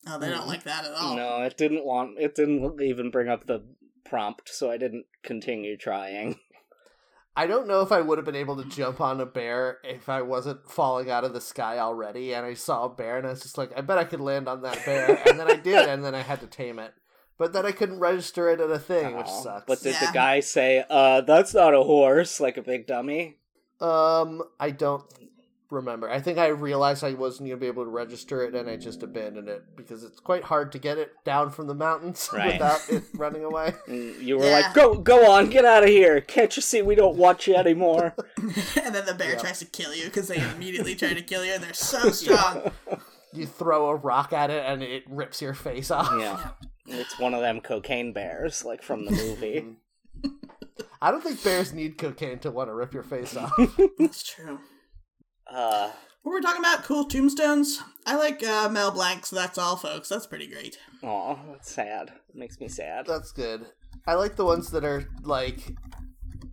Oh, 0.09 0.18
they 0.18 0.28
don't 0.28 0.48
like 0.48 0.64
that 0.64 0.85
at 0.85 0.90
all. 0.92 1.14
No, 1.14 1.42
it 1.42 1.57
didn't 1.57 1.85
want. 1.85 2.18
It 2.18 2.35
didn't 2.35 2.83
even 2.83 3.12
bring 3.12 3.28
up 3.28 3.46
the 3.46 3.62
prompt, 4.05 4.48
so 4.48 4.68
I 4.68 4.78
didn't 4.78 5.07
continue 5.22 5.76
trying. 5.76 6.40
I 7.35 7.47
don't 7.47 7.66
know 7.66 7.81
if 7.81 7.90
I 7.92 8.01
would 8.03 8.18
have 8.18 8.27
been 8.27 8.37
able 8.37 8.57
to 8.62 8.68
jump 8.68 9.01
on 9.01 9.21
a 9.21 9.25
bear 9.27 9.79
if 9.85 10.09
I 10.11 10.21
wasn't 10.21 10.71
falling 10.71 11.11
out 11.11 11.25
of 11.25 11.33
the 11.33 11.40
sky 11.40 11.79
already 11.79 12.35
and 12.35 12.45
I 12.45 12.53
saw 12.55 12.85
a 12.85 12.88
bear 12.90 13.16
and 13.16 13.27
I 13.27 13.31
was 13.31 13.40
just 13.42 13.57
like, 13.57 13.71
I 13.77 13.81
bet 13.81 13.97
I 13.97 14.05
could 14.05 14.21
land 14.21 14.49
on 14.49 14.61
that 14.62 14.85
bear. 14.85 15.18
And 15.27 15.40
then 15.40 15.51
I 15.51 15.57
did, 15.57 15.88
and 15.88 16.05
then 16.05 16.14
I 16.14 16.21
had 16.21 16.40
to 16.40 16.47
tame 16.47 16.79
it. 16.79 16.92
But 17.38 17.55
then 17.55 17.64
I 17.64 17.73
couldn't 17.73 18.01
register 18.01 18.51
it 18.51 18.61
at 18.61 18.71
a 18.71 18.79
thing, 18.79 19.16
which 19.16 19.29
sucks. 19.29 19.64
But 19.66 19.81
did 19.83 19.95
Yeah. 19.95 20.07
the 20.07 20.12
guy 20.12 20.40
say, 20.40 20.85
"Uh, 20.88 21.23
that's 21.23 21.55
not 21.55 21.75
a 21.75 21.83
horse," 21.83 22.38
like 22.38 22.57
a 22.59 22.62
big 22.62 22.87
dummy? 22.87 23.38
Um, 23.81 24.42
I 24.61 24.71
don't 24.71 25.03
remember. 25.72 26.08
I 26.08 26.20
think 26.20 26.38
I 26.38 26.48
realized 26.48 27.02
I 27.02 27.14
wasn't 27.14 27.48
gonna 27.48 27.58
be 27.58 27.66
able 27.66 27.85
to 27.85 27.90
register 27.90 28.44
it, 28.44 28.54
and 28.54 28.68
I 28.70 28.76
just 28.76 29.02
abandoned 29.02 29.48
it 29.48 29.64
because 29.74 30.04
it's 30.04 30.20
quite 30.20 30.44
hard 30.44 30.70
to 30.72 30.78
get 30.78 30.98
it 30.98 31.12
down 31.24 31.50
from 31.50 31.66
the 31.66 31.74
mountains 31.74 32.28
Right. 32.32 32.52
without 32.54 32.80
it 32.90 33.02
running 33.14 33.44
away. 33.44 33.74
You 33.88 34.38
were 34.38 34.44
Yeah. 34.46 34.52
like, 34.61 34.74
"Go, 34.74 34.94
go 34.94 35.30
on, 35.30 35.50
get 35.50 35.64
out 35.64 35.82
of 35.82 35.88
here! 35.88 36.20
Can't 36.20 36.54
you 36.54 36.62
see 36.62 36.82
we 36.82 36.94
don't 36.94 37.16
want 37.16 37.46
you 37.46 37.56
anymore?" 37.56 38.14
and 38.37 38.94
then 38.94 39.06
the 39.06 39.14
bear 39.14 39.32
Yeah. 39.32 39.38
tries 39.38 39.58
to 39.61 39.64
kill 39.64 39.94
you 39.94 40.04
because 40.04 40.28
they 40.28 40.37
immediately 40.37 40.94
try 40.94 41.14
to 41.14 41.22
kill 41.22 41.44
you, 41.44 41.52
and 41.54 41.62
they're 41.64 41.72
so 41.74 42.11
strong. 42.11 42.70
You 43.32 43.46
throw 43.46 43.88
a 43.88 43.96
rock 43.96 44.32
at 44.35 44.50
it, 44.50 44.62
and 44.66 44.82
it 44.82 45.04
rips 45.08 45.40
your 45.40 45.54
face 45.54 45.90
off. 45.90 46.11
yeah, 46.20 46.50
it's 46.87 47.18
one 47.18 47.33
of 47.35 47.40
them 47.40 47.60
cocaine 47.60 48.12
bears, 48.12 48.64
like 48.64 48.83
from 48.83 49.06
the 49.06 49.10
movie. 49.12 49.77
I 51.00 51.10
don't 51.10 51.23
think 51.25 51.42
bears 51.42 51.73
need 51.73 51.98
cocaine 51.98 52.38
to 52.40 52.50
want 52.52 52.68
to 52.68 52.75
rip 52.75 52.94
your 52.94 53.02
face 53.02 53.37
off. 53.37 53.50
That's 53.98 54.23
true. 54.23 54.60
Uh, 55.53 55.90
What 56.23 56.33
we're 56.33 56.40
talking 56.40 56.61
about, 56.61 56.85
cool 56.85 57.05
tombstones. 57.05 57.81
I 58.07 58.17
like 58.17 58.42
uh, 58.42 58.69
Mel 58.69 58.90
Blanc, 58.90 59.25
so 59.27 59.37
that's 59.37 59.59
all, 59.59 59.77
folks. 59.77 60.09
That's 60.09 60.27
pretty 60.27 60.46
great. 60.46 60.79
oh, 61.03 61.38
that's 61.50 61.71
sad. 61.71 62.13
It 62.29 62.35
makes 62.37 62.59
me 62.61 62.69
sad. 62.69 63.07
That's 63.07 63.33
good. 63.33 63.67
I 64.07 64.15
like 64.15 64.37
the 64.37 64.44
ones 64.44 64.71
that 64.73 64.85
are 64.85 65.09
like, 65.23 65.61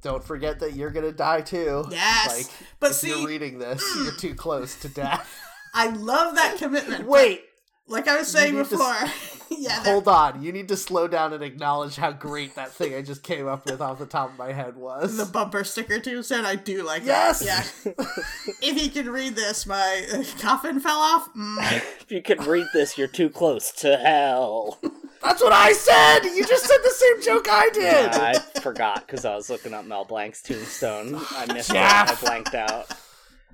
don't 0.01 0.23
forget 0.23 0.59
that 0.59 0.75
you're 0.75 0.91
gonna 0.91 1.11
die 1.11 1.41
too. 1.41 1.85
Yes, 1.89 2.27
Like, 2.37 2.67
but 2.79 2.91
if 2.91 2.97
see, 2.97 3.09
you're 3.09 3.27
reading 3.27 3.57
this, 3.57 3.83
you're 4.03 4.15
too 4.15 4.35
close 4.35 4.75
to 4.81 4.89
death. 4.93 5.27
I 5.73 5.89
love 5.89 6.35
that 6.35 6.57
commitment. 6.57 7.01
but 7.01 7.09
Wait, 7.09 7.41
like 7.89 8.07
I 8.07 8.17
was 8.17 8.27
saying 8.27 8.55
need 8.55 8.63
to 8.65 8.69
before, 8.69 8.95
yeah, 9.49 9.83
hold 9.83 10.07
on. 10.07 10.41
You 10.41 10.51
need 10.51 10.67
to 10.69 10.77
slow 10.77 11.07
down 11.07 11.33
and 11.33 11.43
acknowledge 11.43 11.95
how 11.95 12.11
great 12.11 12.55
that 12.55 12.71
thing 12.71 12.93
I 12.95 13.01
just 13.01 13.23
came 13.23 13.47
up 13.47 13.65
with 13.65 13.81
off 13.81 13.99
the 13.99 14.05
top 14.05 14.31
of 14.31 14.37
my 14.37 14.51
head 14.53 14.75
was. 14.77 15.17
the 15.17 15.25
bumper 15.25 15.63
sticker 15.63 15.99
tombstone. 15.99 16.45
I 16.45 16.55
do 16.55 16.83
like 16.83 17.03
Yes! 17.05 17.39
that. 17.39 17.71
Yeah. 17.85 18.05
if 18.61 18.81
you 18.81 18.89
can 18.89 19.11
read 19.11 19.35
this, 19.35 19.65
my 19.65 20.05
uh, 20.13 20.23
coffin 20.39 20.79
fell 20.79 20.99
off. 20.99 21.33
Mm. 21.35 21.57
If 22.09 22.11
you 22.15 22.21
can 22.23 22.39
read 22.49 22.65
this, 22.73 22.97
you're 22.97 23.07
too 23.07 23.29
close 23.29 23.71
to 23.73 23.95
hell. 23.97 24.79
That's 25.21 25.43
what 25.43 25.53
I 25.53 25.73
said. 25.73 26.21
You 26.23 26.43
just 26.43 26.65
said 26.65 26.77
the 26.83 26.89
same 26.89 27.21
joke 27.21 27.47
I 27.47 27.69
did. 27.71 27.83
Yeah, 27.83 28.33
I 28.55 28.59
forgot 28.61 29.05
because 29.05 29.25
I 29.25 29.35
was 29.35 29.47
looking 29.49 29.75
up 29.75 29.85
Mel 29.85 30.05
Blanc's 30.05 30.41
tombstone. 30.41 31.15
I 31.31 31.45
missed 31.53 31.71
Jeff! 31.71 32.11
it. 32.11 32.17
I 32.17 32.27
blanked 32.27 32.55
out. 32.55 32.87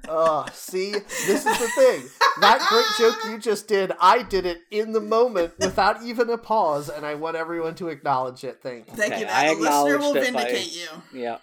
Oh, 0.08 0.46
see, 0.54 0.92
this 0.92 1.30
is 1.30 1.44
the 1.44 1.68
thing. 1.76 2.04
That 2.42 2.66
great 2.70 2.86
joke 2.98 3.18
you 3.26 3.40
just 3.40 3.68
did, 3.68 3.92
I 4.00 4.24
did 4.24 4.46
it 4.46 4.60
in 4.72 4.92
the 4.92 5.02
moment 5.02 5.54
without 5.60 6.04
even 6.04 6.30
a 6.30 6.38
pause, 6.38 6.90
and 6.90 7.06
I 7.06 7.16
want 7.16 7.36
everyone 7.36 7.76
to 7.76 7.88
acknowledge 7.90 8.44
it. 8.44 8.60
Thank 8.62 8.88
you. 8.88 8.94
Thank 8.94 9.14
Okay, 9.14 9.22
you. 9.22 9.28
I 9.28 9.48
That 9.48 9.56
the 9.56 9.62
listener 9.62 9.98
will 9.98 10.16
acknowledged 10.16 10.18
it 10.30 10.34
by- 10.34 10.44
vindicate 10.44 10.76
you. 10.76 11.20
Yeah, 11.22 11.38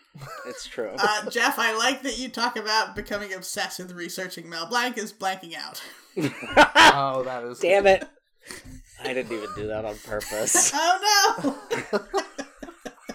it's 0.46 0.66
true. 0.66 0.90
Uh, 0.98 1.28
Jeff, 1.30 1.58
I 1.58 1.76
like 1.76 2.02
that 2.02 2.18
you 2.18 2.28
talk 2.28 2.56
about 2.56 2.94
becoming 2.94 3.32
obsessed 3.34 3.78
with 3.80 3.92
researching 3.92 4.48
Mel 4.48 4.66
Blanc 4.66 4.96
is 4.98 5.12
blanking 5.12 5.54
out. 5.56 5.82
Oh, 6.94 7.22
that 7.24 7.42
is 7.44 7.58
Damn 7.58 7.86
it! 7.86 8.06
I 9.02 9.14
didn't 9.14 9.32
even 9.32 9.48
do 9.56 9.66
that 9.68 9.84
on 9.84 9.96
purpose. 9.98 10.70
Oh 10.74 11.54
no! 11.92 11.98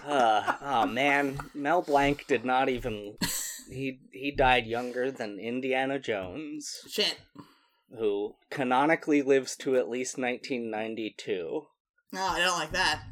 Uh, 0.06 0.54
oh 0.62 0.86
man, 0.86 1.38
Mel 1.54 1.82
Blanc 1.82 2.24
did 2.26 2.44
not 2.44 2.68
even. 2.68 3.14
He 3.70 4.00
he 4.12 4.30
died 4.30 4.66
younger 4.66 5.10
than 5.10 5.38
Indiana 5.38 5.98
Jones, 5.98 6.80
Shit. 6.88 7.18
who 7.96 8.34
canonically 8.50 9.22
lives 9.22 9.56
to 9.56 9.76
at 9.76 9.88
least 9.88 10.16
1992. 10.18 11.66
No, 12.12 12.22
I 12.22 12.38
don't 12.38 12.58
like 12.58 12.72
that. 12.72 13.02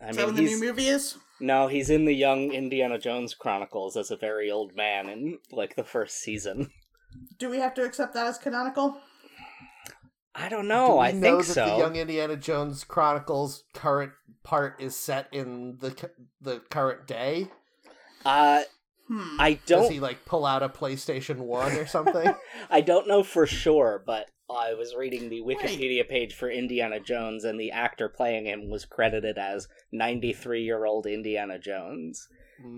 I 0.00 0.08
Is 0.10 0.16
that 0.16 0.22
mean, 0.22 0.26
what 0.28 0.36
the 0.36 0.42
he's 0.42 0.60
new 0.60 0.66
movie 0.68 0.86
is? 0.88 1.16
no, 1.40 1.66
he's 1.68 1.90
in 1.90 2.04
the 2.04 2.14
Young 2.14 2.52
Indiana 2.52 2.98
Jones 2.98 3.34
Chronicles 3.34 3.96
as 3.96 4.10
a 4.10 4.16
very 4.16 4.50
old 4.50 4.74
man 4.74 5.08
in 5.08 5.38
like 5.52 5.76
the 5.76 5.84
first 5.84 6.18
season. 6.20 6.70
Do 7.38 7.48
we 7.50 7.58
have 7.58 7.74
to 7.74 7.82
accept 7.84 8.14
that 8.14 8.26
as 8.26 8.38
canonical? 8.38 8.96
I 10.34 10.48
don't 10.48 10.62
Do 10.62 10.68
know. 10.68 10.96
we 10.96 11.06
I 11.06 11.12
know 11.12 11.20
think 11.20 11.46
that 11.46 11.52
so. 11.52 11.66
the 11.66 11.76
Young 11.78 11.96
Indiana 11.96 12.36
Jones 12.36 12.84
Chronicles 12.84 13.64
current 13.74 14.12
part 14.44 14.80
is 14.80 14.94
set 14.94 15.26
in 15.32 15.78
the 15.80 15.90
cu- 15.90 16.10
the 16.40 16.60
current 16.70 17.06
day. 17.08 17.48
Uh, 18.24 18.62
Hmm. 19.08 19.40
I 19.40 19.54
Does 19.66 19.82
don't. 19.82 19.92
he 19.92 20.00
like 20.00 20.24
pull 20.24 20.44
out 20.46 20.62
a 20.62 20.68
PlayStation 20.68 21.38
One 21.38 21.72
or 21.72 21.86
something? 21.86 22.34
I 22.70 22.80
don't 22.82 23.08
know 23.08 23.22
for 23.22 23.46
sure, 23.46 24.02
but 24.06 24.30
I 24.50 24.74
was 24.74 24.94
reading 24.94 25.28
the 25.28 25.40
Wikipedia 25.40 26.08
page 26.08 26.34
for 26.34 26.50
Indiana 26.50 27.00
Jones, 27.00 27.44
and 27.44 27.58
the 27.58 27.70
actor 27.72 28.08
playing 28.08 28.46
him 28.46 28.70
was 28.70 28.84
credited 28.84 29.38
as 29.38 29.68
93 29.92 30.62
year 30.62 30.84
old 30.84 31.06
Indiana 31.06 31.58
Jones. 31.58 32.28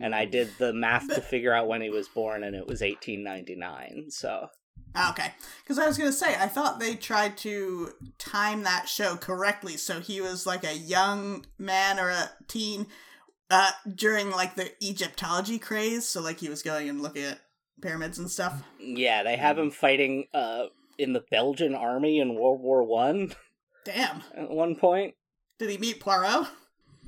And 0.03 0.15
I 0.15 0.27
did 0.27 0.51
the 0.59 0.75
math 0.75 1.09
to 1.09 1.23
figure 1.23 1.55
out 1.55 1.67
when 1.67 1.81
he 1.81 1.89
was 1.89 2.07
born, 2.07 2.45
and 2.45 2.55
it 2.55 2.67
was 2.67 2.83
1899. 2.83 4.11
So, 4.11 4.49
Okay, 5.11 5.33
because 5.63 5.79
I 5.79 5.87
was 5.87 5.97
gonna 5.97 6.13
say 6.13 6.35
I 6.35 6.49
thought 6.49 6.81
they 6.81 6.97
tried 6.97 7.37
to 7.39 7.93
time 8.19 8.65
that 8.65 8.89
show 8.89 9.17
correctly, 9.17 9.77
so 9.77 10.01
he 10.01 10.21
was 10.21 10.47
like 10.47 10.65
a 10.65 10.77
young 10.77 11.47
man 11.59 11.99
or 11.99 12.11
a 12.11 12.31
teen 12.49 12.89
uh, 13.51 13.71
during 13.95 14.31
like 14.31 14.55
the 14.55 14.71
Egyptology 14.83 15.59
craze. 15.59 16.07
So 16.07 16.21
like 16.21 16.41
he 16.41 16.49
was 16.49 16.63
going 16.63 16.89
and 16.89 17.01
looking 17.03 17.25
at 17.25 17.41
pyramids 17.81 18.19
and 18.19 18.31
stuff. 18.31 18.63
yeah, 18.79 19.23
they 19.23 19.37
have 19.37 19.59
him 19.59 19.71
fighting 19.71 20.27
uh, 20.35 20.65
in 20.99 21.13
the 21.13 21.25
Belgian 21.31 21.75
army 21.75 22.19
in 22.21 22.35
World 22.35 22.61
War 22.61 22.85
One 22.85 23.33
Damn, 23.85 24.23
at 24.37 24.51
one 24.51 24.77
point. 24.77 25.15
did 25.59 25.71
he 25.71 25.79
meet 25.79 26.01
Poirot? 26.01 26.47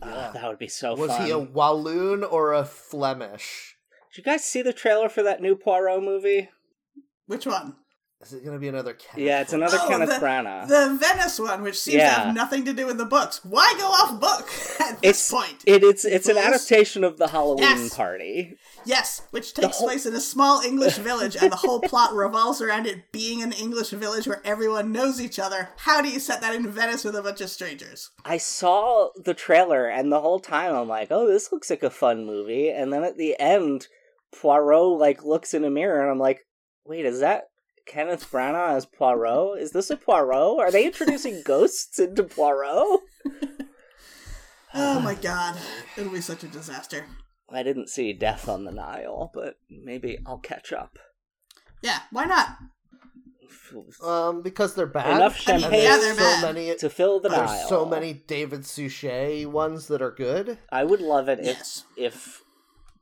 Ah, 0.04 0.30
that 0.34 0.48
would 0.48 0.58
be 0.58 0.66
so 0.68 0.96
Was 0.96 1.10
fun. 1.12 1.24
he 1.26 1.30
a 1.30 1.38
Walloon 1.38 2.24
or 2.24 2.52
a 2.54 2.64
Flemish? 2.64 3.76
Did 4.12 4.18
you 4.18 4.24
guys 4.24 4.44
see 4.44 4.60
the 4.62 4.72
trailer 4.72 5.08
for 5.08 5.22
that 5.22 5.40
new 5.40 5.54
Poirot 5.54 6.02
movie? 6.02 6.48
Which 7.26 7.46
one? 7.46 7.76
Is 8.22 8.32
it 8.34 8.44
going 8.44 8.54
to 8.56 8.60
be 8.60 8.68
another 8.68 8.92
cat? 8.94 9.18
Yeah, 9.18 9.40
it's 9.40 9.52
another 9.52 9.78
Oh, 9.80 9.88
Kenneth 9.88 10.08
the- 10.10 10.14
Branagh. 10.24 10.68
The 10.68 10.96
Venice 11.00 11.40
one, 11.40 11.62
which 11.62 11.76
seems 11.78 11.96
to 12.02 12.08
have 12.08 12.34
nothing 12.34 12.64
to 12.66 12.72
do 12.72 12.86
with 12.86 12.96
the 12.96 13.04
books. 13.04 13.44
Why 13.44 13.74
go 13.76 13.86
off 13.88 14.20
book 14.20 14.48
at 14.80 14.92
It's- 15.02 15.28
this 15.28 15.30
point? 15.32 15.64
It, 15.66 15.82
it's 15.82 16.04
it's 16.04 16.28
an 16.28 16.38
adaptation 16.38 17.02
of 17.02 17.18
the 17.18 17.26
Halloween 17.28 17.64
Yes. 17.64 17.96
party. 17.96 18.56
Yes, 18.84 19.22
which 19.32 19.54
takes 19.54 19.78
whole- 19.78 19.88
place 19.88 20.06
in 20.06 20.14
a 20.14 20.20
small 20.20 20.60
English 20.60 20.94
village, 21.08 21.34
and 21.36 21.50
the 21.50 21.56
whole 21.56 21.80
plot 21.80 22.14
revolves 22.14 22.60
around 22.62 22.86
it 22.86 23.10
being 23.10 23.42
an 23.42 23.50
English 23.52 23.90
village 23.90 24.28
where 24.28 24.40
everyone 24.44 24.92
knows 24.92 25.20
each 25.20 25.40
other. 25.40 25.70
How 25.78 26.00
do 26.00 26.08
you 26.08 26.20
set 26.20 26.40
that 26.42 26.54
in 26.54 26.68
Venice 26.70 27.02
with 27.02 27.16
a 27.16 27.22
bunch 27.22 27.40
of 27.40 27.50
strangers? 27.50 28.10
I 28.24 28.36
saw 28.36 29.08
the 29.16 29.34
trailer, 29.34 29.88
and 29.88 30.12
the 30.12 30.20
whole 30.20 30.38
time 30.38 30.76
I'm 30.76 30.86
like, 30.88 31.08
"Oh, 31.10 31.26
this 31.26 31.50
looks 31.50 31.70
like 31.70 31.82
a 31.82 31.90
fun 31.90 32.24
movie." 32.24 32.70
And 32.70 32.92
then 32.92 33.02
at 33.02 33.16
the 33.16 33.34
end, 33.40 33.88
Poirot 34.32 34.98
like 35.00 35.24
looks 35.24 35.54
in 35.54 35.64
a 35.64 35.70
mirror, 35.70 36.00
and 36.02 36.08
I'm 36.10 36.20
like, 36.20 36.46
"Wait, 36.86 37.04
is 37.04 37.18
that 37.18 37.44
Kenneth 37.86 38.30
Branagh 38.30 38.76
as 38.76 38.86
Poirot? 38.86 39.58
Is 39.60 39.72
this 39.72 39.90
a 39.90 39.96
Poirot? 39.96 40.58
Are 40.60 40.70
they 40.70 40.84
introducing 40.86 41.42
ghosts 41.46 41.98
into 41.98 42.22
Poirot?" 42.24 43.00
Oh 44.74 45.00
my 45.00 45.14
god, 45.14 45.58
it'll 45.98 46.10
be 46.12 46.22
such 46.22 46.44
a 46.44 46.48
disaster. 46.48 47.04
I 47.50 47.62
didn't 47.62 47.90
see 47.90 48.14
Death 48.14 48.48
on 48.48 48.64
the 48.64 48.72
Nile, 48.72 49.30
but 49.34 49.56
maybe 49.68 50.18
I'll 50.24 50.38
catch 50.38 50.72
up. 50.72 50.98
Yeah, 51.82 51.98
why 52.10 52.24
not? 52.24 52.56
Um, 54.02 54.40
because 54.40 54.74
they're 54.74 54.86
bad. 54.86 55.16
Enough 55.16 55.46
And 55.46 55.60
champagne 55.60 55.82
Yeah, 55.82 55.98
they're 55.98 56.14
so 56.14 56.20
bad. 56.20 56.42
many. 56.54 56.74
to 56.74 56.88
fill 56.88 57.20
the 57.20 57.28
Nile. 57.28 57.46
There's 57.48 57.68
so 57.68 57.84
many 57.84 58.14
David 58.14 58.64
Suchet 58.64 59.44
ones 59.44 59.88
that 59.88 60.00
are 60.00 60.10
good. 60.10 60.56
I 60.70 60.84
would 60.84 61.02
love 61.02 61.28
it 61.28 61.40
if 61.42 61.82
if 61.96 62.40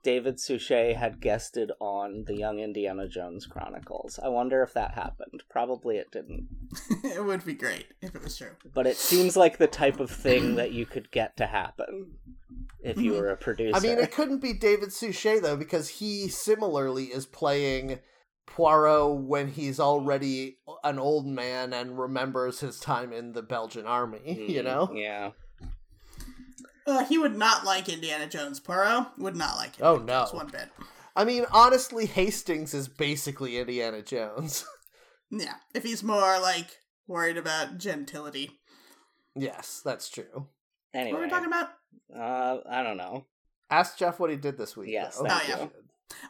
David 0.02 0.40
Suchet 0.40 0.94
had 0.94 1.20
guested 1.20 1.72
on 1.80 2.24
the 2.26 2.34
Young 2.36 2.58
Indiana 2.58 3.06
Jones 3.08 3.46
Chronicles. 3.46 4.18
I 4.22 4.28
wonder 4.28 4.62
if 4.62 4.72
that 4.74 4.94
happened. 4.94 5.42
Probably 5.50 5.96
it 5.98 6.10
didn't. 6.10 6.48
it 7.04 7.24
would 7.24 7.44
be 7.44 7.54
great 7.54 7.86
if 8.00 8.14
it 8.14 8.22
was 8.22 8.36
true. 8.38 8.52
But 8.74 8.86
it 8.86 8.96
seems 8.96 9.36
like 9.36 9.58
the 9.58 9.66
type 9.66 10.00
of 10.00 10.10
thing 10.10 10.54
that 10.56 10.72
you 10.72 10.86
could 10.86 11.10
get 11.10 11.36
to 11.36 11.46
happen 11.46 12.12
if 12.82 12.96
you 12.96 13.12
were 13.12 13.28
a 13.28 13.36
producer. 13.36 13.76
I 13.76 13.80
mean, 13.80 13.98
it 13.98 14.12
couldn't 14.12 14.40
be 14.40 14.52
David 14.54 14.92
Suchet 14.92 15.40
though, 15.40 15.56
because 15.56 15.88
he 15.88 16.28
similarly 16.28 17.04
is 17.06 17.26
playing 17.26 17.98
Poirot 18.46 19.20
when 19.20 19.48
he's 19.48 19.78
already 19.78 20.58
an 20.82 20.98
old 20.98 21.26
man 21.26 21.72
and 21.72 21.98
remembers 21.98 22.60
his 22.60 22.80
time 22.80 23.12
in 23.12 23.32
the 23.32 23.42
Belgian 23.42 23.86
army. 23.86 24.46
You 24.48 24.62
Mm, 24.62 24.64
know? 24.64 24.90
Yeah. 24.94 25.30
Uh, 26.90 27.04
he 27.04 27.16
would 27.18 27.36
not 27.36 27.64
like 27.64 27.88
Indiana 27.88 28.26
Jones. 28.26 28.58
Poirot 28.60 29.06
would 29.18 29.36
not 29.36 29.56
like 29.56 29.76
him. 29.76 29.86
Oh, 29.86 29.96
no. 29.96 30.20
Just 30.22 30.34
one 30.34 30.48
bit. 30.48 30.68
I 31.14 31.24
mean, 31.24 31.44
honestly, 31.52 32.06
Hastings 32.06 32.74
is 32.74 32.88
basically 32.88 33.58
Indiana 33.58 34.02
Jones. 34.02 34.64
Yeah, 35.32 35.54
if 35.76 35.84
he's 35.84 36.02
more 36.02 36.40
like 36.40 36.66
worried 37.06 37.36
about 37.36 37.78
gentility. 37.78 38.58
yes, 39.36 39.80
that's 39.84 40.08
true. 40.08 40.48
Anyway, 40.92 41.12
What 41.12 41.20
are 41.20 41.24
we 41.26 41.30
talking 41.30 41.46
about? 41.46 41.68
uh, 42.12 42.68
I 42.68 42.82
don't 42.82 42.96
know. 42.96 43.26
Ask 43.70 43.96
Jeff 43.96 44.18
what 44.18 44.30
he 44.30 44.36
did 44.36 44.58
this 44.58 44.76
week. 44.76 44.90
Yes, 44.90 45.18
though. 45.18 45.26
Oh, 45.30 45.40
yeah. 45.48 45.66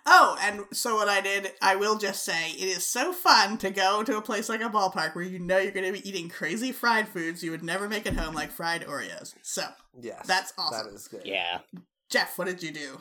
Oh, 0.06 0.36
and 0.40 0.64
so 0.72 0.96
what 0.96 1.08
I 1.08 1.20
did, 1.20 1.52
I 1.60 1.76
will 1.76 1.98
just 1.98 2.24
say, 2.24 2.50
it 2.50 2.64
is 2.64 2.86
so 2.86 3.12
fun 3.12 3.58
to 3.58 3.70
go 3.70 4.02
to 4.02 4.16
a 4.16 4.22
place 4.22 4.48
like 4.48 4.60
a 4.60 4.68
ballpark 4.68 5.14
where 5.14 5.24
you 5.24 5.38
know 5.38 5.58
you're 5.58 5.72
going 5.72 5.86
to 5.86 6.00
be 6.00 6.08
eating 6.08 6.28
crazy 6.28 6.72
fried 6.72 7.08
foods 7.08 7.42
you 7.42 7.50
would 7.50 7.62
never 7.62 7.88
make 7.88 8.06
at 8.06 8.16
home, 8.16 8.34
like 8.34 8.50
fried 8.50 8.86
Oreos. 8.86 9.34
So, 9.42 9.64
Yes, 10.00 10.26
That's 10.26 10.52
awesome. 10.56 10.86
That 10.88 10.94
is 10.94 11.08
good. 11.08 11.22
Yeah. 11.24 11.60
Jeff, 12.08 12.38
what 12.38 12.46
did 12.46 12.62
you 12.62 12.72
do? 12.72 12.98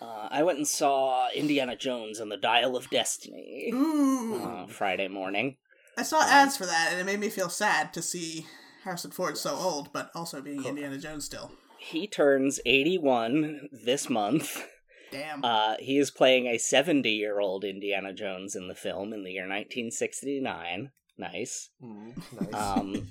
Uh, 0.00 0.28
I 0.30 0.42
went 0.42 0.58
and 0.58 0.68
saw 0.68 1.28
Indiana 1.34 1.76
Jones 1.76 2.20
and 2.20 2.30
the 2.30 2.36
Dial 2.36 2.76
of 2.76 2.88
Destiny 2.88 3.70
Ooh, 3.74 4.42
uh, 4.44 4.66
Friday 4.66 5.08
morning. 5.08 5.56
I 5.96 6.02
saw 6.02 6.22
ads 6.22 6.56
for 6.56 6.66
that, 6.66 6.90
and 6.92 7.00
it 7.00 7.04
made 7.04 7.18
me 7.18 7.30
feel 7.30 7.48
sad 7.48 7.92
to 7.94 8.02
see 8.02 8.46
Harrison 8.84 9.10
Ford 9.10 9.36
so 9.36 9.56
old, 9.56 9.92
but 9.92 10.10
also 10.14 10.40
being 10.40 10.64
Indiana 10.64 10.98
Jones 10.98 11.24
still. 11.24 11.50
He 11.78 12.06
turns 12.06 12.60
81 12.64 13.68
this 13.72 14.08
month. 14.08 14.64
Damn. 15.10 15.44
Uh, 15.44 15.74
he 15.78 15.98
is 15.98 16.10
playing 16.10 16.46
a 16.46 16.58
70 16.58 17.08
year 17.10 17.40
old 17.40 17.64
Indiana 17.64 18.12
Jones 18.12 18.54
in 18.54 18.68
the 18.68 18.74
film 18.74 19.12
in 19.12 19.22
the 19.22 19.32
year 19.32 19.42
1969. 19.42 20.90
Nice. 21.16 21.70
Mm, 21.82 22.16
nice. 22.40 22.54
Um, 22.54 23.08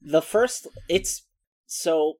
the 0.00 0.22
first, 0.22 0.66
it's 0.88 1.22
so 1.66 2.14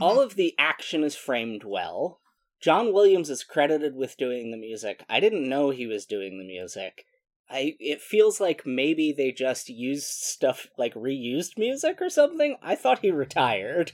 all 0.00 0.20
of 0.20 0.34
the 0.34 0.54
action 0.58 1.02
is 1.02 1.16
framed 1.16 1.64
well. 1.64 2.20
John 2.60 2.92
Williams 2.92 3.30
is 3.30 3.44
credited 3.44 3.94
with 3.94 4.16
doing 4.16 4.50
the 4.50 4.56
music. 4.56 5.04
I 5.08 5.20
didn't 5.20 5.48
know 5.48 5.70
he 5.70 5.86
was 5.86 6.06
doing 6.06 6.38
the 6.38 6.44
music. 6.44 7.04
I 7.48 7.76
it 7.78 8.00
feels 8.00 8.40
like 8.40 8.66
maybe 8.66 9.12
they 9.12 9.30
just 9.30 9.68
used 9.68 10.06
stuff 10.06 10.66
like 10.76 10.94
reused 10.94 11.58
music 11.58 11.98
or 12.00 12.10
something. 12.10 12.56
I 12.62 12.74
thought 12.74 13.00
he 13.00 13.10
retired. 13.10 13.92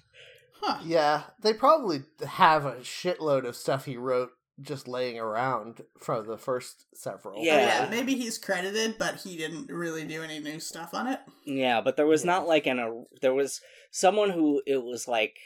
Huh. 0.62 0.78
yeah, 0.84 1.22
they 1.40 1.52
probably 1.52 2.02
have 2.26 2.64
a 2.64 2.76
shitload 2.76 3.46
of 3.46 3.56
stuff 3.56 3.84
he 3.86 3.96
wrote 3.96 4.30
just 4.60 4.86
laying 4.86 5.18
around 5.18 5.82
from 5.98 6.26
the 6.26 6.36
first 6.38 6.84
several. 6.94 7.40
Oh, 7.40 7.42
Yeah. 7.42 7.84
yeah, 7.84 7.90
maybe 7.90 8.14
he's 8.14 8.38
credited, 8.38 8.96
but 8.98 9.16
he 9.16 9.36
didn't 9.36 9.70
really 9.70 10.04
do 10.06 10.22
any 10.22 10.38
new 10.38 10.60
stuff 10.60 10.94
on 10.94 11.06
it. 11.08 11.20
Yeah, 11.44 11.80
but 11.80 11.96
there 11.96 12.06
was 12.06 12.24
Yeah. 12.24 12.32
not 12.32 12.46
like 12.46 12.66
an 12.66 12.78
a 12.78 13.02
there 13.20 13.34
was 13.34 13.60
someone 13.90 14.30
who 14.30 14.62
it 14.66 14.82
was 14.82 15.08
like 15.08 15.38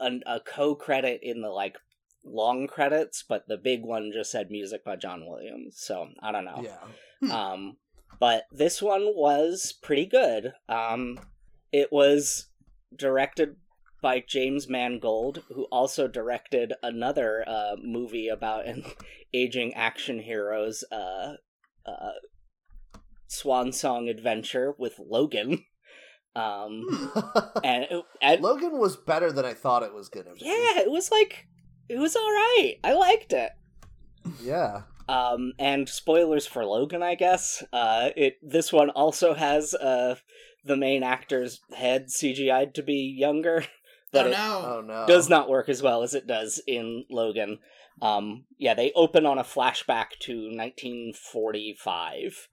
an, 0.00 0.22
a 0.26 0.40
co 0.40 0.74
credit 0.74 1.20
in 1.22 1.42
the 1.42 1.50
like 1.50 1.76
long 2.24 2.66
credits, 2.66 3.22
but 3.28 3.46
the 3.46 3.56
big 3.58 3.82
one 3.84 4.10
just 4.12 4.30
said 4.32 4.50
music 4.50 4.84
by 4.84 4.96
John 4.96 5.26
Williams. 5.26 5.76
So 5.78 6.08
I 6.22 6.32
don't 6.32 6.44
know. 6.44 6.64
Yeah. 7.22 7.32
Um, 7.52 7.76
but 8.18 8.44
this 8.50 8.82
one 8.82 9.02
was 9.14 9.72
pretty 9.82 10.06
good. 10.06 10.54
Um, 10.68 11.20
it 11.72 11.92
was 11.92 12.46
directed 12.94 13.56
by 14.02 14.22
James 14.26 14.68
Mangold, 14.68 15.42
who 15.52 15.64
also 15.64 16.06
directed 16.08 16.74
another 16.82 17.44
uh, 17.48 17.76
movie 17.82 18.28
about 18.28 18.66
an 18.66 18.84
aging 19.34 19.74
action 19.74 20.20
hero's 20.20 20.84
uh, 20.92 21.34
uh, 21.84 22.10
swan 23.26 23.72
song 23.72 24.08
adventure 24.08 24.74
with 24.78 24.98
Logan. 24.98 25.64
Um, 26.36 26.84
and, 27.64 27.86
and 28.20 28.42
Logan 28.42 28.78
was 28.78 28.94
better 28.94 29.32
than 29.32 29.46
I 29.46 29.54
thought 29.54 29.82
it 29.82 29.94
was 29.94 30.10
gonna 30.10 30.34
be. 30.34 30.40
yeah, 30.44 30.80
it 30.80 30.90
was 30.90 31.10
like 31.10 31.46
it 31.88 31.98
was 31.98 32.14
all 32.14 32.30
right. 32.30 32.74
I 32.84 32.92
liked 32.92 33.32
it. 33.32 33.52
Yeah. 34.42 34.82
Um, 35.08 35.54
and 35.58 35.88
spoilers 35.88 36.46
for 36.46 36.66
Logan, 36.66 37.02
I 37.02 37.14
guess. 37.14 37.64
Uh, 37.72 38.10
it 38.16 38.34
this 38.42 38.70
one 38.70 38.90
also 38.90 39.32
has 39.32 39.72
uh 39.72 40.16
the 40.62 40.76
main 40.76 41.02
actor's 41.02 41.60
head 41.74 42.08
CGI'd 42.08 42.74
to 42.74 42.82
be 42.82 43.14
younger, 43.16 43.64
but 44.16 44.26
oh 44.26 44.28
it 44.28 44.32
no. 44.32 44.62
Oh 44.76 44.80
no. 44.80 45.06
does 45.06 45.28
not 45.28 45.48
work 45.48 45.68
as 45.68 45.82
well 45.82 46.02
as 46.02 46.14
it 46.14 46.26
does 46.26 46.60
in 46.66 47.04
Logan. 47.10 47.58
Um, 48.02 48.44
yeah, 48.58 48.74
they 48.74 48.92
open 48.94 49.24
on 49.24 49.38
a 49.38 49.42
flashback 49.44 50.18
to 50.20 50.50
1945, 50.54 52.48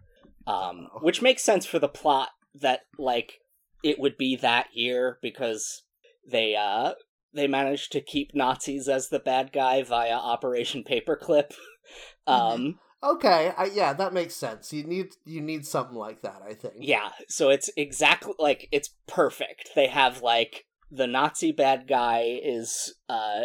um, 0.47 0.87
Oh. 0.93 0.99
which 1.01 1.21
makes 1.21 1.43
sense 1.43 1.65
for 1.65 1.79
the 1.79 1.87
plot 1.89 2.29
that 2.55 2.81
like 2.97 3.39
it 3.83 3.99
would 3.99 4.17
be 4.17 4.35
that 4.37 4.67
year 4.73 5.17
because 5.21 5.83
they 6.29 6.55
uh 6.55 6.93
they 7.33 7.47
managed 7.47 7.91
to 7.91 7.99
keep 8.01 8.33
Nazis 8.35 8.87
as 8.87 9.09
the 9.09 9.19
bad 9.19 9.51
guy 9.51 9.81
via 9.83 10.13
Operation 10.13 10.83
Paperclip. 10.83 11.53
um, 12.27 12.79
Okay. 13.03 13.51
I, 13.57 13.65
yeah, 13.65 13.91
that 13.93 14.13
makes 14.13 14.33
sense. 14.35 14.71
You 14.71 14.83
need 14.85 15.07
you 15.25 15.41
need 15.41 15.65
something 15.65 15.97
like 15.97 16.21
that. 16.21 16.41
I 16.47 16.53
think. 16.53 16.75
Yeah, 16.77 17.09
so 17.27 17.49
it's 17.49 17.69
exactly 17.75 18.33
like 18.39 18.69
it's 18.71 18.91
perfect. 19.07 19.71
They 19.75 19.87
have 19.87 20.21
like 20.21 20.65
the 20.93 21.07
Nazi 21.07 21.51
bad 21.51 21.87
guy 21.87 22.39
is 22.43 22.93
uh 23.09 23.43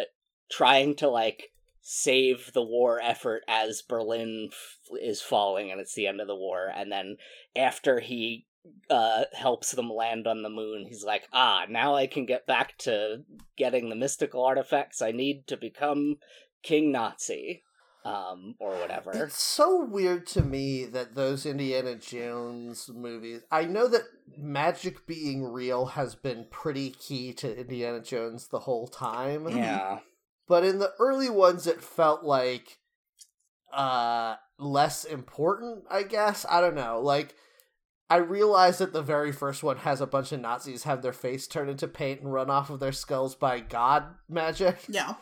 trying 0.51 0.95
to 0.95 1.07
like 1.07 1.51
save 1.81 2.51
the 2.53 2.63
war 2.63 2.99
effort 3.01 3.43
as 3.47 3.81
Berlin 3.81 4.49
f- 4.51 4.77
is 5.01 5.21
falling 5.21 5.71
and 5.71 5.81
it's 5.81 5.95
the 5.95 6.05
end 6.07 6.21
of 6.21 6.27
the 6.27 6.35
war. 6.35 6.71
And 6.75 6.91
then 6.91 7.17
after 7.55 7.99
he 7.99 8.45
uh 8.89 9.23
helps 9.33 9.71
them 9.71 9.89
land 9.89 10.27
on 10.27 10.43
the 10.43 10.49
moon 10.49 10.85
he's 10.87 11.03
like 11.03 11.23
ah 11.33 11.63
now 11.69 11.95
I 11.95 12.07
can 12.07 12.25
get 12.25 12.45
back 12.45 12.77
to 12.79 13.23
getting 13.57 13.89
the 13.89 13.95
mystical 13.95 14.43
artifacts 14.43 15.01
I 15.01 15.11
need 15.11 15.47
to 15.47 15.57
become 15.57 16.17
king 16.61 16.91
Nazi 16.91 17.63
um 18.05 18.55
or 18.59 18.71
whatever 18.77 19.11
It's 19.13 19.41
so 19.41 19.83
weird 19.83 20.25
to 20.27 20.41
me 20.41 20.85
that 20.85 21.15
those 21.15 21.45
Indiana 21.45 21.95
Jones 21.95 22.89
movies. 22.93 23.41
I 23.51 23.65
know 23.65 23.87
that 23.89 24.03
magic 24.37 25.05
being 25.05 25.43
real 25.43 25.87
has 25.87 26.15
been 26.15 26.45
pretty 26.49 26.91
key 26.91 27.33
to 27.33 27.59
Indiana 27.59 28.01
Jones 28.01 28.47
the 28.47 28.59
whole 28.59 28.87
time. 28.87 29.49
yeah 29.49 29.99
But 30.47 30.63
in 30.63 30.79
the 30.79 30.93
early 30.99 31.29
ones 31.29 31.67
it 31.67 31.81
felt 31.83 32.23
like 32.23 32.77
uh 33.73 34.35
less 34.57 35.03
important, 35.05 35.83
I 35.89 36.03
guess. 36.03 36.45
I 36.49 36.61
don't 36.61 36.75
know. 36.75 36.99
Like 37.01 37.35
I 38.09 38.17
realize 38.17 38.79
that 38.79 38.91
the 38.93 39.03
very 39.03 39.31
first 39.31 39.61
one 39.61 39.77
has 39.77 40.01
a 40.01 40.07
bunch 40.07 40.31
of 40.31 40.39
Nazis 40.39 40.83
have 40.83 41.01
their 41.01 41.13
face 41.13 41.47
turned 41.47 41.69
into 41.69 41.87
paint 41.87 42.21
and 42.21 42.33
run 42.33 42.49
off 42.49 42.69
of 42.69 42.79
their 42.79 42.91
skulls 42.91 43.35
by 43.35 43.59
god 43.59 44.05
magic 44.27 44.77
Yeah. 44.89 45.13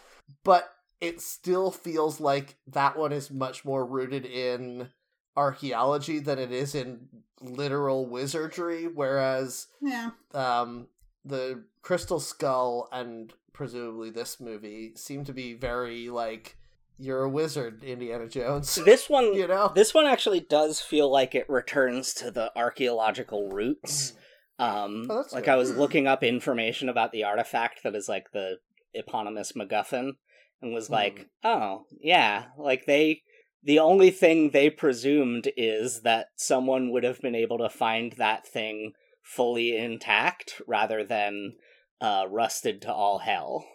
but 0.43 0.69
it 0.99 1.21
still 1.21 1.71
feels 1.71 2.19
like 2.19 2.55
that 2.67 2.97
one 2.97 3.11
is 3.11 3.29
much 3.31 3.63
more 3.65 3.85
rooted 3.85 4.25
in 4.25 4.89
archaeology 5.35 6.19
than 6.19 6.39
it 6.39 6.51
is 6.51 6.73
in 6.73 7.07
literal 7.41 8.07
wizardry 8.07 8.87
whereas 8.87 9.67
Yeah. 9.81 10.09
um 10.33 10.87
the 11.23 11.63
crystal 11.83 12.19
skull 12.19 12.89
and 12.91 13.31
presumably 13.53 14.09
this 14.09 14.39
movie 14.39 14.93
seem 14.95 15.23
to 15.25 15.33
be 15.33 15.53
very 15.53 16.09
like 16.09 16.57
you're 16.97 17.21
a 17.23 17.29
wizard 17.29 17.83
indiana 17.83 18.27
jones 18.27 18.73
this 18.85 19.07
one 19.07 19.35
you 19.35 19.47
know 19.47 19.71
This 19.75 19.93
one 19.93 20.07
actually 20.07 20.39
does 20.39 20.81
feel 20.81 21.11
like 21.11 21.35
it 21.35 21.47
returns 21.47 22.13
to 22.15 22.31
the 22.31 22.51
archaeological 22.57 23.49
roots. 23.49 24.13
Um, 24.59 25.05
Oh, 25.07 25.23
like 25.31 25.43
good. 25.45 25.51
I 25.51 25.55
was 25.55 25.75
looking 25.77 26.07
up 26.07 26.23
information 26.23 26.89
about 26.89 27.11
the 27.11 27.23
artifact 27.23 27.83
that 27.83 27.93
is 27.95 28.09
like 28.09 28.31
the 28.31 28.57
eponymous 28.95 29.51
MacGuffin, 29.51 30.13
and 30.61 30.73
was 30.73 30.89
like, 30.89 31.27
oh 31.43 31.85
yeah, 31.99 32.45
like 32.57 32.85
they. 32.85 33.23
The 33.63 33.79
only 33.79 34.11
thing 34.11 34.51
they 34.51 34.69
presumed 34.69 35.49
is 35.57 36.01
that 36.03 36.27
someone 36.37 36.91
would 36.91 37.03
have 37.03 37.19
been 37.19 37.35
able 37.35 37.57
to 37.57 37.69
find 37.69 38.13
that 38.13 38.47
thing 38.47 38.93
fully 39.21 39.75
intact 39.75 40.61
rather 40.65 41.03
than 41.03 41.55
uh, 41.99 42.25
rusted 42.29 42.81
to 42.83 42.93
all 42.93 43.17
hell. 43.17 43.65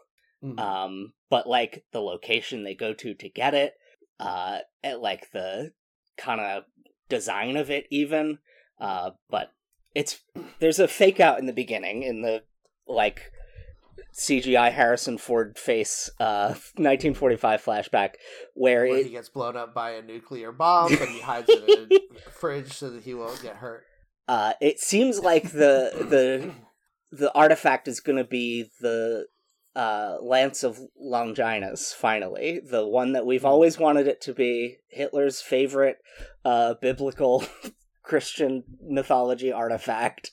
Mhm. 0.43 0.59
Um, 0.59 1.13
but 1.29 1.47
like 1.47 1.85
the 1.93 2.01
location 2.01 2.65
they 2.65 2.75
go 2.75 2.95
to 2.95 3.13
to 3.15 3.29
get 3.29 3.55
it, 3.55 3.75
uh, 4.19 4.61
at 4.83 5.01
like 5.01 5.31
the 5.33 5.73
kind 6.17 6.41
of 6.41 6.65
design 7.09 7.57
of 7.57 7.71
it, 7.71 7.87
even. 7.91 8.39
Uh, 8.79 9.11
but 9.29 9.53
it's 9.95 10.21
there's 10.59 10.79
a 10.79 10.89
fake 10.89 11.21
out 11.21 11.39
in 11.39 11.47
the 11.47 11.53
beginning 11.53 12.03
in 12.03 12.23
the 12.23 12.43
like 12.87 13.31
CGI 14.15 14.73
Harrison 14.73 15.19
Ford 15.19 15.59
face, 15.59 16.11
uh, 16.21 16.49
1945 16.77 17.65
flashback 17.65 18.15
where 18.55 18.87
where 18.87 18.99
it 18.99 19.07
he 19.07 19.13
gets 19.13 19.29
blown 19.29 19.57
up 19.57 19.75
by 19.75 19.93
a 19.93 20.03
nuclear 20.03 20.53
bomb 20.53 20.93
and 20.93 21.09
he 21.09 21.21
hides 21.21 21.49
it 21.49 21.91
in 21.91 21.99
a 22.17 22.31
fridge 22.31 22.73
so 22.73 22.91
that 22.91 23.03
he 23.03 23.15
won't 23.15 23.41
get 23.43 23.57
hurt 23.57 23.85
uh, 24.29 24.53
it 24.61 24.79
seems 24.79 25.19
like 25.21 25.51
the 25.51 25.91
the 26.09 26.53
the 27.11 27.33
artifact 27.35 27.89
is 27.89 28.01
going 28.01 28.17
to 28.19 28.25
be 28.25 28.71
the 28.81 29.27
uh, 29.75 30.17
Lance 30.21 30.63
of 30.63 30.81
Longinus, 30.99 31.93
finally. 31.93 32.61
The 32.65 32.87
one 32.87 33.13
that 33.13 33.27
we've 33.27 33.45
always 33.45 33.79
wanted 33.79 34.07
it 34.07 34.21
to 34.23 34.35
be. 34.35 34.79
Hitler's 34.89 35.41
favorite 35.41 35.99
uh, 36.45 36.75
biblical 36.81 37.45
Christian 38.03 38.65
mythology 38.83 39.53
artifact. 39.53 40.33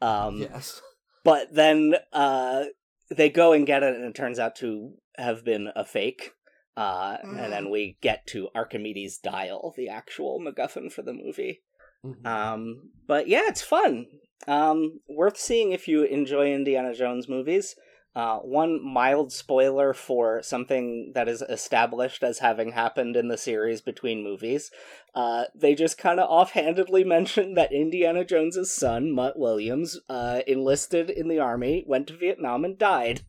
Um, 0.00 0.38
yes 0.38 0.80
But 1.24 1.54
then 1.54 1.94
uh, 2.12 2.64
they 3.10 3.28
go 3.30 3.52
and 3.52 3.66
get 3.66 3.82
it, 3.82 3.94
and 3.94 4.04
it 4.04 4.14
turns 4.14 4.38
out 4.38 4.56
to 4.56 4.94
have 5.16 5.44
been 5.44 5.70
a 5.74 5.84
fake. 5.84 6.32
Uh, 6.76 7.16
And 7.22 7.52
then 7.52 7.70
we 7.70 7.96
get 8.02 8.26
to 8.28 8.48
Archimedes' 8.54 9.18
dial, 9.18 9.72
the 9.76 9.88
actual 9.88 10.40
MacGuffin 10.40 10.92
for 10.92 11.02
the 11.02 11.14
movie. 11.14 11.62
Mhm. 12.04 12.26
Um, 12.26 12.90
but 13.06 13.28
yeah, 13.28 13.44
it's 13.46 13.62
fun. 13.62 14.06
Um, 14.46 15.00
worth 15.08 15.38
seeing 15.38 15.72
if 15.72 15.88
you 15.88 16.02
enjoy 16.02 16.52
Indiana 16.52 16.94
Jones 16.94 17.28
movies. 17.28 17.74
Uh, 18.16 18.38
one 18.38 18.82
mild 18.82 19.30
spoiler 19.30 19.92
for 19.92 20.42
something 20.42 21.12
that 21.14 21.28
is 21.28 21.42
established 21.42 22.22
as 22.22 22.38
having 22.38 22.72
happened 22.72 23.14
in 23.14 23.28
the 23.28 23.36
series 23.36 23.82
between 23.82 24.24
movies. 24.24 24.70
Uh, 25.14 25.44
they 25.54 25.74
just 25.74 25.98
kind 25.98 26.18
of 26.18 26.26
offhandedly 26.30 27.04
mentioned 27.16 27.58
that 27.58 27.72
Indiana 27.74 28.24
Jones's 28.24 28.72
son, 28.72 29.12
Mutt 29.12 29.38
Williams, 29.38 30.00
uh, 30.08 30.40
enlisted 30.46 31.10
in 31.10 31.28
the 31.28 31.38
army, 31.38 31.84
went 31.86 32.06
to 32.06 32.16
Vietnam, 32.16 32.64
and 32.64 32.78
died. 32.78 33.20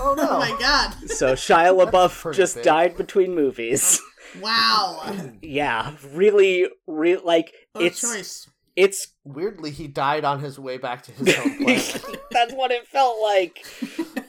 oh 0.00 0.14
no 0.16 0.28
Oh 0.30 0.38
my 0.38 0.56
god. 0.60 0.94
So 1.10 1.32
Shia 1.34 1.74
LaBeouf 1.90 2.32
just 2.36 2.54
big. 2.54 2.64
died 2.64 2.96
between 2.96 3.34
movies. 3.34 4.00
Wow. 4.40 5.14
yeah, 5.42 5.92
really, 6.12 6.66
re- 6.88 7.18
like 7.22 7.52
What 7.72 7.84
it's 7.84 8.00
choice. 8.00 8.48
it's 8.74 9.08
Weirdly, 9.22 9.70
he 9.70 9.86
died 9.86 10.24
on 10.24 10.40
his 10.40 10.58
way 10.58 10.76
back 10.76 11.02
to 11.04 11.12
his 11.12 11.36
home 11.36 11.58
planet. 11.58 12.04
That's 12.32 12.52
what 12.52 12.72
it 12.72 12.86
felt 12.88 13.22
like. 13.22 13.64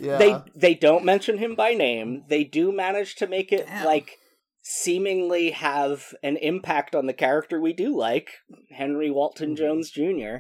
Yeah. 0.06 0.18
They 0.18 0.36
they 0.56 0.74
don't 0.76 1.04
mention 1.06 1.38
him 1.40 1.56
by 1.56 1.74
name. 1.74 2.24
They 2.30 2.44
do 2.44 2.72
manage 2.72 3.16
to 3.16 3.28
make 3.28 3.52
it 3.52 3.66
Damn. 3.66 3.86
like 3.86 4.18
seemingly 4.62 5.52
have 5.52 6.14
an 6.24 6.38
impact 6.38 6.96
on 6.96 7.06
the 7.06 7.14
character 7.14 7.60
we 7.62 7.74
do 7.74 7.96
like, 7.96 8.30
Henry 8.72 9.10
Walton 9.12 9.54
Mhm. 9.54 9.58
Jones 9.58 9.92
Jr. 9.92 10.38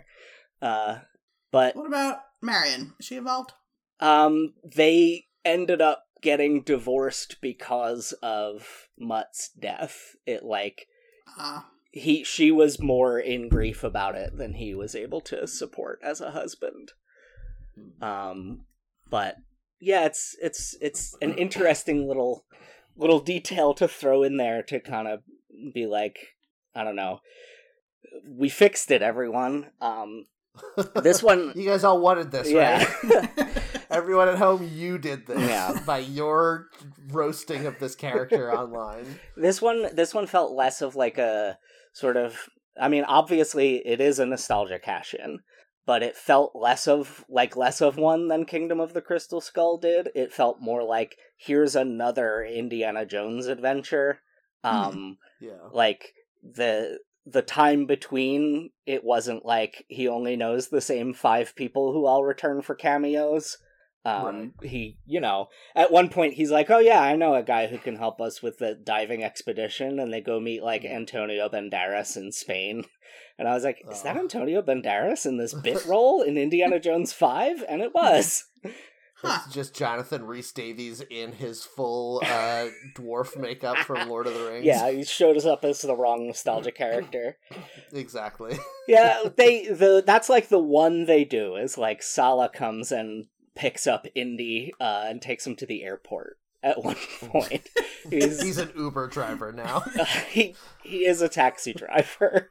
Uh 0.61 0.99
but 1.51 1.76
What 1.76 1.88
about 1.88 2.20
Marion? 2.41 2.93
Is 2.99 3.05
she 3.07 3.18
involved? 3.18 3.51
um 3.99 4.53
they 4.63 5.26
ended 5.43 5.82
up 5.82 6.03
getting 6.22 6.61
divorced 6.63 7.38
because 7.41 8.11
of 8.24 8.88
Mutt's 8.99 9.49
death. 9.59 10.16
It 10.26 10.43
like 10.43 10.88
Uh, 11.39 11.61
he 11.91 12.24
she 12.24 12.51
was 12.51 12.80
more 12.80 13.20
in 13.20 13.47
grief 13.47 13.84
about 13.84 14.16
it 14.16 14.38
than 14.38 14.53
he 14.55 14.74
was 14.76 14.95
able 14.95 15.22
to 15.22 15.47
support 15.47 15.99
as 16.03 16.20
a 16.22 16.32
husband 16.32 16.91
um 18.01 18.66
but 19.09 19.36
yeah 19.80 20.06
it's 20.06 20.36
it's 20.42 20.76
it's 20.82 21.16
an 21.22 21.34
interesting 21.34 22.08
little 22.08 22.46
little 22.98 23.20
detail 23.20 23.74
to 23.74 23.88
throw 23.88 24.24
in 24.24 24.38
there 24.38 24.62
to 24.64 24.80
kind 24.80 25.08
of 25.08 25.22
be 25.74 25.86
like 25.86 26.18
i 26.74 26.84
don't 26.84 26.96
know 26.96 27.20
we 28.28 28.50
fixed 28.50 28.92
it 28.92 29.02
everyone 29.02 29.68
um 29.82 30.26
this 31.04 31.22
one 31.22 31.52
you 31.56 31.66
guys 31.70 31.84
all 31.84 32.00
wanted 32.00 32.32
this, 32.32 32.50
yeah 32.50 32.86
right? 33.04 33.30
Everyone 33.92 34.28
at 34.28 34.38
home, 34.38 34.68
you 34.74 34.98
did 34.98 35.28
this 35.28 35.40
Yeah. 35.40 35.80
by 35.86 36.00
your 36.00 36.68
roasting 37.12 37.66
of 37.68 37.78
this 37.80 37.96
character 37.96 38.52
online. 38.54 39.06
this 39.38 39.62
one 39.62 39.94
this 39.96 40.14
one 40.14 40.26
felt 40.28 40.52
less 40.54 40.82
of 40.82 40.96
like 40.96 41.18
a 41.18 41.58
sort 41.94 42.18
of 42.18 42.36
i 42.80 42.88
mean 42.88 43.04
obviously 43.06 43.76
it 43.86 44.02
is 44.02 44.20
a 44.20 44.26
nostalgia 44.26 44.80
cash 44.80 45.14
in 45.14 45.40
but 45.86 46.04
it 46.04 46.16
felt 46.16 46.56
less 46.56 46.88
of 46.88 47.24
like 47.30 47.56
less 47.56 47.82
of 47.82 47.98
one 47.98 48.28
than 48.28 48.46
kingdom 48.46 48.80
of 48.80 48.94
the 48.94 49.02
crystal 49.02 49.42
skull 49.42 49.78
did. 49.78 50.10
It 50.16 50.34
felt 50.34 50.62
more 50.62 50.84
like 50.84 51.18
here's 51.38 51.76
another 51.76 52.44
indiana 52.44 53.06
jones 53.06 53.48
adventure. 53.48 54.20
Um 54.64 55.18
Yeah. 55.40 55.70
like 55.72 56.14
the 56.44 57.00
the 57.26 57.42
time 57.42 57.86
between 57.86 58.70
it 58.86 59.04
wasn't 59.04 59.46
like 59.46 59.86
he 59.88 60.08
only 60.08 60.36
knows 60.36 60.70
the 60.70 60.82
same 60.82 61.14
five 61.14 61.56
people 61.56 61.92
who 61.92 62.06
all 62.06 62.24
return 62.24 62.62
for 62.62 62.76
cameos. 62.76 63.58
Um, 64.06 64.54
he, 64.62 65.00
you 65.08 65.20
know, 65.20 65.48
at 65.76 65.92
one 65.92 66.10
point 66.10 66.36
he's 66.36 66.52
like, 66.52 66.70
"Oh 66.70 66.78
yeah, 66.78 67.02
I 67.02 67.16
know 67.16 67.34
a 67.34 67.42
guy 67.42 67.66
who 67.66 67.80
can 67.80 67.96
help 67.96 68.22
us 68.22 68.44
with 68.44 68.60
the 68.60 68.76
diving 68.76 69.24
expedition," 69.24 70.00
and 70.00 70.14
they 70.14 70.22
go 70.22 70.40
meet 70.40 70.62
like 70.62 70.86
Antonio 70.86 71.50
Banderas 71.50 72.16
in 72.16 72.32
Spain, 72.32 72.86
and 73.38 73.48
I 73.48 73.54
was 73.54 73.64
like, 73.64 73.84
"Is 73.90 74.02
that. 74.04 74.18
Antonio 74.18 74.62
Banderas 74.62 75.26
in 75.26 75.38
this 75.38 75.54
bit 75.54 75.86
role 75.88 76.22
in 76.22 76.38
Indiana 76.38 76.80
Jones 76.80 77.14
Five? 77.14 77.64
And 77.68 77.82
it 77.82 77.94
was. 77.94 78.46
Huh. 79.18 79.40
It's 79.46 79.56
just 79.56 79.74
Jonathan 79.74 80.26
Rhys 80.26 80.52
Davies 80.52 81.02
in 81.10 81.32
his 81.32 81.64
full 81.64 82.22
uh, 82.26 82.68
dwarf 82.96 83.40
makeup 83.40 83.78
from 83.78 84.10
Lord 84.10 84.28
of 84.28 84.34
the 84.34 84.44
Rings. 84.46 84.66
Yeah, 84.66 84.92
he 84.92 85.06
showed 85.06 85.38
us 85.38 85.46
up 85.46 85.64
as 85.64 85.82
the 85.82 85.96
wrong 85.96 86.28
nostalgia 86.28 86.74
character. 86.74 87.38
exactly. 87.94 88.60
yeah, 88.90 89.24
they 89.38 89.68
the 89.68 90.04
that's 90.06 90.28
like 90.28 90.50
the 90.50 90.60
one 90.60 91.06
they 91.06 91.24
do 91.24 91.56
is 91.56 91.78
like 91.78 92.04
Sala 92.04 92.50
comes 92.50 92.92
and 92.92 93.28
picks 93.56 93.88
up 93.88 94.06
Indy 94.16 94.74
uh, 94.82 95.06
and 95.08 95.22
takes 95.22 95.48
him 95.48 95.56
to 95.56 95.66
the 95.66 95.84
airport 95.84 96.38
at 96.62 96.84
one 96.84 96.98
point. 97.22 97.70
He's, 98.10 98.42
He's 98.42 98.58
an 98.58 98.74
Uber 98.76 99.08
driver 99.08 99.54
now. 99.54 99.80
he 100.30 100.56
he 100.84 101.06
is 101.06 101.22
a 101.22 101.30
taxi 101.30 101.74
driver, 101.74 102.50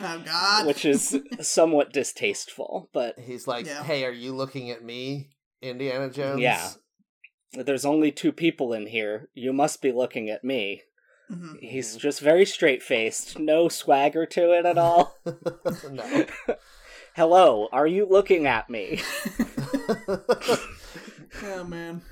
Oh 0.00 0.22
God. 0.24 0.66
which 0.66 0.84
is 0.84 1.18
somewhat 1.40 1.92
distasteful, 1.92 2.90
but 2.92 3.18
He's 3.18 3.46
like, 3.46 3.66
Yeah. 3.66 3.82
"Hey, 3.82 4.04
are 4.04 4.10
you 4.12 4.34
looking 4.34 4.70
at 4.70 4.84
me, 4.84 5.30
Indiana 5.62 6.10
Jones?" 6.10 6.40
Yeah. 6.40 6.70
there's 7.52 7.84
only 7.86 8.12
two 8.12 8.32
people 8.32 8.72
in 8.72 8.86
here. 8.88 9.28
You 9.34 9.52
must 9.52 9.80
be 9.80 9.92
looking 9.92 10.28
at 10.28 10.44
me. 10.44 10.82
Mhm. 11.30 11.58
He's 11.60 11.96
just 11.96 12.20
very 12.20 12.44
straight 12.46 12.82
faced, 12.82 13.38
no 13.38 13.68
swagger 13.68 14.26
to 14.26 14.52
it 14.52 14.64
at 14.66 14.78
all. 14.78 15.16
no. 15.90 16.26
Hello, 17.16 17.68
are 17.72 17.86
you 17.86 18.06
looking 18.08 18.46
at 18.46 18.68
me? 18.68 19.00
Oh 21.42 21.64
man. 21.64 22.02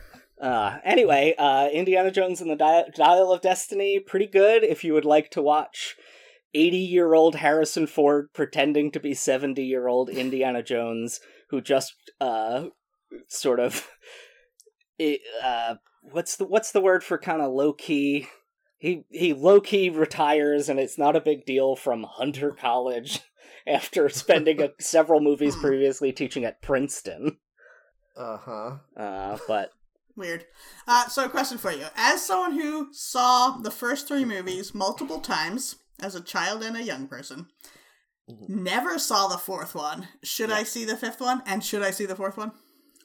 Uh, 0.41 0.79
anyway, 0.85 1.35
uh, 1.39 1.69
Indiana 1.73 2.11
Jones 2.11 2.41
and 2.41 2.51
the 2.51 2.57
Di- 2.57 2.89
Dial 2.95 3.33
of 3.33 3.41
Destiny, 3.41 3.99
pretty 4.01 4.27
good 4.27 4.65
if 4.65 4.83
you 4.85 4.93
would 4.93 5.05
like 5.05 5.31
to 5.31 5.43
watch 5.43 5.97
80 6.55 6.77
year 6.77 7.15
old 7.15 7.37
Harrison 7.37 7.87
Ford 7.87 8.29
pretending 8.33 8.91
to 8.93 9.01
be 9.01 9.15
70 9.15 9.63
year 9.63 9.89
old 9.89 10.09
Indiana 10.09 10.63
Jones, 10.63 11.21
who 11.51 11.61
just, 11.61 11.95
uh, 12.21 12.67
sort 13.29 13.61
of, 13.61 13.89
it, 14.99 15.21
uh, 15.43 15.77
what's 16.03 16.37
the, 16.37 16.45
what's 16.45 16.73
the 16.73 16.81
word 16.81 17.03
for 17.03 17.19
kind 17.19 17.43
of 17.43 17.53
low 17.53 17.73
key? 17.73 18.29
He, 18.79 19.05
he 19.11 19.33
low 19.33 19.61
key 19.61 19.89
retires 19.89 20.69
and 20.69 20.79
it's 20.79 20.99
not 20.99 21.17
a 21.17 21.21
big 21.21 21.47
deal 21.47 21.75
from 21.77 22.07
Hunter 22.09 22.51
College 22.51 23.21
after 23.67 24.09
spending 24.09 24.63
a, 24.63 24.71
several 24.81 25.21
movies 25.21 25.57
previously 25.57 26.13
teaching 26.13 26.45
at 26.45 26.63
Princeton. 26.63 27.39
Uh 28.17 28.37
huh. 28.37 28.77
Uh, 28.97 29.39
but 29.49 29.71
Weird. 30.17 30.45
Uh, 30.87 31.09
so, 31.09 31.25
a 31.25 31.29
question 31.29 31.59
for 31.59 31.73
you: 31.73 31.87
As 31.97 32.25
someone 32.25 32.53
who 32.53 32.93
saw 32.93 33.59
the 33.59 33.71
first 33.71 34.07
three 34.07 34.25
movies 34.25 34.73
multiple 34.73 35.21
times 35.21 35.77
as 36.05 36.15
a 36.15 36.21
child 36.23 36.63
and 36.63 36.77
a 36.77 36.83
young 36.83 37.09
person, 37.09 37.47
never 38.49 38.99
saw 38.99 39.27
the 39.29 39.39
fourth 39.39 39.75
one. 39.75 40.09
Should 40.23 40.51
I 40.51 40.63
see 40.63 40.85
the 40.85 40.97
fifth 40.97 41.21
one? 41.21 41.43
And 41.47 41.65
should 41.65 41.83
I 41.83 41.91
see 41.91 42.07
the 42.07 42.17
fourth 42.17 42.37
one? 42.37 42.53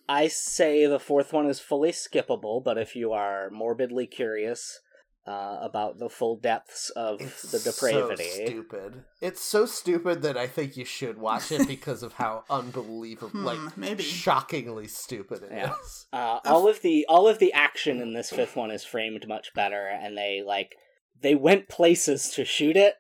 I 0.08 0.28
say 0.28 0.86
the 0.86 1.00
fourth 1.00 1.34
one 1.34 1.48
is 1.48 1.60
fully 1.60 1.92
skippable, 1.92 2.64
but 2.64 2.78
if 2.78 2.96
you 2.96 3.12
are 3.12 3.50
morbidly 3.52 4.08
curious 4.08 4.80
uh, 5.28 5.60
about 5.62 6.00
the 6.00 6.10
full 6.10 6.36
depths 6.38 6.90
of 6.92 7.22
It's 7.22 7.44
the 7.52 7.60
depravity, 7.60 8.24
so 8.24 8.46
stupid. 8.46 9.04
It's 9.22 9.42
so 9.42 9.66
stupid 9.68 10.24
that 10.24 10.36
I 10.38 10.48
think 10.48 10.76
you 10.76 10.86
should 10.86 11.20
watch 11.20 11.52
it 11.52 11.68
because 11.76 12.02
of 12.02 12.14
how 12.14 12.44
unbelievable, 12.50 13.30
Hmm, 13.30 13.46
like, 13.46 13.78
maybe. 13.78 14.02
shockingly 14.02 14.88
stupid 14.88 15.44
it 15.44 15.52
is. 15.52 16.08
Yeah. 16.12 16.20
uh, 16.20 16.40
all 16.46 16.68
of 16.68 16.82
the 16.82 17.06
all 17.08 17.28
of 17.28 17.38
the 17.38 17.54
action 17.54 18.02
in 18.02 18.14
this 18.14 18.32
fifth 18.32 18.56
one 18.56 18.72
is 18.72 18.84
framed 18.84 19.28
much 19.28 19.54
better, 19.54 19.86
and 19.88 20.18
they 20.18 20.42
like 20.44 20.76
they 21.22 21.36
went 21.36 21.70
places 21.70 22.30
to 22.32 22.46
shoot 22.46 22.76
it. 22.78 22.96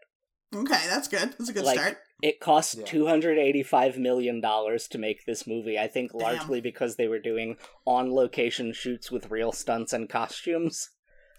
Okay, 0.53 0.81
that's 0.87 1.07
good. 1.07 1.33
That's 1.37 1.49
a 1.49 1.53
good 1.53 1.65
Like- 1.65 1.77
start. 1.79 1.97
It 2.21 2.41
cost 2.41 2.75
Yeah. 2.77 2.85
two 2.85 3.05
hundred 3.07 3.37
eighty-five 3.37 3.97
million 3.97 4.41
dollars 4.41 4.89
to 4.89 4.97
make 4.97 5.25
this 5.25 5.47
movie. 5.47 5.79
I 5.79 5.87
think 5.87 6.11
Damn. 6.11 6.19
largely 6.21 6.59
because 6.59 6.97
they 6.97 7.07
were 7.07 7.19
doing 7.19 7.55
on-location 7.85 8.73
shoots 8.73 9.09
with 9.09 9.31
real 9.31 9.51
stunts 9.53 9.93
and 9.93 10.09
costumes. 10.09 10.89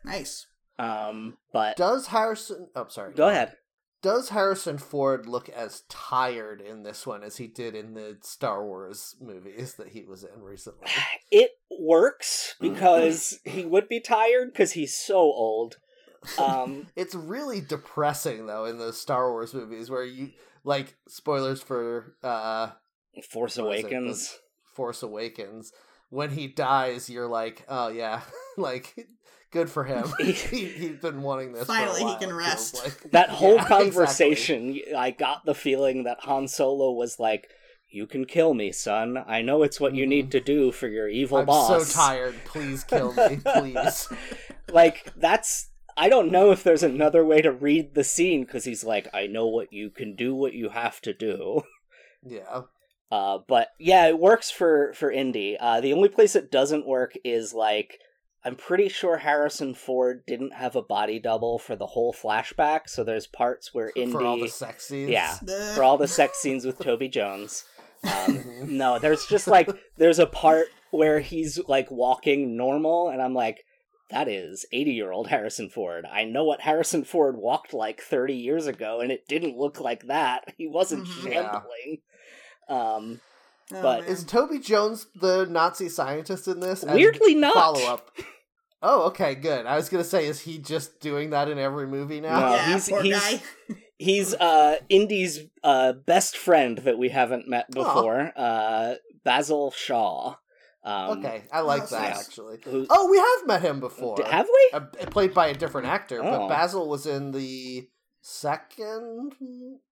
Nice. 0.04 0.46
Um, 0.78 1.36
but 1.52 1.76
Does 1.76 2.06
Harrison? 2.06 2.68
Oh, 2.74 2.86
sorry. 2.88 3.12
go 3.14 3.28
ahead. 3.28 3.56
Does 4.02 4.30
Harrison 4.30 4.78
Ford 4.78 5.26
look 5.26 5.50
as 5.50 5.82
tired 5.90 6.62
in 6.62 6.82
this 6.84 7.06
one 7.06 7.22
as 7.22 7.36
he 7.36 7.46
did 7.46 7.74
in 7.74 7.92
the 7.92 8.16
Star 8.22 8.64
Wars 8.64 9.14
movies 9.20 9.74
that 9.74 9.88
he 9.88 10.04
was 10.04 10.24
in 10.24 10.40
recently? 10.40 10.88
it 11.30 11.50
works 11.78 12.54
because 12.58 13.38
he 13.44 13.66
would 13.66 13.88
be 13.88 14.00
tired 14.00 14.52
because 14.52 14.72
he's 14.72 14.96
so 14.96 15.18
old. 15.18 15.76
Um, 16.38 16.86
It's 16.96 17.14
really 17.14 17.60
depressing 17.60 18.46
though 18.46 18.64
in 18.66 18.78
the 18.78 18.92
Star 18.92 19.30
Wars 19.30 19.54
movies 19.54 19.90
where 19.90 20.04
you 20.04 20.30
like 20.64 20.96
spoilers 21.08 21.62
for 21.62 22.16
uh 22.22 22.70
Force 23.30 23.56
What 23.58 23.76
is 23.76 23.84
it? 23.84 23.86
Awakens. 23.86 24.38
Force 24.74 25.02
Awakens. 25.02 25.72
When 26.10 26.30
he 26.30 26.46
dies, 26.48 27.08
you're 27.08 27.26
like, 27.28 27.64
oh 27.68 27.88
yeah, 27.88 28.22
like 28.56 29.08
good 29.50 29.68
for 29.70 29.84
him. 29.84 30.06
he, 30.20 30.32
he's 30.32 30.96
been 30.98 31.22
wanting 31.22 31.52
this. 31.52 31.64
for 31.66 31.72
a 31.72 31.76
Finally, 31.76 32.04
he 32.12 32.18
can 32.18 32.32
rest. 32.34 32.76
Like. 32.84 33.10
That 33.12 33.30
whole 33.30 33.56
Yeah, 33.56 33.62
exactly. 33.62 33.84
conversation, 33.90 34.80
I 34.96 35.10
got 35.12 35.44
the 35.44 35.54
feeling 35.54 36.04
that 36.04 36.20
Han 36.20 36.46
Solo 36.48 36.92
was 36.92 37.18
like, 37.18 37.48
"You 37.88 38.06
can 38.06 38.24
kill 38.26 38.54
me, 38.54 38.70
son. 38.72 39.18
I 39.26 39.42
know 39.42 39.62
it's 39.62 39.80
what 39.80 39.94
you 39.94 40.06
need 40.06 40.30
to 40.32 40.40
do 40.40 40.70
for 40.72 40.88
your 40.88 41.08
evil 41.08 41.38
I'm 41.38 41.46
boss." 41.46 41.88
so 41.88 42.00
tired. 42.00 42.34
Please 42.44 42.84
kill 42.84 43.12
me, 43.14 43.38
please. 43.44 44.08
like 44.72 45.12
that's. 45.16 45.69
I 45.96 46.08
don't 46.08 46.32
know 46.32 46.50
if 46.50 46.62
there's 46.62 46.82
another 46.82 47.24
way 47.24 47.42
to 47.42 47.52
read 47.52 47.94
the 47.94 48.04
scene 48.04 48.44
because 48.44 48.64
he's 48.64 48.84
like, 48.84 49.08
"I 49.12 49.26
know 49.26 49.46
what 49.46 49.72
you 49.72 49.90
can 49.90 50.14
do, 50.14 50.34
what 50.34 50.54
you 50.54 50.70
have 50.70 51.00
to 51.02 51.12
do." 51.12 51.62
yeah. 52.24 52.62
Uh, 53.12 53.38
but 53.48 53.70
yeah, 53.76 54.06
it 54.06 54.20
works 54.20 54.52
for 54.52 54.92
for 54.92 55.10
Indy. 55.10 55.56
Uh, 55.58 55.80
the 55.80 55.92
only 55.92 56.08
place 56.08 56.36
it 56.36 56.48
doesn't 56.48 56.86
work 56.86 57.14
is 57.24 57.52
like 57.52 57.98
I'm 58.44 58.56
pretty 58.56 58.88
sure 58.88 59.18
Harrison 59.18 59.74
Ford 59.74 60.22
didn't 60.26 60.54
have 60.54 60.74
a 60.74 60.82
body 60.82 61.18
double 61.18 61.58
for 61.58 61.76
the 61.76 61.88
whole 61.88 62.14
flashback. 62.14 62.88
So 62.88 63.04
there's 63.04 63.26
parts 63.26 63.74
where 63.74 63.92
Indy, 63.94 64.12
For 64.12 64.22
all 64.22 64.38
the 64.38 64.48
sex 64.48 64.86
scenes. 64.86 65.10
yeah, 65.10 65.34
for 65.74 65.82
all 65.82 65.98
the 65.98 66.08
sex 66.08 66.38
scenes 66.38 66.64
with 66.64 66.78
Toby 66.78 67.08
Jones. 67.08 67.64
Um, 68.04 68.44
no, 68.78 68.98
there's 68.98 69.26
just 69.26 69.46
like 69.46 69.68
there's 69.98 70.18
a 70.18 70.26
part 70.26 70.68
where 70.90 71.20
he's 71.20 71.58
like 71.68 71.90
walking 71.90 72.56
normal, 72.56 73.08
and 73.08 73.20
I'm 73.20 73.34
like. 73.34 73.64
That 74.10 74.28
is 74.28 74.66
80 74.72 74.90
year 74.92 75.12
old 75.12 75.28
Harrison 75.28 75.68
Ford. 75.70 76.04
I 76.10 76.24
know 76.24 76.44
what 76.44 76.60
Harrison 76.62 77.04
Ford 77.04 77.36
walked 77.36 77.72
like 77.72 78.00
30 78.00 78.34
years 78.34 78.66
ago, 78.66 79.00
and 79.00 79.12
it 79.12 79.28
didn't 79.28 79.56
look 79.56 79.80
like 79.80 80.06
that. 80.08 80.52
He 80.58 80.66
wasn't 80.66 81.06
Mhm. 81.06 81.24
Yeah. 81.32 81.32
shambling. 81.52 81.98
Um, 82.68 83.20
Oh, 83.72 83.82
but 83.82 84.00
man. 84.00 84.08
Is 84.10 84.24
Toby 84.24 84.58
Jones 84.58 85.06
the 85.14 85.46
Nazi 85.46 85.88
scientist 85.88 86.48
in 86.48 86.58
this? 86.58 86.82
And 86.82 86.92
Weirdly 86.92 87.36
not. 87.36 87.54
Follow 87.54 87.86
up. 87.86 88.10
Oh, 88.82 89.02
okay, 89.08 89.34
good. 89.34 89.66
I 89.66 89.76
was 89.76 89.90
gonna 89.90 90.02
say, 90.02 90.24
is 90.24 90.40
he 90.40 90.56
just 90.56 91.00
doing 91.00 91.28
that 91.30 91.50
in 91.50 91.58
every 91.58 91.86
movie 91.86 92.18
now? 92.22 92.40
No. 92.40 92.54
yeah, 92.54 92.66
he's- 92.68 92.88
poor 92.88 93.02
he's- 93.02 93.42
guy. 93.68 93.74
He's 93.98 94.32
uh 94.34 94.76
Indy's 94.88 95.40
uh 95.62 95.92
best 95.92 96.34
friend 96.38 96.78
that 96.78 96.96
we 96.96 97.10
haven't 97.10 97.46
met 97.46 97.70
before, 97.70 98.32
uh 98.34 98.94
Basil 99.22 99.70
Shaw. 99.72 100.36
Um 100.82 101.18
okay, 101.18 101.42
I 101.52 101.60
like 101.60 101.88
that 101.90 102.10
nice. 102.10 102.26
actually. 102.26 102.58
who 102.64 102.86
Oh, 102.88 103.10
we 103.10 103.18
have 103.18 103.46
met 103.46 103.62
him 103.62 103.80
before. 103.80 104.16
d- 104.16 104.22
have 104.24 104.46
we? 104.46 104.70
Uh, 104.72 104.80
played 105.10 105.34
by 105.34 105.48
a 105.48 105.54
different 105.54 105.86
actor, 105.88 106.22
but 106.22 106.42
Oh. 106.42 106.48
Basil 106.48 106.88
was 106.88 107.06
in 107.06 107.32
the 107.32 107.88
second 108.22 109.34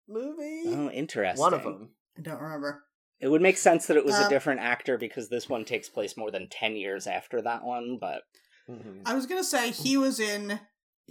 movie. 0.09 0.63
Oh, 0.67 0.91
interesting. 0.91 1.41
One 1.41 1.55
of 1.55 1.63
them. 1.65 1.91
I 2.17 2.21
don't 2.23 2.41
remember. 2.41 2.85
It 3.19 3.29
would 3.29 3.43
make 3.43 3.57
sense 3.59 3.87
that 3.87 3.97
it 3.97 4.05
was 4.05 4.15
a 4.19 4.25
Um, 4.25 4.29
different 4.31 4.61
actor 4.61 4.99
because 4.99 5.29
this 5.29 5.49
one 5.49 5.65
takes 5.65 5.89
place 5.89 6.17
more 6.17 6.31
than 6.31 6.49
10 6.49 6.77
years 6.77 7.07
after 7.07 7.41
that 7.43 7.65
one, 7.65 7.99
but 8.01 8.23
Mhm. 8.69 9.03
I 9.07 9.15
was 9.15 9.27
gonna 9.27 9.45
say 9.45 9.71
he 9.71 9.97
was 9.97 10.21
in 10.21 10.61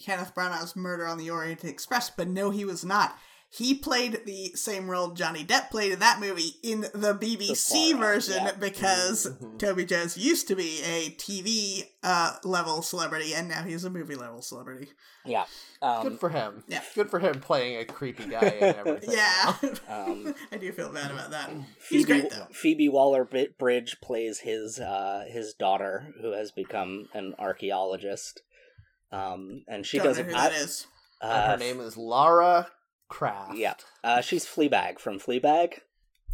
Kenneth 0.03 0.33
Branagh's 0.35 0.75
Murder 0.75 1.07
on 1.07 1.17
the 1.17 1.29
Orient 1.31 1.63
Express, 1.65 2.09
but 2.09 2.27
no, 2.27 2.49
he 2.51 2.63
was 2.65 2.85
not. 2.85 3.17
He 3.55 3.73
played 3.73 4.25
the 4.25 4.51
same 4.55 4.89
role 4.91 5.11
Johnny 5.11 5.45
Depp 5.45 5.69
played 5.69 5.93
in 5.93 5.99
that 5.99 6.19
movie 6.19 6.55
in 6.61 6.81
the 6.81 7.17
BBC 7.19 7.71
The 7.71 7.93
Poirot, 7.93 7.99
version 7.99 8.43
yeah. 8.43 8.51
because 8.59 9.27
Mhm. 9.27 9.57
Toby 9.59 9.85
Jones 9.85 10.17
used 10.17 10.47
to 10.49 10.55
be 10.55 10.81
a 10.83 11.11
TV 11.11 11.85
uh, 12.03 12.33
level 12.43 12.81
celebrity 12.81 13.33
and 13.33 13.47
now 13.47 13.63
he's 13.63 13.83
a 13.85 13.89
movie 13.89 14.15
level 14.15 14.41
celebrity. 14.41 14.89
yeah. 15.25 15.45
Good 15.81 15.87
Um, 16.13 16.17
for 16.17 16.29
him. 16.29 16.63
yeah. 16.67 16.81
Good 16.95 17.09
for 17.09 17.19
him 17.19 17.39
playing 17.39 17.77
a 17.77 17.85
creepy 17.85 18.25
guy 18.27 18.39
and 18.41 18.75
everything. 18.77 19.11
Yeah, 19.13 19.55
Um, 19.89 20.35
I 20.51 20.57
do 20.57 20.71
feel 20.71 20.91
bad 20.91 21.11
about 21.11 21.31
that. 21.31 21.49
He's 21.89 22.05
Phoebe, 22.05 22.21
great 22.21 22.29
though. 22.31 22.47
Phoebe 22.51 22.89
Waller-Bridge 22.89 23.97
plays 24.01 24.39
his 24.39 24.79
uh 24.79 25.25
his 25.29 25.53
daughter 25.53 26.13
who 26.21 26.31
has 26.33 26.51
become 26.51 27.07
an 27.13 27.33
archaeologist. 27.39 28.41
Um 29.11 29.63
and 29.67 29.85
she 29.85 29.97
don't 29.97 30.07
does 30.07 30.17
know 30.17 30.23
who 30.25 30.35
I- 30.35 30.49
that 30.49 30.53
is. 30.53 30.87
Uh, 31.21 31.51
her 31.51 31.57
name 31.57 31.79
is 31.79 31.95
Laura 31.95 32.67
Croft. 33.07 33.57
Yeah. 33.57 33.73
Uh, 34.03 34.21
she's 34.21 34.45
Fleabag 34.45 34.99
from 34.99 35.19
Fleabag. 35.19 35.79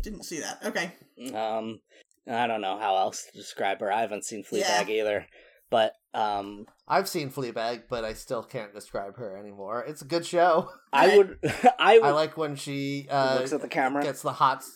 Didn't 0.04 0.24
see 0.24 0.40
that. 0.40 0.60
Okay. 0.66 0.94
Um, 1.36 1.80
I 2.28 2.48
don't 2.48 2.62
know 2.62 2.78
how 2.80 2.96
else 2.98 3.26
to 3.32 3.38
describe 3.38 3.80
her. 3.82 3.92
I 3.92 4.02
haven't 4.02 4.26
seen 4.26 4.44
Yeah. 4.52 4.84
Fleabag 4.84 4.90
either. 4.90 5.26
But 5.70 5.94
um, 6.14 6.66
I've 6.88 7.08
seen 7.08 7.30
Fleabag, 7.32 7.84
but 7.90 8.04
I 8.04 8.14
still 8.14 8.44
can't 8.44 8.74
describe 8.74 9.16
her 9.18 9.38
anymore. 9.38 9.86
It's 9.88 10.02
a 10.02 10.06
good 10.06 10.26
show. 10.26 10.70
I 10.94 11.18
would, 11.18 11.38
I 11.80 11.98
would 12.00 12.08
I 12.08 12.12
like 12.12 12.36
when 12.36 12.56
she 12.56 13.08
uh, 13.10 13.38
looks 13.40 13.54
at 13.54 13.62
the 13.62 13.70
camera. 13.70 14.04
gets 14.04 14.22
the 14.22 14.34
hots. 14.34 14.70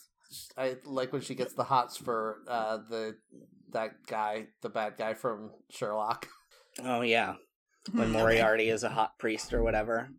I 0.58 0.76
like 0.86 1.12
when 1.12 1.22
she 1.22 1.36
gets 1.36 1.54
the 1.54 1.66
hots 1.66 1.98
for 1.98 2.38
uh, 2.48 2.78
the 2.90 3.16
that 3.74 3.92
guy, 4.08 4.48
the 4.62 4.70
bad 4.70 4.94
guy 4.98 5.14
from 5.14 5.52
Sherlock. 5.70 6.28
Oh 6.82 7.02
yeah, 7.02 7.36
when 7.92 8.08
Hmm, 8.08 8.14
Moriarty 8.14 8.70
is 8.70 8.84
a 8.84 8.90
hot 8.90 9.18
priest 9.20 9.54
or 9.54 9.64
whatever. 9.64 10.10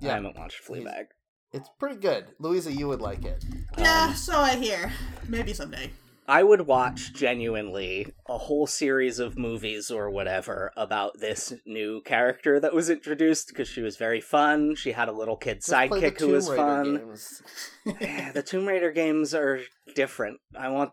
Yeah. 0.00 0.10
I 0.12 0.14
haven't 0.16 0.36
watched 0.36 0.62
Fleabag. 0.68 1.06
It's 1.52 1.68
pretty 1.78 1.96
good. 1.96 2.26
Louisa, 2.38 2.72
you 2.72 2.88
would 2.88 3.00
like 3.00 3.24
it. 3.24 3.44
Yeah, 3.78 4.06
Um, 4.08 4.14
so 4.14 4.38
I 4.38 4.56
hear. 4.56 4.92
Maybe 5.28 5.52
someday. 5.52 5.90
I 6.28 6.42
would 6.42 6.62
watch 6.62 7.14
genuinely 7.14 8.12
a 8.28 8.36
whole 8.36 8.66
series 8.66 9.20
of 9.20 9.38
movies 9.38 9.92
or 9.92 10.10
whatever 10.10 10.72
about 10.76 11.20
this 11.20 11.52
new 11.64 12.00
character 12.04 12.58
that 12.58 12.74
was 12.74 12.90
introduced 12.90 13.46
because 13.48 13.68
she 13.68 13.80
was 13.80 13.96
very 13.96 14.20
fun. 14.20 14.74
She 14.74 14.90
had 14.90 15.08
a 15.08 15.12
little 15.12 15.36
kid 15.36 15.58
Just 15.58 15.68
play 15.68 15.86
the 15.88 15.94
sidekick 16.10 16.18
who 16.20 16.28
was 16.30 16.48
Raider 16.50 16.56
fun. 16.62 16.96
games. 16.96 17.42
Yeah, 18.00 18.32
the 18.32 18.42
Tomb 18.50 18.66
Raider 18.66 18.90
games 18.90 19.34
are 19.34 19.60
different. 19.94 20.40
I 20.58 20.68
want 20.70 20.90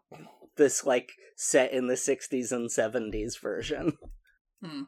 this 0.56 0.86
like 0.86 1.12
set 1.36 1.74
in 1.74 1.88
the 1.88 1.96
60s 1.96 2.52
and 2.52 2.70
70s 2.70 3.42
version. 3.42 3.98
Hmm. 4.64 4.84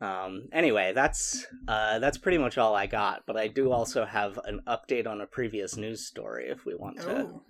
Um 0.00 0.48
anyway, 0.52 0.92
that's 0.94 1.46
uh 1.68 1.98
that's 1.98 2.18
pretty 2.18 2.38
much 2.38 2.56
all 2.58 2.74
I 2.74 2.86
got, 2.86 3.24
but 3.26 3.36
I 3.36 3.48
do 3.48 3.70
also 3.72 4.04
have 4.04 4.38
an 4.44 4.60
update 4.66 5.06
on 5.06 5.20
a 5.20 5.26
previous 5.26 5.76
news 5.76 6.06
story 6.06 6.48
if 6.48 6.64
we 6.64 6.74
want 6.74 7.00
to 7.00 7.10
Oh. 7.10 7.42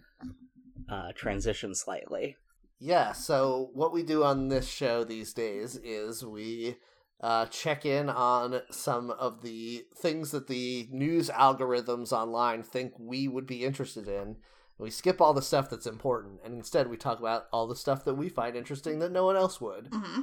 uh 0.88 1.12
transition 1.14 1.74
slightly. 1.74 2.36
Yeah, 2.80 3.12
so 3.12 3.70
what 3.74 3.92
we 3.92 4.02
do 4.02 4.24
on 4.24 4.48
this 4.48 4.66
show 4.68 5.04
these 5.04 5.34
days 5.34 5.76
is 5.84 6.24
we 6.24 6.76
uh, 7.22 7.44
check 7.44 7.84
in 7.84 8.08
on 8.08 8.62
some 8.70 9.10
of 9.10 9.42
the 9.42 9.84
things 9.94 10.30
that 10.30 10.46
the 10.48 10.88
news 10.90 11.28
algorithms 11.28 12.10
online 12.10 12.62
think 12.62 12.94
we 12.98 13.28
would 13.28 13.46
be 13.46 13.62
interested 13.62 14.08
in. 14.08 14.36
We 14.78 14.88
skip 14.88 15.20
all 15.20 15.34
the 15.34 15.42
stuff 15.42 15.68
that's 15.68 15.86
important, 15.86 16.40
and 16.42 16.54
instead 16.54 16.88
we 16.88 16.96
talk 16.96 17.18
about 17.20 17.44
all 17.52 17.66
the 17.66 17.76
stuff 17.76 18.02
that 18.06 18.14
we 18.14 18.30
find 18.30 18.56
interesting 18.56 18.98
that 19.00 19.12
no 19.12 19.26
one 19.26 19.36
else 19.36 19.60
would. 19.60 19.88
hmm 19.92 20.22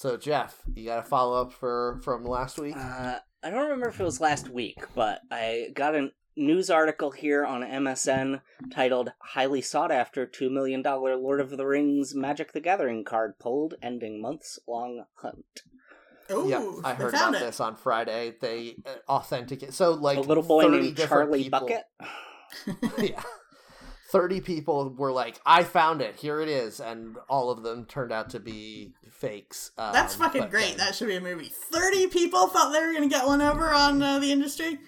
So, 0.00 0.16
Jeff, 0.16 0.62
you 0.74 0.86
got 0.86 1.00
a 1.00 1.02
follow 1.02 1.42
up 1.42 1.52
for 1.52 2.00
from 2.02 2.24
last 2.24 2.58
week? 2.58 2.74
Uh, 2.74 3.18
I 3.42 3.50
don't 3.50 3.64
remember 3.64 3.90
if 3.90 4.00
it 4.00 4.02
was 4.02 4.18
last 4.18 4.48
week, 4.48 4.78
but 4.94 5.20
I 5.30 5.72
got 5.74 5.94
a 5.94 6.08
news 6.38 6.70
article 6.70 7.10
here 7.10 7.44
on 7.44 7.60
MSN 7.60 8.40
titled 8.72 9.12
"Highly 9.18 9.60
Sought 9.60 9.92
After 9.92 10.24
Two 10.24 10.48
Million 10.48 10.80
Dollar 10.80 11.16
Lord 11.16 11.38
of 11.38 11.50
the 11.50 11.66
Rings 11.66 12.14
Magic 12.14 12.52
the 12.52 12.60
Gathering 12.60 13.04
Card 13.04 13.38
Pulled, 13.38 13.74
Ending 13.82 14.22
Months 14.22 14.58
Long 14.66 15.04
Hunt." 15.16 15.64
Oh, 16.30 16.48
yeah, 16.48 16.80
I 16.82 16.94
heard 16.94 17.12
about 17.12 17.34
it. 17.34 17.40
this 17.40 17.60
on 17.60 17.76
Friday. 17.76 18.36
They 18.40 18.76
uh, 18.86 19.12
authenticate. 19.12 19.74
So, 19.74 19.90
like, 19.90 20.16
a 20.16 20.22
little 20.22 20.42
boy 20.42 20.66
named 20.66 20.96
Charlie 20.96 21.42
people- 21.42 21.60
Bucket. 21.60 21.84
yeah. 22.98 23.22
30 24.10 24.40
people 24.40 24.90
were 24.96 25.12
like, 25.12 25.40
I 25.46 25.62
found 25.62 26.02
it. 26.02 26.16
Here 26.16 26.40
it 26.40 26.48
is. 26.48 26.80
And 26.80 27.16
all 27.28 27.50
of 27.50 27.62
them 27.62 27.84
turned 27.86 28.12
out 28.12 28.30
to 28.30 28.40
be 28.40 28.94
fakes. 29.10 29.70
Um, 29.78 29.92
That's 29.92 30.14
fucking 30.14 30.48
great. 30.48 30.70
then- 30.70 30.78
That 30.78 30.94
should 30.94 31.08
be 31.08 31.16
a 31.16 31.20
movie. 31.20 31.50
Thirty 31.52 32.06
people 32.08 32.46
thought 32.48 32.72
they 32.72 32.84
were 32.84 32.92
gonna 32.92 33.08
get 33.08 33.26
one 33.26 33.40
over 33.42 33.72
on 33.72 34.02
uh, 34.02 34.18
the 34.18 34.32
industry. 34.32 34.78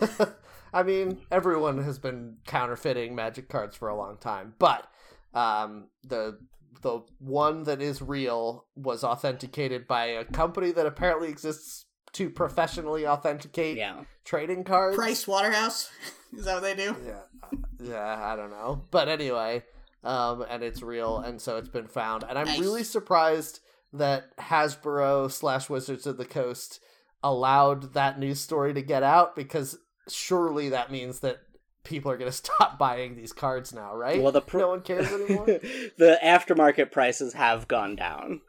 I 0.72 0.82
mean, 0.82 1.20
everyone 1.30 1.82
has 1.84 1.98
been 1.98 2.38
counterfeiting 2.46 3.14
magic 3.14 3.48
cards 3.48 3.76
for 3.76 3.88
a 3.88 3.96
long 3.96 4.16
time. 4.18 4.54
But 4.58 4.86
um, 5.34 5.88
the 6.02 6.38
the 6.82 7.00
one 7.18 7.62
that 7.64 7.80
is 7.80 8.02
real 8.02 8.66
was 8.76 9.04
authenticated 9.04 9.86
by 9.86 10.06
a 10.06 10.24
company 10.24 10.70
that 10.72 10.86
apparently 10.86 11.28
exists 11.28 11.86
to 12.12 12.28
professionally 12.30 13.06
authenticate 13.06 13.76
Yeah, 13.76 14.02
trading 14.24 14.64
cards. 14.64 14.96
Price 14.96 15.26
Waterhouse. 15.26 15.90
Is 16.38 16.44
that 16.44 16.54
what 16.54 16.62
they 16.62 16.74
do? 16.74 16.96
Yeah, 17.06 17.58
yeah, 17.80 18.32
I 18.32 18.36
don't 18.36 18.50
know, 18.50 18.82
but 18.90 19.08
anyway, 19.08 19.62
um, 20.02 20.44
and 20.48 20.62
it's 20.62 20.82
real, 20.82 21.18
and 21.18 21.40
so 21.40 21.56
it's 21.56 21.68
been 21.68 21.88
found, 21.88 22.24
and 22.28 22.38
I'm 22.38 22.46
Nice. 22.46 22.60
really 22.60 22.84
surprised 22.84 23.60
that 23.92 24.36
Hasbro 24.38 25.30
slash 25.30 25.68
Wizards 25.70 26.06
of 26.06 26.16
the 26.16 26.24
Coast 26.24 26.80
allowed 27.22 27.94
that 27.94 28.18
news 28.18 28.40
story 28.40 28.74
to 28.74 28.82
get 28.82 29.02
out 29.02 29.34
because 29.36 29.78
surely 30.08 30.68
that 30.70 30.90
means 30.90 31.20
that 31.20 31.38
people 31.84 32.10
are 32.10 32.16
going 32.16 32.30
to 32.30 32.36
stop 32.36 32.78
buying 32.78 33.16
these 33.16 33.32
cards 33.32 33.72
now, 33.72 33.94
right? 33.94 34.20
Well, 34.20 34.32
the 34.32 34.40
pr- 34.40 34.58
no 34.58 34.68
one 34.68 34.80
cares 34.80 35.10
anymore. 35.12 35.46
the 35.98 36.18
aftermarket 36.22 36.90
prices 36.90 37.34
have 37.34 37.68
gone 37.68 37.94
down. 37.96 38.40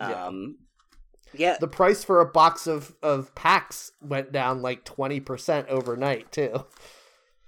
Yeah. 0.00 0.26
Um, 0.26 0.58
yeah, 1.32 1.56
the 1.58 1.66
price 1.68 2.04
for 2.04 2.20
a 2.20 2.26
box 2.26 2.66
of 2.68 2.94
of 3.02 3.34
packs 3.34 3.90
went 4.00 4.30
down 4.32 4.62
like 4.62 4.84
twenty 4.84 5.18
percent 5.18 5.68
overnight 5.68 6.30
too. 6.30 6.64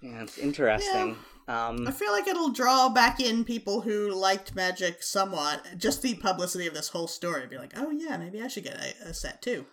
Yeah, 0.06 0.22
it's 0.22 0.38
interesting. 0.38 1.16
Um, 1.48 1.86
I 1.86 1.90
feel 1.92 2.12
like 2.12 2.26
it'll 2.26 2.50
draw 2.50 2.88
back 2.88 3.20
in 3.20 3.44
people 3.44 3.80
who 3.80 4.12
liked 4.12 4.54
Magic 4.54 5.02
somewhat. 5.02 5.64
Just 5.76 6.02
the 6.02 6.14
publicity 6.14 6.66
of 6.66 6.74
this 6.74 6.88
whole 6.88 7.06
story. 7.06 7.46
Be 7.46 7.58
like, 7.58 7.74
oh 7.76 7.90
yeah, 7.90 8.16
maybe 8.16 8.42
I 8.42 8.48
should 8.48 8.64
get 8.64 8.76
a, 8.76 9.08
a 9.10 9.14
set 9.14 9.42
too. 9.42 9.66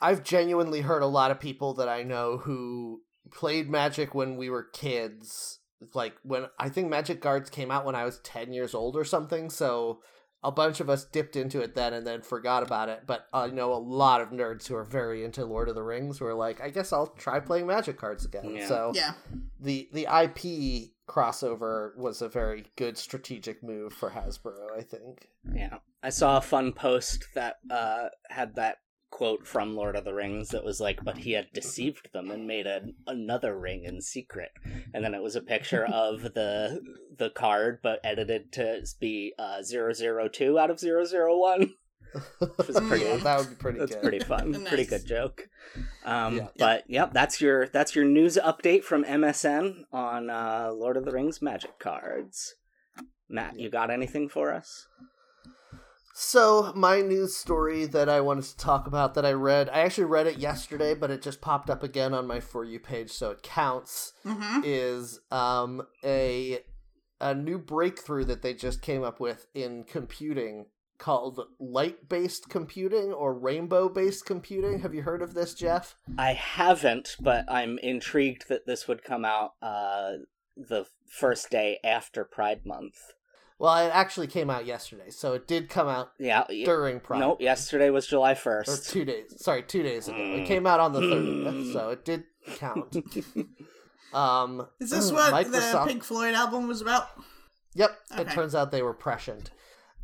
I've 0.00 0.22
genuinely 0.22 0.82
heard 0.82 1.02
a 1.02 1.06
lot 1.06 1.30
of 1.30 1.40
people 1.40 1.74
that 1.74 1.88
I 1.88 2.02
know 2.02 2.38
who 2.38 3.02
played 3.32 3.68
Magic 3.68 4.14
when 4.14 4.36
we 4.36 4.50
were 4.50 4.62
kids. 4.62 5.58
Like 5.94 6.14
when 6.22 6.46
I 6.58 6.68
think 6.68 6.88
Magic 6.88 7.20
Cards 7.20 7.50
came 7.50 7.70
out 7.70 7.84
when 7.84 7.94
I 7.94 8.04
was 8.04 8.18
10 8.20 8.52
years 8.52 8.74
old 8.74 8.96
or 8.96 9.04
something, 9.04 9.50
so 9.50 10.00
a 10.42 10.52
bunch 10.52 10.80
of 10.80 10.88
us 10.88 11.04
dipped 11.04 11.34
into 11.36 11.60
it 11.60 11.74
then 11.74 11.92
and 11.92 12.06
then 12.06 12.22
forgot 12.22 12.62
about 12.62 12.88
it. 12.88 13.02
But 13.06 13.26
I 13.32 13.48
know 13.48 13.72
a 13.72 13.76
lot 13.78 14.20
of 14.20 14.30
nerds 14.30 14.66
who 14.68 14.76
are 14.76 14.84
very 14.84 15.24
into 15.24 15.44
Lord 15.44 15.68
of 15.68 15.74
the 15.74 15.82
Rings 15.82 16.18
who 16.18 16.26
are 16.26 16.34
like, 16.34 16.60
I 16.60 16.70
guess 16.70 16.92
I'll 16.92 17.08
try 17.08 17.40
playing 17.40 17.66
Magic 17.66 17.96
cards 17.98 18.24
again. 18.24 18.54
Yeah. 18.54 18.68
So 18.68 18.92
Yeah. 18.94 19.12
the 19.60 19.88
the 19.92 20.06
IP 20.06 20.92
crossover 21.08 21.96
was 21.96 22.20
a 22.22 22.28
very 22.28 22.66
good 22.76 22.98
strategic 22.98 23.62
move 23.62 23.92
for 23.92 24.10
Hasbro, 24.10 24.76
I 24.76 24.82
think. 24.82 25.28
Yeah. 25.52 25.78
I 26.02 26.10
saw 26.10 26.36
a 26.36 26.40
fun 26.42 26.72
post 26.72 27.24
that 27.34 27.56
uh, 27.70 28.08
had 28.28 28.54
that 28.56 28.78
quote 29.16 29.46
from 29.46 29.74
Lord 29.74 29.96
of 29.96 30.04
the 30.04 30.12
Rings 30.12 30.50
that 30.50 30.62
was 30.62 30.78
like, 30.78 31.02
but 31.02 31.16
he 31.16 31.32
had 31.32 31.50
deceived 31.54 32.12
them 32.12 32.30
and 32.30 32.46
made 32.46 32.66
a, 32.66 32.82
another 33.06 33.58
ring 33.58 33.84
in 33.84 34.02
secret. 34.02 34.50
And 34.92 35.02
then 35.02 35.14
it 35.14 35.22
was 35.22 35.34
a 35.34 35.40
picture 35.40 35.86
of 35.90 36.20
the 36.34 36.82
the 37.16 37.30
card, 37.30 37.78
but 37.82 37.98
edited 38.04 38.52
to 38.52 38.84
be 39.00 39.32
uh, 39.38 39.62
002 39.62 40.58
out 40.58 40.70
of 40.70 40.78
001. 40.78 41.72
Which 42.56 42.68
was 42.68 42.78
pretty, 42.80 43.04
Yeah, 43.06 43.16
that 43.16 43.38
would 43.38 43.48
be 43.48 43.54
pretty 43.54 43.78
that's 43.78 43.94
good. 43.94 44.02
pretty 44.02 44.18
fun. 44.20 44.50
Nice. 44.50 44.68
Pretty 44.68 44.84
good 44.84 45.06
joke. 45.06 45.48
Um, 46.04 46.36
Yeah. 46.36 46.48
But 46.58 46.84
yep, 46.86 47.14
that's 47.14 47.40
your 47.40 47.68
that's 47.68 47.94
your 47.96 48.04
news 48.04 48.36
update 48.36 48.84
from 48.84 49.02
MSN 49.02 49.84
on 49.94 50.28
uh, 50.28 50.72
Lord 50.74 50.98
of 50.98 51.06
the 51.06 51.12
Rings 51.12 51.40
magic 51.40 51.78
cards. 51.78 52.56
Matt, 53.30 53.58
you 53.58 53.70
got 53.70 53.90
anything 53.90 54.28
for 54.28 54.52
us? 54.52 54.88
So, 56.18 56.72
my 56.74 57.02
news 57.02 57.36
story 57.36 57.84
that 57.84 58.08
I 58.08 58.22
wanted 58.22 58.44
to 58.44 58.56
talk 58.56 58.86
about 58.86 59.12
that 59.14 59.26
I 59.26 59.32
read, 59.32 59.68
I 59.68 59.80
actually 59.80 60.04
read 60.04 60.26
it 60.26 60.38
yesterday, 60.38 60.94
but 60.94 61.10
it 61.10 61.20
just 61.20 61.42
popped 61.42 61.68
up 61.68 61.82
again 61.82 62.14
on 62.14 62.26
my 62.26 62.40
For 62.40 62.64
You 62.64 62.80
page, 62.80 63.10
so 63.10 63.32
it 63.32 63.42
counts, 63.42 64.14
Mm-hmm. 64.24 64.62
is 64.64 65.20
um, 65.30 65.82
a, 66.02 66.60
a 67.20 67.34
new 67.34 67.58
breakthrough 67.58 68.24
that 68.24 68.40
they 68.40 68.54
just 68.54 68.80
came 68.80 69.02
up 69.02 69.20
with 69.20 69.46
in 69.52 69.84
computing 69.84 70.66
called 70.96 71.38
light 71.60 72.08
based 72.08 72.48
computing 72.48 73.12
or 73.12 73.34
rainbow 73.38 73.86
based 73.90 74.24
computing. 74.24 74.80
Have 74.80 74.94
you 74.94 75.02
heard 75.02 75.20
of 75.20 75.34
this, 75.34 75.52
Jeff? 75.52 75.96
I 76.16 76.32
haven't, 76.32 77.16
but 77.20 77.44
I'm 77.46 77.76
intrigued 77.80 78.48
that 78.48 78.64
this 78.66 78.88
would 78.88 79.04
come 79.04 79.26
out 79.26 79.50
uh, 79.60 80.12
the 80.56 80.86
first 81.06 81.50
day 81.50 81.78
after 81.84 82.24
Pride 82.24 82.64
Month. 82.64 83.12
Well, 83.58 83.74
it 83.86 83.90
actually 83.90 84.26
came 84.26 84.50
out 84.50 84.66
yesterday, 84.66 85.08
so 85.10 85.32
it 85.32 85.46
did 85.46 85.68
come 85.70 85.88
out 85.88 86.10
Yeah. 86.18 86.44
during 86.48 87.00
Pride. 87.00 87.20
Nope. 87.20 87.40
Yesterday 87.40 87.88
was 87.90 88.06
July 88.06 88.32
Or 88.32 88.34
first. 88.34 88.90
two 88.90 89.04
days. 89.06 89.34
Sorry, 89.42 89.62
two 89.62 89.82
days 89.82 90.08
ago. 90.08 90.16
Mm. 90.18 90.42
It 90.42 90.46
came 90.46 90.66
out 90.66 90.78
on 90.78 90.92
the 90.92 91.00
30th, 91.00 91.72
so 91.72 91.88
it 91.90 92.04
did 92.04 92.24
count. 92.56 92.96
Um, 94.12 94.66
Is 94.80 94.90
this 94.90 95.12
what 95.12 95.32
Microsoft- 95.32 95.72
the 95.84 95.84
Pink 95.88 96.04
Floyd 96.04 96.34
album 96.34 96.68
was 96.68 96.80
about? 96.80 97.08
Yep, 97.74 97.98
it 98.18 98.30
turns 98.30 98.54
out 98.54 98.70
they 98.70 98.80
were 98.80 98.94
prescient. 98.94 99.50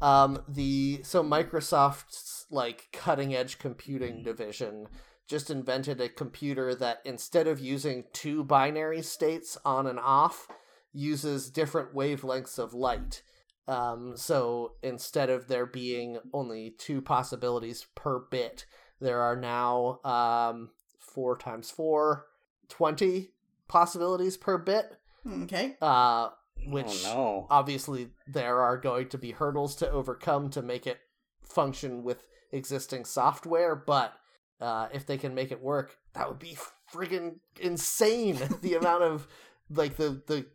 Um, 0.02 0.42
the 0.48 1.00
so 1.04 1.22
Microsoft's 1.22 2.46
like 2.50 2.88
cutting 2.92 3.34
edge 3.34 3.58
computing 3.58 4.22
division 4.22 4.88
just 5.28 5.48
invented 5.50 6.00
a 6.00 6.08
computer 6.10 6.74
that 6.74 6.98
instead 7.04 7.46
of 7.46 7.60
using 7.60 8.04
two 8.12 8.44
binary 8.44 9.00
states 9.00 9.56
on 9.64 9.86
and 9.86 10.00
off, 10.00 10.48
uses 10.92 11.48
different 11.48 11.94
wavelengths 11.94 12.58
of 12.58 12.74
light. 12.74 13.22
Um, 13.68 14.16
so 14.16 14.72
instead 14.82 15.30
of 15.30 15.48
there 15.48 15.66
being 15.66 16.18
only 16.32 16.74
two 16.78 17.00
possibilities 17.00 17.86
per 17.94 18.18
bit, 18.18 18.66
there 19.00 19.20
are 19.20 19.36
now 19.36 20.00
um, 20.04 20.70
four 20.98 21.36
times 21.36 21.70
four, 21.70 22.26
20 22.68 23.30
possibilities 23.68 24.36
per 24.36 24.58
bit. 24.58 24.96
Okay. 25.26 25.76
Uh, 25.80 26.30
which 26.66 27.04
oh 27.06 27.14
no. 27.14 27.46
obviously 27.50 28.10
there 28.26 28.60
are 28.60 28.76
going 28.76 29.08
to 29.08 29.18
be 29.18 29.32
hurdles 29.32 29.74
to 29.76 29.90
overcome 29.90 30.48
to 30.50 30.62
make 30.62 30.86
it 30.86 30.98
function 31.42 32.04
with 32.04 32.24
existing 32.52 33.04
software, 33.04 33.74
but 33.74 34.12
uh, 34.60 34.88
if 34.92 35.06
they 35.06 35.18
can 35.18 35.34
make 35.34 35.50
it 35.50 35.60
work, 35.60 35.98
that 36.14 36.28
would 36.28 36.38
be 36.38 36.56
friggin' 36.92 37.36
insane. 37.60 38.38
the 38.62 38.74
amount 38.74 39.02
of 39.02 39.26
like 39.70 39.96
the 39.96 40.22
the 40.26 40.46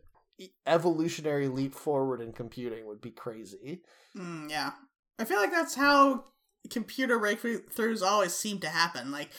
evolutionary 0.66 1.48
leap 1.48 1.74
forward 1.74 2.20
in 2.20 2.32
computing 2.32 2.86
would 2.86 3.00
be 3.00 3.10
crazy. 3.10 3.82
Mm, 4.16 4.50
yeah. 4.50 4.72
I 5.18 5.24
feel 5.24 5.38
like 5.38 5.50
that's 5.50 5.74
how 5.74 6.24
computer 6.70 7.18
breakthroughs 7.18 8.02
always 8.02 8.34
seem 8.34 8.58
to 8.60 8.68
happen. 8.68 9.10
Like 9.10 9.30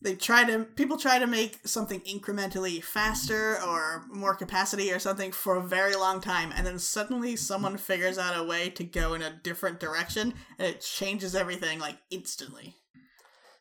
they 0.00 0.14
try 0.14 0.44
to 0.44 0.64
people 0.64 0.96
try 0.96 1.18
to 1.18 1.26
make 1.26 1.58
something 1.66 2.00
incrementally 2.00 2.82
faster 2.82 3.60
or 3.62 4.04
more 4.10 4.34
capacity 4.34 4.92
or 4.92 4.98
something 4.98 5.32
for 5.32 5.56
a 5.56 5.62
very 5.62 5.96
long 5.96 6.20
time 6.20 6.52
and 6.54 6.66
then 6.66 6.78
suddenly 6.78 7.34
someone 7.34 7.76
figures 7.76 8.18
out 8.18 8.38
a 8.38 8.44
way 8.46 8.70
to 8.70 8.84
go 8.84 9.14
in 9.14 9.22
a 9.22 9.38
different 9.42 9.80
direction 9.80 10.34
and 10.58 10.68
it 10.68 10.80
changes 10.80 11.34
everything 11.34 11.78
like 11.78 11.98
instantly. 12.10 12.76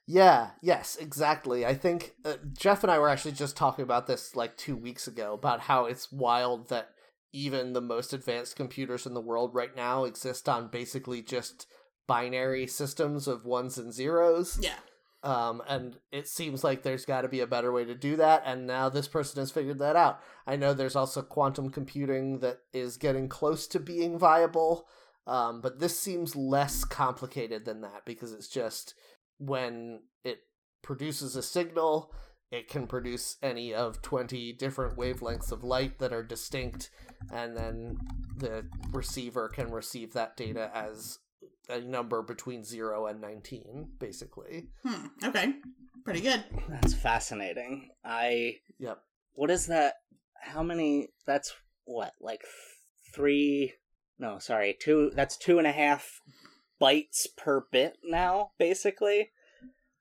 Yeah, 0.07 0.51
yes, 0.61 0.95
exactly. 0.95 1.65
I 1.65 1.73
think 1.73 2.13
uh, 2.23 2.35
Jeff 2.57 2.83
and 2.83 2.91
I 2.91 2.97
were 2.97 3.09
actually 3.09 3.33
just 3.33 3.57
talking 3.57 3.83
about 3.83 4.07
this 4.07 4.35
like 4.35 4.55
2 4.55 4.75
weeks 4.77 5.05
ago 5.07 5.33
about 5.33 5.59
how 5.61 5.85
it's 5.85 6.11
wild 6.11 6.69
that 6.69 6.91
even 7.33 7.73
the 7.73 7.81
most 7.81 8.13
advanced 8.13 8.55
computers 8.55 9.05
in 9.05 9.13
the 9.13 9.21
world 9.21 9.53
right 9.53 9.75
now 9.75 10.05
exist 10.05 10.47
on 10.47 10.69
basically 10.69 11.21
just 11.21 11.67
binary 12.07 12.65
systems 12.65 13.27
of 13.27 13.45
ones 13.45 13.77
and 13.77 13.93
zeros. 13.93 14.57
Yeah. 14.61 14.77
Um, 15.23 15.61
and 15.67 15.97
it 16.11 16.27
seems 16.27 16.63
like 16.63 16.83
there's 16.83 17.05
got 17.05 17.21
to 17.21 17.27
be 17.27 17.41
a 17.41 17.47
better 17.47 17.71
way 17.73 17.83
to 17.83 17.95
do 17.95 18.15
that, 18.15 18.43
and 18.45 18.65
now 18.65 18.87
this 18.87 19.07
person 19.07 19.41
has 19.41 19.51
figured 19.51 19.79
that 19.79 19.95
out. 19.95 20.21
I 20.45 20.55
know 20.55 20.73
there's 20.73 20.95
also 20.95 21.21
quantum 21.21 21.69
computing 21.69 22.39
that 22.39 22.59
is 22.71 22.97
getting 22.97 23.27
close 23.27 23.67
to 23.67 23.79
being 23.79 24.17
viable, 24.17 24.87
um, 25.25 25.59
but 25.59 25.79
this 25.79 25.99
seems 25.99 26.35
less 26.35 26.85
complicated 26.85 27.65
than 27.65 27.81
that 27.81 28.03
because 28.05 28.31
it's 28.31 28.47
just 28.47 28.93
when 29.37 30.01
it 30.23 30.39
produces 30.81 31.35
a 31.35 31.43
signal, 31.43 32.13
it 32.51 32.67
can 32.69 32.87
produce 32.87 33.37
any 33.41 33.73
of 33.73 34.01
20 34.01 34.53
different 34.53 34.97
wavelengths 34.97 35.51
of 35.51 35.63
light 35.63 35.99
that 35.99 36.13
are 36.13 36.23
distinct, 36.23 36.89
and 37.31 37.57
then 37.57 37.97
the 38.37 38.65
receiver 38.91 39.49
can 39.49 39.71
receive 39.71 40.13
that 40.13 40.37
data 40.37 40.71
as 40.73 41.19
a 41.69 41.81
number 41.81 42.21
between 42.21 42.63
0 42.63 43.07
and 43.07 43.19
19 43.19 43.89
basically 43.99 44.67
Hmm. 44.85 45.07
Okay. 45.21 45.53
Pretty 46.05 46.21
good. 46.21 46.41
That's 46.69 46.93
fascinating. 46.93 47.89
I 48.05 48.59
yep 48.79 49.01
what 49.37 49.51
is 49.51 49.67
that? 49.67 49.93
How 50.41 50.63
many? 50.63 51.09
That's 51.27 51.53
what 51.85 52.13
like 52.19 52.41
three? 53.13 53.73
No, 54.17 54.39
sorry, 54.39 54.75
two. 54.81 55.11
That's 55.13 55.37
two 55.37 55.59
and 55.59 55.67
a 55.67 55.71
half 55.71 56.21
bytes 56.81 57.27
per 57.35 57.65
bit 57.71 57.97
now, 58.03 58.51
basically. 58.59 59.31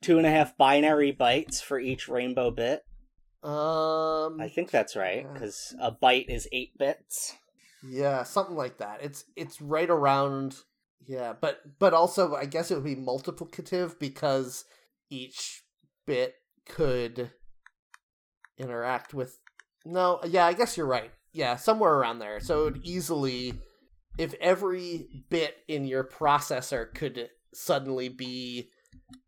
Two 0.03 0.18
and 0.18 0.27
a 0.27 0.31
half 0.31 0.57
binary 0.57 1.12
bytes 1.12 1.62
for 1.62 1.79
each 1.81 2.09
rainbow 2.09 2.51
bit. 2.51 2.85
um 3.43 4.41
I 4.41 4.49
think 4.53 4.70
that's 4.70 4.95
right 4.97 5.27
because 5.33 5.74
a 5.81 5.91
byte 5.93 6.29
is 6.29 6.49
eight 6.53 6.77
bits. 6.79 7.35
yeah 7.89 8.22
something 8.24 8.57
like 8.57 8.79
that 8.79 8.99
it's 9.03 9.24
it's 9.37 9.61
right 9.61 9.89
around 9.91 10.57
yeah 11.07 11.33
but 11.41 11.61
but 11.79 11.95
also 11.95 12.35
i 12.35 12.45
guess 12.45 12.70
it 12.70 12.74
would 12.74 12.83
be 12.85 12.97
multiplicative 12.97 13.99
because 14.01 14.64
each 15.11 15.62
bit 16.07 16.35
could 16.66 17.31
interact 18.59 19.14
with 19.14 19.39
no 19.85 20.18
yeah 20.27 20.47
i 20.47 20.53
guess 20.53 20.77
you're 20.77 20.87
right 20.87 21.12
yeah 21.33 21.55
somewhere 21.55 21.95
around 21.95 22.18
there 22.18 22.41
so 22.41 22.61
it 22.62 22.64
would 22.72 22.85
easily 22.85 23.53
if 24.19 24.35
every 24.35 25.25
bit 25.29 25.57
in 25.69 25.85
your 25.85 26.05
processor 26.05 26.93
could 26.95 27.29
suddenly 27.53 28.09
be 28.09 28.71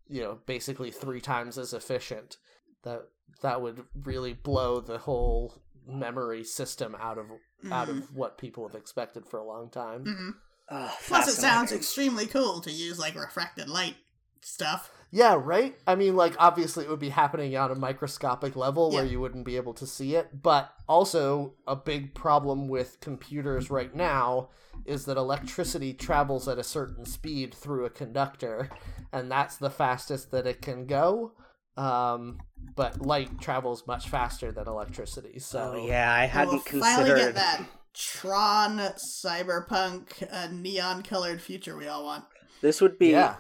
you 0.09 0.21
know 0.23 0.39
basically 0.47 0.91
three 0.91 1.21
times 1.21 1.59
as 1.59 1.73
efficient 1.73 2.37
that 2.83 3.03
that 3.43 3.61
would 3.61 3.85
really 4.05 4.33
blow 4.33 4.81
the 4.81 4.99
whole 4.99 5.63
memory 5.87 6.45
system 6.45 6.95
out 7.01 7.19
of 7.19 7.27
out 7.73 7.89
Mhm. 7.89 7.99
of 8.03 8.15
what 8.17 8.39
people 8.39 8.67
have 8.69 8.75
expected 8.77 9.27
for 9.27 9.39
a 9.39 9.45
long 9.45 9.71
time 9.71 10.05
Mhm. 10.05 10.35
Oh, 10.71 10.95
Plus, 11.07 11.29
it 11.29 11.41
sounds 11.41 11.73
extremely 11.73 12.27
cool 12.27 12.61
to 12.61 12.71
use 12.71 12.99
like 12.99 13.15
refracted 13.15 13.71
light 13.71 13.97
stuff. 14.43 14.91
Yeah 15.11 15.39
right 15.43 15.77
i 15.87 15.95
mean 15.95 16.15
like 16.17 16.35
obviously 16.39 16.85
it 16.85 16.91
would 16.91 16.99
be 16.99 17.09
happening 17.09 17.57
on 17.57 17.71
a 17.71 17.75
microscopic 17.75 18.55
level 18.57 18.91
where 18.91 19.05
you 19.05 19.19
wouldn't 19.21 19.45
be 19.45 19.57
able 19.57 19.73
to 19.73 19.87
see 19.87 20.15
it 20.15 20.43
but 20.43 20.73
also 20.89 21.55
a 21.67 21.75
big 21.75 22.15
problem 22.15 22.69
with 22.69 23.01
computers 23.01 23.71
right 23.71 23.95
now 23.95 24.49
is 24.85 25.07
that 25.07 25.17
electricity 25.17 25.93
travels 25.95 26.47
at 26.47 26.59
a 26.59 26.65
certain 26.65 27.05
speed 27.05 27.55
through 27.55 27.85
a 27.85 27.91
conductor 27.91 28.69
and 29.13 29.31
that's 29.31 29.57
the 29.57 29.71
fastest 29.71 30.31
that 30.31 30.47
it 30.47 30.61
can 30.61 30.87
go 30.87 31.33
um, 31.77 32.39
but 32.75 33.01
light 33.01 33.41
travels 33.41 33.87
much 33.87 34.09
faster 34.09 34.51
than 34.51 34.67
electricity 34.67 35.39
so 35.39 35.75
Oh 35.77 35.87
yeah, 35.87 36.13
I 36.13 36.27
hadn't 36.27 36.55
we'll 36.73 36.81
finally 36.83 37.05
considered 37.11 37.19
get 37.19 37.35
that 37.37 37.63
Tron 37.95 38.79
cyberpunk 39.25 40.27
uh, 40.31 40.49
neon 40.53 41.03
colored 41.03 41.41
future 41.41 41.77
we 41.77 41.87
all 41.87 42.05
want. 42.05 42.25
this 42.61 42.81
would 42.81 42.99
be. 42.99 43.11
yeah 43.11 43.37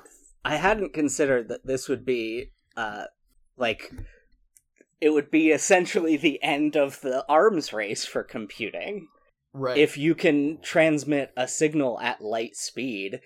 I 0.48 0.56
hadn't 0.56 0.94
considered 0.94 1.48
that 1.48 1.66
this 1.66 1.88
would 1.88 2.04
be 2.04 2.52
uh 2.76 3.04
like 3.56 3.92
it 5.00 5.10
would 5.10 5.30
be 5.30 5.50
essentially 5.50 6.16
the 6.16 6.42
end 6.42 6.76
of 6.76 7.00
the 7.02 7.24
arms 7.28 7.72
race 7.72 8.04
for 8.04 8.22
computing. 8.22 9.08
right 9.52 9.76
If 9.76 9.98
you 9.98 10.14
can 10.14 10.58
transmit 10.62 11.32
a 11.36 11.46
signal 11.46 12.00
at 12.00 12.22
light 12.22 12.56
speed. 12.56 13.20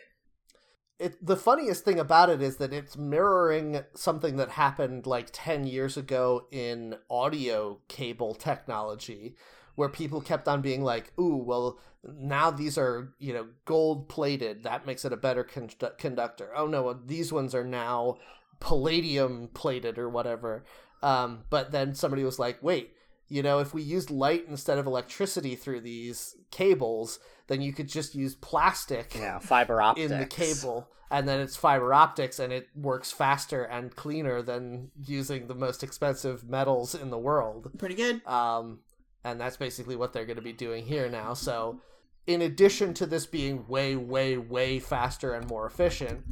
it 0.98 1.24
the 1.24 1.36
funniest 1.36 1.84
thing 1.84 2.00
about 2.00 2.28
it 2.28 2.42
is 2.42 2.56
that 2.56 2.72
it's 2.72 2.96
mirroring 2.96 3.84
something 3.94 4.36
that 4.36 4.50
happened 4.50 5.06
like 5.06 5.28
10 5.32 5.66
years 5.66 5.96
ago 5.96 6.46
in 6.50 6.96
audio 7.08 7.80
cable 7.88 8.34
technology 8.34 9.36
where 9.74 9.88
people 9.88 10.20
kept 10.20 10.48
on 10.48 10.60
being 10.60 10.82
like 10.82 11.12
ooh 11.18 11.36
well 11.36 11.78
now 12.04 12.50
these 12.50 12.76
are 12.76 13.12
you 13.18 13.32
know 13.32 13.46
gold 13.64 14.08
plated 14.08 14.62
that 14.64 14.86
makes 14.86 15.04
it 15.04 15.12
a 15.12 15.16
better 15.16 15.44
con- 15.44 15.70
conductor 15.98 16.50
oh 16.56 16.66
no 16.66 16.92
these 17.06 17.32
ones 17.32 17.54
are 17.54 17.64
now 17.64 18.16
palladium 18.60 19.48
plated 19.54 19.98
or 19.98 20.08
whatever 20.08 20.64
um, 21.02 21.42
but 21.50 21.72
then 21.72 21.94
somebody 21.94 22.22
was 22.24 22.38
like 22.38 22.62
wait 22.62 22.92
you 23.28 23.42
know 23.42 23.58
if 23.58 23.74
we 23.74 23.82
used 23.82 24.10
light 24.10 24.44
instead 24.48 24.78
of 24.78 24.86
electricity 24.86 25.56
through 25.56 25.80
these 25.80 26.36
cables 26.50 27.18
then 27.48 27.60
you 27.60 27.72
could 27.72 27.88
just 27.88 28.14
use 28.14 28.34
plastic 28.36 29.14
Yeah, 29.16 29.38
fiber 29.40 29.82
optics. 29.82 30.10
in 30.12 30.18
the 30.18 30.26
cable 30.26 30.88
and 31.10 31.28
then 31.28 31.40
it's 31.40 31.56
fiber 31.56 31.92
optics 31.92 32.38
and 32.38 32.52
it 32.52 32.68
works 32.74 33.10
faster 33.12 33.64
and 33.64 33.94
cleaner 33.94 34.40
than 34.42 34.90
using 35.04 35.48
the 35.48 35.54
most 35.54 35.82
expensive 35.82 36.48
metals 36.48 36.94
in 36.94 37.10
the 37.10 37.18
world 37.18 37.70
Pretty 37.78 37.96
good. 37.96 38.24
um, 38.26 38.78
and 39.24 39.40
that's 39.40 39.56
basically 39.56 39.96
what 39.96 40.12
they're 40.12 40.26
going 40.26 40.36
to 40.36 40.42
be 40.42 40.52
doing 40.52 40.84
here 40.84 41.08
now 41.08 41.34
so 41.34 41.80
in 42.26 42.42
addition 42.42 42.94
to 42.94 43.06
this 43.06 43.26
being 43.26 43.66
way 43.68 43.96
way 43.96 44.36
way 44.36 44.78
faster 44.78 45.34
and 45.34 45.48
more 45.48 45.66
efficient 45.66 46.22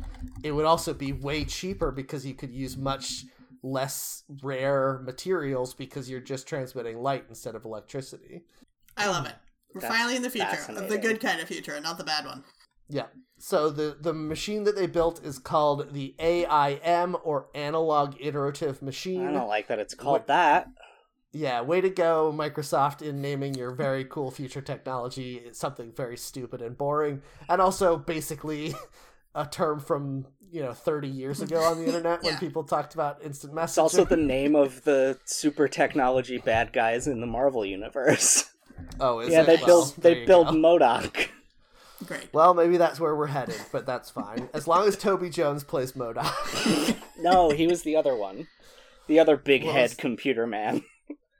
it 0.43 0.53
would 0.53 0.65
also 0.65 0.95
be 0.95 1.13
way 1.13 1.45
cheaper 1.45 1.91
because 1.91 2.25
you 2.25 2.35
could 2.35 2.53
use 2.53 2.77
much 2.77 3.25
less 3.63 4.23
rare 4.43 5.01
materials 5.05 5.75
because 5.75 6.09
you're 6.09 6.21
just 6.21 6.47
transmitting 6.47 7.03
light 7.03 7.25
instead 7.29 7.55
of 7.55 7.65
electricity 7.65 8.43
I 8.97 9.09
love 9.09 9.27
it. 9.27 9.35
We're 9.75 9.81
That's 9.81 9.95
finally 9.95 10.17
in 10.17 10.23
the 10.23 10.31
future, 10.31 10.59
the 10.89 10.99
good 10.99 11.21
kind 11.21 11.41
of 11.41 11.49
future 11.49 11.81
not 11.81 11.97
the 11.97 12.05
bad 12.05 12.25
one. 12.27 12.45
Yeah. 12.89 13.07
So 13.39 13.71
the 13.71 13.97
the 14.01 14.13
machine 14.13 14.65
that 14.65 14.77
they 14.77 14.87
built 14.87 15.25
is 15.25 15.39
called 15.39 15.95
the 15.95 16.15
AIM 16.19 17.17
or 17.23 17.47
Analog 17.55 18.17
Iterative 18.21 18.83
machine. 18.83 19.29
I 19.29 19.33
don't 19.33 19.49
like 19.49 19.69
that 19.69 19.79
it's 19.79 19.95
called 19.95 20.13
What- 20.13 20.27
that. 20.27 20.69
Yeah, 21.33 21.61
way 21.61 21.81
to 21.81 21.91
go, 21.91 22.33
Microsoft, 22.37 23.03
in 23.03 23.21
naming 23.23 23.55
your 23.55 23.71
very 23.71 24.05
cool 24.05 24.31
future 24.33 24.61
technology 24.61 25.43
something 25.53 25.93
very 25.93 26.17
stupid 26.17 26.61
and 26.61 26.77
boring, 26.77 27.23
and 27.49 27.61
also 27.61 27.97
basically 27.97 28.75
a 29.35 29.47
term 29.47 29.79
from 29.79 30.27
you 30.51 30.61
know 30.61 30.73
30 30.73 31.07
years 31.07 31.41
ago 31.41 31.61
on 31.61 31.79
the 31.79 31.87
internet 31.87 32.25
when 32.25 32.37
people 32.41 32.65
talked 32.65 32.95
about 32.95 33.23
instant 33.23 33.55
messaging. 33.55 33.65
It's 33.65 33.79
also 33.79 34.05
the 34.05 34.17
name 34.17 34.57
of 34.57 34.83
the 34.83 35.19
super 35.25 35.69
technology 35.69 36.39
bad 36.39 36.73
guys 36.73 37.07
in 37.07 37.21
the 37.21 37.27
Marvel 37.29 37.65
universe. 37.65 38.51
oh, 39.01 39.21
is 39.21 39.31
yeah, 39.33 39.43
it? 39.43 39.47
they 39.47 39.57
Well, 39.59 39.67
build 39.67 39.95
they 39.99 40.25
build 40.25 40.49
go. 40.49 40.53
MODOK. 40.55 41.29
Great. 42.07 42.29
Well, 42.33 42.55
maybe 42.55 42.77
that's 42.79 42.99
where 42.99 43.15
we're 43.15 43.27
headed, 43.27 43.61
but 43.71 43.87
that's 43.87 44.11
fine 44.11 44.49
as 44.55 44.67
long 44.67 44.89
as 44.89 44.97
Toby 44.97 45.31
Jones 45.31 45.63
plays 45.63 45.93
MODOK. 45.93 46.97
No, 47.21 47.51
he 47.51 47.69
was 47.69 47.83
the 47.83 47.95
other 47.95 48.17
one. 48.17 48.49
The 49.07 49.21
other 49.21 49.37
big 49.37 49.63
Well, 49.63 49.75
head 49.75 49.85
it's- 49.85 49.97
computer 50.01 50.47
man. 50.47 50.83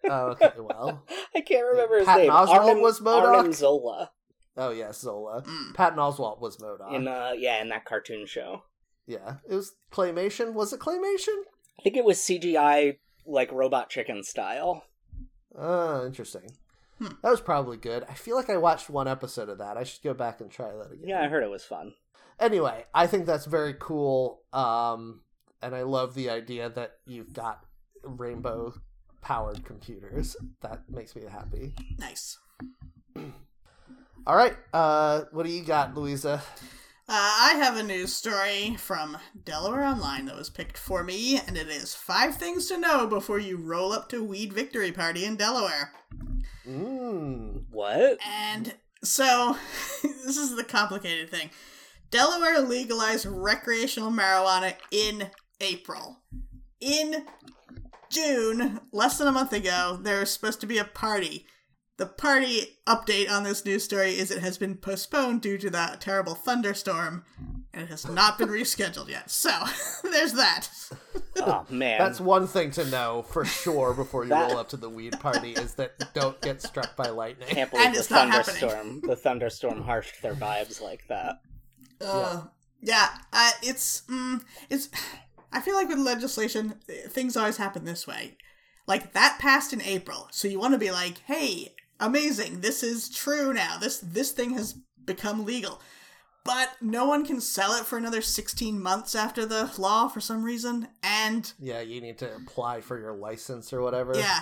Oh, 0.09 0.29
okay, 0.29 0.53
well. 0.59 1.05
I 1.37 1.41
can't 1.41 1.67
remember 1.67 1.99
his 1.99 2.07
Patton 2.07 2.23
name. 2.25 2.33
Oswalt 2.33 2.49
Arnim, 2.49 2.81
was 2.81 3.01
MODOK? 3.01 3.37
Arnim 3.37 3.53
Zola 3.53 4.11
Oh 4.57 4.71
yeah, 4.71 4.93
Zola. 4.93 5.43
Mm. 5.43 5.75
Patton 5.75 5.99
Oswalt 5.99 6.41
was 6.41 6.59
MODOK. 6.59 6.95
in 6.95 7.09
uh 7.09 7.33
yeah 7.37 7.63
in 7.63 7.69
that 7.71 7.85
cartoon 7.85 8.27
show. 8.27 8.63
Yeah, 9.07 9.37
it 9.49 9.55
was 9.55 9.75
claymation. 9.91 10.53
Was 10.53 10.73
it 10.73 10.81
claymation? 10.81 11.37
I 11.79 11.83
think 11.83 11.97
it 11.97 12.05
was 12.05 12.19
CGI 12.19 12.99
like 13.27 13.51
Robot 13.53 13.89
Chicken 13.89 14.23
style. 14.23 14.85
Uh, 15.59 16.03
interesting. 16.07 16.51
Hmm. 16.99 17.15
That 17.23 17.31
was 17.31 17.41
probably 17.41 17.77
good. 17.77 18.05
I 18.09 18.15
feel 18.15 18.37
like 18.37 18.51
I 18.51 18.57
watched 18.57 18.91
one 18.91 19.09
episode 19.09 19.49
of 19.49 19.59
that. 19.59 19.77
I 19.77 19.85
should 19.85 20.03
go 20.03 20.15
back 20.15 20.41
and 20.41 20.51
try 20.51 20.71
that 20.73 20.93
again. 20.93 21.09
Yeah, 21.09 21.23
I 21.23 21.29
heard 21.29 21.43
it 21.43 21.51
was 21.51 21.65
fun. 21.65 21.95
Anyway, 22.39 22.85
I 22.95 23.07
think 23.07 23.27
that's 23.27 23.47
very 23.47 23.75
cool. 23.79 24.43
Um, 24.53 25.23
and 25.63 25.75
I 25.75 25.83
love 25.83 26.15
the 26.15 26.31
idea 26.31 26.69
that 26.69 26.93
you've 27.07 27.33
got 27.33 27.65
rainbow 28.05 28.75
powered 29.21 29.65
computers. 29.65 30.37
That 30.61 30.83
makes 30.89 31.15
me 31.15 31.23
happy. 31.31 31.73
Nice. 31.99 32.39
All 34.27 34.37
right. 34.37 34.57
Uh, 34.73 35.23
what 35.33 35.47
do 35.47 35.53
you 35.53 35.63
got, 35.63 35.97
Louisa? 35.97 36.43
Uh, 37.09 37.13
I 37.13 37.55
have 37.57 37.77
a 37.77 37.83
news 37.83 38.15
story 38.15 38.77
from 38.77 39.19
Delaware 39.45 39.85
Online 39.85 40.27
that 40.27 40.37
was 40.37 40.49
picked 40.49 40.79
for 40.79 41.03
me, 41.03 41.41
and 41.41 41.57
it 41.57 41.69
is 41.69 41.95
five 41.95 42.37
things 42.37 42.67
to 42.69 42.79
know 42.79 43.07
before 43.07 43.41
you 43.41 43.57
roll 43.57 43.93
up 43.93 44.09
to 44.11 44.23
Weed 44.23 44.53
Victory 44.53 44.93
Party 44.93 45.25
in 45.25 45.35
Delaware. 45.35 45.93
Mm. 46.69 47.65
What? 47.71 48.19
And 48.25 48.75
so, 49.03 49.57
this 50.03 50.37
is 50.37 50.55
the 50.55 50.63
complicated 50.63 51.31
thing. 51.31 51.51
Delaware 52.11 52.61
legalized 52.61 53.27
recreational 53.27 54.13
marijuana 54.13 54.75
in 54.93 55.31
April. 55.61 56.19
In 56.81 57.25
June, 58.11 58.81
less 58.93 59.19
than 59.19 59.29
a 59.29 59.33
month 59.33 59.53
ago, 59.53 59.99
there 60.01 60.21
was 60.21 60.33
supposed 60.33 60.61
to 60.61 60.67
be 60.67 60.79
a 60.79 60.85
party. 60.85 61.47
The 61.97 62.07
party 62.07 62.79
update 62.87 63.31
on 63.31 63.45
this 63.45 63.65
news 63.65 63.85
story 63.85 64.19
is 64.19 64.31
it 64.31 64.41
has 64.43 64.57
been 64.59 64.75
postponed 64.77 65.43
due 65.43 65.59
to 65.59 65.71
that 65.71 66.01
terrible 66.01 66.35
thunderstorm, 66.35 67.25
and 67.75 67.83
it 67.85 67.89
has 67.91 68.09
not 68.09 68.39
been 68.39 68.49
rescheduled 68.49 69.09
yet. 69.09 69.31
So, 69.31 69.51
there's 70.03 70.33
that. 70.33 70.69
Oh 71.37 71.67
man, 71.69 71.99
That's 71.99 72.19
one 72.21 72.47
thing 72.47 72.71
to 72.73 72.85
know 72.87 73.23
for 73.29 73.45
sure 73.45 73.93
before 73.95 74.25
you 74.25 74.31
That- 74.31 74.49
roll 74.51 74.59
up 74.59 74.71
to 74.71 74.77
the 74.79 74.89
weed 74.89 75.21
party 75.21 75.53
is 75.53 75.75
that 75.75 76.13
don't 76.15 76.41
get 76.41 76.63
struck 76.63 76.97
by 76.97 77.11
lightning. 77.11 77.49
can't 77.49 77.71
believe 77.71 77.87
And 77.87 77.95
the 77.95 77.99
it's 78.01 78.11
not 78.11 78.31
thunderstorm. 78.33 79.01
The 79.03 79.17
thunderstorm 79.17 79.83
harshed 79.83 80.23
their 80.23 80.35
vibes 80.35 80.81
like 80.83 81.07
that. 81.09 81.41
Uh, 82.01 82.45
yeah, 82.81 83.09
uh, 83.33 83.51
it's 83.63 84.03
mm, 84.09 84.43
it's. 84.71 84.89
I 85.53 85.61
feel 85.61 85.75
like 85.75 85.89
with 85.89 85.99
legislation, 85.99 86.75
things 87.09 87.37
always 87.37 87.57
happen 87.57 87.85
this 87.85 88.07
way. 88.07 88.37
Like 88.87 89.13
that 89.13 89.39
passed 89.41 89.73
in 89.73 89.83
April, 89.83 90.29
so 90.31 90.49
you 90.49 90.59
want 90.59 90.75
to 90.75 90.79
be 90.79 90.91
like, 90.91 91.19
"Hey, 91.27 91.75
amazing! 91.99 92.61
This 92.61 92.83
is 92.83 93.09
true 93.09 93.53
now. 93.53 93.79
This 93.79 93.99
this 93.99 94.33
thing 94.33 94.55
has 94.55 94.75
become 95.05 95.45
legal." 95.45 95.81
But 96.43 96.71
no 96.81 97.05
one 97.05 97.27
can 97.27 97.41
sell 97.41 97.75
it 97.75 97.85
for 97.85 97.99
another 97.99 98.23
sixteen 98.23 98.81
months 98.83 99.15
after 99.15 99.45
the 99.45 99.71
law 99.79 100.09
for 100.09 100.21
some 100.21 100.43
reason, 100.43 100.89
and 101.03 101.53
Yeah, 101.59 101.81
you 101.81 102.01
need 102.01 102.19
to 102.19 102.35
apply 102.35 102.81
for 102.81 102.99
your 102.99 103.13
license 103.13 103.73
or 103.73 103.83
whatever. 103.83 104.17
yeah. 104.17 104.41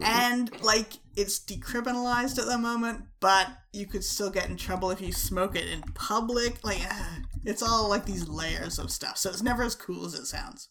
And 0.00 0.50
like 0.62 0.94
it's 1.16 1.38
decriminalized 1.38 2.38
at 2.38 2.46
the 2.46 2.58
moment, 2.58 3.04
but 3.20 3.48
you 3.72 3.86
could 3.86 4.04
still 4.04 4.30
get 4.30 4.48
in 4.48 4.56
trouble 4.56 4.90
if 4.90 5.00
you 5.00 5.12
smoke 5.12 5.54
it 5.56 5.68
in 5.68 5.82
public. 5.94 6.64
Like 6.64 6.82
uh, 6.88 7.16
it's 7.44 7.62
all 7.62 7.88
like 7.88 8.04
these 8.06 8.28
layers 8.28 8.78
of 8.78 8.90
stuff. 8.90 9.16
So 9.18 9.30
it's 9.30 9.42
never 9.42 9.62
as 9.62 9.74
cool 9.74 10.04
as 10.06 10.14
it 10.14 10.26
sounds. 10.26 10.68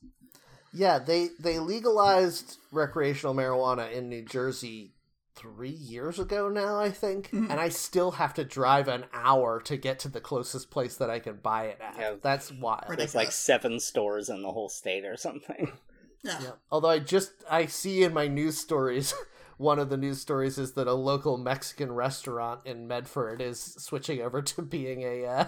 Yeah, 0.74 1.00
they 1.00 1.30
they 1.40 1.60
legalized 1.60 2.58
recreational 2.72 3.36
marijuana 3.36 3.92
in 3.92 4.10
New 4.10 4.24
Jersey 4.24 4.94
three 5.36 5.70
years 5.70 6.20
ago 6.20 6.48
now, 6.50 6.80
I 6.80 6.92
think, 6.92 7.32
Mhm. 7.32 7.50
and 7.50 7.60
I 7.60 7.70
still 7.70 8.12
have 8.12 8.34
to 8.36 8.44
drive 8.44 8.88
an 8.88 9.06
hour 9.14 9.60
to 9.62 9.78
get 9.78 9.98
to 10.00 10.08
the 10.08 10.22
closest 10.22 10.70
place 10.70 10.96
that 10.98 11.10
I 11.10 11.20
can 11.20 11.38
buy 11.38 11.66
it 11.66 11.80
at. 11.82 11.98
Yeah. 11.98 12.16
That's 12.22 12.52
wild. 12.52 12.82
Ridiculous. 12.90 13.14
There's 13.14 13.26
like 13.26 13.32
seven 13.32 13.80
stores 13.80 14.30
in 14.30 14.42
the 14.44 14.52
whole 14.52 14.70
state 14.70 15.06
or 15.06 15.18
something. 15.18 15.72
Yeah. 16.26 16.40
Yeah. 16.42 16.52
Although 16.72 16.88
I 16.88 17.00
just 17.00 17.34
I 17.52 17.66
see 17.66 18.02
in 18.04 18.14
my 18.14 18.30
news 18.30 18.58
stories, 18.58 19.14
one 19.58 19.78
of 19.78 19.90
the 19.90 19.98
news 19.98 20.22
stories 20.22 20.58
is 20.58 20.72
that 20.76 20.88
a 20.88 20.94
local 20.94 21.38
Mexican 21.38 21.92
restaurant 21.92 22.62
in 22.64 22.88
Medford 22.88 23.42
is 23.42 23.60
switching 23.60 24.22
over 24.22 24.42
to 24.42 24.62
being 24.62 25.02
a 25.02 25.26
uh, 25.26 25.46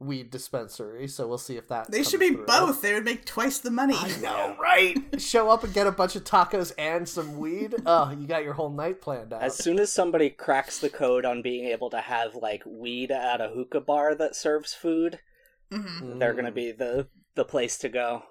weed 0.00 0.30
dispensary. 0.30 1.06
So 1.06 1.28
we'll 1.28 1.38
see 1.38 1.56
if 1.56 1.68
that. 1.68 1.90
They 1.90 1.98
comes 1.98 2.10
should 2.10 2.20
be 2.20 2.30
through. 2.30 2.46
both. 2.46 2.82
They 2.82 2.94
would 2.94 3.04
make 3.04 3.24
twice 3.26 3.58
the 3.58 3.70
money. 3.70 3.94
I 3.96 4.16
know, 4.20 4.56
right? 4.60 4.96
Show 5.20 5.50
up 5.50 5.62
and 5.62 5.72
get 5.72 5.86
a 5.86 5.92
bunch 5.92 6.16
of 6.16 6.24
tacos 6.24 6.72
and 6.78 7.08
some 7.08 7.38
weed. 7.38 7.74
Oh, 7.86 8.10
you 8.10 8.26
got 8.26 8.42
your 8.42 8.54
whole 8.54 8.70
night 8.70 9.00
planned 9.00 9.32
out. 9.32 9.42
As 9.42 9.54
soon 9.56 9.78
as 9.78 9.92
somebody 9.92 10.30
cracks 10.30 10.78
the 10.78 10.88
code 10.90 11.24
on 11.24 11.42
being 11.42 11.66
able 11.66 11.90
to 11.90 12.00
have 12.00 12.34
like 12.34 12.62
weed 12.66 13.10
at 13.10 13.40
a 13.40 13.48
hookah 13.50 13.82
bar 13.82 14.14
that 14.14 14.34
serves 14.34 14.74
food, 14.74 15.20
hmm 15.70 16.18
they're 16.18 16.34
gonna 16.34 16.50
be 16.50 16.72
the 16.72 17.06
the 17.36 17.44
place 17.44 17.78
to 17.78 17.88
go. 17.88 18.24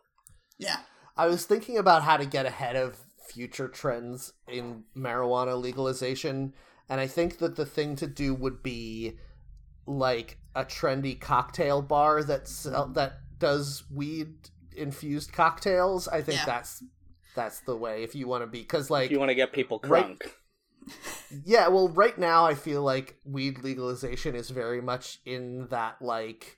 Yeah. 0.57 0.80
I 1.15 1.28
was 1.28 1.45
thinking 1.45 1.78
about 1.78 2.03
how 2.03 2.17
to 2.17 2.26
get 2.26 2.45
ahead 2.45 2.76
of 2.76 2.97
future 3.28 3.67
trends 3.67 4.34
in 4.47 4.86
marijuana 4.97 5.59
legalization, 5.61 6.53
and 6.89 6.99
I 6.99 7.05
think 7.07 7.38
that 7.38 7.55
the 7.55 7.65
thing 7.65 7.95
to 7.97 8.07
do 8.07 8.34
would 8.34 8.63
be 8.63 9.17
like 9.86 10.39
a 10.56 10.66
trendy 10.66 11.20
cocktail 11.20 11.82
bar 11.82 12.24
that 12.24 12.47
sell, 12.47 12.88
that 12.89 13.20
does 13.39 13.84
weed 13.91 14.50
infused 14.76 15.32
cocktails. 15.34 16.08
I 16.08 16.22
think 16.22 16.39
Yeah. 16.39 16.45
that's 16.45 16.84
that's 17.36 17.60
the 17.62 17.76
way 17.76 18.04
if 18.04 18.16
you 18.16 18.28
want 18.28 18.43
to 18.43 18.47
be 18.47 18.60
because 18.62 18.89
like 18.89 19.06
If 19.06 19.12
you 19.12 19.20
want 19.20 19.30
to 19.30 19.36
get 19.36 19.54
people 19.54 19.80
Right. 19.84 20.18
crunk, 20.20 20.32
yeah, 21.45 21.68
well, 21.68 21.89
right 21.89 22.18
now 22.18 22.45
I 22.45 22.56
feel 22.56 22.82
like 22.84 23.18
weed 23.26 23.64
legalization 23.64 24.36
is 24.36 24.50
very 24.50 24.82
much 24.82 25.20
in 25.26 25.68
that 25.70 26.02
like 26.02 26.58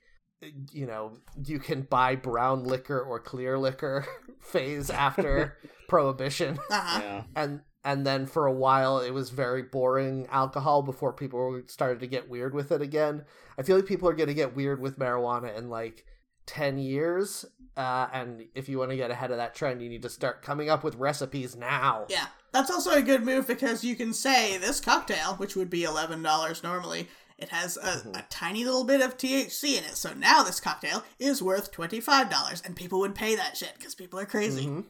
you 0.71 0.87
know 0.87 1.17
you 1.45 1.59
can 1.59 1.83
buy 1.83 2.15
brown 2.15 2.63
liquor 2.63 2.99
or 2.99 3.19
clear 3.19 3.59
liquor 3.59 4.07
phase 4.41 4.89
after 4.89 5.57
prohibition 5.87 6.57
Uh-huh. 6.71 6.99
yeah. 7.03 7.23
and 7.35 7.61
and 7.83 8.05
then 8.05 8.25
for 8.25 8.45
a 8.45 8.51
while 8.53 8.99
it 8.99 9.11
was 9.11 9.29
very 9.31 9.63
boring 9.63 10.27
alcohol 10.29 10.81
before 10.83 11.11
people 11.13 11.61
started 11.67 11.99
to 11.99 12.07
get 12.07 12.29
weird 12.29 12.53
with 12.53 12.71
it 12.71 12.81
again 12.81 13.23
i 13.57 13.61
feel 13.63 13.75
like 13.75 13.85
people 13.85 14.07
are 14.07 14.13
going 14.13 14.27
to 14.27 14.33
get 14.35 14.55
weird 14.55 14.79
with 14.81 14.99
marijuana 14.99 15.55
in 15.57 15.69
like 15.69 16.05
10 16.45 16.77
years 16.77 17.45
uh, 17.77 18.07
and 18.11 18.45
if 18.55 18.67
you 18.67 18.77
want 18.77 18.91
to 18.91 18.97
get 18.97 19.11
ahead 19.11 19.31
of 19.31 19.37
that 19.37 19.55
trend 19.55 19.81
you 19.81 19.87
need 19.89 20.01
to 20.01 20.09
start 20.09 20.41
coming 20.41 20.69
up 20.69 20.83
with 20.83 20.95
recipes 20.95 21.55
now 21.55 22.05
Yeah. 22.09 22.27
That's 22.51 22.69
also 22.69 22.91
a 22.91 23.01
good 23.01 23.23
move 23.23 23.47
because 23.47 23.81
you 23.85 23.95
can 23.95 24.11
say 24.13 24.57
this 24.57 24.81
cocktail, 24.81 25.35
which 25.35 25.55
would 25.55 25.69
be 25.69 25.83
$11 25.83 26.63
normally, 26.63 27.07
it 27.37 27.47
has 27.47 27.77
a, 27.77 27.81
Mhm. 28.05 28.19
a 28.19 28.25
tiny 28.29 28.65
little 28.65 28.83
bit 28.83 28.99
of 28.99 29.15
THC 29.17 29.77
in 29.77 29.85
it. 29.85 29.95
So 29.95 30.13
now 30.13 30.43
this 30.43 30.59
cocktail 30.59 31.05
is 31.17 31.41
worth 31.41 31.71
$25 31.71 32.61
and 32.65 32.75
people 32.75 32.99
would 32.99 33.15
pay 33.15 33.35
that 33.37 33.55
shit 33.55 33.71
because 33.77 33.95
people 33.95 34.19
are 34.19 34.25
crazy. 34.25 34.65
Mhm. 34.67 34.83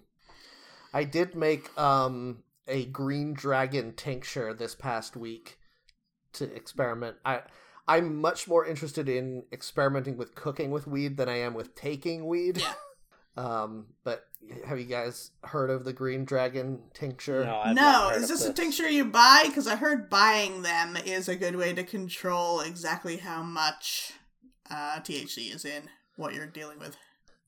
I 0.92 1.04
did 1.04 1.36
make 1.36 1.70
um 1.78 2.42
a 2.68 2.86
green 2.86 3.34
dragon 3.34 3.93
tincture 3.93 4.53
this 4.53 4.76
past 4.76 5.16
week 5.16 5.59
to 6.34 6.53
experiment. 6.55 7.18
I 7.26 7.41
I'm 7.88 8.22
much 8.22 8.47
more 8.47 8.66
interested 8.66 9.09
in 9.09 9.43
experimenting 9.51 10.18
with 10.18 10.36
cooking 10.36 10.72
with 10.72 10.88
weed 10.88 11.18
than 11.18 11.28
I 11.28 11.39
am 11.39 11.53
with 11.53 11.76
taking 11.76 12.28
weed. 12.28 12.57
Yeah. 12.57 12.74
Um, 13.38 13.86
but 14.03 14.26
have 14.66 14.78
you 14.78 14.86
guys 14.86 15.32
heard 15.45 15.70
of 15.70 15.86
the 15.86 15.93
green 15.93 16.26
dragon 16.26 16.82
tincture? 16.93 17.45
No, 17.45 17.72
no, 17.72 18.09
is 18.09 18.24
of 18.24 18.30
this 18.30 18.45
a 18.45 18.51
tincture 18.51 18.89
you 18.89 19.05
buy? 19.05 19.43
Because 19.47 19.68
I 19.68 19.78
heard 19.78 20.09
buying 20.09 20.64
them 20.64 20.97
is 20.97 21.30
a 21.30 21.38
good 21.38 21.55
way 21.55 21.74
to 21.74 21.84
control 21.84 22.59
exactly 22.59 23.16
how 23.16 23.41
much 23.41 24.12
uh, 24.70 24.99
THC 24.99 25.55
is 25.55 25.64
in 25.64 25.84
what 26.18 26.34
you're 26.34 26.45
dealing 26.45 26.78
with. 26.78 26.97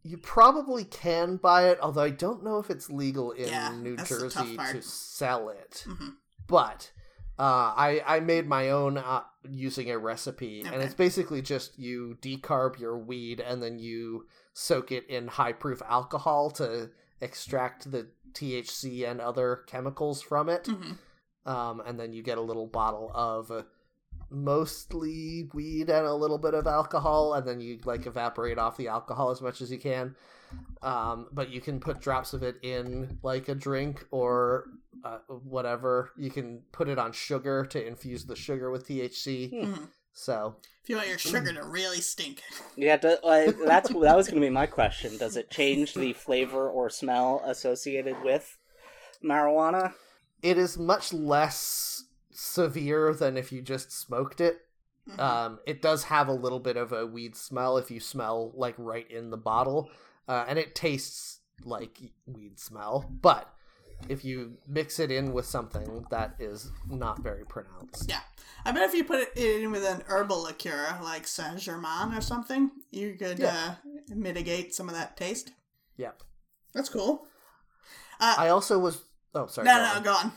You 0.03 0.17
probably 0.17 0.83
can 0.83 1.37
buy 1.37 1.69
it, 1.69 1.79
although 1.81 2.03
I 2.03 2.09
don't 2.09 2.43
know 2.43 2.59
if 2.59 2.69
it's 2.69 2.89
legal 2.89 3.31
in 3.31 3.47
Yeah, 3.47 3.73
New 3.81 3.95
that's 3.95 4.09
the 4.09 4.29
tough 4.29 4.45
Jersey 4.47 4.57
to 4.73 4.81
sell 4.81 5.49
it. 5.49 5.85
hmm 5.87 6.09
but 6.45 6.91
uh, 7.39 7.73
I 7.75 8.03
I 8.05 8.19
made 8.19 8.47
my 8.47 8.69
own 8.69 8.97
uh, 8.97 9.21
using 9.49 9.89
a 9.89 9.97
recipe, 9.97 10.61
and 10.61 10.83
it's 10.83 10.93
basically 10.93 11.41
just 11.41 11.79
you 11.79 12.17
decarb 12.21 12.77
your 12.79 12.97
weed 12.97 13.39
and 13.39 13.63
then 13.63 13.79
you 13.79 14.27
soak 14.53 14.91
it 14.91 15.07
in 15.09 15.27
high 15.29 15.53
proof 15.53 15.81
alcohol 15.87 16.51
to 16.51 16.91
extract 17.21 17.89
the 17.91 18.07
THC 18.33 19.09
and 19.09 19.21
other 19.21 19.63
chemicals 19.67 20.21
from 20.21 20.49
it, 20.49 20.67
hmm 20.67 20.91
um, 21.49 21.81
and 21.85 21.99
then 21.99 22.13
you 22.13 22.21
get 22.21 22.37
a 22.37 22.41
little 22.41 22.67
bottle 22.67 23.09
of 23.15 23.49
mostly 24.33 25.49
weed 25.53 25.89
and 25.89 26.05
a 26.05 26.13
little 26.13 26.37
bit 26.37 26.53
of 26.53 26.67
alcohol, 26.67 27.33
and 27.35 27.47
then 27.47 27.61
you 27.61 27.79
like 27.85 28.05
evaporate 28.05 28.57
off 28.57 28.77
the 28.77 28.87
alcohol 28.87 29.29
as 29.29 29.41
much 29.41 29.61
as 29.61 29.71
you 29.71 29.77
can. 29.77 30.15
Um, 30.81 31.27
but 31.31 31.49
you 31.49 31.61
can 31.61 31.79
put 31.79 32.01
drops 32.01 32.33
of 32.33 32.43
it 32.43 32.57
in 32.61 33.17
like 33.23 33.47
a 33.47 33.55
drink 33.55 34.05
or 34.11 34.65
uh, 35.03 35.19
whatever. 35.27 36.11
You 36.17 36.29
can 36.29 36.61
put 36.71 36.89
it 36.89 36.99
on 36.99 37.11
sugar 37.11 37.65
to 37.67 37.85
infuse 37.85 38.25
the 38.25 38.35
sugar 38.35 38.69
with 38.69 38.87
THC. 38.87 39.49
hmm 39.49 39.85
So 40.13 40.55
If 40.83 40.89
you 40.89 40.97
want 40.97 41.07
your 41.07 41.17
sugar 41.17 41.53
to 41.53 41.63
really 41.63 42.01
stink. 42.01 42.43
Yeah, 42.75 42.97
do, 42.97 43.17
like, 43.23 43.55
that's 43.65 43.89
that 43.89 44.15
was 44.17 44.27
going 44.27 44.41
to 44.41 44.45
be 44.45 44.49
my 44.49 44.65
question. 44.65 45.17
Does 45.17 45.37
it 45.37 45.49
change 45.49 45.93
the 45.93 46.13
flavor 46.13 46.69
or 46.69 46.89
smell 46.89 47.41
associated 47.45 48.21
with 48.23 48.57
marijuana? 49.23 49.93
it 50.43 50.57
is 50.57 50.77
much 50.77 51.13
less 51.13 51.92
severe 52.35 53.13
than 53.13 53.37
if 53.37 53.51
you 53.51 53.61
just 53.61 53.91
smoked 53.91 54.41
it. 54.41 54.65
Mhm. 55.09 55.19
Um, 55.19 55.59
it 55.65 55.81
does 55.81 56.03
have 56.05 56.27
a 56.29 56.33
little 56.33 56.59
bit 56.59 56.77
of 56.77 56.93
a 56.93 57.05
weed 57.05 57.35
smell 57.35 57.77
if 57.77 57.91
you 57.91 57.99
smell 57.99 58.51
like 58.55 58.75
right 58.77 59.09
in 59.11 59.29
the 59.31 59.37
bottle, 59.37 59.89
uh, 60.27 60.45
and 60.47 60.57
it 60.57 60.75
tastes 60.75 61.39
like 61.65 61.99
weed 62.25 62.59
smell. 62.59 63.05
But 63.09 63.53
if 64.09 64.23
you 64.25 64.57
mix 64.67 64.99
it 64.99 65.11
in 65.11 65.33
with 65.33 65.45
something 65.45 66.05
that 66.09 66.35
is 66.39 66.71
not 66.89 67.21
very 67.21 67.45
pronounced. 67.45 68.09
Yeah. 68.09 68.21
I 68.65 68.71
bet 68.71 68.83
if 68.83 68.93
you 68.93 69.03
put 69.03 69.19
it 69.19 69.37
in 69.37 69.71
with 69.71 69.83
an 69.83 70.03
herbal 70.07 70.43
liqueur 70.43 70.97
like 71.01 71.27
Saint 71.27 71.59
Germain 71.59 72.13
or 72.13 72.21
something, 72.21 72.71
you 72.91 73.15
could 73.15 73.39
Yeah. 73.39 73.75
uh, 73.85 73.89
mitigate 74.15 74.73
some 74.73 74.87
of 74.87 74.95
that 74.95 75.17
taste. 75.17 75.51
Yep. 75.97 76.23
That's 76.73 76.89
cool. 76.89 77.27
I 78.19 78.47
also 78.49 78.79
was. 78.79 79.01
Oh, 79.35 79.47
sorry. 79.47 79.65
No, 79.65 79.73
go 79.73 79.81
no, 79.83 79.93
on. 79.95 80.03
go 80.03 80.13
on. 80.13 80.31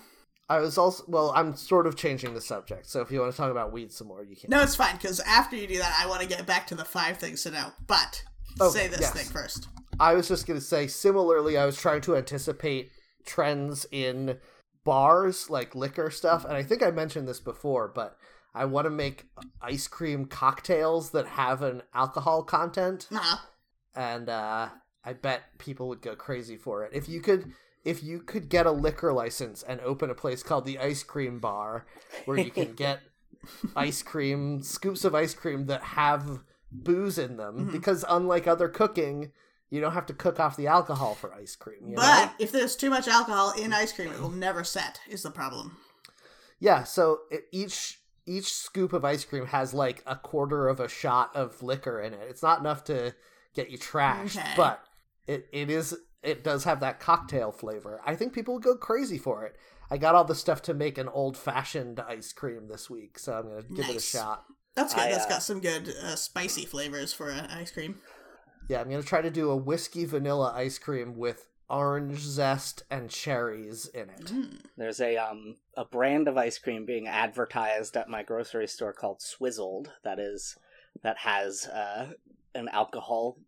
I 0.48 0.60
was 0.60 0.78
also. 0.78 1.04
Well, 1.08 1.32
I'm 1.34 1.56
sort 1.56 1.86
of 1.86 1.96
changing 1.96 2.34
the 2.34 2.40
subject. 2.40 2.86
So 2.86 3.00
if 3.00 3.10
you 3.10 3.20
want 3.20 3.32
to 3.32 3.36
talk 3.36 3.50
about 3.50 3.72
weed 3.72 3.92
some 3.92 4.06
more, 4.08 4.22
you 4.24 4.36
can. 4.36 4.50
No, 4.50 4.62
it's 4.62 4.76
fine 4.76 4.96
because 4.96 5.20
after 5.20 5.56
you 5.56 5.66
do 5.66 5.78
that, 5.78 5.96
I 6.00 6.06
want 6.06 6.22
to 6.22 6.28
get 6.28 6.46
back 6.46 6.66
to 6.68 6.74
the 6.74 6.84
five 6.84 7.18
things 7.18 7.42
to 7.42 7.50
know. 7.50 7.72
But 7.86 8.22
Okay, 8.60 8.78
say 8.78 8.88
this 8.88 9.00
yes. 9.00 9.12
thing 9.12 9.26
first. 9.26 9.68
I 9.98 10.14
was 10.14 10.28
just 10.28 10.46
going 10.46 10.58
to 10.58 10.64
say, 10.64 10.86
similarly, 10.86 11.56
I 11.56 11.66
was 11.66 11.76
trying 11.76 12.00
to 12.02 12.16
anticipate 12.16 12.90
trends 13.24 13.86
in 13.90 14.38
bars, 14.84 15.50
like 15.50 15.74
liquor 15.74 16.10
stuff. 16.10 16.44
And 16.44 16.54
I 16.54 16.62
think 16.62 16.82
I 16.82 16.90
mentioned 16.90 17.26
this 17.26 17.40
before, 17.40 17.88
but 17.88 18.16
I 18.54 18.66
want 18.66 18.84
to 18.86 18.90
make 18.90 19.24
ice 19.60 19.88
cream 19.88 20.26
cocktails 20.26 21.10
that 21.10 21.26
have 21.26 21.62
an 21.62 21.82
alcohol 21.94 22.42
content. 22.42 23.08
Nah. 23.10 23.38
And 23.94 24.28
uh, 24.28 24.68
I 25.04 25.12
bet 25.14 25.58
people 25.58 25.88
would 25.88 26.02
go 26.02 26.14
crazy 26.14 26.56
for 26.56 26.84
it. 26.84 26.92
If 26.94 27.08
you 27.08 27.20
could. 27.20 27.52
If 27.86 28.02
you 28.02 28.18
could 28.20 28.48
get 28.48 28.66
a 28.66 28.70
liquor 28.72 29.12
license 29.12 29.62
and 29.62 29.80
open 29.80 30.10
a 30.10 30.14
place 30.14 30.42
called 30.42 30.64
the 30.66 30.78
Ice 30.78 31.02
Cream 31.02 31.38
Bar, 31.38 31.86
where 32.24 32.36
you 32.38 32.50
can 32.50 32.74
get 32.74 33.00
ice 33.76 34.02
cream, 34.02 34.60
scoops 34.62 35.04
of 35.04 35.14
ice 35.14 35.34
cream 35.34 35.66
that 35.66 35.82
have 35.82 36.40
booze 36.72 37.16
in 37.18 37.36
them, 37.36 37.54
Mm-hmm. 37.58 37.72
because 37.72 38.04
unlike 38.08 38.46
other 38.48 38.68
cooking, 38.68 39.30
you 39.70 39.80
don't 39.80 39.92
have 39.92 40.06
to 40.06 40.14
cook 40.14 40.40
off 40.40 40.56
the 40.56 40.66
alcohol 40.66 41.14
for 41.14 41.32
ice 41.32 41.54
cream. 41.56 41.88
You 41.88 41.94
know? 41.96 42.02
But 42.02 42.34
if 42.40 42.50
there's 42.52 42.76
too 42.76 42.90
much 42.90 43.06
alcohol 43.08 43.52
in 43.56 43.72
ice 43.72 43.92
cream, 43.92 44.10
it 44.12 44.20
will 44.20 44.30
never 44.30 44.64
set. 44.64 45.00
Is 45.08 45.22
the 45.22 45.30
problem? 45.30 45.76
yeah, 46.58 46.82
so 46.84 47.20
it, 47.30 47.44
each 47.52 48.00
each 48.28 48.52
scoop 48.52 48.92
of 48.92 49.04
ice 49.04 49.24
cream 49.24 49.46
has 49.46 49.72
like 49.72 50.02
a 50.06 50.16
quarter 50.16 50.66
of 50.66 50.80
a 50.80 50.88
shot 50.88 51.30
of 51.36 51.62
liquor 51.62 52.00
in 52.00 52.12
it. 52.12 52.20
It's 52.28 52.42
not 52.42 52.58
enough 52.58 52.82
to 52.84 53.14
get 53.54 53.70
you 53.70 53.78
trashed, 53.78 54.36
Okay. 54.38 54.52
but 54.56 54.82
it, 55.28 55.46
it 55.52 55.70
is 55.70 55.96
it 56.26 56.44
does 56.44 56.64
have 56.64 56.80
that 56.80 57.00
cocktail 57.00 57.52
flavor. 57.52 58.00
I 58.04 58.16
think 58.16 58.32
people 58.32 58.54
would 58.54 58.62
go 58.62 58.76
crazy 58.76 59.18
for 59.18 59.44
it. 59.44 59.56
I 59.90 59.96
got 59.96 60.14
all 60.14 60.24
the 60.24 60.34
stuff 60.34 60.62
to 60.62 60.74
make 60.74 60.98
an 60.98 61.08
old 61.08 61.36
fashioned 61.36 62.00
ice 62.00 62.32
cream 62.32 62.68
this 62.68 62.90
week, 62.90 63.18
so 63.18 63.34
I'm 63.34 63.48
gonna 63.48 63.62
give 63.62 63.88
it 63.88 63.96
a 63.96 64.00
shot. 64.00 64.44
That's 64.74 64.92
good. 64.92 65.04
I, 65.04 65.10
That's 65.10 65.26
uh, 65.26 65.28
got 65.28 65.42
some 65.42 65.60
good 65.60 65.94
uh, 66.02 66.16
spicy 66.16 66.66
flavors 66.66 67.12
for 67.12 67.30
uh, 67.30 67.46
ice 67.50 67.70
cream. 67.70 68.00
Yeah, 68.68 68.80
I'm 68.80 68.90
gonna 68.90 69.02
try 69.02 69.22
to 69.22 69.30
do 69.30 69.50
a 69.50 69.56
whiskey 69.56 70.04
vanilla 70.04 70.52
ice 70.54 70.78
cream 70.78 71.16
with 71.16 71.46
orange 71.68 72.18
zest 72.18 72.82
and 72.90 73.10
cherries 73.10 73.86
in 73.86 74.10
it. 74.10 74.26
Mm. 74.26 74.60
There's 74.76 75.00
a 75.00 75.16
um 75.16 75.56
a 75.76 75.84
brand 75.84 76.28
of 76.28 76.36
ice 76.36 76.58
cream 76.58 76.84
being 76.84 77.08
advertised 77.08 77.96
at 77.96 78.08
my 78.08 78.22
grocery 78.22 78.68
store 78.68 78.92
called 78.92 79.20
Swizzled 79.20 79.88
that 80.04 80.18
is 80.18 80.56
that 81.02 81.18
has 81.18 81.66
uh 81.66 82.12
an 82.54 82.68
alcohol 82.68 83.38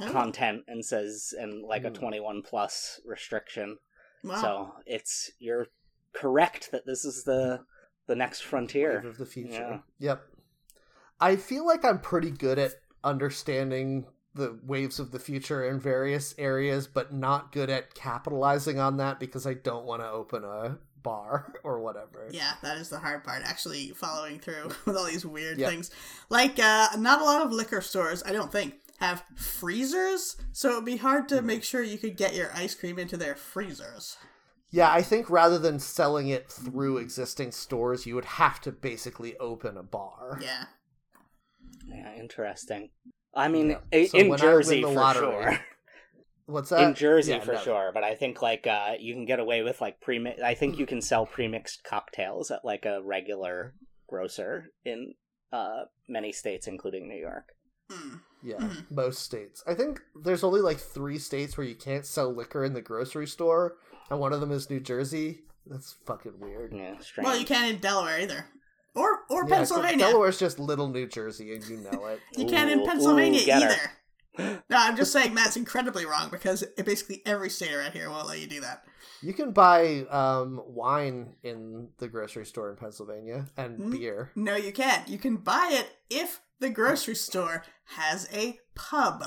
Oh, 0.00 0.10
content 0.10 0.64
and 0.68 0.84
says 0.84 1.32
and 1.38 1.62
like 1.62 1.84
a 1.84 1.90
Mm. 1.90 1.94
21 1.94 2.42
plus 2.42 3.00
restriction. 3.06 3.78
wow. 4.24 4.40
So 4.40 4.72
it's 4.86 5.30
you're 5.38 5.68
correct 6.12 6.70
that 6.72 6.84
this 6.86 7.04
is 7.04 7.24
the 7.24 7.60
the 8.06 8.14
next 8.16 8.40
frontier. 8.40 8.96
Wave 9.02 9.04
of 9.12 9.18
the 9.18 9.26
future. 9.26 9.82
Yeah. 9.98 10.10
Yep. 10.10 10.22
I 11.20 11.36
feel 11.36 11.66
like 11.66 11.84
I'm 11.84 12.00
pretty 12.00 12.30
good 12.30 12.58
at 12.58 12.72
understanding 13.02 14.06
the 14.34 14.58
waves 14.62 14.98
of 15.00 15.10
the 15.10 15.18
future 15.18 15.68
in 15.68 15.80
various 15.80 16.34
areas, 16.38 16.86
but 16.86 17.12
not 17.12 17.50
good 17.52 17.68
at 17.70 17.94
capitalizing 17.94 18.78
on 18.78 18.96
that 18.98 19.18
because 19.18 19.46
I 19.46 19.54
don't 19.54 19.84
want 19.84 20.00
to 20.02 20.08
open 20.10 20.44
a 20.44 20.78
bar 21.02 21.52
or 21.64 21.80
whatever. 21.80 22.28
Yeah, 22.30 22.52
that 22.62 22.78
is 22.78 22.88
the 22.88 22.98
hard 22.98 23.24
part. 23.24 23.42
Actually, 23.44 23.90
following 23.90 24.38
through 24.38 24.70
with 24.86 24.96
all 24.96 25.06
these 25.06 25.26
weird 25.26 25.58
Yep. 25.58 25.70
things. 25.70 25.90
Like, 26.30 26.58
uh, 26.58 26.88
not 26.98 27.20
a 27.20 27.24
lot 27.24 27.42
of 27.44 27.52
liquor 27.52 27.80
stores, 27.80 28.22
I 28.24 28.32
don't 28.32 28.52
think, 28.52 28.74
have 28.98 29.24
freezers, 29.36 30.36
so 30.52 30.70
it 30.72 30.74
would 30.76 30.84
be 30.84 30.96
hard 30.96 31.28
to 31.30 31.42
make 31.42 31.62
sure 31.64 31.82
you 31.82 31.98
could 31.98 32.16
get 32.16 32.34
your 32.34 32.50
ice 32.54 32.74
cream 32.74 32.98
into 32.98 33.16
their 33.16 33.34
freezers. 33.36 34.16
Yeah, 34.70 34.92
I 34.92 35.02
think 35.02 35.30
rather 35.30 35.58
than 35.58 35.78
selling 35.78 36.28
it 36.28 36.50
through 36.50 36.98
existing 36.98 37.52
stores, 37.52 38.06
you 38.06 38.14
would 38.14 38.24
have 38.26 38.60
to 38.62 38.72
basically 38.72 39.36
open 39.38 39.76
a 39.76 39.82
bar. 39.82 40.38
Yeah. 40.42 40.64
Yeah, 41.86 42.14
interesting. 42.16 42.90
I 43.34 43.48
mean, 43.48 43.76
Yeah. 43.92 44.06
So 44.06 44.18
in 44.18 44.28
when 44.28 44.40
I 44.40 44.44
win 44.44 44.52
Jersey 44.52 44.82
for 44.82 44.88
lottery- 44.90 45.20
sure. 45.42 45.58
What's 46.46 46.70
that? 46.70 46.80
in 46.82 46.94
Jersey 46.94 47.32
Yeah, 47.32 47.40
for 47.40 47.52
no. 47.52 47.60
sure, 47.60 47.90
but 47.92 48.02
I 48.04 48.14
think 48.14 48.40
like 48.42 48.66
uh 48.66 48.94
you 48.98 49.12
can 49.14 49.26
get 49.26 49.38
away 49.38 49.62
with 49.62 49.80
like 49.82 50.00
pre 50.00 50.26
I 50.42 50.54
think 50.54 50.78
you 50.78 50.86
can 50.86 51.02
sell 51.02 51.26
pre-mixed 51.26 51.84
cocktails 51.84 52.50
at 52.50 52.64
like 52.64 52.86
a 52.86 53.02
regular 53.02 53.74
grocer 54.08 54.70
in 54.84 55.12
uh 55.52 55.84
many 56.08 56.32
states 56.32 56.66
including 56.66 57.06
New 57.06 57.18
York. 57.20 57.50
Mm. 57.90 58.20
Yeah, 58.42 58.56
Mhm. 58.58 58.90
most 58.90 59.18
states. 59.22 59.64
I 59.66 59.74
think 59.74 60.00
there's 60.14 60.44
only 60.44 60.60
like 60.60 60.78
three 60.78 61.18
states 61.18 61.56
where 61.56 61.66
you 61.66 61.74
can't 61.74 62.06
sell 62.06 62.32
liquor 62.32 62.64
in 62.64 62.72
the 62.72 62.80
grocery 62.82 63.26
store, 63.26 63.76
and 64.10 64.20
one 64.20 64.32
of 64.32 64.40
them 64.40 64.52
is 64.52 64.70
New 64.70 64.80
Jersey. 64.80 65.42
That's 65.66 65.94
fucking 66.06 66.38
weird. 66.40 66.72
Yeah, 66.72 66.98
strange. 67.00 67.26
Well, 67.26 67.36
you 67.36 67.44
can't 67.44 67.74
in 67.74 67.80
Delaware 67.80 68.20
either. 68.20 68.46
Or 68.94 69.20
or 69.28 69.44
Yeah, 69.44 69.56
Pennsylvania. 69.56 70.06
Delaware's 70.06 70.38
just 70.38 70.58
little 70.58 70.88
New 70.88 71.06
Jersey, 71.06 71.54
and 71.54 71.64
you 71.68 71.76
know 71.78 72.06
it. 72.06 72.20
You 72.36 72.46
can't 72.46 72.70
in 72.70 72.84
Pennsylvania 72.86 73.42
ooh, 73.42 73.46
get 73.46 73.62
her. 73.72 73.90
No, 74.38 74.56
I'm 74.70 74.96
just 74.96 75.12
saying 75.12 75.34
Matt's 75.34 75.56
incredibly 75.56 76.06
wrong 76.06 76.28
because 76.30 76.62
basically 76.84 77.22
every 77.26 77.50
state 77.50 77.72
around 77.74 77.92
here 77.92 78.08
won't 78.10 78.28
let 78.28 78.40
you 78.40 78.46
do 78.46 78.60
that. 78.60 78.84
You 79.20 79.32
can 79.32 79.50
buy 79.52 80.02
um, 80.10 80.62
wine 80.66 81.34
in 81.42 81.88
the 81.98 82.06
grocery 82.08 82.46
store 82.46 82.70
in 82.70 82.76
Pennsylvania 82.76 83.46
and 83.56 83.78
Mm. 83.78 83.90
beer. 83.92 84.30
No, 84.36 84.54
you 84.54 84.72
can't. 84.72 85.08
You 85.08 85.18
can 85.18 85.38
buy 85.38 85.70
it 85.72 85.88
if 86.08 86.40
the 86.60 86.70
grocery 86.70 87.16
store 87.16 87.64
has 87.96 88.28
a 88.32 88.60
pub, 88.76 89.24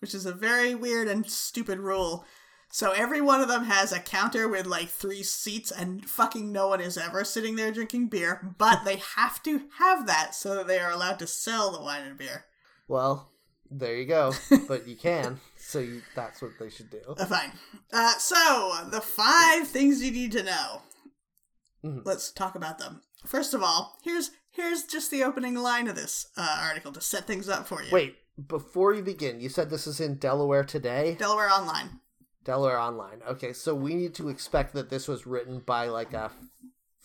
which 0.00 0.14
is 0.14 0.26
a 0.26 0.32
very 0.32 0.74
weird 0.74 1.08
and 1.08 1.28
stupid 1.30 1.78
rule. 1.78 2.24
So 2.70 2.90
every 2.92 3.22
one 3.22 3.40
of 3.40 3.48
them 3.48 3.64
has 3.64 3.92
a 3.92 3.98
counter 3.98 4.46
with 4.46 4.66
like 4.66 4.88
three 4.90 5.22
seats, 5.22 5.70
and 5.70 6.04
fucking 6.08 6.52
no 6.52 6.68
one 6.68 6.82
is 6.82 6.98
ever 6.98 7.24
sitting 7.24 7.56
there 7.56 7.72
drinking 7.72 8.08
beer, 8.08 8.54
but 8.58 8.84
they 8.84 8.96
have 9.16 9.42
to 9.44 9.62
have 9.78 10.06
that 10.06 10.34
so 10.34 10.54
that 10.54 10.66
they 10.66 10.78
are 10.78 10.90
allowed 10.90 11.18
to 11.20 11.26
sell 11.26 11.70
the 11.72 11.80
wine 11.80 12.02
and 12.06 12.18
beer. 12.18 12.44
Well, 12.86 13.30
there 13.70 13.96
you 13.96 14.06
go. 14.06 14.32
but 14.68 14.86
you 14.86 14.96
can, 14.96 15.40
so 15.56 15.78
you, 15.78 16.02
that's 16.14 16.40
what 16.42 16.52
they 16.58 16.70
should 16.70 16.90
do. 16.90 17.00
Uh, 17.06 17.24
fine. 17.26 17.52
Uh, 17.92 18.12
so, 18.18 18.72
the 18.90 19.00
five 19.00 19.68
things 19.68 20.02
you 20.02 20.10
need 20.10 20.32
to 20.32 20.42
know. 20.42 20.82
Mhm. 21.84 22.02
Let's 22.04 22.32
talk 22.32 22.54
about 22.54 22.78
them. 22.78 23.02
First 23.24 23.54
of 23.54 23.62
all, 23.62 23.96
here's 24.02 24.30
here's 24.50 24.84
just 24.84 25.10
the 25.10 25.22
opening 25.22 25.54
line 25.54 25.86
of 25.88 25.94
this 25.96 26.28
uh, 26.36 26.60
article 26.62 26.92
to 26.92 27.00
set 27.00 27.26
things 27.26 27.48
up 27.48 27.66
for 27.68 27.82
you. 27.82 27.90
Wait, 27.92 28.16
before 28.48 28.94
you 28.94 29.02
begin, 29.02 29.40
you 29.40 29.48
said 29.48 29.70
this 29.70 29.86
is 29.86 30.00
in 30.00 30.16
Delaware 30.16 30.64
today? 30.64 31.16
Delaware 31.18 31.50
Online. 31.50 32.00
Delaware 32.44 32.78
Online. 32.78 33.20
Okay, 33.28 33.52
so 33.52 33.74
we 33.74 33.94
need 33.94 34.14
to 34.14 34.28
expect 34.28 34.74
that 34.74 34.90
this 34.90 35.06
was 35.06 35.26
written 35.26 35.60
by 35.60 35.86
like 35.86 36.12
a 36.14 36.30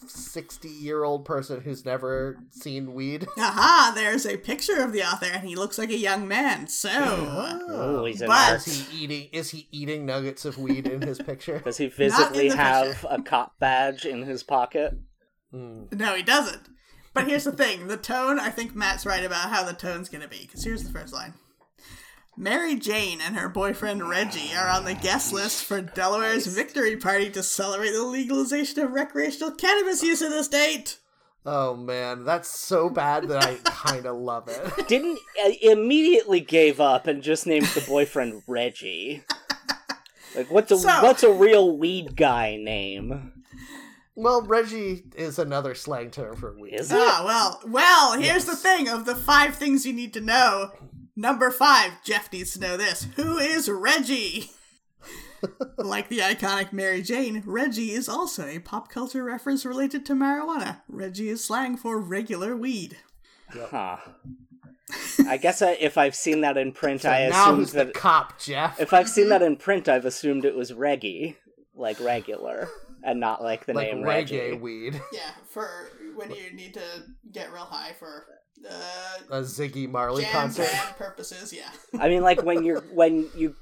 60 0.09 0.67
year 0.67 1.03
old 1.03 1.25
person 1.25 1.61
who's 1.61 1.85
never 1.85 2.37
seen 2.51 2.93
weed. 2.93 3.27
Aha, 3.37 3.91
there's 3.95 4.25
a 4.25 4.37
picture 4.37 4.81
of 4.81 4.91
the 4.93 5.03
author, 5.03 5.27
and 5.31 5.47
he 5.47 5.55
looks 5.55 5.77
like 5.77 5.89
a 5.89 5.97
young 5.97 6.27
man. 6.27 6.67
So, 6.67 6.89
Oh, 6.91 8.05
he's 8.05 8.21
But- 8.21 8.65
Is 8.67 8.87
he 8.89 9.03
eating? 9.03 9.29
Is 9.31 9.49
he 9.51 9.67
eating 9.71 10.05
nuggets 10.05 10.45
of 10.45 10.57
weed 10.57 10.87
in 10.87 11.01
his 11.01 11.19
picture? 11.19 11.59
Does 11.59 11.77
he 11.77 11.87
visibly 11.87 12.49
the 12.49 12.55
have 12.57 13.05
a 13.09 13.21
cop 13.21 13.59
badge 13.59 14.05
in 14.05 14.23
his 14.23 14.43
pocket? 14.43 14.97
Hmm. 15.51 15.83
no, 15.91 16.15
he 16.15 16.23
doesn't. 16.23 16.69
But 17.13 17.27
here's 17.27 17.43
the 17.43 17.51
thing 17.51 17.87
the 17.87 17.97
tone, 17.97 18.39
I 18.39 18.49
think 18.49 18.75
Matt's 18.75 19.05
right 19.05 19.23
about 19.23 19.49
how 19.51 19.63
the 19.63 19.73
tone's 19.73 20.09
going 20.09 20.23
to 20.23 20.27
be. 20.27 20.41
Because 20.41 20.63
here's 20.63 20.83
the 20.83 20.91
first 20.91 21.13
line 21.13 21.35
Mary 22.35 22.75
Jane 22.75 23.19
and 23.21 23.35
her 23.35 23.47
boyfriend 23.47 24.07
Reggie 24.09 24.55
are 24.55 24.67
on 24.67 24.85
the 24.85 24.95
guest 24.95 25.31
list 25.31 25.63
for 25.65 25.81
Delaware's 25.81 26.47
victory 26.47 26.97
party 26.97 27.29
to 27.29 27.43
celebrate 27.43 27.91
the 27.91 28.03
legalization 28.03 28.79
of 28.79 28.91
recreational 28.91 29.51
cannabis 29.51 30.01
use 30.01 30.21
in 30.21 30.31
the 30.31 30.43
state. 30.43 30.97
Oh 31.45 31.75
man, 31.75 32.23
that's 32.23 32.47
so 32.47 32.89
bad 32.89 33.27
that 33.27 33.43
I 33.45 33.55
kind 33.65 34.05
of 34.05 34.15
love 34.17 34.47
it. 34.47 34.87
Didn't 34.87 35.19
uh, 35.45 35.51
immediately 35.61 36.39
gave 36.39 36.79
up 36.79 37.05
and 37.05 37.21
just 37.21 37.45
named 37.45 37.67
the 37.67 37.81
boyfriend 37.87 38.41
Reggie. 38.47 39.23
Like 40.35 40.49
what's 40.49 40.71
a 40.71 40.77
So- 40.77 41.03
what's 41.03 41.21
a 41.23 41.31
real 41.31 41.77
weed 41.77 42.15
guy 42.15 42.55
name? 42.57 43.31
Well, 44.15 44.41
Reggie 44.43 45.03
is 45.15 45.37
another 45.39 45.73
slang 45.75 46.11
term 46.11 46.35
for 46.35 46.55
weed. 46.59 46.73
Is 46.75 46.91
it? 46.91 46.97
Ah, 46.99 47.23
well, 47.25 47.61
well, 47.71 48.19
here's 48.19 48.45
the 48.45 48.55
thing 48.55 48.87
of 48.87 49.05
the 49.05 49.15
five 49.15 49.55
things 49.55 49.85
you 49.87 49.93
need 49.93 50.13
to 50.13 50.21
know. 50.21 50.71
Number 51.15 51.51
five, 51.51 51.93
Jeff 52.03 52.31
needs 52.31 52.53
to 52.53 52.59
know 52.59 52.77
this. 52.77 53.07
Who 53.15 53.37
is 53.37 53.69
Reggie? 53.69 54.49
like 55.77 56.09
the 56.09 56.19
iconic 56.19 56.71
Mary 56.73 57.01
Jane, 57.01 57.43
Reggie 57.45 57.91
is 57.91 58.07
also 58.09 58.47
a 58.47 58.59
pop 58.59 58.89
culture 58.89 59.23
reference 59.23 59.65
related 59.65 60.05
to 60.07 60.13
marijuana. 60.13 60.81
Reggie 60.87 61.29
is 61.29 61.43
slang 61.43 61.77
for 61.77 61.99
regular 61.99 62.55
weed. 62.55 62.97
Huh. 63.49 63.97
I 65.27 65.37
guess 65.37 65.61
I, 65.61 65.71
if 65.73 65.97
I've 65.97 66.15
seen 66.15 66.41
that 66.41 66.57
in 66.57 66.71
print, 66.71 67.01
So 67.01 67.09
I 67.09 67.29
now 67.29 67.43
assumed 67.45 67.57
who's 67.59 67.71
the 67.71 67.85
that 67.85 67.93
cop, 67.93 68.39
Jeff? 68.39 68.79
if 68.79 68.93
I've 68.93 69.09
seen 69.09 69.29
that 69.29 69.41
in 69.41 69.55
print, 69.57 69.87
I've 69.87 70.05
assumed 70.05 70.45
it 70.45 70.55
was 70.55 70.73
Reggie. 70.73 71.37
like 71.75 71.99
regular, 71.99 72.69
and 73.03 73.19
not 73.19 73.41
like 73.43 73.65
the 73.65 73.73
like 73.73 73.93
name 73.93 74.03
reggae 74.03 74.51
Reggie. 74.51 74.53
weed, 74.57 75.01
Yeah, 75.11 75.31
for 75.49 75.89
when 76.15 76.31
you 76.31 76.53
need 76.53 76.73
to 76.75 76.81
get 77.31 77.51
real 77.51 77.63
high 77.65 77.93
for 77.97 78.25
uh, 78.69 79.17
a 79.37 79.41
Ziggy 79.41 79.89
Marley 79.89 80.23
jam 80.23 80.31
concert. 80.33 80.71
band 80.71 80.95
purposes. 80.97 81.53
Yeah. 81.53 81.69
I 81.99 82.09
mean, 82.09 82.21
like 82.21 82.43
when 82.43 82.63
you're 82.63 82.81
when 82.93 83.29
you 83.35 83.55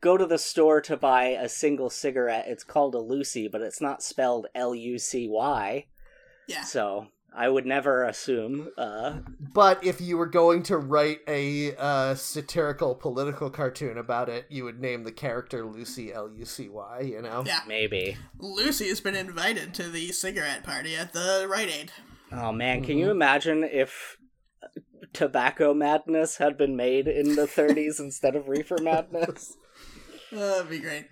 go 0.00 0.16
to 0.16 0.26
the 0.26 0.38
store 0.38 0.80
to 0.82 0.96
buy 0.96 1.24
a 1.28 1.48
single 1.48 1.90
cigarette, 1.90 2.46
it's 2.48 2.64
called 2.64 2.94
a 2.94 2.98
Lucy, 3.00 3.48
but 3.48 3.60
it's 3.62 3.80
not 3.80 4.02
spelled 4.02 4.46
L 4.54 4.74
U 4.74 4.98
C 4.98 5.28
Y. 5.28 5.86
Yeah. 6.48 6.62
So 6.62 7.06
I 7.36 7.48
would 7.48 7.66
never 7.66 8.04
assume. 8.04 8.68
Uh, 8.78 9.18
But 9.40 9.82
if 9.82 10.00
you 10.00 10.16
were 10.18 10.26
going 10.26 10.62
to 10.64 10.76
write 10.76 11.18
a 11.26 11.74
uh, 11.76 12.14
satirical 12.14 12.94
political 12.94 13.50
cartoon 13.50 13.98
about 13.98 14.28
it, 14.28 14.46
you 14.50 14.62
would 14.64 14.78
name 14.80 15.02
the 15.04 15.10
character 15.10 15.64
Lucy 15.64 16.12
L 16.12 16.30
U 16.30 16.44
C 16.44 16.68
Y. 16.68 17.00
You 17.00 17.22
know. 17.22 17.42
Yeah. 17.46 17.60
maybe. 17.66 18.16
Lucy 18.38 18.88
has 18.88 19.00
been 19.00 19.16
invited 19.16 19.74
to 19.74 19.88
the 19.88 20.12
cigarette 20.12 20.62
party 20.64 20.94
at 20.94 21.12
the 21.12 21.46
Rite 21.50 21.70
Aid. 21.70 21.92
Oh 22.30 22.52
man, 22.52 22.82
can 22.82 22.90
Mm-hmm. 22.90 22.98
you 22.98 23.10
imagine 23.10 23.64
if 23.64 24.16
Tobacco 25.14 25.72
Madness 25.72 26.36
had 26.36 26.58
been 26.58 26.76
made 26.76 27.08
in 27.08 27.36
the 27.36 27.46
30s 27.46 27.98
instead 28.00 28.36
of 28.36 28.48
Reefer 28.48 28.78
Madness? 28.82 29.56
Uh, 30.32 30.36
that'd 30.36 30.68
be 30.70 30.78
great. 30.78 31.06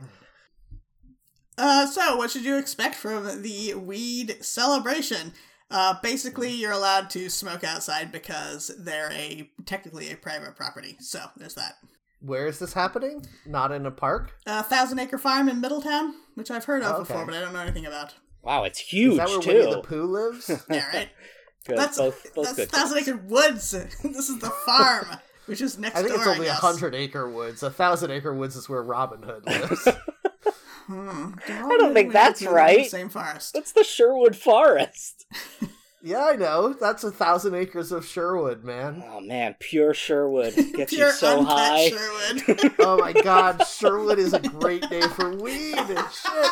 Uh, 1.58 1.86
so, 1.86 2.16
what 2.16 2.30
should 2.30 2.44
you 2.44 2.56
expect 2.58 2.94
from 2.94 3.42
the 3.42 3.74
weed 3.74 4.36
celebration? 4.40 5.32
Uh, 5.70 5.94
basically, 6.02 6.50
you're 6.50 6.72
allowed 6.72 7.08
to 7.10 7.28
smoke 7.30 7.64
outside 7.64 8.10
because 8.12 8.70
they're 8.78 9.10
a 9.12 9.50
technically 9.64 10.10
a 10.10 10.16
private 10.16 10.54
property. 10.56 10.96
So 11.00 11.20
there's 11.36 11.54
that. 11.54 11.74
Where 12.20 12.46
is 12.46 12.58
this 12.58 12.72
happening? 12.74 13.24
Not 13.46 13.72
in 13.72 13.84
a 13.86 13.90
park. 13.90 14.32
A 14.46 14.62
Thousand 14.62 14.98
Acre 14.98 15.18
Farm 15.18 15.48
in 15.48 15.60
Middletown, 15.60 16.14
which 16.34 16.50
I've 16.50 16.64
heard 16.66 16.82
of 16.82 16.90
Oh, 16.90 16.94
okay. 17.00 17.12
before, 17.12 17.26
but 17.26 17.34
I 17.34 17.40
don't 17.40 17.52
know 17.52 17.60
anything 17.60 17.86
about. 17.86 18.14
Wow, 18.42 18.64
it's 18.64 18.78
huge 18.78 19.12
Is 19.12 19.18
that 19.18 19.28
where 19.28 19.40
too. 19.40 19.48
Winnie 19.48 19.70
the 19.70 19.80
Pooh 19.80 20.04
lives? 20.06 20.50
Yeah, 20.70 20.86
right. 20.96 21.08
Good, 21.66 21.78
That's 21.78 21.98
both, 21.98 22.34
both 22.34 22.44
that's 22.46 22.56
good. 22.56 22.68
Thousand 22.70 22.98
Acre 22.98 23.16
Woods. 23.28 23.70
this 24.02 24.28
is 24.28 24.38
the 24.40 24.50
farm, 24.50 25.06
which 25.46 25.60
is 25.60 25.78
next 25.78 25.94
I 25.96 26.02
think 26.02 26.14
door. 26.14 26.18
it's 26.22 26.28
only 26.28 26.48
a 26.48 26.52
hundred 26.54 26.94
acre 26.94 27.30
woods. 27.30 27.62
A 27.62 27.70
thousand 27.70 28.10
acre 28.10 28.34
woods 28.34 28.56
is 28.56 28.68
where 28.68 28.82
Robin 28.82 29.22
Hood 29.22 29.46
lives. 29.46 29.88
Hmm. 30.86 31.34
I 31.48 31.76
don't 31.78 31.94
think 31.94 32.12
that's 32.12 32.42
right. 32.42 32.90
Same 32.90 33.08
forest. 33.08 33.54
That's 33.54 33.70
the 33.72 33.84
Sherwood 33.84 34.34
Forest. 34.34 35.26
yeah, 36.02 36.24
I 36.24 36.34
know. 36.34 36.72
That's 36.72 37.04
a 37.04 37.12
thousand 37.12 37.54
acres 37.54 37.92
of 37.92 38.04
Sherwood, 38.04 38.64
man. 38.64 39.04
Oh 39.06 39.20
man, 39.20 39.54
pure 39.60 39.94
Sherwood 39.94 40.56
gets 40.74 40.92
Pure 40.92 41.06
you 41.08 41.12
so 41.14 41.38
uncut 41.38 41.56
high. 41.56 41.88
Sherwood. 41.90 42.72
Oh 42.80 42.98
my 42.98 43.12
god, 43.12 43.64
Sherwood 43.68 44.18
is 44.18 44.32
a 44.34 44.40
great 44.40 44.90
name 44.90 45.08
for 45.10 45.30
weed 45.36 45.76
and 45.78 46.04
shit. 46.12 46.50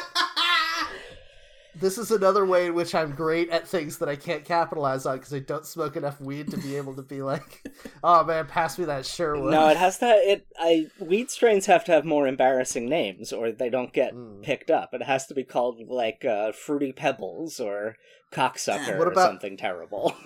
This 1.80 1.96
is 1.98 2.10
another 2.10 2.44
way 2.44 2.66
in 2.66 2.74
which 2.74 2.94
I'm 2.94 3.12
great 3.12 3.48
at 3.48 3.66
things 3.66 3.98
that 3.98 4.08
I 4.08 4.14
can't 4.16 4.44
capitalize 4.44 5.06
on 5.06 5.16
because 5.16 5.32
I 5.32 5.38
don't 5.38 5.64
smoke 5.66 5.96
enough 5.96 6.20
weed 6.20 6.50
to 6.50 6.58
be 6.58 6.76
able 6.76 6.94
to 6.96 7.02
be 7.02 7.22
like, 7.22 7.66
oh 8.04 8.22
man, 8.24 8.46
pass 8.46 8.78
me 8.78 8.84
that 8.84 9.06
Sherwood. 9.06 9.50
No, 9.50 9.68
it 9.68 9.76
has 9.78 9.98
to. 9.98 10.06
It 10.06 10.46
I 10.58 10.88
weed 10.98 11.30
strains 11.30 11.66
have 11.66 11.84
to 11.86 11.92
have 11.92 12.04
more 12.04 12.28
embarrassing 12.28 12.88
names, 12.88 13.32
or 13.32 13.50
they 13.50 13.70
don't 13.70 13.92
get 13.92 14.14
Mm. 14.14 14.42
picked 14.42 14.70
up. 14.70 14.92
It 14.92 15.02
has 15.04 15.26
to 15.28 15.34
be 15.34 15.42
called 15.44 15.80
like 15.88 16.24
uh, 16.24 16.52
Fruity 16.52 16.92
Pebbles 16.92 17.58
or 17.60 17.96
Cocksucker 18.32 18.98
What 18.98 19.08
or 19.08 19.12
about- 19.12 19.28
something 19.28 19.56
terrible. 19.56 20.14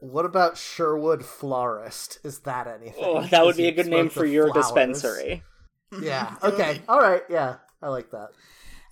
What 0.00 0.26
about 0.26 0.58
Sherwood 0.58 1.24
Florist? 1.24 2.18
Is 2.22 2.40
that 2.40 2.66
anything? 2.66 3.02
Oh, 3.02 3.22
that 3.22 3.44
would 3.46 3.56
be 3.56 3.66
a 3.66 3.72
good 3.72 3.86
name 3.86 4.10
for 4.10 4.26
your 4.26 4.48
flowers. 4.52 4.66
dispensary. 4.66 5.42
Yeah. 6.00 6.36
Okay. 6.42 6.82
All 6.88 7.00
right. 7.00 7.22
Yeah, 7.30 7.56
I 7.82 7.88
like 7.88 8.10
that. 8.10 8.28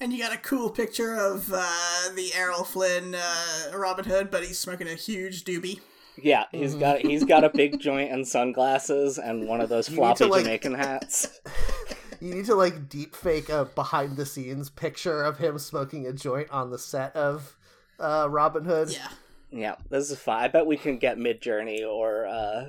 And 0.04 0.12
you 0.12 0.18
got 0.18 0.34
a 0.34 0.38
cool 0.38 0.68
picture 0.68 1.14
of 1.14 1.50
uh, 1.50 2.10
the 2.14 2.30
Errol 2.34 2.62
Flynn 2.62 3.14
uh, 3.14 3.72
Robin 3.74 4.04
Hood, 4.04 4.30
but 4.30 4.44
he's 4.44 4.58
smoking 4.58 4.86
a 4.86 4.92
huge 4.92 5.44
doobie. 5.44 5.80
Yeah, 6.22 6.44
he's 6.52 6.74
got 6.74 6.98
he's 6.98 7.24
got 7.24 7.42
a 7.42 7.48
big 7.48 7.80
joint 7.80 8.12
and 8.12 8.28
sunglasses 8.28 9.16
and 9.16 9.48
one 9.48 9.62
of 9.62 9.70
those 9.70 9.88
You 9.88 9.96
need 9.96 10.16
to, 10.16 10.26
floppy 10.26 10.30
like- 10.30 10.44
Jamaican 10.44 10.74
hats. 10.74 11.40
You 12.20 12.34
need 12.34 12.44
to 12.46 12.54
like 12.54 12.88
deep 12.88 13.14
fake 13.16 13.48
a 13.48 13.64
behind 13.64 14.16
the 14.16 14.24
scenes 14.24 14.68
picture 14.70 15.22
of 15.24 15.38
him 15.38 15.58
smoking 15.58 16.06
a 16.06 16.12
joint 16.12 16.50
on 16.50 16.70
the 16.70 16.78
set 16.78 17.14
of 17.16 17.56
uh, 17.98 18.28
Robin 18.30 18.64
Hood. 18.64 18.90
Yeah. 18.92 19.08
Yeah, 19.50 19.74
this 19.90 20.10
is 20.10 20.18
fine. 20.18 20.44
I 20.44 20.48
bet 20.48 20.66
we 20.66 20.76
can 20.76 20.98
get 20.98 21.18
Midjourney 21.18 21.86
or 21.86 22.26
uh, 22.26 22.66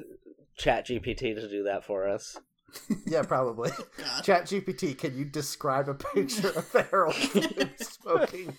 ChatGPT 0.57 1.35
to 1.35 1.49
do 1.49 1.63
that 1.63 1.83
for 1.85 2.07
us. 2.07 2.37
Yeah, 3.05 3.23
probably. 3.23 3.69
God. 3.69 4.23
ChatGPT, 4.23 4.97
can 4.97 5.17
you 5.17 5.25
describe 5.25 5.89
a 5.89 5.93
picture 5.93 6.49
of 6.49 6.71
Harold 6.91 7.15
Flynn 7.15 7.71
smoking? 7.79 8.57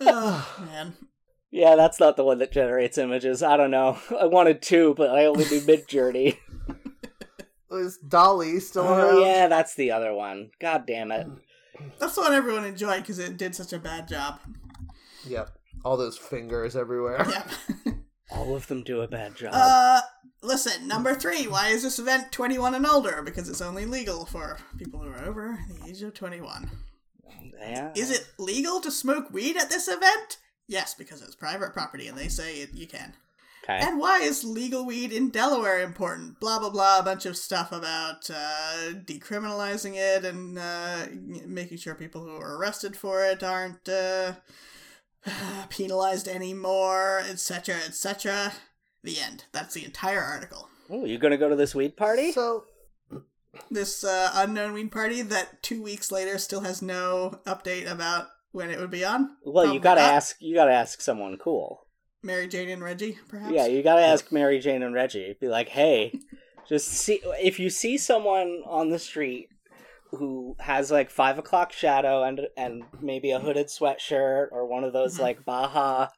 oh, 0.00 0.56
man. 0.66 0.94
Yeah, 1.50 1.76
that's 1.76 2.00
not 2.00 2.16
the 2.16 2.24
one 2.24 2.38
that 2.38 2.52
generates 2.52 2.98
images. 2.98 3.42
I 3.42 3.56
don't 3.56 3.70
know. 3.70 3.98
I 4.18 4.26
wanted 4.26 4.60
two, 4.60 4.94
but 4.96 5.10
I 5.10 5.26
only 5.26 5.44
do 5.44 5.60
Midjourney. 5.60 6.38
Is 7.70 7.98
DALL-E 7.98 8.60
still 8.60 8.84
oh, 8.84 8.94
around? 8.94 9.14
oh 9.14 9.24
yeah, 9.24 9.48
that's 9.48 9.74
the 9.74 9.90
other 9.90 10.12
one. 10.14 10.50
God 10.60 10.84
damn 10.86 11.10
it. 11.10 11.26
That's 11.98 12.14
the 12.14 12.22
one 12.22 12.32
everyone 12.32 12.64
enjoyed 12.64 13.00
because 13.00 13.18
it 13.18 13.36
did 13.36 13.54
such 13.54 13.72
a 13.72 13.78
bad 13.78 14.08
job. 14.08 14.40
Yep. 15.26 15.50
All 15.84 15.96
those 15.96 16.16
fingers 16.16 16.76
everywhere. 16.76 17.26
Yep. 17.28 17.93
All 18.34 18.54
of 18.54 18.66
them 18.66 18.82
do 18.82 19.00
a 19.00 19.08
bad 19.08 19.36
job. 19.36 19.52
uh, 19.54 20.00
listen, 20.42 20.86
number 20.88 21.14
three. 21.14 21.46
Why 21.46 21.68
is 21.68 21.82
this 21.82 21.98
event 21.98 22.32
21 22.32 22.74
and 22.74 22.86
older? 22.86 23.22
Because 23.22 23.48
it's 23.48 23.60
only 23.62 23.86
legal 23.86 24.26
for 24.26 24.58
people 24.76 25.00
who 25.00 25.10
are 25.10 25.24
over 25.24 25.58
the 25.68 25.88
age 25.88 26.02
of 26.02 26.14
21. 26.14 26.70
yeah. 27.60 27.92
Is 27.96 28.10
it 28.10 28.26
legal 28.38 28.80
to 28.80 28.90
smoke 28.90 29.32
weed 29.32 29.56
at 29.56 29.70
this 29.70 29.88
event? 29.88 30.38
Yes, 30.66 30.94
because 30.94 31.22
it's 31.22 31.34
private 31.34 31.72
property 31.72 32.08
and 32.08 32.16
they 32.18 32.28
say 32.28 32.56
it, 32.60 32.74
you 32.74 32.86
can. 32.86 33.14
Okay. 33.64 33.78
And 33.80 33.98
why 33.98 34.20
is 34.20 34.44
legal 34.44 34.84
weed 34.84 35.10
in 35.10 35.30
Delaware 35.30 35.80
important? 35.80 36.38
Blah 36.38 36.58
blah 36.58 36.68
blah. 36.70 36.98
A 36.98 37.02
bunch 37.02 37.24
of 37.24 37.34
stuff 37.34 37.72
about 37.72 38.28
uh, 38.28 38.92
decriminalizing 39.06 39.94
it 39.96 40.24
and 40.24 40.58
uh, 40.58 41.06
making 41.46 41.78
sure 41.78 41.94
people 41.94 42.22
who 42.22 42.36
are 42.36 42.58
arrested 42.58 42.94
for 42.94 43.24
it 43.24 43.42
aren't 43.42 43.88
uh, 43.88 44.32
penalized 45.68 46.28
anymore, 46.28 47.22
etc., 47.28 47.76
etc. 47.76 48.52
The 49.02 49.18
end. 49.20 49.44
That's 49.52 49.74
the 49.74 49.84
entire 49.84 50.20
article. 50.20 50.68
Oh, 50.90 51.04
you 51.04 51.18
gonna 51.18 51.36
go 51.38 51.48
to 51.48 51.56
this 51.56 51.74
weed 51.74 51.96
party? 51.96 52.32
So, 52.32 52.64
This 53.70 54.02
uh, 54.04 54.30
unknown 54.34 54.72
weed 54.72 54.90
party 54.92 55.22
that 55.22 55.62
two 55.62 55.82
weeks 55.82 56.10
later 56.10 56.38
still 56.38 56.60
has 56.60 56.82
no 56.82 57.40
update 57.46 57.90
about 57.90 58.26
when 58.52 58.70
it 58.70 58.78
would 58.78 58.90
be 58.90 59.04
on. 59.04 59.30
well, 59.44 59.72
you 59.72 59.80
gotta 59.80 60.00
not. 60.00 60.12
ask. 60.14 60.36
You 60.40 60.54
gotta 60.54 60.72
ask 60.72 61.00
someone 61.00 61.36
cool. 61.38 61.86
Mary 62.22 62.48
Jane 62.48 62.70
and 62.70 62.82
Reggie, 62.82 63.18
perhaps. 63.28 63.52
Yeah, 63.52 63.66
you 63.66 63.82
gotta 63.82 64.02
ask 64.02 64.32
Mary 64.32 64.58
Jane 64.58 64.82
and 64.82 64.94
Reggie. 64.94 65.36
Be 65.40 65.48
like, 65.48 65.68
hey, 65.68 66.18
just 66.68 66.88
see 66.88 67.20
if 67.42 67.58
you 67.60 67.68
see 67.68 67.98
someone 67.98 68.62
on 68.66 68.88
the 68.90 68.98
street 68.98 69.48
who 70.16 70.56
has 70.60 70.90
like 70.90 71.10
five 71.10 71.38
o'clock 71.38 71.72
shadow 71.72 72.22
and 72.22 72.40
and 72.56 72.84
maybe 73.00 73.30
a 73.30 73.38
hooded 73.40 73.66
sweatshirt 73.68 74.48
or 74.52 74.66
one 74.66 74.84
of 74.84 74.92
those 74.92 75.18
like 75.18 75.44
Baja 75.46 76.08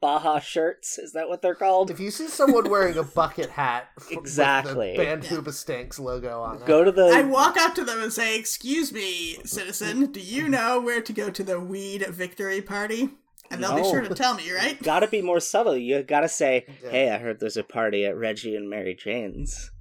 Baja 0.00 0.38
shirts. 0.38 0.98
Is 0.98 1.12
that 1.14 1.28
what 1.28 1.42
they're 1.42 1.56
called? 1.56 1.90
if 1.90 1.98
you 1.98 2.12
see 2.12 2.28
someone 2.28 2.70
wearing 2.70 2.96
a 2.96 3.02
bucket 3.02 3.50
hat 3.50 3.88
f- 4.00 4.12
Exactly. 4.12 4.88
with 4.90 4.96
the 4.98 5.04
Band 5.04 5.22
Hoobastank's 5.24 5.98
logo 5.98 6.40
on 6.40 6.56
it, 6.58 6.66
Go 6.66 6.84
to 6.84 6.92
the 6.92 7.06
I 7.06 7.22
walk 7.22 7.56
up 7.56 7.74
to 7.74 7.84
them 7.84 8.00
and 8.00 8.12
say, 8.12 8.38
"Excuse 8.38 8.92
me, 8.92 9.38
citizen, 9.44 10.06
do 10.12 10.20
you 10.20 10.48
know 10.48 10.80
where 10.80 11.00
to 11.02 11.12
go 11.12 11.28
to 11.28 11.42
the 11.42 11.58
weed 11.58 12.06
victory 12.08 12.62
party?" 12.62 13.10
And 13.50 13.60
they'll 13.62 13.74
be 13.76 13.82
sure 13.82 14.00
to 14.00 14.14
tell 14.14 14.34
me, 14.34 14.50
right? 14.52 14.80
gotta 14.82 15.08
be 15.08 15.20
more 15.22 15.40
subtle. 15.40 15.76
You 15.76 16.04
gotta 16.04 16.28
say, 16.28 16.64
Yeah. 16.84 16.90
"Hey, 16.90 17.10
I 17.10 17.18
heard 17.18 17.40
there's 17.40 17.56
a 17.56 17.64
party 17.64 18.04
at 18.06 18.16
Reggie 18.16 18.54
and 18.54 18.70
Mary 18.70 18.94
Jane's." 18.94 19.71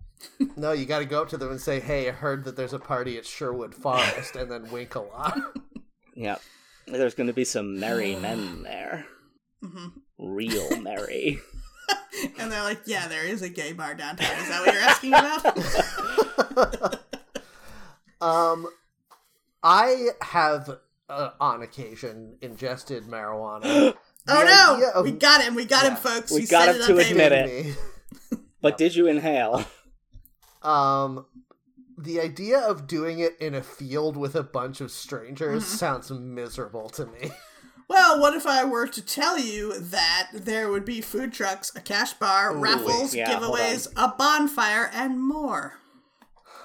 No, 0.56 0.72
you 0.72 0.85
got 0.85 0.99
to 0.99 1.06
go 1.06 1.22
up 1.22 1.30
to 1.30 1.38
them 1.38 1.52
and 1.52 1.61
say, 1.61 1.80
"Hey, 1.80 2.07
I 2.10 2.11
heard 2.11 2.43
that 2.45 2.56
there's 2.56 2.73
a 2.73 2.80
party 2.80 3.18
at 3.18 3.26
Sherwood 3.26 3.73
Forest," 3.76 4.35
and 4.35 4.52
then 4.52 4.69
wink 4.72 4.95
a 4.95 4.99
lot. 5.02 5.38
yeah, 6.15 6.38
there's 6.88 7.14
gonna 7.15 7.34
be 7.34 7.45
some 7.45 7.80
merry 7.80 8.15
men 8.15 8.64
there, 8.64 9.06
hmm 9.64 9.88
real 10.18 10.76
merry. 10.81 11.39
And 12.39 12.52
they're 12.52 12.64
like, 12.64 12.81
"Yeah, 12.85 13.07
there 13.07 13.26
is 13.26 13.41
a 13.41 13.49
gay 13.49 13.72
bar 13.73 13.93
downtown. 13.95 14.31
Is 14.39 14.48
that 14.49 14.61
what 14.65 14.73
you're 14.73 14.84
asking 14.84 15.14
about?" 15.14 16.99
um, 18.22 18.68
I 19.64 20.07
have 20.22 20.69
uh, 21.10 21.31
on 21.39 21.61
occasion 21.64 22.38
ingested 22.41 23.03
marijuana. 23.06 23.93
oh 24.27 24.77
no, 24.80 24.91
of- 24.99 25.06
we 25.06 25.11
got 25.11 25.41
him. 25.41 25.56
We 25.56 25.65
got 25.65 25.85
him, 25.85 25.95
folks. 25.95 26.31
We 26.31 26.41
he 26.41 26.48
got 26.48 26.69
him 26.76 26.81
to 26.85 26.98
admit 26.98 27.31
it. 27.31 27.65
Me. 27.65 27.73
But 28.61 28.77
did 28.77 28.95
you 28.95 29.07
inhale? 29.07 29.65
Um, 30.63 31.25
the 31.97 32.19
idea 32.19 32.59
of 32.59 32.88
doing 32.88 33.19
it 33.19 33.38
in 33.39 33.53
a 33.53 33.61
field 33.63 34.17
with 34.17 34.35
a 34.35 34.43
bunch 34.43 34.81
of 34.81 34.91
strangers 34.91 35.63
Mm-hmm. 35.63 35.75
sounds 35.75 36.11
miserable 36.11 36.89
to 36.89 37.05
me. 37.05 37.31
Well, 37.88 38.21
what 38.21 38.33
if 38.35 38.47
I 38.47 38.63
were 38.63 38.88
to 38.88 39.01
tell 39.05 39.38
you 39.38 39.77
that 39.77 40.29
there 40.33 40.69
would 40.69 40.85
be 40.85 41.01
food 41.01 41.33
trucks, 41.33 41.73
a 41.75 41.81
cash 41.81 42.13
bar, 42.13 42.55
raffles, 42.55 43.13
yeah, 43.13 43.29
giveaways, 43.38 43.91
a 43.97 44.13
bonfire, 44.17 44.89
and 44.93 45.21
more? 45.21 45.73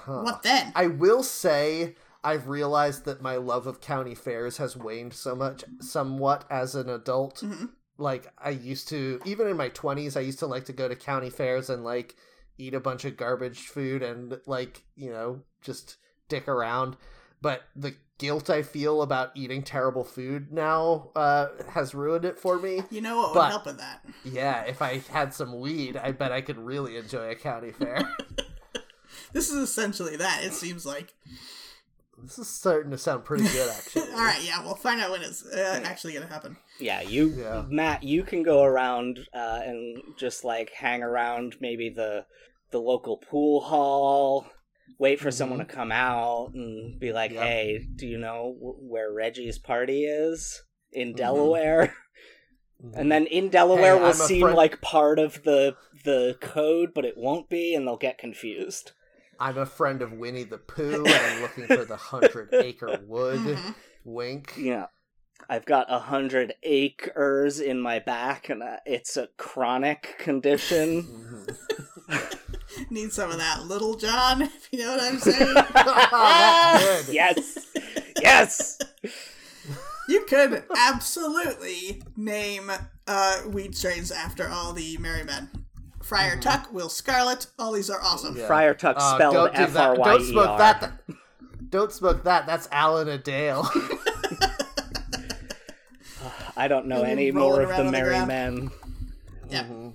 Huh. 0.05 0.21
What 0.21 0.43
then? 0.43 0.71
I 0.73 0.87
will 0.87 1.23
say 1.23 1.95
I've 2.23 2.47
realized 2.47 3.03
that 3.05 3.21
my 3.21 3.35
love 3.35 3.67
of 3.67 3.81
county 3.81 4.15
fairs 4.15 4.55
has 4.57 4.77
waned 4.77 5.13
so 5.13 5.35
much, 5.35 5.65
somewhat 5.81 6.45
as 6.49 6.75
an 6.75 6.89
adult. 6.89 7.41
Mhm. 7.43 7.71
Like 7.97 8.31
I 8.37 8.51
used 8.51 8.87
to, 8.89 9.19
even 9.25 9.47
in 9.47 9.57
my 9.57 9.67
twenties, 9.69 10.15
I 10.15 10.21
used 10.21 10.39
to 10.39 10.47
like 10.47 10.63
to 10.65 10.73
go 10.73 10.87
to 10.87 10.95
county 10.95 11.29
fairs 11.29 11.69
and 11.69 11.83
like 11.83 12.15
eat 12.57 12.73
a 12.73 12.79
bunch 12.79 13.05
of 13.05 13.17
garbage 13.17 13.67
food 13.67 14.01
and 14.03 14.39
like 14.45 14.83
you 14.95 15.11
know 15.11 15.41
just 15.61 15.97
dick 16.29 16.47
around. 16.47 16.97
But 17.41 17.63
the 17.75 17.95
guilt 18.17 18.49
I 18.49 18.63
feel 18.63 19.03
about 19.03 19.31
eating 19.35 19.61
terrible 19.61 20.03
food 20.03 20.51
now 20.51 21.11
uh, 21.15 21.49
has 21.69 21.93
ruined 21.93 22.25
it 22.25 22.39
for 22.39 22.57
me. 22.57 22.81
You 22.89 23.01
know 23.01 23.17
what 23.17 23.35
would 23.35 23.43
help 23.45 23.65
with 23.67 23.77
that? 23.77 24.03
Yeah, 24.23 24.63
if 24.63 24.81
I 24.81 24.99
had 25.11 25.33
some 25.33 25.59
weed, 25.59 25.97
I 25.97 26.11
bet 26.13 26.31
I 26.31 26.41
could 26.41 26.57
really 26.57 26.97
enjoy 26.97 27.29
a 27.29 27.35
county 27.35 27.71
fair. 27.71 27.99
This 29.33 29.49
is 29.49 29.57
essentially 29.57 30.15
that. 30.17 30.43
It 30.43 30.53
seems 30.53 30.85
like. 30.85 31.13
this 32.23 32.39
is 32.39 32.47
starting 32.47 32.91
to 32.91 32.97
sound 32.97 33.25
pretty 33.25 33.43
good, 33.43 33.69
actually. 33.77 34.11
All 34.13 34.23
right, 34.23 34.41
yeah, 34.43 34.63
we'll 34.63 34.75
find 34.75 35.01
out 35.01 35.11
when 35.11 35.21
it's 35.21 35.45
uh, 35.45 35.81
actually 35.83 36.13
going 36.13 36.25
to 36.25 36.33
happen. 36.33 36.57
Yeah, 36.79 37.01
you, 37.01 37.27
Yeah. 37.37 37.65
Matt, 37.69 38.03
you 38.03 38.23
can 38.23 38.43
go 38.43 38.63
around 38.63 39.19
uh, 39.33 39.61
and 39.63 39.97
just 40.17 40.43
like 40.43 40.71
hang 40.71 41.01
around 41.03 41.55
maybe 41.59 41.89
the 41.89 42.25
the 42.71 42.79
local 42.79 43.17
pool 43.17 43.61
hall, 43.61 44.45
wait 44.99 45.19
for 45.19 45.31
someone 45.31 45.59
to 45.59 45.65
come 45.65 45.91
out 45.91 46.51
and 46.53 46.99
be 46.99 47.13
like, 47.13 47.31
Yep. 47.31 47.43
"Hey, 47.43 47.87
do 47.95 48.05
you 48.05 48.17
know 48.17 48.53
w- 48.59 48.77
where 48.81 49.11
Reggie's 49.13 49.57
party 49.57 50.05
is 50.05 50.61
in 50.91 51.13
Delaware?" 51.13 51.93
And 52.93 53.11
then 53.11 53.25
in 53.25 53.49
Delaware 53.49 53.95
Hey, 53.95 53.99
will 53.99 54.07
I'm 54.09 54.13
seem 54.13 54.41
friend- 54.41 54.55
like 54.55 54.81
part 54.81 55.17
of 55.17 55.41
the 55.43 55.75
the 56.03 56.37
code, 56.41 56.93
but 56.93 57.05
it 57.05 57.17
won't 57.17 57.49
be, 57.49 57.73
and 57.73 57.87
they'll 57.87 57.97
get 57.97 58.19
confused. 58.19 58.91
I'm 59.39 59.57
a 59.57 59.65
friend 59.65 60.01
of 60.03 60.13
Winnie 60.13 60.43
the 60.43 60.57
Pooh, 60.59 61.03
and 61.05 61.07
I'm 61.13 61.41
looking 61.41 61.65
for 61.67 61.85
the 61.85 61.97
hundred 61.97 62.53
acre 62.53 62.99
wood. 63.07 63.39
Mhm. 63.39 63.75
Wink. 64.03 64.53
Yeah. 64.57 64.87
I've 65.49 65.65
got 65.65 65.85
a 65.89 65.99
hundred 65.99 66.53
acres 66.63 67.59
in 67.59 67.79
my 67.79 67.99
back, 67.99 68.49
and 68.49 68.61
uh, 68.61 68.77
it's 68.85 69.15
a 69.17 69.27
chronic 69.37 70.15
condition. 70.17 71.45
Need 72.89 73.11
some 73.13 73.31
of 73.31 73.37
that 73.37 73.65
Little 73.65 73.95
John, 73.95 74.41
if 74.43 74.67
you 74.71 74.79
know 74.79 74.95
what 74.95 75.03
I'm 75.03 75.19
saying. 75.19 75.53
That's 75.53 77.13
yes, 77.13 77.67
yes. 78.21 78.79
you 80.07 80.25
could 80.25 80.63
absolutely 80.77 82.01
name 82.15 82.71
uh, 83.07 83.41
weed 83.47 83.75
strains 83.75 84.11
after 84.11 84.47
all 84.49 84.73
the 84.73 84.97
merry 84.97 85.23
men. 85.23 85.49
Friar 86.03 86.37
Tuck, 86.37 86.71
Will 86.71 86.89
Scarlet, 86.89 87.47
all 87.59 87.73
these 87.73 87.89
are 87.89 88.01
awesome. 88.01 88.31
Mm-hmm. 88.31 88.41
Yeah. 88.41 88.47
Friar 88.47 88.73
Tuck 88.73 88.95
Uh, 88.97 89.15
spelled 89.15 89.33
don't 89.33 89.55
do 89.55 89.61
F 89.61 89.73
that. 89.73 89.87
R 89.89 89.95
Y 89.95 90.09
Don't 90.09 90.21
E 90.21 90.25
smoke 90.25 90.57
that. 90.57 91.01
Don't 91.69 91.91
smoke 91.91 92.23
that. 92.23 92.45
That's 92.45 92.69
Alan-a-Dale. 92.71 93.69
I 96.57 96.67
don't 96.67 96.87
know 96.87 97.03
any 97.03 97.31
more 97.31 97.61
of 97.61 97.69
the 97.69 97.75
on 97.79 97.85
the 97.85 97.91
merry 97.91 98.25
men. 98.25 98.71
Yeah. 99.49 99.63
Mhm. 99.63 99.93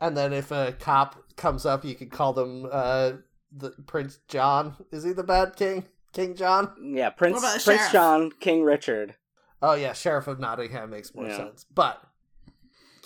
And 0.00 0.16
then 0.16 0.32
if 0.32 0.50
a 0.50 0.72
cop 0.78 1.16
comes 1.36 1.64
up, 1.64 1.84
you 1.84 1.94
could 1.94 2.10
call 2.10 2.32
them 2.32 2.68
uh, 2.70 3.12
the 3.52 3.70
Prince 3.86 4.18
John. 4.28 4.76
Is 4.90 5.04
he 5.04 5.12
the 5.12 5.22
bad 5.22 5.56
king? 5.56 5.84
King 6.12 6.34
John? 6.34 6.72
Yeah, 6.94 7.10
Prince 7.10 7.34
What 7.34 7.38
about 7.40 7.62
Prince 7.64 7.80
sheriff? 7.80 7.92
John, 7.92 8.30
King 8.40 8.62
Richard. 8.64 9.16
Oh 9.62 9.74
yeah, 9.74 9.92
Sheriff 9.92 10.26
of 10.28 10.38
Nottingham 10.38 10.90
makes 10.90 11.14
more 11.14 11.26
Yeah. 11.26 11.36
sense. 11.36 11.64
But 11.72 12.02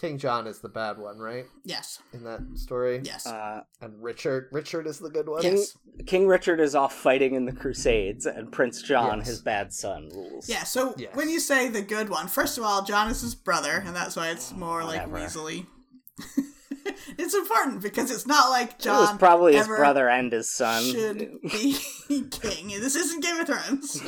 King 0.01 0.16
John 0.16 0.47
is 0.47 0.60
the 0.60 0.68
bad 0.70 0.97
one, 0.98 1.18
right? 1.18 1.44
Yes. 1.64 1.98
In 2.14 2.24
that 2.24 2.40
story. 2.55 3.02
Yes. 3.05 3.27
Uh, 3.27 3.60
And 3.82 4.02
Richard, 4.02 4.48
Richard 4.51 4.86
is 4.86 4.98
the 4.98 5.10
good 5.10 5.28
one. 5.28 5.43
King, 5.43 5.56
Yes. 5.59 5.77
King 6.06 6.27
Richard 6.27 6.59
is 6.59 6.74
off 6.74 6.94
fighting 6.94 7.35
in 7.35 7.44
the 7.44 7.52
Crusades, 7.52 8.24
and 8.24 8.51
Prince 8.51 8.81
John, 8.82 9.18
Yes. 9.18 9.27
his 9.28 9.43
bad 9.43 9.72
son, 9.74 10.09
rules. 10.14 10.48
yeah, 10.48 10.62
so 10.64 10.94
Yes. 10.97 11.14
when 11.14 11.28
you 11.28 11.39
say 11.39 11.68
the 11.68 11.82
good 11.82 12.09
one, 12.09 12.28
first 12.28 12.56
of 12.56 12.64
all, 12.64 12.82
John 12.82 13.10
is 13.10 13.20
his 13.20 13.35
brother, 13.35 13.82
and 13.85 13.94
that's 13.94 14.16
why 14.16 14.31
it's 14.31 14.52
more 14.52 14.82
like 14.85 15.06
Whatever. 15.06 15.18
Weasley. 15.39 15.66
it's 17.18 17.35
important 17.35 17.82
because 17.82 18.10
it's 18.10 18.27
not 18.27 18.48
like 18.48 18.70
It 18.70 18.77
was 18.77 18.85
John 18.85 19.18
probably 19.18 19.55
his 19.56 19.66
brother 19.66 20.09
and 20.09 20.32
his 20.32 20.51
son. 20.51 20.82
should 20.82 21.18
be 21.43 21.77
king. 22.31 22.68
This 22.68 22.97
isn't 22.97 23.22
Game 23.22 23.39
of 23.39 23.47
Thrones. 23.47 24.02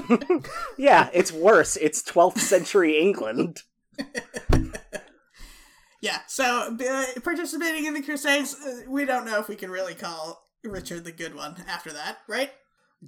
yeah, 0.78 1.10
it's 1.12 1.32
worse. 1.32 1.77
It's 1.77 2.02
12th 2.02 2.39
century 2.39 2.98
England. 2.98 3.60
Yeah, 6.02 6.18
so 6.26 6.76
uh, 6.84 7.04
participating 7.22 7.86
in 7.86 7.94
the 7.94 8.02
Crusades, 8.02 8.56
uh, 8.60 8.90
we 8.90 9.04
don't 9.04 9.24
know 9.24 9.38
if 9.38 9.48
we 9.48 9.54
can 9.54 9.70
really 9.70 9.94
call 9.94 10.48
Richard 10.64 11.04
the 11.04 11.12
good 11.12 11.36
one 11.36 11.54
after 11.68 11.92
that, 11.92 12.18
right? 12.26 12.50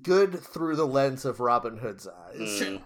Good 0.00 0.38
through 0.38 0.76
the 0.76 0.86
lens 0.86 1.24
of 1.24 1.40
Robin 1.40 1.78
Hood's 1.78 2.06
eyes. 2.06 2.38
Mm. 2.38 2.82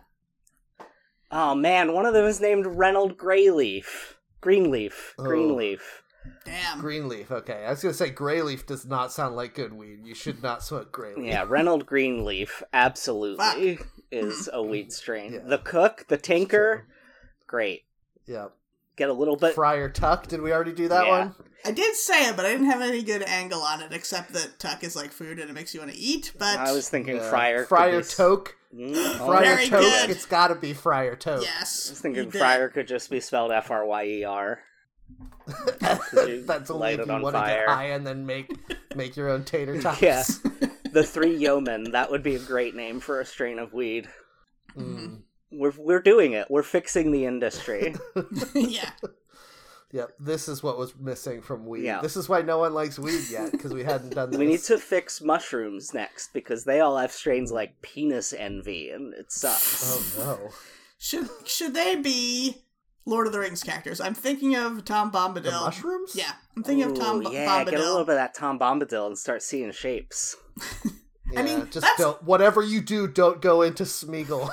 Oh 1.31 1.55
man, 1.55 1.93
one 1.93 2.07
of 2.07 2.15
them 2.15 2.25
is 2.25 2.41
named 2.41 2.65
Reynold 2.65 3.19
Greyleaf. 3.19 4.15
Greenleaf. 4.41 5.15
Oh. 5.19 5.25
Greenleaf. 5.25 6.03
Damn. 6.45 6.81
Greenleaf, 6.81 7.31
okay. 7.31 7.65
I 7.67 7.71
was 7.71 7.83
gonna 7.83 7.93
say 7.93 8.11
Greyleaf 8.11 8.65
does 8.65 8.87
not 8.87 9.13
sound 9.13 9.37
like 9.37 9.55
good 9.55 9.75
weed. 9.75 10.01
You 10.05 10.15
should 10.15 10.43
not 10.43 10.63
smoke 10.63 10.91
Greyleaf. 10.91 11.27
Yeah, 11.27 11.45
Reynold 11.47 11.85
Greenleaf 11.85 12.63
absolutely 12.73 13.79
is 14.11 14.49
a 14.53 14.63
weed 14.63 14.91
strain. 14.91 15.35
Yeah. 15.35 15.41
The 15.47 15.59
cook, 15.59 16.07
the 16.09 16.17
tinker, 16.17 16.87
great. 17.47 17.83
Yeah. 18.27 18.49
Get 18.99 19.09
a 19.09 19.13
little 19.13 19.37
bit 19.37 19.55
Friar 19.55 19.89
Tuck, 19.89 20.27
did 20.27 20.41
we 20.43 20.53
already 20.53 20.73
do 20.73 20.89
that 20.89 21.07
Yeah. 21.07 21.19
one? 21.19 21.35
I 21.65 21.71
did 21.73 21.95
say 21.97 22.29
it, 22.29 22.37
but 22.37 22.45
I 22.47 22.51
didn't 22.53 22.67
have 22.71 22.81
any 22.83 23.03
good 23.03 23.23
angle 23.23 23.61
on 23.63 23.81
it, 23.81 23.93
except 23.93 24.33
that 24.35 24.59
tuck 24.59 24.85
is 24.85 24.95
like 24.95 25.11
food 25.13 25.39
and 25.39 25.51
it 25.51 25.53
makes 25.55 25.75
you 25.75 25.81
want 25.81 25.93
to 25.93 25.99
eat. 25.99 26.33
But 26.39 26.59
I 26.59 26.73
was 26.73 26.89
thinking 26.89 27.17
Yeah. 27.17 27.31
Friar 27.31 27.59
could 27.61 27.69
Friar 27.69 28.01
be 28.01 28.07
Toke. 28.07 28.57
Mm, 28.75 28.93
oh, 28.95 29.27
Friar 29.27 29.43
Very 29.57 29.69
Toke. 29.69 29.81
good. 29.81 30.11
It's 30.11 30.27
gotta 30.27 30.55
be 30.55 30.73
Friar 30.73 31.17
Toke. 31.17 31.43
yes, 31.43 31.89
I 31.89 31.93
was 31.93 32.01
thinking 32.01 32.31
did. 32.31 32.39
Friar 32.39 32.69
could 32.69 32.87
just 32.87 33.09
be 33.11 33.21
spelled 33.21 33.51
F 33.53 33.71
R 33.71 33.85
Y 33.87 34.05
E 34.05 34.25
R. 34.25 34.61
That's 35.81 36.71
only 36.71 36.93
if 36.95 37.07
you 37.07 37.13
on 37.13 37.23
want 37.23 37.35
to 37.35 37.41
fire. 37.41 37.67
get 37.67 37.75
high 37.75 37.85
and 37.91 38.07
then 38.07 38.27
make 38.27 38.51
make 38.95 39.17
your 39.17 39.29
own 39.31 39.45
tater 39.45 39.81
tots. 39.81 40.01
Yeah. 40.03 40.23
The 40.91 41.05
Three 41.05 41.37
Yeomen. 41.37 41.93
That 41.93 42.11
would 42.11 42.23
be 42.23 42.35
a 42.35 42.39
great 42.39 42.75
name 42.75 42.99
for 43.01 43.21
a 43.21 43.25
strain 43.27 43.59
of 43.59 43.75
weed. 43.75 44.09
Mm. 44.75 45.21
We're 45.51 45.73
we're 45.79 46.03
doing 46.03 46.33
it. 46.33 46.51
We're 46.51 46.63
fixing 46.63 47.11
the 47.13 47.25
industry. 47.25 47.95
yeah, 48.55 48.91
Yep, 49.93 50.17
this 50.21 50.49
is 50.49 50.63
what 50.63 50.77
was 50.77 50.95
missing 50.97 51.41
from 51.41 51.65
weed. 51.65 51.85
Yeah. 51.85 52.03
This 52.03 52.17
is 52.17 52.29
why 52.29 52.43
no 52.43 52.59
one 52.59 52.75
likes 52.75 52.99
weed 52.99 53.25
yet 53.31 53.53
because 53.53 53.73
we 53.73 53.85
hadn't 53.85 54.15
done 54.15 54.31
this. 54.31 54.39
we 54.39 54.47
need 54.47 54.61
to 54.65 54.77
fix 54.77 55.23
mushrooms 55.23 55.95
next 55.95 56.35
because 56.35 56.65
they 56.65 56.81
all 56.81 56.99
have 56.99 57.11
strains 57.11 57.51
like 57.51 57.81
penis 57.81 58.35
envy 58.35 58.91
and 58.91 59.15
it 59.15 59.33
sucks. 59.33 60.17
Oh 60.19 60.23
no! 60.43 60.51
should 60.99 61.29
should 61.47 61.73
they 61.73 61.97
be 61.97 62.59
Lord 63.07 63.27
of 63.27 63.33
the 63.33 63.39
Rings 63.39 63.63
characters? 63.63 63.99
I'm 63.99 64.13
thinking 64.13 64.57
of 64.57 64.85
Tom 64.85 65.11
Bombadil. 65.11 65.45
The 65.45 65.51
mushrooms? 65.53 66.15
Yeah, 66.15 66.33
I'm 66.55 66.63
thinking 66.63 66.85
of 66.85 66.99
Tom 66.99 67.21
Ooh, 67.21 67.23
Bo- 67.23 67.31
yeah, 67.31 67.65
get 67.65 67.75
a 67.75 67.79
little 67.79 68.05
bit 68.05 68.13
of 68.13 68.19
that 68.19 68.35
Tom 68.35 68.59
Bombadil 68.59 69.07
and 69.07 69.17
start 69.17 69.43
seeing 69.43 69.73
shapes. 69.73 70.37
Yeah, 71.31 71.41
I 71.41 71.43
mean, 71.43 71.59
just 71.67 71.81
that's- 71.81 71.99
don't. 71.99 72.23
Whatever 72.23 72.63
you 72.63 72.81
do, 72.81 73.07
don't 73.07 73.43
go 73.43 73.61
into 73.61 73.83
Smeagol. 73.83 74.51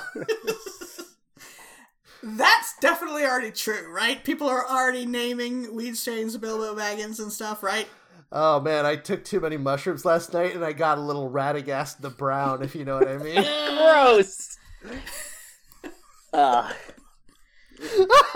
That's 2.22 2.76
definitely 2.80 3.24
already 3.24 3.50
true, 3.50 3.92
right? 3.92 4.22
People 4.24 4.48
are 4.48 4.66
already 4.66 5.06
naming 5.06 5.74
weed 5.74 5.96
strains 5.96 6.36
Bilbo 6.36 6.74
Baggins 6.74 7.18
and 7.18 7.32
stuff, 7.32 7.62
right? 7.62 7.88
oh 8.32 8.60
man, 8.60 8.84
I 8.84 8.96
took 8.96 9.24
too 9.24 9.40
many 9.40 9.56
mushrooms 9.56 10.04
last 10.04 10.32
night 10.32 10.54
and 10.54 10.64
I 10.64 10.72
got 10.72 10.98
a 10.98 11.00
little 11.00 11.30
Radagast 11.30 12.00
the 12.00 12.10
Brown, 12.10 12.62
if 12.62 12.74
you 12.74 12.84
know 12.84 12.98
what 12.98 13.08
I 13.08 13.18
mean. 13.18 13.42
Gross. 13.76 14.58
uh, 16.32 16.72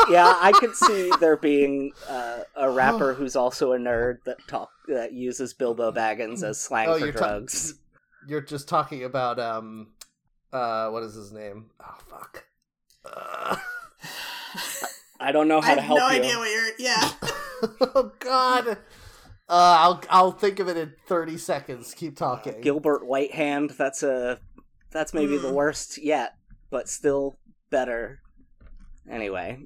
yeah, 0.09 0.35
I 0.41 0.53
could 0.55 0.75
see 0.75 1.11
there 1.21 1.37
being 1.37 1.93
uh, 2.09 2.41
a 2.57 2.71
rapper 2.71 3.15
who's 3.15 3.37
also 3.37 3.73
a 3.73 3.79
nerd 3.79 4.19
that 4.25 4.39
talk 4.47 4.71
that 4.89 5.13
uses 5.13 5.55
Bilbo 5.55 5.93
Baggins 5.93 6.43
as 6.43 6.61
slang 6.61 6.89
Oh, 6.89 6.99
for 6.99 7.05
you're 7.05 7.13
ta- 7.13 7.19
drugs. 7.19 7.75
You're 8.29 8.41
just 8.43 8.69
talking 8.69 9.05
about 9.05 9.39
um, 9.39 9.89
uh, 10.53 10.89
what 10.91 11.03
is 11.03 11.15
his 11.15 11.33
name? 11.33 11.71
Oh 11.81 11.97
fuck. 12.09 12.45
Uh, 13.05 13.57
I 15.19 15.33
don't 15.33 15.49
know 15.49 15.59
I 15.59 15.67
how 15.67 15.75
to 15.75 15.81
have 15.81 15.87
help 15.99 15.99
no 16.01 16.09
you. 16.11 16.23
idea 16.23 16.39
what 16.39 16.51
you're. 16.51 16.71
Yeah. 16.79 17.11
oh 17.95 18.13
god. 18.21 18.69
Uh, 18.69 18.77
I'll 19.49 20.03
I'll 20.09 20.33
think 20.33 20.61
of 20.61 20.69
it 20.69 20.77
in 20.77 20.95
thirty 21.07 21.37
seconds. 21.37 21.93
Keep 21.95 22.17
talking. 22.17 22.61
Gilbert 22.61 23.07
Whitehand. 23.07 23.71
That's 23.71 24.03
a 24.03 24.39
that's 24.91 25.13
maybe 25.13 25.37
the 25.37 25.49
Hmm. 25.51 25.55
worst 25.55 25.99
yet, 26.03 26.35
but 26.71 26.89
still 26.89 27.39
better. 27.71 28.21
Anyway, 29.11 29.59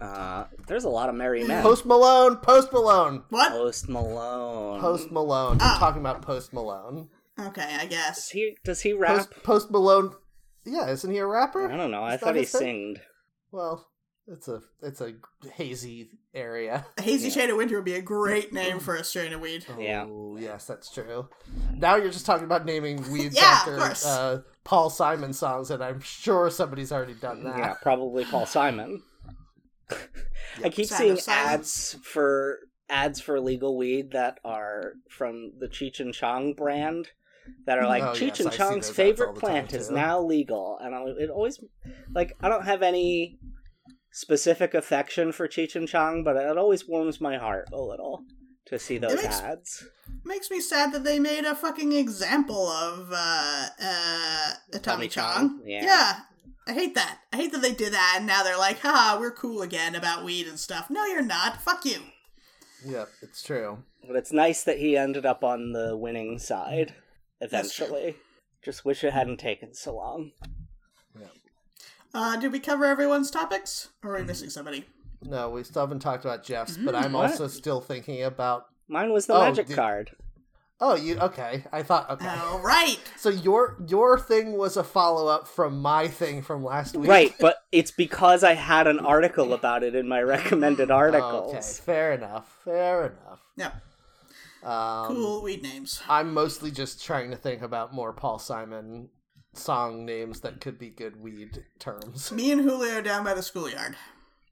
uh, 0.00 0.44
there's 0.66 0.84
a 0.84 0.88
lot 0.88 1.08
of 1.10 1.14
merry 1.14 1.44
men. 1.44 1.62
Post 1.62 1.84
Malone. 1.84 2.36
Post 2.36 2.72
Malone. 2.72 3.22
What? 3.28 3.52
Post 3.52 3.88
Malone. 3.88 4.80
Post 4.80 5.10
Malone. 5.12 5.58
I'm 5.60 5.78
talking 5.78 6.00
about 6.00 6.22
Post 6.22 6.52
Malone. 6.52 7.08
Okay, 7.38 7.62
I 7.62 7.80
Does 7.86 7.88
guess. 7.90 8.30
he 8.30 8.56
does 8.64 8.80
he 8.80 8.92
rap? 8.94 9.16
Post, 9.16 9.42
Post 9.42 9.70
Malone. 9.70 10.14
Yeah, 10.68 10.88
isn't 10.90 11.10
he 11.10 11.18
a 11.18 11.26
rapper? 11.26 11.70
I 11.70 11.76
don't 11.76 11.90
know. 11.90 12.02
I 12.02 12.14
Is 12.14 12.20
thought 12.20 12.34
he 12.34 12.40
his 12.42 12.52
thing? 12.52 12.94
singed. 12.96 13.00
Well, 13.50 13.88
It's 14.26 14.46
a 14.48 14.60
it's 14.82 15.00
a 15.00 15.14
hazy 15.54 16.10
area. 16.34 16.84
A 16.98 17.02
hazy 17.02 17.28
Yeah. 17.28 17.34
shade 17.34 17.50
of 17.50 17.56
winter 17.56 17.76
would 17.76 17.84
be 17.84 17.94
a 17.94 18.02
great 18.02 18.52
name 18.52 18.78
for 18.86 18.94
a 18.96 19.02
strain 19.04 19.32
of 19.32 19.40
weed. 19.40 19.64
Yeah. 19.78 20.04
Oh, 20.06 20.36
yes, 20.38 20.66
that's 20.66 20.92
true. 20.92 21.28
Now 21.74 21.96
you're 21.96 22.10
just 22.10 22.26
talking 22.26 22.44
about 22.44 22.66
naming 22.66 23.10
weeds 23.10 23.36
Yeah, 23.36 23.44
after 23.66 23.80
uh, 24.06 24.38
Paul 24.64 24.90
Simon 24.90 25.32
songs, 25.32 25.70
and 25.70 25.82
I'm 25.82 26.00
sure 26.00 26.50
somebody's 26.50 26.92
already 26.92 27.14
done 27.14 27.42
that. 27.44 27.58
Yeah, 27.58 27.74
probably 27.82 28.24
Paul 28.26 28.44
Simon. 28.58 29.02
I 30.62 30.68
keep 30.68 30.86
Sound 30.86 30.98
seeing 30.98 31.12
of 31.12 31.24
ads 31.28 31.96
for 32.02 32.58
ads 32.90 33.20
for 33.20 33.40
legal 33.40 33.76
weed 33.76 34.12
that 34.12 34.38
are 34.44 34.92
from 35.08 35.52
the 35.58 35.68
Cheech 35.68 36.00
and 36.00 36.12
Chong 36.12 36.52
brand 36.54 37.08
that 37.66 37.78
are 37.78 37.86
like 37.86 38.02
Oh, 38.02 38.12
Cheech 38.12 38.38
yes, 38.38 38.40
and 38.40 38.52
Chong's 38.52 38.90
favorite 38.90 39.28
all 39.28 39.34
the 39.34 39.40
plant 39.40 39.72
is 39.74 39.90
now 39.90 40.20
legal, 40.20 40.78
and 40.80 40.94
I, 40.94 41.02
it 41.18 41.30
always 41.30 41.58
like 42.14 42.32
I 42.40 42.48
don't 42.48 42.64
have 42.64 42.82
any 42.82 43.38
specific 44.12 44.74
affection 44.74 45.32
for 45.32 45.46
Cheech 45.48 45.76
and 45.76 45.88
Chong, 45.88 46.24
but 46.24 46.36
it 46.36 46.58
always 46.58 46.88
warms 46.88 47.20
my 47.20 47.36
heart 47.36 47.68
a 47.72 47.80
little 47.80 48.22
to 48.66 48.78
see 48.78 48.98
those 48.98 49.22
makes- 49.22 49.40
ads. 49.40 49.84
Makes 50.24 50.50
me 50.50 50.60
sad 50.60 50.92
that 50.92 51.04
they 51.04 51.18
made 51.18 51.44
a 51.44 51.54
fucking 51.54 51.92
example 51.92 52.66
of 52.68 53.10
uh 53.12 53.66
uh 53.80 54.50
Tommy 54.72 54.80
Tommy 54.80 55.08
Chong. 55.08 55.34
Chong? 55.34 55.62
Yeah. 55.64 56.20
I 56.66 56.72
hate 56.72 56.94
that. 56.96 57.20
I 57.32 57.36
hate 57.36 57.52
that 57.52 57.62
they 57.62 57.72
did 57.72 57.92
that 57.94 58.14
and 58.18 58.26
now 58.26 58.42
they're 58.42 58.58
like, 58.58 58.80
haha, 58.80 59.18
we're 59.18 59.30
cool 59.32 59.62
again 59.62 59.94
about 59.94 60.24
weed 60.24 60.46
and 60.46 60.58
stuff. 60.58 60.90
No, 60.90 61.04
you're 61.06 61.22
not. 61.22 61.62
Fuck 61.62 61.84
you. 61.86 62.00
Yep, 62.84 63.08
it's 63.22 63.42
true. 63.42 63.78
But 64.06 64.16
it's 64.16 64.32
nice 64.32 64.62
that 64.64 64.78
he 64.78 64.96
ended 64.96 65.24
up 65.26 65.42
on 65.44 65.72
the 65.72 65.96
winning 65.96 66.38
side 66.38 66.88
That's 66.88 66.94
true. 66.94 67.07
Eventually. 67.40 68.16
Just 68.62 68.84
wish 68.84 69.04
it 69.04 69.12
hadn't 69.12 69.38
taken 69.38 69.74
so 69.74 69.94
long. 69.96 70.32
Uh 72.14 72.36
did 72.36 72.52
we 72.52 72.58
cover 72.60 72.84
everyone's 72.84 73.30
topics? 73.30 73.88
Or 74.02 74.14
are 74.14 74.18
we 74.20 74.24
missing 74.24 74.50
somebody? 74.50 74.86
No, 75.22 75.50
we 75.50 75.62
still 75.64 75.82
haven't 75.82 75.98
talked 76.00 76.24
about 76.24 76.44
Jeff's, 76.44 76.76
but 76.76 76.94
Mm, 76.94 77.04
I'm 77.04 77.12
what? 77.12 77.30
also 77.30 77.48
still 77.48 77.80
thinking 77.80 78.22
about. 78.22 78.66
Mine 78.88 79.12
was 79.12 79.26
the 79.26 79.34
Oh, 79.34 79.40
magic 79.40 79.66
the- 79.66 79.74
card. 79.74 80.12
Oh, 80.80 80.94
you 80.94 81.18
okay? 81.18 81.64
I 81.72 81.82
thought 81.82 82.08
okay. 82.08 82.28
All 82.28 82.60
right. 82.60 82.98
So 83.16 83.28
your 83.30 83.76
your 83.88 84.16
thing 84.18 84.52
was 84.56 84.76
a 84.76 84.84
follow 84.84 85.26
up 85.26 85.48
from 85.48 85.80
my 85.82 86.06
thing 86.06 86.40
from 86.40 86.64
last 86.64 86.96
week, 86.96 87.10
Right, 87.10 87.34
but 87.40 87.56
it's 87.72 87.90
because 87.90 88.44
I 88.44 88.54
had 88.54 88.86
an 88.86 89.00
article 89.00 89.52
about 89.52 89.82
it 89.82 89.96
in 89.96 90.06
my 90.08 90.22
recommended 90.22 90.88
articles. 91.04 91.52
Okay, 91.52 91.62
fair 91.84 92.12
enough. 92.12 92.60
Fair 92.64 93.06
enough. 93.06 93.40
Yeah. 93.56 93.72
Um, 94.62 95.06
Cool 95.06 95.42
weed 95.42 95.62
names. 95.62 96.02
I'm 96.08 96.34
mostly 96.34 96.70
just 96.70 97.04
trying 97.04 97.30
to 97.30 97.36
think 97.36 97.62
about 97.62 97.94
more 97.94 98.12
Paul 98.12 98.38
Simon 98.38 99.08
song 99.54 100.04
names 100.04 100.40
that 100.40 100.60
could 100.60 100.78
be 100.78 100.90
good 100.90 101.20
weed 101.20 101.64
terms. 101.78 102.30
Me 102.32 102.50
and 102.52 102.60
Julio 102.62 103.00
down 103.00 103.24
by 103.24 103.34
the 103.34 103.42
schoolyard. 103.42 103.96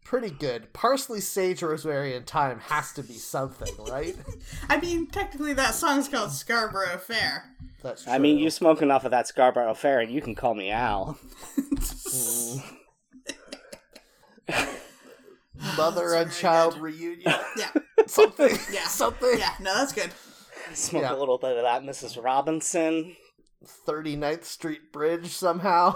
Pretty 0.05 0.31
good. 0.31 0.73
Parsley, 0.73 1.21
sage, 1.21 1.63
rosemary, 1.63 2.15
and 2.15 2.25
thyme 2.27 2.61
has 2.61 2.93
to 2.93 3.03
be 3.03 3.15
something, 3.15 3.75
right? 3.89 4.17
I 4.69 4.79
mean, 4.79 5.09
technically 5.09 5.53
that 5.55 5.75
song's 5.75 6.07
called 6.09 6.31
Scarborough 6.31 6.99
Fair. 6.99 7.57
That's 7.83 8.05
true. 8.05 8.13
I 8.13 8.19
mean, 8.19 8.39
you 8.39 8.51
smoke 8.51 8.83
enough 8.83 9.05
of 9.05 9.11
that 9.11 9.27
Scarborough 9.27 9.75
Fair, 9.75 9.99
and 9.99 10.13
you 10.13 10.21
can 10.21 10.37
call 10.37 10.55
me 10.55 10.71
Al. 10.71 11.19
mother 15.77 16.15
and 16.15 16.31
child 16.33 16.75
good. 16.75 16.83
reunion. 16.83 17.35
Yeah. 17.57 17.71
something. 18.07 18.57
Yeah. 18.73 18.85
Something. 18.89 19.39
Yeah, 19.39 19.55
no, 19.61 19.75
that's 19.75 19.93
good. 19.93 20.11
Smoke 20.75 21.03
Yeah. 21.03 21.15
a 21.15 21.17
little 21.17 21.39
bit 21.39 21.57
of 21.57 21.63
that 21.63 21.83
Mrs. 21.83 22.23
Robinson. 22.23 23.17
39th 23.87 24.45
Street 24.45 24.93
Bridge 24.93 25.29
somehow. 25.29 25.95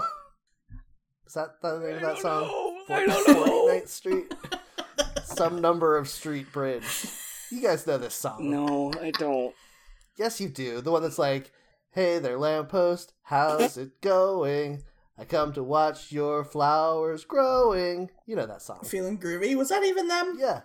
Is 1.27 1.33
that 1.35 1.61
the 1.61 1.79
name 1.79 1.95
of 1.95 2.01
that 2.01 2.17
song? 2.17 2.43
I 2.89 3.05
don't 3.05 3.27
know. 3.27 3.67
49th 3.69 3.87
Street. 3.87 4.33
Some 5.23 5.61
number 5.61 5.97
of 5.97 6.09
street 6.09 6.51
bridge. 6.51 7.05
You 7.51 7.61
guys 7.61 7.87
know 7.87 7.97
this 7.97 8.15
song. 8.15 8.49
No, 8.51 8.91
I 9.01 9.11
don't. 9.11 9.53
Yes, 10.17 10.41
you 10.41 10.49
do. 10.49 10.81
The 10.81 10.91
one 10.91 11.01
that's 11.03 11.17
like, 11.19 11.51
"Hey 11.91 12.19
there, 12.19 12.37
lamppost, 12.37 13.13
how's 13.23 13.77
it 13.77 14.01
going? 14.01 14.83
I 15.17 15.25
come 15.25 15.53
to 15.53 15.63
watch 15.63 16.11
your 16.11 16.43
flowers 16.43 17.25
growing." 17.25 18.09
You 18.25 18.35
know 18.35 18.45
that 18.45 18.61
song. 18.61 18.83
Feeling 18.83 19.17
groovy. 19.19 19.55
Was 19.55 19.69
that 19.69 19.83
even 19.83 20.07
them? 20.07 20.37
Yeah, 20.39 20.61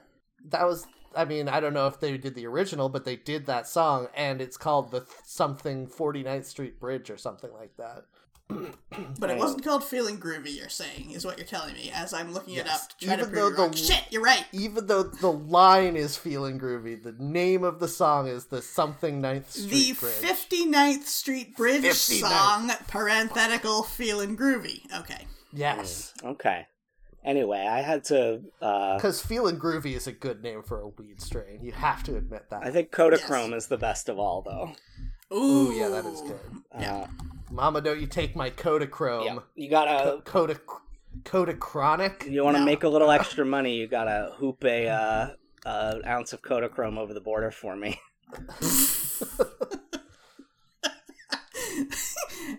that 0.48 0.64
was. 0.66 0.86
I 1.14 1.24
mean, 1.24 1.48
I 1.48 1.60
don't 1.60 1.72
know 1.72 1.86
if 1.86 1.98
they 1.98 2.18
did 2.18 2.34
the 2.34 2.46
original, 2.46 2.90
but 2.90 3.04
they 3.06 3.16
did 3.16 3.46
that 3.46 3.66
song, 3.66 4.08
and 4.14 4.42
it's 4.42 4.58
called 4.58 4.90
the 4.90 5.00
th- 5.00 5.10
something 5.24 5.86
49th 5.86 6.44
Street 6.44 6.78
Bridge 6.78 7.08
or 7.08 7.16
something 7.16 7.52
like 7.54 7.76
that. 7.78 8.04
But 9.18 9.30
it 9.30 9.36
wasn't 9.38 9.62
called 9.64 9.84
Feeling 9.84 10.18
Groovy, 10.18 10.56
you're 10.56 10.68
saying, 10.70 11.10
is 11.10 11.24
what 11.26 11.36
you're 11.36 11.46
telling 11.46 11.74
me, 11.74 11.90
as 11.94 12.14
I'm 12.14 12.32
looking 12.32 12.54
it 12.54 12.66
up 12.66 12.88
to 12.98 13.04
try 13.06 13.14
Even 13.16 13.30
prove 13.30 13.50
you 13.50 13.56
though 13.56 13.62
wrong. 13.64 13.72
Shit, 13.74 14.04
you're 14.10 14.22
right. 14.22 14.44
Even 14.52 14.86
though 14.86 15.02
the 15.02 15.30
line 15.32 15.96
is 15.96 16.16
feeling 16.16 16.58
groovy, 16.58 17.02
the 17.02 17.14
name 17.18 17.62
of 17.64 17.78
the 17.78 17.88
song 17.88 18.26
is 18.26 18.46
the 18.46 18.62
something 18.62 19.20
Ninth 19.20 19.52
The 19.52 19.60
Street 19.60 20.00
Bridge. 20.00 20.14
59th 20.38 21.02
Street 21.04 21.56
Bridge 21.56 21.82
59th. 21.84 22.20
song, 22.20 22.70
parenthetical, 22.88 23.82
Feeling 23.82 24.36
Groovy. 24.36 24.80
Okay. 25.00 25.26
yes, 25.52 26.14
Okay. 26.24 26.66
Anyway, 27.24 27.58
I 27.68 27.80
had 27.82 28.04
to. 28.04 28.40
uh 28.62 28.94
because 28.96 29.20
feeling 29.20 29.58
groovy 29.58 29.94
is 29.96 30.06
a 30.06 30.12
good 30.12 30.42
name 30.44 30.62
for 30.62 30.80
a 30.80 30.88
weed 30.88 31.20
strain. 31.20 31.58
You 31.60 31.72
have 31.72 32.02
to 32.04 32.16
admit 32.16 32.48
that. 32.50 32.64
I 32.64 32.70
think 32.70 32.92
Kodachrome 32.92 33.52
is 33.52 33.66
the 33.66 33.76
best 33.76 34.08
of 34.08 34.18
all, 34.20 34.42
though. 34.42 34.72
Ooh, 35.36 35.70
Ooh, 35.70 35.72
yeah, 35.72 35.88
that 35.88 36.06
is 36.06 36.20
good. 36.20 36.38
Uh, 36.72 37.06
Mama, 37.50 37.80
don't 37.80 38.00
you 38.00 38.06
take 38.06 38.34
my 38.36 38.50
Kodachrome? 38.50 39.24
yeah, 39.24 39.38
you 39.54 39.70
gotta. 39.70 40.22
Co- 40.24 40.46
Koda, 40.46 40.60
Kodachronic? 41.22 42.30
You 42.30 42.44
want 42.44 42.56
to 42.56 42.60
No. 42.60 42.66
make 42.66 42.82
a 42.82 42.88
little 42.88 43.10
extra 43.18 43.44
money, 43.44 43.76
you 43.76 43.86
gotta 43.86 44.32
hoop 44.36 44.64
a 44.64 44.88
uh, 44.88 45.28
uh, 45.64 45.98
ounce 46.06 46.32
of 46.32 46.42
Kodachrome 46.42 46.98
over 46.98 47.14
the 47.14 47.20
border 47.20 47.50
for 47.50 47.76
me. 47.76 48.00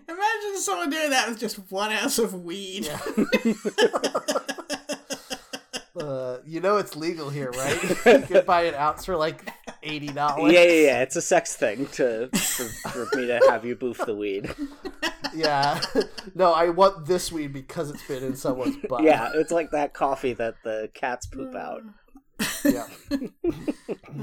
Imagine 0.08 0.56
someone 0.58 0.90
doing 0.90 1.10
that 1.10 1.28
with 1.28 1.38
just 1.38 1.56
one 1.70 1.92
ounce 1.92 2.18
of 2.18 2.34
weed. 2.44 2.88
Uh, 6.00 6.38
you 6.46 6.60
know 6.60 6.76
it's 6.76 6.94
legal 6.94 7.28
here, 7.28 7.50
right? 7.50 7.82
you 8.06 8.22
can 8.22 8.44
buy 8.46 8.62
an 8.66 8.74
ounce 8.76 9.04
for 9.04 9.16
like 9.16 9.50
eighty 9.82 10.08
dollars. 10.08 10.52
Yeah, 10.52 10.62
yeah, 10.62 10.86
yeah. 10.86 11.02
It's 11.02 11.16
a 11.16 11.22
sex 11.22 11.56
thing 11.56 11.86
to 11.92 12.28
for, 12.28 12.64
for 13.06 13.16
me 13.16 13.26
to 13.26 13.40
have 13.48 13.64
you 13.64 13.76
boof 13.76 13.98
the 14.04 14.14
weed. 14.14 14.54
yeah. 15.34 15.80
no, 16.34 16.52
I 16.52 16.70
want 16.70 17.06
this 17.06 17.30
weed 17.32 17.52
because 17.52 17.90
it's 17.90 18.06
been 18.06 18.22
in 18.22 18.36
someone's 18.36 18.76
butt. 18.88 19.02
Yeah, 19.02 19.30
it's 19.34 19.52
like 19.52 19.70
that 19.72 19.94
coffee 19.94 20.32
that 20.34 20.56
the 20.64 20.90
cats 20.94 21.26
poop 21.26 21.54
out. 21.54 21.82
yeah. 22.64 22.86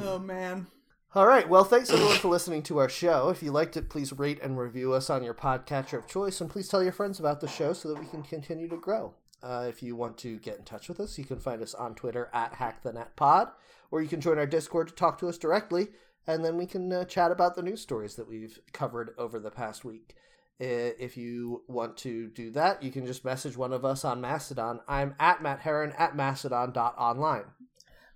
Oh, 0.02 0.20
man. 0.20 0.68
All 1.14 1.26
right. 1.26 1.48
Well, 1.48 1.64
thanks 1.64 1.90
everyone 1.90 2.18
for 2.18 2.28
listening 2.28 2.64
to 2.64 2.78
our 2.80 2.90
show. 2.90 3.30
If 3.30 3.42
you 3.42 3.52
liked 3.52 3.78
it, 3.78 3.90
please 3.90 4.12
rate 4.12 4.42
and 4.42 4.58
review 4.58 4.94
us 4.94 5.10
on 5.10 5.24
your 5.24 5.34
podcatcher 5.34 5.98
of 5.98 6.08
choice, 6.08 6.42
and 6.42 6.50
please 6.50 6.68
tell 6.68 6.84
your 6.84 6.92
friends 6.92 7.20
about 7.20 7.40
the 7.40 7.48
show 7.48 7.72
so 7.72 7.90
that 7.90 8.00
we 8.00 8.06
can 8.06 8.24
continue 8.24 8.68
to 8.68 8.78
grow. 8.78 9.14
Uh, 9.42 9.66
if 9.70 9.82
you 9.82 9.96
want 9.96 10.18
to 10.18 10.38
get 10.40 10.58
in 10.58 10.66
touch 10.66 10.90
with 10.90 11.00
us, 11.00 11.18
you 11.18 11.24
can 11.24 11.40
find 11.40 11.62
us 11.62 11.74
on 11.74 11.96
Twitter 11.96 12.30
at 12.34 12.54
HackTheNetPod, 12.54 13.52
or 13.92 14.02
you 14.02 14.08
can 14.08 14.22
join 14.22 14.38
our 14.38 14.46
Discord 14.46 14.88
to 14.88 14.94
talk 14.94 15.18
to 15.20 15.28
us 15.28 15.38
directly, 15.38 15.88
and 16.28 16.44
then 16.44 16.58
we 16.58 16.66
can 16.66 16.92
uh, 16.92 17.06
chat 17.06 17.32
about 17.32 17.56
the 17.56 17.64
news 17.64 17.82
stories 17.82 18.16
that 18.16 18.28
we've 18.28 18.60
covered 18.74 19.12
over 19.18 19.40
the 19.40 19.52
past 19.52 19.86
week. 19.86 20.16
If 20.58 21.18
you 21.18 21.64
want 21.68 21.98
to 21.98 22.30
do 22.30 22.50
that, 22.52 22.82
you 22.82 22.92
can 22.92 23.06
just 23.06 23.26
message 23.26 23.58
one 23.58 23.74
of 23.74 23.84
us 23.84 24.06
on 24.06 24.22
Mastodon. 24.22 24.80
I'm 24.88 25.16
at 25.20 25.42
Matt 25.42 25.60
Heron 25.60 25.92
at 25.98 26.16
mastodon.online. 26.16 27.46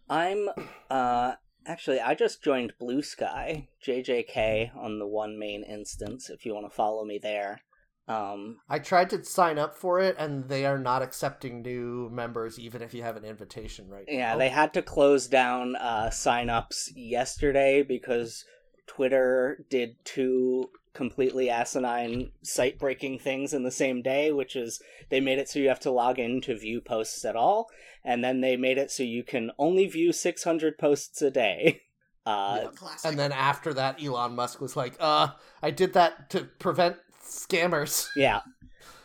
I'm 0.10 0.48
uh 0.90 1.34
actually 1.68 2.00
I 2.00 2.16
just 2.16 2.42
joined 2.42 2.74
Bluesky, 2.82 3.68
JJK 3.86 4.76
on 4.76 5.00
the 5.00 5.08
one 5.08 5.38
main 5.38 5.64
instance 5.64 6.30
if 6.30 6.46
you 6.46 6.54
want 6.54 6.66
to 6.66 6.76
follow 6.76 7.06
me 7.06 7.20
there. 7.22 7.62
Um 8.10 8.58
I 8.68 8.80
tried 8.80 9.10
to 9.12 9.24
sign 9.24 9.58
up 9.58 9.76
for 9.78 10.00
it, 10.00 10.16
and 10.18 10.50
they 10.50 10.66
are 10.66 10.80
not 10.80 11.02
accepting 11.02 11.62
new 11.62 12.10
members, 12.12 12.60
even 12.60 12.82
if 12.82 12.94
you 12.94 13.04
have 13.04 13.16
an 13.16 13.24
invitation 13.24 13.88
right 13.90 14.06
yeah, 14.08 14.34
now. 14.34 14.38
they 14.40 14.50
had 14.50 14.74
to 14.74 14.82
close 14.82 15.28
down 15.28 15.76
uh 15.78 16.10
signups 16.12 16.90
yesterday 16.96 17.84
because 17.84 18.44
Twitter 18.88 19.64
did 19.70 20.04
two 20.04 20.70
completely 20.94 21.50
asinine 21.50 22.32
site 22.42 22.80
breaking 22.80 23.20
things 23.20 23.54
in 23.54 23.64
the 23.64 23.72
same 23.72 24.02
day, 24.02 24.32
which 24.32 24.56
is 24.56 24.82
they 25.10 25.20
made 25.22 25.38
it 25.38 25.48
so 25.48 25.60
you 25.60 25.70
have 25.70 25.80
to 25.80 25.92
log 25.92 26.18
in 26.18 26.42
to 26.42 26.58
view 26.58 26.82
posts 26.82 27.24
at 27.24 27.36
all, 27.36 27.70
and 28.04 28.24
then 28.24 28.42
they 28.42 28.58
made 28.58 28.78
it 28.80 28.90
so 28.90 29.04
you 29.04 29.24
can 29.24 29.52
only 29.60 29.86
view 29.88 30.12
600 30.12 30.78
posts 30.78 31.22
a 31.22 31.32
day. 31.32 31.84
Uh, 32.26 32.60
Yeah. 32.64 32.70
Classic. 32.76 33.10
And 33.10 33.18
then 33.18 33.32
after 33.32 33.74
that, 33.74 34.04
Elon 34.04 34.36
Musk 34.36 34.60
was 34.62 34.76
like, 34.76 34.94
"Uh, 35.00 35.30
I 35.64 35.72
did 35.72 35.94
that 35.94 36.30
to 36.32 36.44
prevent 36.60 36.98
scammers." 37.30 38.08
yeah. 38.16 38.42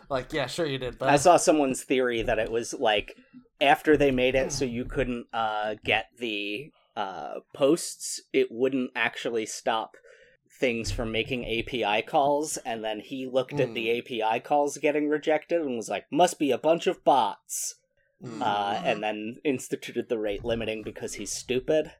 like, 0.08 0.32
yeah, 0.32 0.46
sure 0.46 0.66
you 0.66 0.78
did, 0.78 0.98
but 0.98 1.08
I 1.08 1.16
saw 1.16 1.36
someone's 1.36 1.82
theory 1.82 2.22
that 2.22 2.38
it 2.38 2.50
was 2.50 2.74
like 2.74 3.16
after 3.60 3.96
they 3.96 4.10
made 4.10 4.34
it 4.34 4.52
so 4.52 4.64
you 4.64 4.84
couldn't 4.84 5.26
uh, 5.32 5.76
get 5.84 6.06
the 6.18 6.72
uh, 6.96 7.40
posts, 7.54 8.20
it 8.32 8.48
wouldn't 8.50 8.90
actually 8.94 9.46
stop 9.46 9.96
things 10.50 10.90
from 10.90 11.10
making 11.10 11.44
API 11.44 12.02
calls. 12.02 12.56
And 12.58 12.84
then 12.84 13.00
he 13.00 13.26
looked 13.26 13.58
at 13.58 13.74
the 13.74 13.98
API 13.98 14.40
calls 14.40 14.78
getting 14.78 15.08
rejected 15.08 15.62
and 15.62 15.76
was 15.76 15.88
like, 15.88 16.06
"Must 16.10 16.38
be 16.38 16.50
a 16.50 16.58
bunch 16.58 16.86
of 16.86 17.04
bots." 17.04 17.76
uh, 18.40 18.80
and 18.84 19.02
then 19.02 19.36
instituted 19.44 20.08
the 20.08 20.18
rate 20.18 20.44
limiting 20.44 20.82
because 20.82 21.14
he's 21.14 21.32
stupid. 21.32 21.92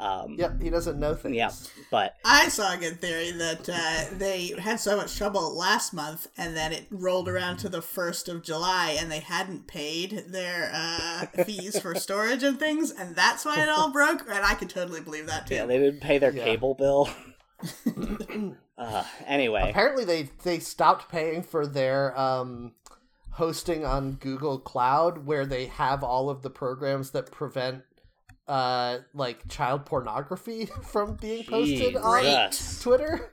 Um, 0.00 0.34
Yep, 0.38 0.60
he 0.60 0.70
doesn't 0.70 0.98
know 0.98 1.14
things. 1.14 1.36
Yeah, 1.36 1.50
but 1.90 2.16
I 2.24 2.48
saw 2.48 2.72
a 2.74 2.76
good 2.76 3.00
theory 3.00 3.30
that 3.32 3.68
uh, 3.68 4.16
they 4.18 4.52
had 4.58 4.80
so 4.80 4.96
much 4.96 5.16
trouble 5.16 5.56
last 5.56 5.92
month, 5.94 6.26
and 6.36 6.56
then 6.56 6.72
it 6.72 6.86
rolled 6.90 7.28
around 7.28 7.58
to 7.58 7.68
the 7.68 7.80
first 7.82 8.28
of 8.28 8.42
July, 8.42 8.96
and 8.98 9.10
they 9.10 9.20
hadn't 9.20 9.66
paid 9.68 10.24
their 10.28 10.70
uh, 10.74 11.26
fees 11.44 11.78
for 11.80 11.94
storage 11.94 12.42
and 12.42 12.58
things, 12.58 12.90
and 12.90 13.14
that's 13.14 13.44
why 13.44 13.62
it 13.62 13.68
all 13.68 13.92
broke. 13.92 14.22
And 14.28 14.44
I 14.44 14.54
could 14.54 14.70
totally 14.70 15.00
believe 15.00 15.26
that 15.28 15.46
too. 15.46 15.54
yeah, 15.54 15.66
they 15.66 15.78
didn't 15.78 16.00
pay 16.00 16.18
their 16.18 16.32
Yeah. 16.34 16.44
cable 16.44 16.74
bill. 16.74 17.08
uh, 18.78 19.04
anyway, 19.26 19.70
Apparently, 19.70 20.04
they 20.04 20.28
they 20.42 20.58
stopped 20.58 21.08
paying 21.10 21.42
for 21.42 21.66
their 21.66 22.18
um, 22.18 22.72
hosting 23.32 23.84
on 23.84 24.12
Google 24.12 24.58
Cloud, 24.58 25.24
where 25.26 25.46
they 25.46 25.66
have 25.66 26.02
all 26.02 26.28
of 26.30 26.42
the 26.42 26.50
programs 26.50 27.10
that 27.12 27.30
prevent 27.30 27.84
uh, 28.48 28.98
like 29.14 29.48
child 29.48 29.86
pornography 29.86 30.66
from 30.82 31.14
being 31.16 31.44
posted 31.44 31.96
on 31.96 32.22
Jesus. 32.22 32.82
Twitter. 32.82 33.32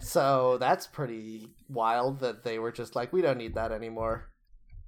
So 0.00 0.58
that's 0.58 0.86
pretty 0.86 1.48
wild 1.68 2.20
that 2.20 2.44
they 2.44 2.58
were 2.58 2.72
just 2.72 2.94
like, 2.96 3.12
we 3.12 3.22
don't 3.22 3.38
need 3.38 3.54
that 3.54 3.72
anymore. 3.72 4.30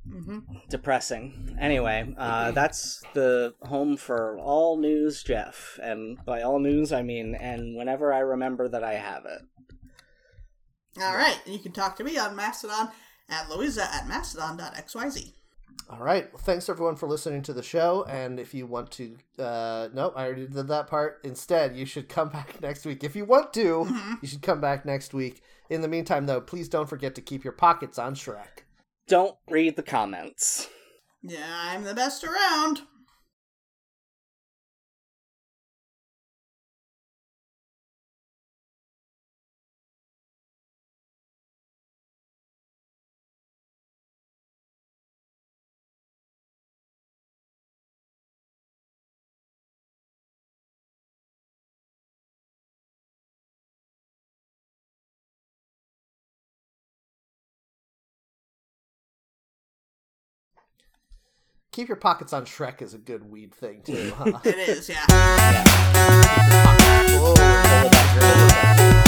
hmm 0.08 0.38
depressing. 0.68 1.56
Anyway, 1.60 2.14
uh, 2.16 2.52
that's 2.52 3.02
the 3.12 3.54
home 3.62 3.96
for 3.96 4.38
all 4.38 4.78
news, 4.78 5.22
Jeff. 5.22 5.78
And 5.82 6.24
by 6.24 6.42
all 6.42 6.58
news, 6.58 6.92
I 6.92 7.02
mean, 7.02 7.34
and 7.34 7.76
whenever 7.76 8.12
I 8.12 8.20
remember 8.20 8.68
that 8.68 8.84
I 8.84 8.94
have 8.94 9.24
it. 9.26 9.42
All 11.00 11.14
right, 11.14 11.40
you 11.46 11.58
can 11.58 11.72
talk 11.72 11.96
to 11.96 12.04
me 12.04 12.18
on 12.18 12.34
Mastodon 12.36 12.90
at 13.28 13.48
Louisa 13.48 13.82
at 13.92 14.08
mastodon.xyz. 14.08 15.32
All 15.88 15.98
right. 15.98 16.32
Well, 16.32 16.42
thanks 16.42 16.68
everyone 16.68 16.96
for 16.96 17.08
listening 17.08 17.42
to 17.42 17.52
the 17.52 17.62
show. 17.62 18.04
And 18.08 18.38
if 18.38 18.54
you 18.54 18.66
want 18.66 18.90
to, 18.92 19.16
uh, 19.38 19.88
no, 19.92 20.12
I 20.14 20.26
already 20.26 20.46
did 20.46 20.68
that 20.68 20.86
part. 20.86 21.20
Instead, 21.24 21.76
you 21.76 21.84
should 21.84 22.08
come 22.08 22.28
back 22.32 22.60
next 22.60 22.84
week. 22.84 23.02
If 23.02 23.16
you 23.16 23.24
want 23.24 23.52
to, 23.54 23.88
you 24.22 24.28
should 24.28 24.42
come 24.42 24.60
back 24.60 24.84
next 24.84 25.12
week. 25.12 25.42
In 25.68 25.80
the 25.80 25.88
meantime, 25.88 26.26
though, 26.26 26.40
please 26.40 26.68
don't 26.68 26.88
forget 26.88 27.14
to 27.16 27.20
keep 27.20 27.42
your 27.42 27.52
pockets 27.52 27.98
on 27.98 28.14
Shrek. 28.14 28.64
Don't 29.08 29.36
read 29.48 29.76
the 29.76 29.82
comments. 29.82 30.68
Yeah, 31.22 31.44
I'm 31.46 31.84
the 31.84 31.94
best 31.94 32.24
around. 32.24 32.82
Keep 61.72 61.86
your 61.88 61.96
pockets 61.96 62.32
on 62.32 62.46
Shrek 62.46 62.82
is 62.82 62.94
a 62.94 62.98
good 62.98 63.30
weed 63.30 63.54
thing 63.54 63.82
too, 63.82 64.12
huh? 64.16 64.40
It 64.44 64.56
is, 64.68 64.88
yeah. 64.88 65.04
Yeah. 68.16 68.99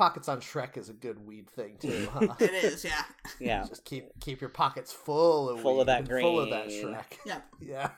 Pockets 0.00 0.28
on 0.28 0.40
Shrek 0.40 0.78
is 0.78 0.88
a 0.88 0.94
good 0.94 1.26
weed 1.26 1.48
thing 1.50 1.76
too, 1.78 2.08
huh? 2.12 2.34
It 2.40 2.52
is, 2.64 2.84
yeah. 2.84 3.02
Yeah. 3.38 3.64
Just 3.68 3.84
keep 3.84 4.18
keep 4.20 4.40
your 4.40 4.50
pockets 4.50 4.92
full 4.92 5.50
of 5.50 5.60
Full 5.60 5.80
of 5.80 5.86
that 5.88 6.00
and 6.00 6.08
full 6.08 6.40
of 6.40 6.50
that. 6.50 6.68
Shrek. 6.68 7.18
Yeah. 7.26 7.40
Yeah. 7.60 7.90